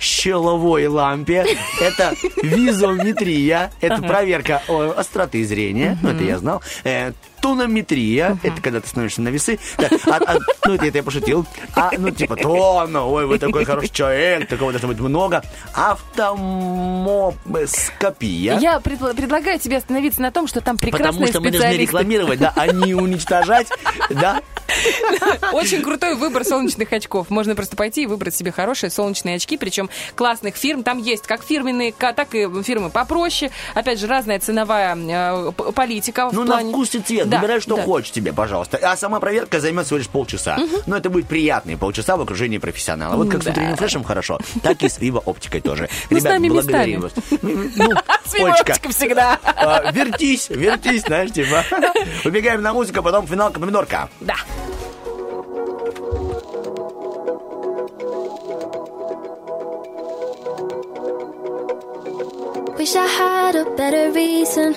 щеловой 0.00 0.86
лампе. 0.86 1.44
Это 1.80 2.14
визометрия. 2.42 3.72
Это 3.80 4.02
проверка 4.02 4.62
остроты 4.96 5.44
зрения. 5.44 5.98
Ну, 6.02 6.10
это 6.10 6.24
я 6.24 6.38
знал. 6.38 6.62
Тонометрия. 7.40 8.38
Это 8.42 8.60
когда 8.60 8.80
ты 8.80 8.88
становишься 8.88 9.22
на 9.22 9.28
весы. 9.28 9.58
Так, 9.76 9.92
а- 10.06 10.20
а, 10.26 10.36
ну, 10.66 10.74
это 10.74 10.86
я 10.98 11.02
пошутил. 11.02 11.46
А, 11.74 11.90
ну, 11.96 12.10
типа, 12.10 12.36
тонна. 12.36 13.06
Ой, 13.06 13.24
вы 13.26 13.38
такой 13.38 13.64
хороший 13.64 13.88
человек. 13.90 14.48
Такого 14.48 14.72
должно 14.72 14.88
быть 14.88 14.98
много. 15.00 15.42
Автомоскопия. 15.74 18.58
Я 18.58 18.76
предла- 18.78 19.14
предлагаю 19.14 19.58
тебе 19.58 19.76
остановиться 19.78 20.20
на 20.22 20.30
том, 20.30 20.46
что 20.46 20.60
там 20.60 20.76
Потому 20.78 20.92
прекрасные 20.96 21.26
что 21.28 21.40
мы 21.40 21.50
должны 21.50 21.76
рекламировать, 21.76 22.38
да, 22.38 22.52
а 22.56 22.66
не 22.68 22.94
уничтожать, 22.94 23.68
да. 24.10 24.40
Очень 25.52 25.82
крутой 25.82 26.14
выбор 26.16 26.44
солнечных 26.44 26.92
очков. 26.92 27.30
Можно 27.30 27.54
просто 27.54 27.76
пойти 27.76 28.02
и 28.02 28.06
выбрать 28.06 28.34
себе 28.34 28.52
хорошие 28.52 28.90
солнечные 28.90 29.36
очки, 29.36 29.56
причем 29.56 29.88
классных 30.14 30.56
фирм. 30.56 30.82
Там 30.82 30.98
есть 30.98 31.26
как 31.26 31.42
фирменные, 31.44 31.92
так 31.92 32.34
и 32.34 32.46
фирмы 32.62 32.90
попроще. 32.90 33.50
Опять 33.74 34.00
же, 34.00 34.06
разная 34.06 34.38
ценовая 34.40 34.96
э, 34.96 35.52
политика. 35.74 36.28
Ну, 36.32 36.44
на 36.44 36.58
вкус 36.58 36.94
и 36.94 37.00
цвет. 37.00 37.25
Да, 37.26 37.38
Выбирай, 37.38 37.60
что 37.60 37.76
да. 37.76 37.82
хочешь 37.82 38.10
тебе, 38.10 38.32
пожалуйста. 38.32 38.78
А 38.82 38.96
сама 38.96 39.20
проверка 39.20 39.60
займет 39.60 39.86
всего 39.86 39.98
лишь 39.98 40.08
полчаса. 40.08 40.58
Но 40.86 40.96
это 40.96 41.10
будет 41.10 41.26
приятные 41.26 41.76
полчаса 41.76 42.16
в 42.16 42.20
окружении 42.20 42.58
профессионала. 42.58 43.16
Вот 43.16 43.28
как 43.30 43.42
с 43.42 43.44
Да. 43.46 43.50
утренним 43.52 43.76
флешем 43.76 44.04
хорошо, 44.04 44.38
так 44.62 44.82
и 44.82 44.88
с 44.88 44.98
Vivo 44.98 45.22
оптикой 45.24 45.60
тоже. 45.60 45.88
Ну, 46.10 46.18
с 46.20 46.22
нами 46.22 46.48
благодарим 46.48 47.00
вас. 47.02 47.12
Ну, 47.42 47.92
С 48.24 48.34
Vivo 48.34 48.44
Олечка, 48.46 48.72
Оптика 48.72 48.88
всегда. 48.90 49.38
а, 49.44 49.90
вертись, 49.92 50.48
вертись, 50.50 51.02
знаешь, 51.02 51.32
типа. 51.32 51.64
Убегаем 52.24 52.62
на 52.62 52.72
музыку, 52.72 53.02
потом 53.02 53.26
финалка-помидорка. 53.26 54.08
Да. 54.20 54.36
Wish 62.78 62.94
I 62.94 63.06
had 63.06 63.54
a 63.56 63.64
better 63.76 64.12
reason. 64.12 64.74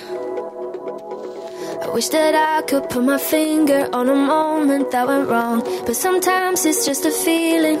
I 1.82 1.88
wish 1.88 2.08
that 2.10 2.34
I 2.34 2.62
could 2.62 2.90
put 2.90 3.04
my 3.04 3.16
finger 3.18 3.88
on 3.92 4.08
a 4.08 4.14
moment 4.14 4.90
that 4.90 5.06
went 5.06 5.28
wrong. 5.28 5.60
But 5.86 5.96
sometimes 5.96 6.64
it's 6.66 6.84
just 6.84 7.06
a 7.06 7.10
feeling. 7.10 7.80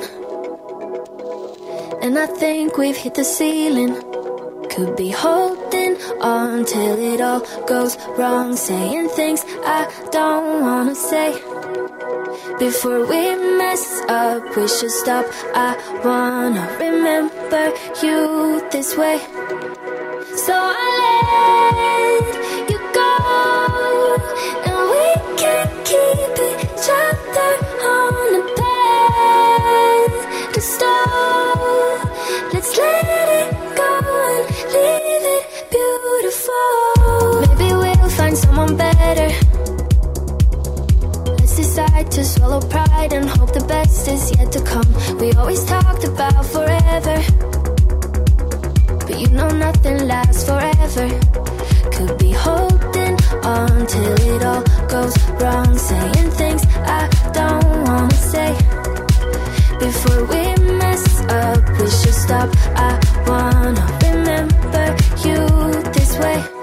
And 2.02 2.18
I 2.18 2.26
think 2.26 2.78
we've 2.78 2.96
hit 2.96 3.14
the 3.14 3.24
ceiling. 3.24 3.94
Could 4.70 4.96
be 4.96 5.10
holding 5.10 5.96
on 6.22 6.64
till 6.64 6.98
it 7.12 7.20
all 7.20 7.40
goes 7.66 7.98
wrong. 8.16 8.56
Saying 8.56 9.08
things 9.10 9.44
I 9.64 9.80
don't 10.10 10.62
wanna 10.62 10.94
say. 10.94 11.32
Before 12.58 13.04
we 13.06 13.22
mess 13.58 14.02
up, 14.08 14.56
we 14.56 14.66
should 14.66 14.90
stop. 14.90 15.26
I 15.54 15.76
wanna 16.04 16.64
remember 16.78 17.66
you 18.02 18.66
this 18.70 18.96
way. 18.96 19.18
So 20.46 20.54
I 20.54 20.86
let 21.00 21.99
each 26.80 26.88
other 26.88 27.52
on 27.92 28.12
the 28.32 28.42
pedestal. 30.48 30.88
Let's 32.52 32.72
let 32.78 33.28
it 33.40 33.48
go 33.76 33.90
and 34.32 34.44
leave 34.74 35.26
it 35.36 35.44
beautiful. 35.76 36.72
Maybe 37.44 37.68
we'll 37.74 38.10
find 38.10 38.36
someone 38.36 38.76
better. 38.76 39.30
Let's 41.38 41.56
decide 41.56 42.10
to 42.12 42.24
swallow 42.24 42.60
pride 42.60 43.12
and 43.12 43.28
hope 43.28 43.52
the 43.52 43.64
best 43.66 44.08
is 44.08 44.30
yet 44.38 44.50
to 44.52 44.62
come. 44.62 44.90
We 45.18 45.32
always 45.32 45.64
talked 45.66 46.04
about 46.04 46.46
forever. 46.46 47.22
But 49.06 49.20
you 49.20 49.28
know 49.28 49.50
nothing 49.50 50.06
lasts 50.06 50.44
forever. 50.46 51.08
Could 51.92 52.16
be 52.18 52.32
holding 52.32 53.18
on 53.44 53.86
till 53.86 54.14
it 54.32 54.42
all 54.44 54.79
goes 54.90 55.16
wrong. 55.40 55.78
Saying 55.78 56.30
things 56.40 56.62
I 56.98 57.08
don't 57.32 57.82
wanna 57.86 58.20
say. 58.32 58.52
Before 59.78 60.24
we 60.32 60.42
mess 60.78 61.20
up, 61.28 61.62
we 61.78 61.86
should 61.98 62.18
stop. 62.26 62.48
I 62.74 62.90
wanna 63.26 63.84
remember 64.02 64.86
you 65.24 65.38
this 65.92 66.18
way. 66.18 66.59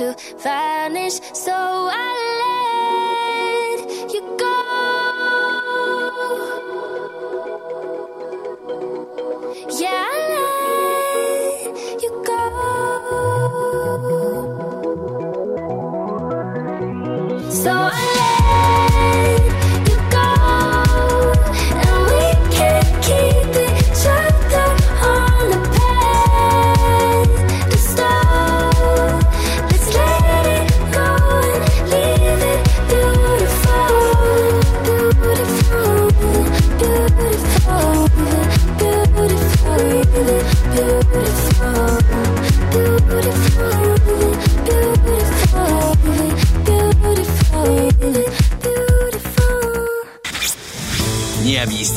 To 0.00 0.16
vanish, 0.42 1.20
so 1.34 1.52
I 1.52 2.39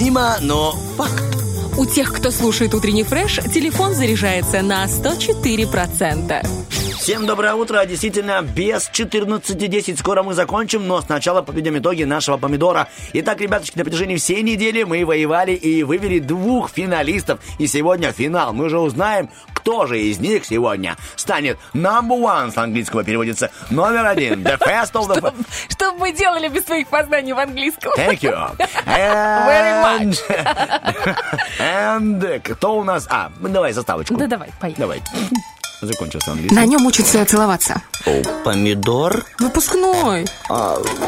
Необъяснимо, 0.03 0.35
но 0.41 0.73
факт. 0.97 1.23
У 1.77 1.85
тех, 1.85 2.11
кто 2.13 2.29
слушает 2.29 2.73
утренний 2.73 3.03
фреш, 3.03 3.39
телефон 3.53 3.93
заряжается 3.93 4.61
на 4.61 4.85
104%. 4.85 6.62
Всем 7.03 7.25
доброе 7.25 7.53
утро. 7.53 7.83
Действительно, 7.85 8.41
без 8.41 8.89
14.10 8.89 9.97
скоро 9.97 10.23
мы 10.23 10.33
закончим, 10.33 10.87
но 10.87 11.01
сначала 11.01 11.41
подведем 11.41 11.77
итоги 11.77 12.03
нашего 12.03 12.37
помидора. 12.37 12.87
Итак, 13.11 13.41
ребяточки, 13.41 13.77
на 13.77 13.83
протяжении 13.83 14.15
всей 14.15 14.41
недели 14.41 14.83
мы 14.83 15.05
воевали 15.05 15.51
и 15.51 15.83
вывели 15.83 16.19
двух 16.19 16.69
финалистов. 16.71 17.41
И 17.59 17.67
сегодня 17.67 18.13
финал. 18.13 18.53
Мы 18.53 18.69
же 18.69 18.79
узнаем, 18.79 19.29
кто 19.53 19.85
же 19.85 19.99
из 19.99 20.21
них 20.21 20.45
сегодня 20.45 20.95
станет 21.17 21.57
number 21.73 22.17
one, 22.21 22.53
с 22.53 22.57
английского 22.57 23.03
переводится 23.03 23.51
номер 23.69 24.05
один. 24.05 24.41
The 24.41 24.57
first 24.57 24.93
of 24.93 25.09
the... 25.09 25.33
Что 25.71 25.91
бы 25.91 25.99
мы 25.99 26.13
делали 26.13 26.47
без 26.47 26.63
своих 26.63 26.87
познаний 26.87 27.33
в 27.33 27.39
английском? 27.39 27.91
Thank 27.97 28.21
you. 28.21 28.57
Very 28.85 29.83
And... 29.83 30.17
And 31.59 32.39
кто 32.39 32.77
у 32.77 32.85
нас... 32.85 33.07
А, 33.09 33.29
давай 33.41 33.73
заставочку. 33.73 34.15
Да 34.15 34.27
давай, 34.27 34.51
поехали. 34.61 34.79
Давай. 34.79 35.01
Закончился 35.85 36.31
английский. 36.31 36.55
На 36.55 36.65
нем 36.65 36.85
учатся 36.85 37.25
целоваться. 37.25 37.81
О, 38.05 38.21
помидор? 38.43 39.25
Выпускной. 39.39 40.25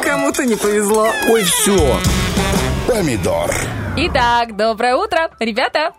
Кому-то 0.03 0.45
не 0.45 0.55
повезло. 0.55 1.07
Ой, 1.29 1.43
все. 1.43 1.99
Помидор. 2.87 3.53
Итак, 3.97 4.55
доброе 4.57 4.95
утро, 4.95 5.29
ребята. 5.39 5.91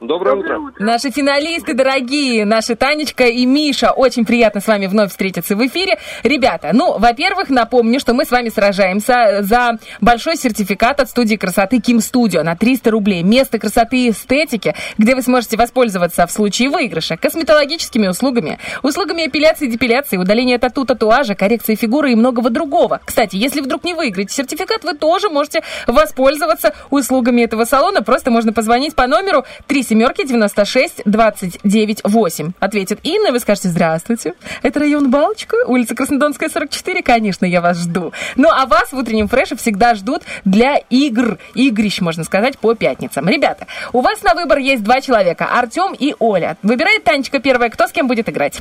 Доброе 0.00 0.36
утро. 0.36 0.58
Наши 0.78 1.10
финалисты 1.10 1.74
дорогие, 1.74 2.46
наши 2.46 2.74
Танечка 2.74 3.24
и 3.24 3.44
Миша. 3.44 3.90
Очень 3.90 4.24
приятно 4.24 4.62
с 4.62 4.66
вами 4.66 4.86
вновь 4.86 5.10
встретиться 5.10 5.56
в 5.56 5.66
эфире. 5.66 5.98
Ребята, 6.22 6.70
ну, 6.72 6.98
во-первых, 6.98 7.50
напомню, 7.50 8.00
что 8.00 8.14
мы 8.14 8.24
с 8.24 8.30
вами 8.30 8.48
сражаемся 8.48 9.42
за 9.42 9.78
большой 10.00 10.36
сертификат 10.36 11.00
от 11.00 11.10
студии 11.10 11.36
красоты 11.36 11.80
Ким 11.80 12.00
Студио 12.00 12.42
на 12.42 12.56
300 12.56 12.90
рублей. 12.90 13.22
Место 13.22 13.58
красоты 13.58 14.06
и 14.06 14.10
эстетики, 14.10 14.74
где 14.96 15.14
вы 15.14 15.20
сможете 15.20 15.58
воспользоваться 15.58 16.26
в 16.26 16.30
случае 16.32 16.70
выигрыша 16.70 17.18
косметологическими 17.18 18.08
услугами, 18.08 18.58
услугами 18.82 19.26
эпиляции, 19.26 19.66
депиляции, 19.66 20.16
удаления 20.16 20.58
тату, 20.58 20.86
татуажа, 20.86 21.34
коррекции 21.34 21.74
фигуры 21.74 22.12
и 22.12 22.14
многого 22.14 22.48
другого. 22.48 23.00
Кстати, 23.04 23.36
если 23.36 23.60
вдруг 23.60 23.84
не 23.84 23.92
выиграете 23.92 24.32
сертификат, 24.32 24.82
вы 24.82 24.94
тоже 24.94 25.28
можете 25.28 25.62
воспользоваться 25.86 26.72
услугами 26.88 27.42
этого 27.42 27.66
салона. 27.66 28.00
Просто 28.02 28.30
можно 28.30 28.54
позвонить 28.54 28.94
по 28.94 29.06
номеру 29.06 29.44
3 29.66 29.89
семерки 29.90 30.24
96 30.24 31.02
29 31.04 32.00
8. 32.04 32.52
Ответит 32.60 33.00
Инна, 33.02 33.32
вы 33.32 33.40
скажете 33.40 33.70
«Здравствуйте». 33.70 34.34
Это 34.62 34.78
район 34.78 35.10
Балочка, 35.10 35.56
улица 35.66 35.96
Краснодонская, 35.96 36.48
44. 36.48 37.02
Конечно, 37.02 37.44
я 37.44 37.60
вас 37.60 37.78
жду. 37.78 38.12
Ну, 38.36 38.48
а 38.48 38.66
вас 38.66 38.92
в 38.92 38.96
утреннем 38.96 39.26
фреше 39.26 39.56
всегда 39.56 39.96
ждут 39.96 40.22
для 40.44 40.76
игр, 40.90 41.38
игрищ, 41.54 42.00
можно 42.00 42.22
сказать, 42.22 42.56
по 42.56 42.74
пятницам. 42.74 43.28
Ребята, 43.28 43.66
у 43.92 44.00
вас 44.00 44.22
на 44.22 44.34
выбор 44.34 44.58
есть 44.58 44.84
два 44.84 45.00
человека, 45.00 45.48
Артем 45.52 45.92
и 45.98 46.14
Оля. 46.20 46.56
Выбирает 46.62 47.02
Танечка 47.02 47.40
первая, 47.40 47.68
кто 47.68 47.88
с 47.88 47.90
кем 47.90 48.06
будет 48.06 48.28
играть? 48.28 48.60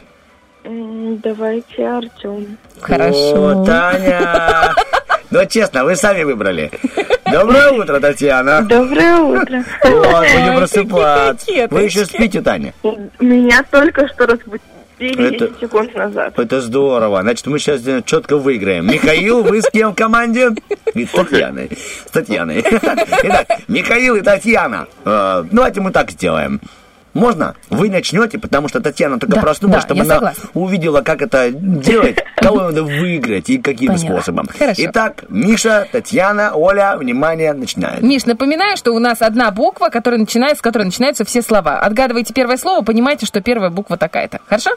Давайте 0.64 1.88
Артем. 1.88 2.58
О, 2.82 3.66
Таня. 3.66 4.74
Ну, 5.32 5.46
честно, 5.46 5.84
вы 5.84 5.96
сами 5.96 6.24
выбрали. 6.24 6.72
Доброе 7.32 7.72
утро, 7.72 8.00
Татьяна. 8.00 8.62
Доброе 8.62 9.16
утро. 9.18 9.64
Вот, 9.84 10.08
будем 10.34 10.58
просыпаться. 10.58 11.46
Вы 11.70 11.84
еще 11.84 12.06
спите, 12.06 12.42
Таня? 12.42 12.74
Меня 13.20 13.64
только 13.70 14.08
что 14.08 14.26
разбудили 14.28 15.36
Это- 15.36 15.48
10 15.48 15.60
секунд 15.60 15.96
назад. 15.96 16.38
Это 16.38 16.62
здорово. 16.62 17.22
Значит, 17.22 17.48
мы 17.48 17.60
сейчас 17.60 17.82
четко 18.06 18.38
выиграем. 18.38 18.88
Михаил, 18.88 19.44
вы 19.44 19.62
с 19.62 19.70
кем 19.70 19.92
в 19.92 19.96
команде? 19.96 20.50
И 20.94 21.06
с 21.06 21.10
Татьяной. 21.12 21.70
С 22.08 22.12
Татьяной. 22.12 22.64
Итак, 23.24 23.48
Михаил 23.68 24.16
и 24.16 24.22
Татьяна. 24.22 24.88
Э, 25.06 25.44
Давайте 25.52 25.82
мы 25.82 25.92
так 25.92 26.12
сделаем. 26.12 26.60
Можно? 27.14 27.56
Вы 27.70 27.90
начнете, 27.90 28.38
потому 28.38 28.68
что 28.70 28.82
Татьяна 28.82 29.20
только 29.20 29.36
Да, 29.36 29.42
проснулась, 29.42 29.78
да, 29.78 29.82
чтобы 29.88 30.02
она 30.02 30.16
согласна. 30.16 30.50
увидела, 30.54 31.02
как 31.02 31.22
это 31.22 31.50
делать, 31.52 32.18
кого 32.36 32.62
надо 32.62 32.84
выиграть 32.84 33.50
и 33.50 33.58
каким 33.58 33.94
Поняла. 33.94 33.98
способом. 34.20 34.48
Хорошо. 34.58 34.82
Итак, 34.86 35.24
Миша, 35.30 35.88
Татьяна, 35.92 36.54
Оля, 36.54 36.96
внимание, 36.98 37.54
начинает. 37.54 38.02
Миш, 38.02 38.26
напоминаю, 38.26 38.78
что 38.78 38.92
у 38.94 39.00
нас 39.00 39.22
одна 39.22 39.50
буква, 39.52 39.90
которая 39.90 40.20
начинается, 40.20 40.60
с 40.60 40.62
которой 40.62 40.84
начинаются 40.84 41.26
все 41.26 41.42
слова. 41.42 41.80
Отгадывайте 41.80 42.34
первое 42.34 42.58
слово, 42.58 42.84
понимаете, 42.84 43.26
что 43.26 43.42
первая 43.42 43.70
буква 43.72 43.98
такая-то. 43.98 44.40
Хорошо? 44.48 44.72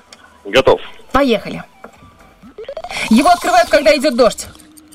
Готов. 0.44 0.80
Поехали. 1.12 1.62
Его 3.10 3.28
открывают, 3.30 3.68
когда 3.68 3.94
идет 3.96 4.16
дождь. 4.16 4.46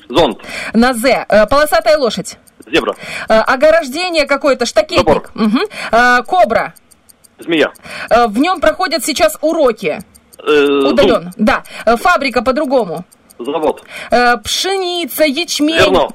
Зонт. 0.08 0.38
На 0.72 0.94
З. 0.94 1.24
Э, 1.28 1.46
Полосатая 1.46 1.98
лошадь. 1.98 2.38
Зебра. 2.70 2.94
Э, 3.28 3.40
Ограждение 3.40 4.26
какое-то, 4.26 4.66
штакетник. 4.66 5.30
Мгм. 5.34 5.60
Э, 5.92 6.22
Кобра. 6.26 6.74
Змея. 7.38 7.72
Э, 8.10 8.26
В 8.26 8.38
нем 8.38 8.60
проходят 8.60 9.04
сейчас 9.04 9.36
уроки. 9.40 10.00
Э, 10.38 10.64
Удаленно. 10.88 11.32
Да. 11.36 11.62
Э, 11.86 11.96
Фабрика 11.96 12.42
по-другому. 12.42 13.04
Завод. 13.38 13.84
Пшеница, 14.42 15.24
ячмень. 15.24 15.78
Зерно. 15.78 16.10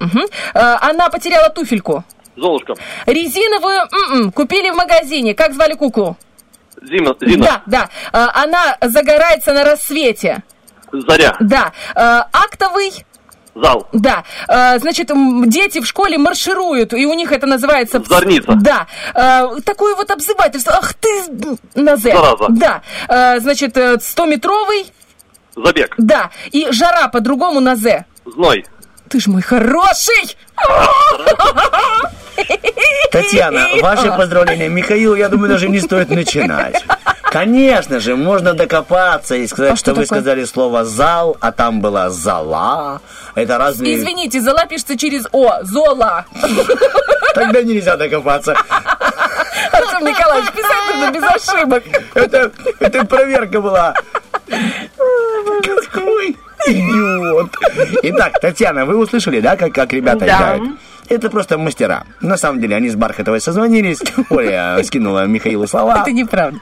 Она 0.53 1.07
потеряла 1.09 1.47
туфельку. 1.49 2.03
Золушка. 2.35 2.73
Резиновую 3.05 3.77
м-м, 4.11 4.31
купили 4.33 4.69
в 4.71 4.75
магазине. 4.75 5.33
Как 5.33 5.53
звали 5.53 5.75
куклу? 5.75 6.17
Зима. 6.81 7.15
Зина. 7.21 7.61
Да, 7.65 7.87
да. 8.11 8.31
Она 8.33 8.75
загорается 8.81 9.53
на 9.53 9.63
рассвете. 9.63 10.43
Заря. 10.91 11.37
Да. 11.39 11.71
Актовый. 11.95 12.91
Зал. 13.55 13.87
Да. 13.93 14.23
Э, 14.47 14.79
Значит, 14.79 15.11
дети 15.47 15.79
в 15.79 15.85
школе 15.85 16.17
маршируют, 16.17 16.93
и 16.93 17.05
у 17.05 17.13
них 17.13 17.31
это 17.31 17.45
называется... 17.45 18.01
Зорница. 18.07 18.53
Да. 18.55 18.87
Э, 19.13 19.59
Такое 19.63 19.95
вот 19.95 20.09
обзывательство. 20.11 20.73
Ах 20.77 20.93
ты, 20.95 21.09
на 21.75 21.95
«З». 21.97 22.11
Зараза. 22.11 22.45
Да. 22.49 22.81
Э, 23.07 23.39
Значит, 23.39 23.77
э, 23.77 23.95
100-метровый. 23.97 24.91
Забег. 25.55 25.93
Да. 25.97 26.31
И 26.51 26.67
жара 26.71 27.07
по-другому 27.09 27.59
на 27.59 27.75
«З». 27.75 28.05
Зной. 28.25 28.65
Ты 29.09 29.19
ж 29.19 29.27
мой 29.27 29.43
хороший! 29.43 30.35
Татьяна, 33.11 33.67
ваши 33.81 34.07
поздравления. 34.09 34.69
Михаил, 34.69 35.15
я 35.15 35.29
думаю, 35.29 35.49
даже 35.49 35.69
не 35.69 35.79
стоит 35.79 36.09
начинать. 36.09 36.83
Конечно 37.33 37.99
же, 37.99 38.15
можно 38.15 38.53
докопаться 38.53 39.33
и 39.33 39.47
сказать, 39.47 39.71
А 39.71 39.75
что, 39.75 39.91
что 39.93 39.99
вы 39.99 40.05
сказали 40.05 40.43
слово 40.43 40.85
«зал», 40.85 41.35
а 41.39 41.51
там 41.51 41.81
была 41.81 42.11
«зала». 42.11 43.01
Это 43.33 43.57
разные... 43.57 43.95
Извините, 43.97 44.39
зола 44.39 44.67
пишется 44.67 44.95
через 44.95 45.25
О. 45.31 45.63
Зола. 45.63 46.25
Тогда 47.33 47.63
нельзя 47.63 47.97
докопаться. 47.97 48.55
Артем 49.71 50.05
Николаевич, 50.05 50.51
писать 50.51 50.93
нужно 50.93 51.11
без 51.11 51.23
ошибок. 51.23 51.83
Это, 52.13 52.51
это 52.79 53.03
проверка 53.05 53.59
была. 53.61 53.95
Какой 55.91 56.37
идиот. 56.67 57.49
Итак, 58.03 58.39
Татьяна, 58.41 58.85
вы 58.85 58.95
услышали, 58.95 59.39
да, 59.39 59.57
как, 59.57 59.73
как 59.73 59.91
ребята 59.91 60.19
Да. 60.19 60.35
играют? 60.37 60.63
Это 61.09 61.29
просто 61.29 61.57
мастера. 61.57 62.05
На 62.21 62.37
самом 62.37 62.61
деле, 62.61 62.75
они 62.75 62.89
с 62.89 62.95
Бархатовой 62.95 63.41
созвонились. 63.41 64.01
Оля 64.29 64.79
скинула 64.83 65.25
Михаилу 65.25 65.67
слова. 65.67 66.01
Это 66.01 66.11
неправда. 66.11 66.59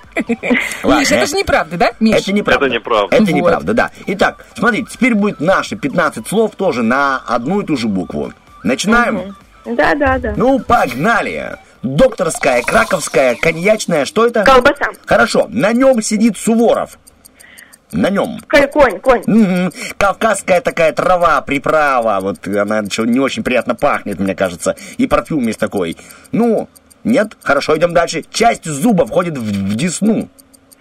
Ладно. 0.84 1.00
Миш, 1.00 1.12
это 1.12 1.26
же 1.28 1.36
неправда, 1.36 1.78
да, 1.78 1.92
Миш? 2.00 2.18
Это 2.18 2.34
неправда. 2.34 2.66
Это 2.66 2.74
неправда. 2.76 3.16
Это 3.16 3.24
Вот. 3.26 3.32
неправда, 3.34 3.74
да. 3.74 3.92
Итак, 4.08 4.46
смотрите, 4.56 4.88
теперь 4.92 5.16
будет 5.16 5.40
наши 5.40 5.76
15 5.76 6.28
слов 6.28 6.56
тоже 6.56 6.84
на 6.84 7.18
одну 7.28 7.62
и 7.62 7.66
ту 7.66 7.78
же 7.78 7.88
букву. 7.88 8.34
Начинаем? 8.64 9.36
Да, 9.66 9.94
да, 9.96 10.18
да. 10.18 10.34
Ну, 10.36 10.60
погнали. 10.60 11.58
Докторская, 11.84 12.62
краковская, 12.62 13.36
коньячная, 13.36 14.06
что 14.06 14.28
это? 14.28 14.44
Колбаса. 14.44 14.86
Хорошо, 15.06 15.48
на 15.50 15.74
нем 15.74 16.02
сидит 16.02 16.38
Суворов. 16.38 17.00
На 17.92 18.10
нем. 18.10 18.40
Конь, 18.48 19.00
конь. 19.00 19.22
Мгм. 19.26 19.72
Кавказская 19.98 20.62
такая 20.62 20.94
трава, 20.94 21.42
приправа, 21.42 22.20
вот 22.22 22.48
она 22.48 22.82
не 22.82 23.20
очень 23.20 23.44
приятно 23.44 23.76
пахнет, 23.76 24.20
мне 24.20 24.34
кажется, 24.34 24.76
и 24.98 25.08
парфюм 25.08 25.46
есть 25.48 25.60
такой. 25.60 25.98
Ну, 26.32 26.70
нет? 27.04 27.36
Хорошо, 27.44 27.78
идем 27.78 27.94
дальше. 27.94 28.24
Часть 28.32 28.66
зуба 28.66 29.06
входит 29.06 29.38
в, 29.38 29.42
в 29.44 29.76
десну. 29.76 30.30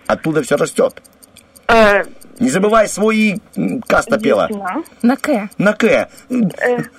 Оттуда 0.07 0.43
все 0.43 0.57
растет. 0.57 1.03
Э, 1.69 2.03
Не 2.41 2.51
забывай 2.51 2.89
свои 2.89 3.37
м, 3.57 3.81
каста 3.83 4.19
пела. 4.19 4.49
На 5.03 5.17
К. 5.17 5.49
На 5.59 5.73
К. 5.73 6.09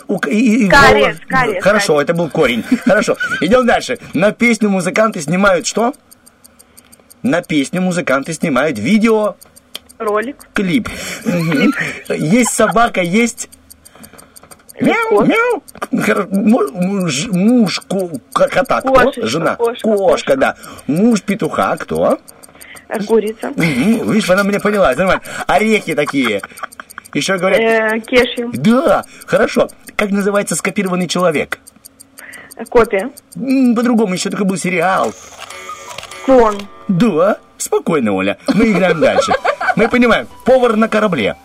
У 0.08 0.18
К- 0.20 0.28
и- 0.28 0.66
и 0.66 0.70
Кариес, 0.70 1.18
голос- 1.18 1.20
кариес, 1.28 1.64
Хорошо, 1.64 2.02
это 2.02 2.14
был 2.14 2.30
корень. 2.30 2.64
Хорошо, 2.86 3.16
идем 3.42 3.66
дальше. 3.66 3.98
На 4.14 4.32
песню 4.32 4.70
музыканты 4.70 5.22
снимают 5.22 5.68
что? 5.68 5.94
На 7.24 7.42
песню 7.42 7.82
музыканты 7.82 8.34
снимают 8.34 8.80
видео 8.80 9.36
Ролик. 10.02 10.48
клип. 10.54 10.90
Мгм. 11.26 11.72
Есть 12.10 12.52
собака, 12.52 13.02
есть... 13.02 13.50
Мяу, 14.80 15.24
мяу. 15.24 15.64
Муж, 16.32 17.28
муж 17.28 17.82
кота, 18.34 18.82
кто? 18.82 18.92
Кошечка, 18.94 19.28
Жена. 19.28 19.56
кошка, 19.56 19.88
Кошка, 19.96 20.36
да. 20.36 20.56
Муж 20.88 21.22
петуха, 21.22 21.78
кто? 21.78 22.18
Э, 22.90 23.04
Курица. 23.04 23.52
Видишь, 23.56 24.30
она 24.30 24.42
меня 24.44 24.60
поняла, 24.60 24.94
нормально. 24.96 25.22
Орехи 25.46 25.94
такие. 25.94 26.42
Еще 27.14 27.38
говорят... 27.38 27.60
Э. 27.60 28.02
Да, 28.54 29.04
хорошо. 29.28 29.70
Как 29.96 30.10
называется 30.10 30.56
скопированный 30.56 31.08
человек? 31.08 31.60
Копия. 32.70 33.12
По-другому 33.36 34.14
еще 34.14 34.30
такой 34.30 34.46
был 34.46 34.58
сериал. 34.58 35.14
Клон. 36.26 36.58
Да, 36.88 37.38
спокойно, 37.58 38.14
Оля. 38.14 38.38
Мы 38.54 38.72
играем 38.72 39.00
дальше. 39.00 39.34
Мы 39.76 39.88
понимаем, 39.88 40.28
повар 40.46 40.76
на 40.76 40.88
корабле. 40.88 41.36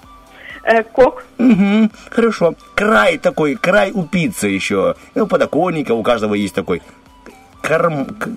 Э, 0.63 0.83
Кок. 0.83 1.25
Угу, 1.39 1.91
хорошо. 2.11 2.55
Край 2.75 3.19
такой, 3.19 3.55
край 3.55 3.93
у 3.93 4.03
пиццы 4.05 4.49
еще. 4.49 4.95
Ну, 5.15 5.25
У 5.25 5.27
подоконника 5.27 5.93
у 5.93 6.03
каждого 6.03 6.35
есть 6.35 6.55
такой. 6.55 6.83
Корм... 7.63 8.07
к- 8.07 8.29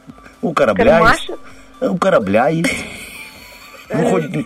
У 0.42 0.54
корабля 0.54 1.00
есть. 1.00 1.28
Кармашек. 1.28 1.40
У 1.94 1.98
корабля 1.98 2.48
есть. 2.50 2.74
Выходит... 3.90 4.46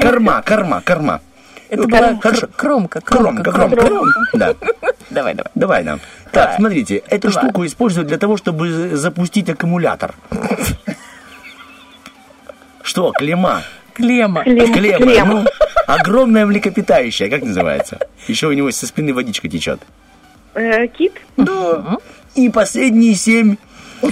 Корма, 0.00 0.42
корма, 0.42 0.80
корма. 0.82 1.20
Это 1.68 1.82
Ну, 1.82 1.88
была 1.88 2.16
хорошо. 2.20 2.46
кр- 2.46 2.50
кромка, 2.56 3.00
Кромка, 3.00 3.42
кромка, 3.42 3.76
кромка, 3.76 3.86
кромка. 3.86 4.20
Да. 4.34 4.54
Давай, 5.10 5.34
давай. 5.34 5.50
Давай 5.54 5.82
нам. 5.84 6.00
Так, 6.30 6.54
смотрите, 6.56 6.96
эту 7.08 7.30
штуку 7.32 7.64
используют 7.66 8.06
для 8.08 8.18
того, 8.18 8.36
чтобы 8.36 8.94
запустить 8.96 9.48
аккумулятор. 9.48 10.14
Что, 12.82 13.10
клемма? 13.12 13.62
Клема. 13.96 14.44
Клемма. 14.44 15.24
Ну, 15.24 15.44
огромная 15.86 16.46
млекопитающая, 16.46 17.28
как 17.30 17.42
называется? 17.42 17.98
Еще 18.28 18.46
у 18.48 18.52
него 18.52 18.70
со 18.70 18.86
спины 18.86 19.12
водичка 19.14 19.48
течет. 19.48 19.80
Э, 20.54 20.86
Кит. 20.86 21.14
Да. 21.36 21.96
И 22.34 22.48
последние 22.50 23.14
семь. 23.14 23.56
э, 24.02 24.08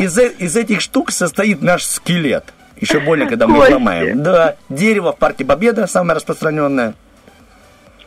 Из, 0.00 0.18
э- 0.18 0.32
из 0.38 0.56
этих 0.56 0.80
штук 0.80 1.10
состоит 1.12 1.62
наш 1.62 1.84
скелет. 1.84 2.44
Еще 2.80 2.98
больно, 3.00 3.26
когда 3.26 3.46
мы 3.46 3.58
Кости. 3.58 3.72
ломаем. 3.72 4.22
Да, 4.22 4.56
дерево 4.68 5.12
в 5.12 5.16
партии 5.18 5.44
Победа, 5.44 5.86
самое 5.86 6.16
распространенное. 6.16 6.94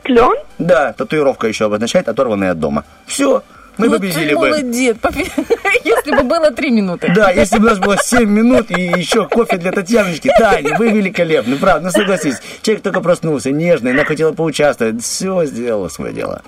Клен? 0.04 0.34
Да, 0.60 0.92
татуировка 0.94 1.48
еще 1.48 1.66
обозначает 1.66 2.10
оторванное 2.10 2.52
от 2.52 2.60
дома. 2.60 2.84
Все, 3.06 3.44
мы 3.78 3.90
Вот 3.90 3.98
победили 4.00 4.30
ты 4.30 4.36
бы. 4.36 4.48
молодец. 4.50 4.98
Попи- 5.02 5.32
Если 5.84 6.12
бы 6.12 6.24
было 6.24 6.52
три 6.52 6.72
минуты. 6.72 7.12
Да, 7.16 7.30
если 7.32 7.58
бы 7.60 7.68
у 7.68 7.70
нас 7.70 7.80
было 7.80 7.98
7 7.98 8.28
минут 8.30 8.72
и 8.72 8.82
еще 8.82 9.28
кофе 9.28 9.58
для 9.58 9.72
Татьяночки. 9.72 10.32
Таня, 10.38 10.76
вы 10.78 10.90
великолепны, 10.90 11.58
правда, 11.58 11.86
ну 11.86 11.92
согласись. 11.92 12.36
Человек 12.62 12.84
только 12.84 13.02
проснулся, 13.02 13.52
нежный, 13.52 13.92
она 13.92 14.04
хотела 14.06 14.32
поучаствовать. 14.34 15.04
Все 15.04 15.46
сделала 15.46 15.90
свое 15.90 16.14
дело. 16.14 16.42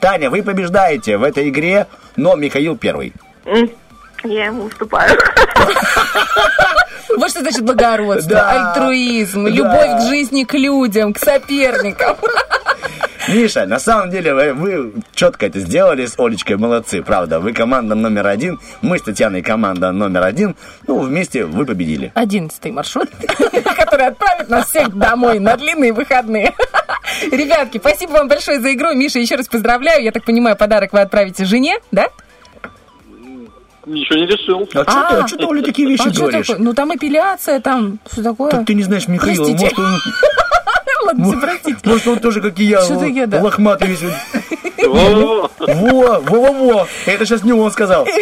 Таня, 0.00 0.30
вы 0.30 0.42
побеждаете 0.42 1.16
в 1.16 1.22
этой 1.24 1.48
игре, 1.48 1.86
но 2.16 2.36
Михаил 2.36 2.76
первый. 2.76 3.12
Я 4.24 4.46
ему 4.46 4.64
уступаю. 4.64 5.16
Вот 7.16 7.30
что 7.30 7.40
значит 7.40 7.62
благородство, 7.62 8.30
Да. 8.34 8.72
альтруизм, 8.72 9.44
Да. 9.44 9.50
любовь 9.50 10.00
к 10.00 10.08
жизни, 10.08 10.44
к 10.44 10.54
людям, 10.54 11.12
к 11.14 11.18
соперникам. 11.18 12.16
Миша, 13.28 13.66
на 13.66 13.78
самом 13.80 14.10
деле 14.10 14.34
вы, 14.34 14.52
вы 14.52 14.92
четко 15.14 15.46
это 15.46 15.58
сделали 15.58 16.06
с 16.06 16.18
Олечкой, 16.18 16.56
молодцы, 16.56 17.02
правда. 17.02 17.40
Вы 17.40 17.52
команда 17.52 17.94
номер 17.94 18.26
один, 18.28 18.60
мы 18.82 18.98
с 18.98 19.02
Татьяной 19.02 19.42
команда 19.42 19.90
номер 19.90 20.22
один. 20.24 20.54
Ну, 20.86 21.00
вместе 21.00 21.44
вы 21.44 21.66
победили. 21.66 22.12
Одиннадцатый 22.14 22.70
маршрут, 22.70 23.08
который 23.76 24.06
отправит 24.06 24.48
нас 24.48 24.68
всех 24.68 24.96
домой 24.96 25.40
на 25.40 25.56
длинные 25.56 25.92
выходные. 25.92 26.54
Ребятки, 27.32 27.78
спасибо 27.78 28.12
вам 28.12 28.28
большое 28.28 28.60
за 28.60 28.72
игру. 28.72 28.94
Миша, 28.94 29.18
еще 29.18 29.34
раз 29.34 29.48
поздравляю. 29.48 30.04
Я 30.04 30.12
так 30.12 30.24
понимаю, 30.24 30.56
подарок 30.56 30.92
вы 30.92 31.00
отправите 31.00 31.44
жене, 31.44 31.78
да? 31.90 32.08
Ничего 33.86 34.18
не 34.18 34.26
решил. 34.26 34.68
А 34.74 34.90
что 34.90 35.08
ты, 35.08 35.16
а 35.22 35.28
что 35.28 35.36
ты, 35.38 35.46
Оля, 35.46 35.62
такие 35.62 35.88
вещи 35.88 36.08
а 36.08 36.10
говоришь? 36.10 36.48
Ну 36.58 36.74
там 36.74 36.94
эпиляция, 36.94 37.60
там 37.60 38.00
все 38.10 38.22
такое. 38.22 38.50
Так 38.50 38.66
ты 38.66 38.74
не 38.74 38.82
знаешь 38.82 39.06
Михаила, 39.06 39.44
Простите. 39.44 39.64
может 39.64 39.78
он, 39.78 40.00
Ладно, 41.04 41.24
все, 41.24 41.40
простите. 41.40 41.78
может 41.84 42.08
он 42.08 42.18
тоже, 42.18 42.40
как 42.40 42.58
и 42.58 42.64
я, 42.64 42.82
Что-то 42.82 43.06
я, 43.06 43.26
да. 43.26 43.40
лохматый 43.42 43.88
весь. 43.88 44.00
Во-во-во. 44.86 45.50
Во, 45.58 46.20
во-во-во, 46.20 46.86
это 47.06 47.26
сейчас 47.26 47.42
не 47.42 47.52
он 47.52 47.70
сказал. 47.70 48.06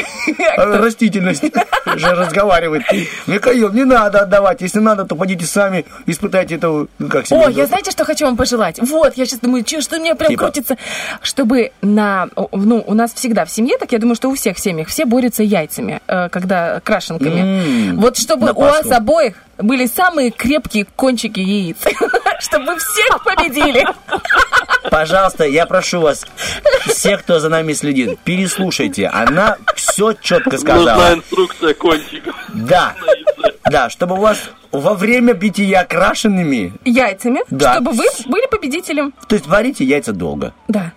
А 0.56 0.64
Растительность 0.78 1.42
же 1.96 2.14
разговаривает. 2.14 2.82
Михаил, 3.26 3.72
не 3.72 3.84
надо 3.84 4.20
отдавать. 4.20 4.60
Если 4.60 4.78
надо, 4.78 5.04
то 5.04 5.16
пойдите 5.16 5.46
сами, 5.46 5.84
испытайте 6.06 6.56
это, 6.56 6.86
ну, 6.98 7.08
как 7.08 7.26
себе. 7.26 7.40
О, 7.40 7.50
я 7.50 7.66
знаете, 7.66 7.90
что 7.90 8.04
хочу 8.04 8.24
вам 8.24 8.36
пожелать? 8.36 8.78
Вот, 8.80 9.16
я 9.16 9.26
сейчас 9.26 9.40
думаю, 9.40 9.64
что 9.66 9.96
у 9.96 10.00
меня 10.00 10.14
прям 10.14 10.30
Типа? 10.30 10.44
крутится, 10.44 10.76
чтобы 11.22 11.72
на, 11.82 12.28
ну, 12.52 12.84
у 12.86 12.94
нас 12.94 13.12
всегда 13.14 13.44
в 13.44 13.50
семье, 13.50 13.78
так 13.78 13.92
я 13.92 13.98
думаю, 13.98 14.14
что 14.14 14.28
у 14.30 14.34
всех 14.34 14.56
в 14.56 14.60
семьях, 14.60 14.88
все 14.88 15.04
борются 15.04 15.42
яйцами, 15.42 16.00
э, 16.06 16.28
когда 16.28 16.80
крашенками. 16.80 17.94
Вот 17.96 18.16
чтобы 18.16 18.52
у 18.52 18.60
вас 18.60 18.90
обоих 18.90 19.34
были 19.58 19.86
самые 19.86 20.30
крепкие 20.30 20.86
кончики 20.96 21.40
яиц, 21.40 21.76
чтобы 22.40 22.66
вы 22.66 22.76
всех 22.78 23.24
победили. 23.24 23.86
Пожалуйста, 24.90 25.44
я 25.44 25.66
прошу 25.66 26.00
вас, 26.00 26.24
все, 26.86 27.16
кто 27.16 27.38
за 27.40 27.48
нами 27.48 27.72
следит, 27.72 28.18
переслушайте. 28.20 29.06
Она 29.08 29.56
все 29.74 30.12
четко 30.12 30.52
Нужна 30.52 30.58
сказала. 30.76 31.14
инструкция 31.14 31.74
кончиков. 31.74 32.34
Да, 32.52 32.94
да, 33.64 33.90
чтобы 33.90 34.14
у 34.16 34.18
вас 34.20 34.38
во 34.72 34.94
время 34.94 35.32
бития 35.34 35.84
крашенными, 35.84 36.72
Яйцами, 36.84 37.40
Да. 37.50 37.74
чтобы 37.74 37.92
вы 37.92 38.04
были 38.26 38.46
победителем. 38.46 39.12
то 39.28 39.34
есть 39.36 39.46
варите 39.46 39.84
яйца 39.84 40.12
долго. 40.12 40.52
Да. 40.68 40.92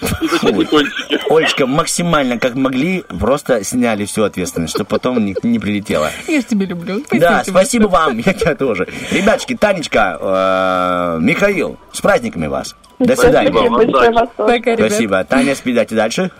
И 0.00 0.64
кончики? 0.64 1.18
Олечка, 1.30 1.66
максимально 1.66 2.38
как 2.38 2.54
могли, 2.54 3.04
просто 3.20 3.64
сняли 3.64 4.04
всю 4.04 4.22
ответственность, 4.24 4.74
чтобы 4.74 4.88
потом 4.88 5.24
не, 5.24 5.34
не 5.42 5.58
прилетело. 5.58 6.10
Я 6.26 6.42
тебя 6.42 6.66
люблю. 6.66 7.04
Да, 7.12 7.42
Спасибо. 7.42 7.58
спасибо 7.58 7.86
вам, 7.88 8.18
я 8.18 8.32
тебя 8.32 8.54
тоже. 8.54 8.88
Ребяточки, 9.10 9.56
Танечка, 9.56 10.18
э, 10.20 11.18
Михаил, 11.20 11.78
с 11.92 12.00
праздниками 12.00 12.46
вас. 12.46 12.74
До 12.98 13.16
свидания. 13.16 13.50
Спасибо 13.50 13.70
вам, 13.70 13.74
Большое. 13.74 14.28
Пока, 14.36 14.76
ребят. 14.76 14.90
Спасибо. 14.90 15.24
Таня, 15.24 15.54
спидайте 15.54 15.94
дальше. 15.94 16.30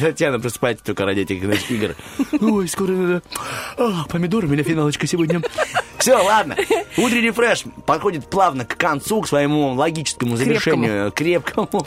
Татьяна 0.00 0.38
просыпается 0.38 0.84
только 0.84 1.04
ради 1.04 1.20
этих 1.20 1.42
значит, 1.42 1.70
игр. 1.70 1.94
Ой, 2.40 2.68
скоро 2.68 2.90
надо... 2.90 3.22
А, 3.78 4.04
помидоры, 4.08 4.46
у 4.46 4.50
меня 4.50 4.62
финалочка 4.62 5.06
сегодня. 5.06 5.40
Все, 5.98 6.16
ладно. 6.16 6.56
Утренний 6.96 7.30
фреш 7.30 7.64
подходит 7.86 8.26
плавно 8.26 8.64
к 8.64 8.76
концу, 8.76 9.20
к 9.20 9.28
своему 9.28 9.72
логическому 9.74 10.36
завершению. 10.36 11.12
Крепкому. 11.12 11.86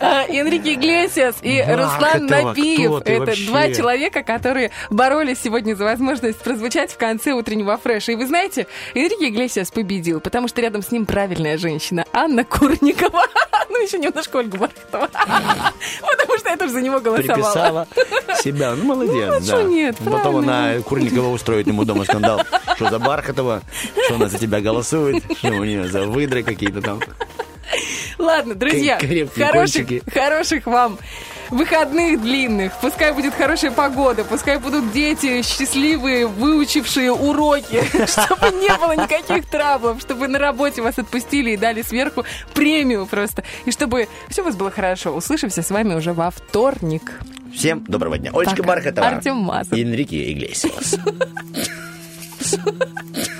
А, 0.00 0.24
Энрике 0.28 0.74
Иглесиас 0.74 1.36
и 1.42 1.62
Руслан 1.62 2.28
ты 2.54 2.84
Это 2.84 3.46
два 3.46 3.72
человека, 3.72 4.22
которые 4.22 4.70
боролись 4.90 5.38
сегодня 5.40 5.74
за 5.74 5.84
возможность 5.84 6.38
прозвучать 6.40 6.92
в 6.92 6.98
конце 6.98 7.32
утреннего 7.32 7.76
фреша. 7.78 8.12
И 8.12 8.16
вы 8.16 8.26
знаете, 8.26 8.66
Энрике 8.94 9.28
Иглесиас 9.28 9.70
победил, 9.70 10.20
потому 10.20 10.48
что 10.48 10.60
рядом 10.60 10.82
с 10.82 10.90
ним 10.90 11.06
правильная 11.10 11.58
женщина, 11.58 12.04
Анна 12.12 12.44
Курникова. 12.44 13.24
Ну, 13.72 13.80
еще 13.84 13.98
немножко 13.98 14.36
Ольга 14.36 14.58
Бархатова. 14.58 15.08
Потому 16.00 16.38
что 16.38 16.48
я 16.50 16.56
тоже 16.56 16.72
за 16.72 16.82
него 16.82 16.98
голосовала. 17.00 17.86
Приписала 17.86 18.36
себя. 18.42 18.74
Ну, 18.74 18.84
молодец, 18.84 19.14
Ну, 19.30 19.36
а 19.36 19.40
да. 19.40 19.46
чё 19.46 19.62
нет, 19.68 19.96
Потом 20.04 20.36
она 20.38 20.80
Курникова 20.84 21.28
устроит 21.28 21.68
ему 21.68 21.84
дома 21.84 22.04
скандал. 22.04 22.42
Что 22.74 22.90
за 22.90 22.98
Бархатова? 22.98 23.62
Что 24.04 24.16
она 24.16 24.28
за 24.28 24.38
тебя 24.38 24.60
голосует? 24.60 25.22
Что 25.38 25.48
у 25.48 25.64
нее 25.64 25.88
за 25.88 26.02
выдры 26.04 26.42
какие-то 26.42 26.82
там? 26.82 27.00
Ладно, 28.18 28.54
друзья, 28.54 28.98
хороших, 29.34 29.88
хороших 30.12 30.66
вам 30.66 30.98
выходных 31.50 32.22
длинных. 32.22 32.72
Пускай 32.80 33.12
будет 33.12 33.34
хорошая 33.34 33.70
погода, 33.70 34.24
пускай 34.24 34.58
будут 34.58 34.92
дети 34.92 35.42
счастливые, 35.42 36.26
выучившие 36.26 37.12
уроки, 37.12 37.82
чтобы 38.06 38.56
не 38.56 38.76
было 38.78 38.96
никаких 38.96 39.46
траблов, 39.46 40.00
чтобы 40.00 40.28
на 40.28 40.38
работе 40.38 40.82
вас 40.82 40.98
отпустили 40.98 41.50
и 41.52 41.56
дали 41.56 41.82
сверху 41.82 42.24
премию 42.54 43.06
просто. 43.06 43.44
И 43.64 43.72
чтобы 43.72 44.08
все 44.28 44.42
у 44.42 44.44
вас 44.44 44.56
было 44.56 44.70
хорошо. 44.70 45.10
Услышимся 45.10 45.62
с 45.62 45.70
вами 45.70 45.94
уже 45.94 46.12
во 46.12 46.30
вторник. 46.30 47.20
Всем 47.54 47.84
доброго 47.84 48.16
дня. 48.18 48.30
Олечка 48.32 48.62
Бархатова. 48.62 49.08
Артем 49.08 49.36
Мазов. 49.36 49.72
Энрике 49.72 50.32
Иглесиас. 50.32 50.96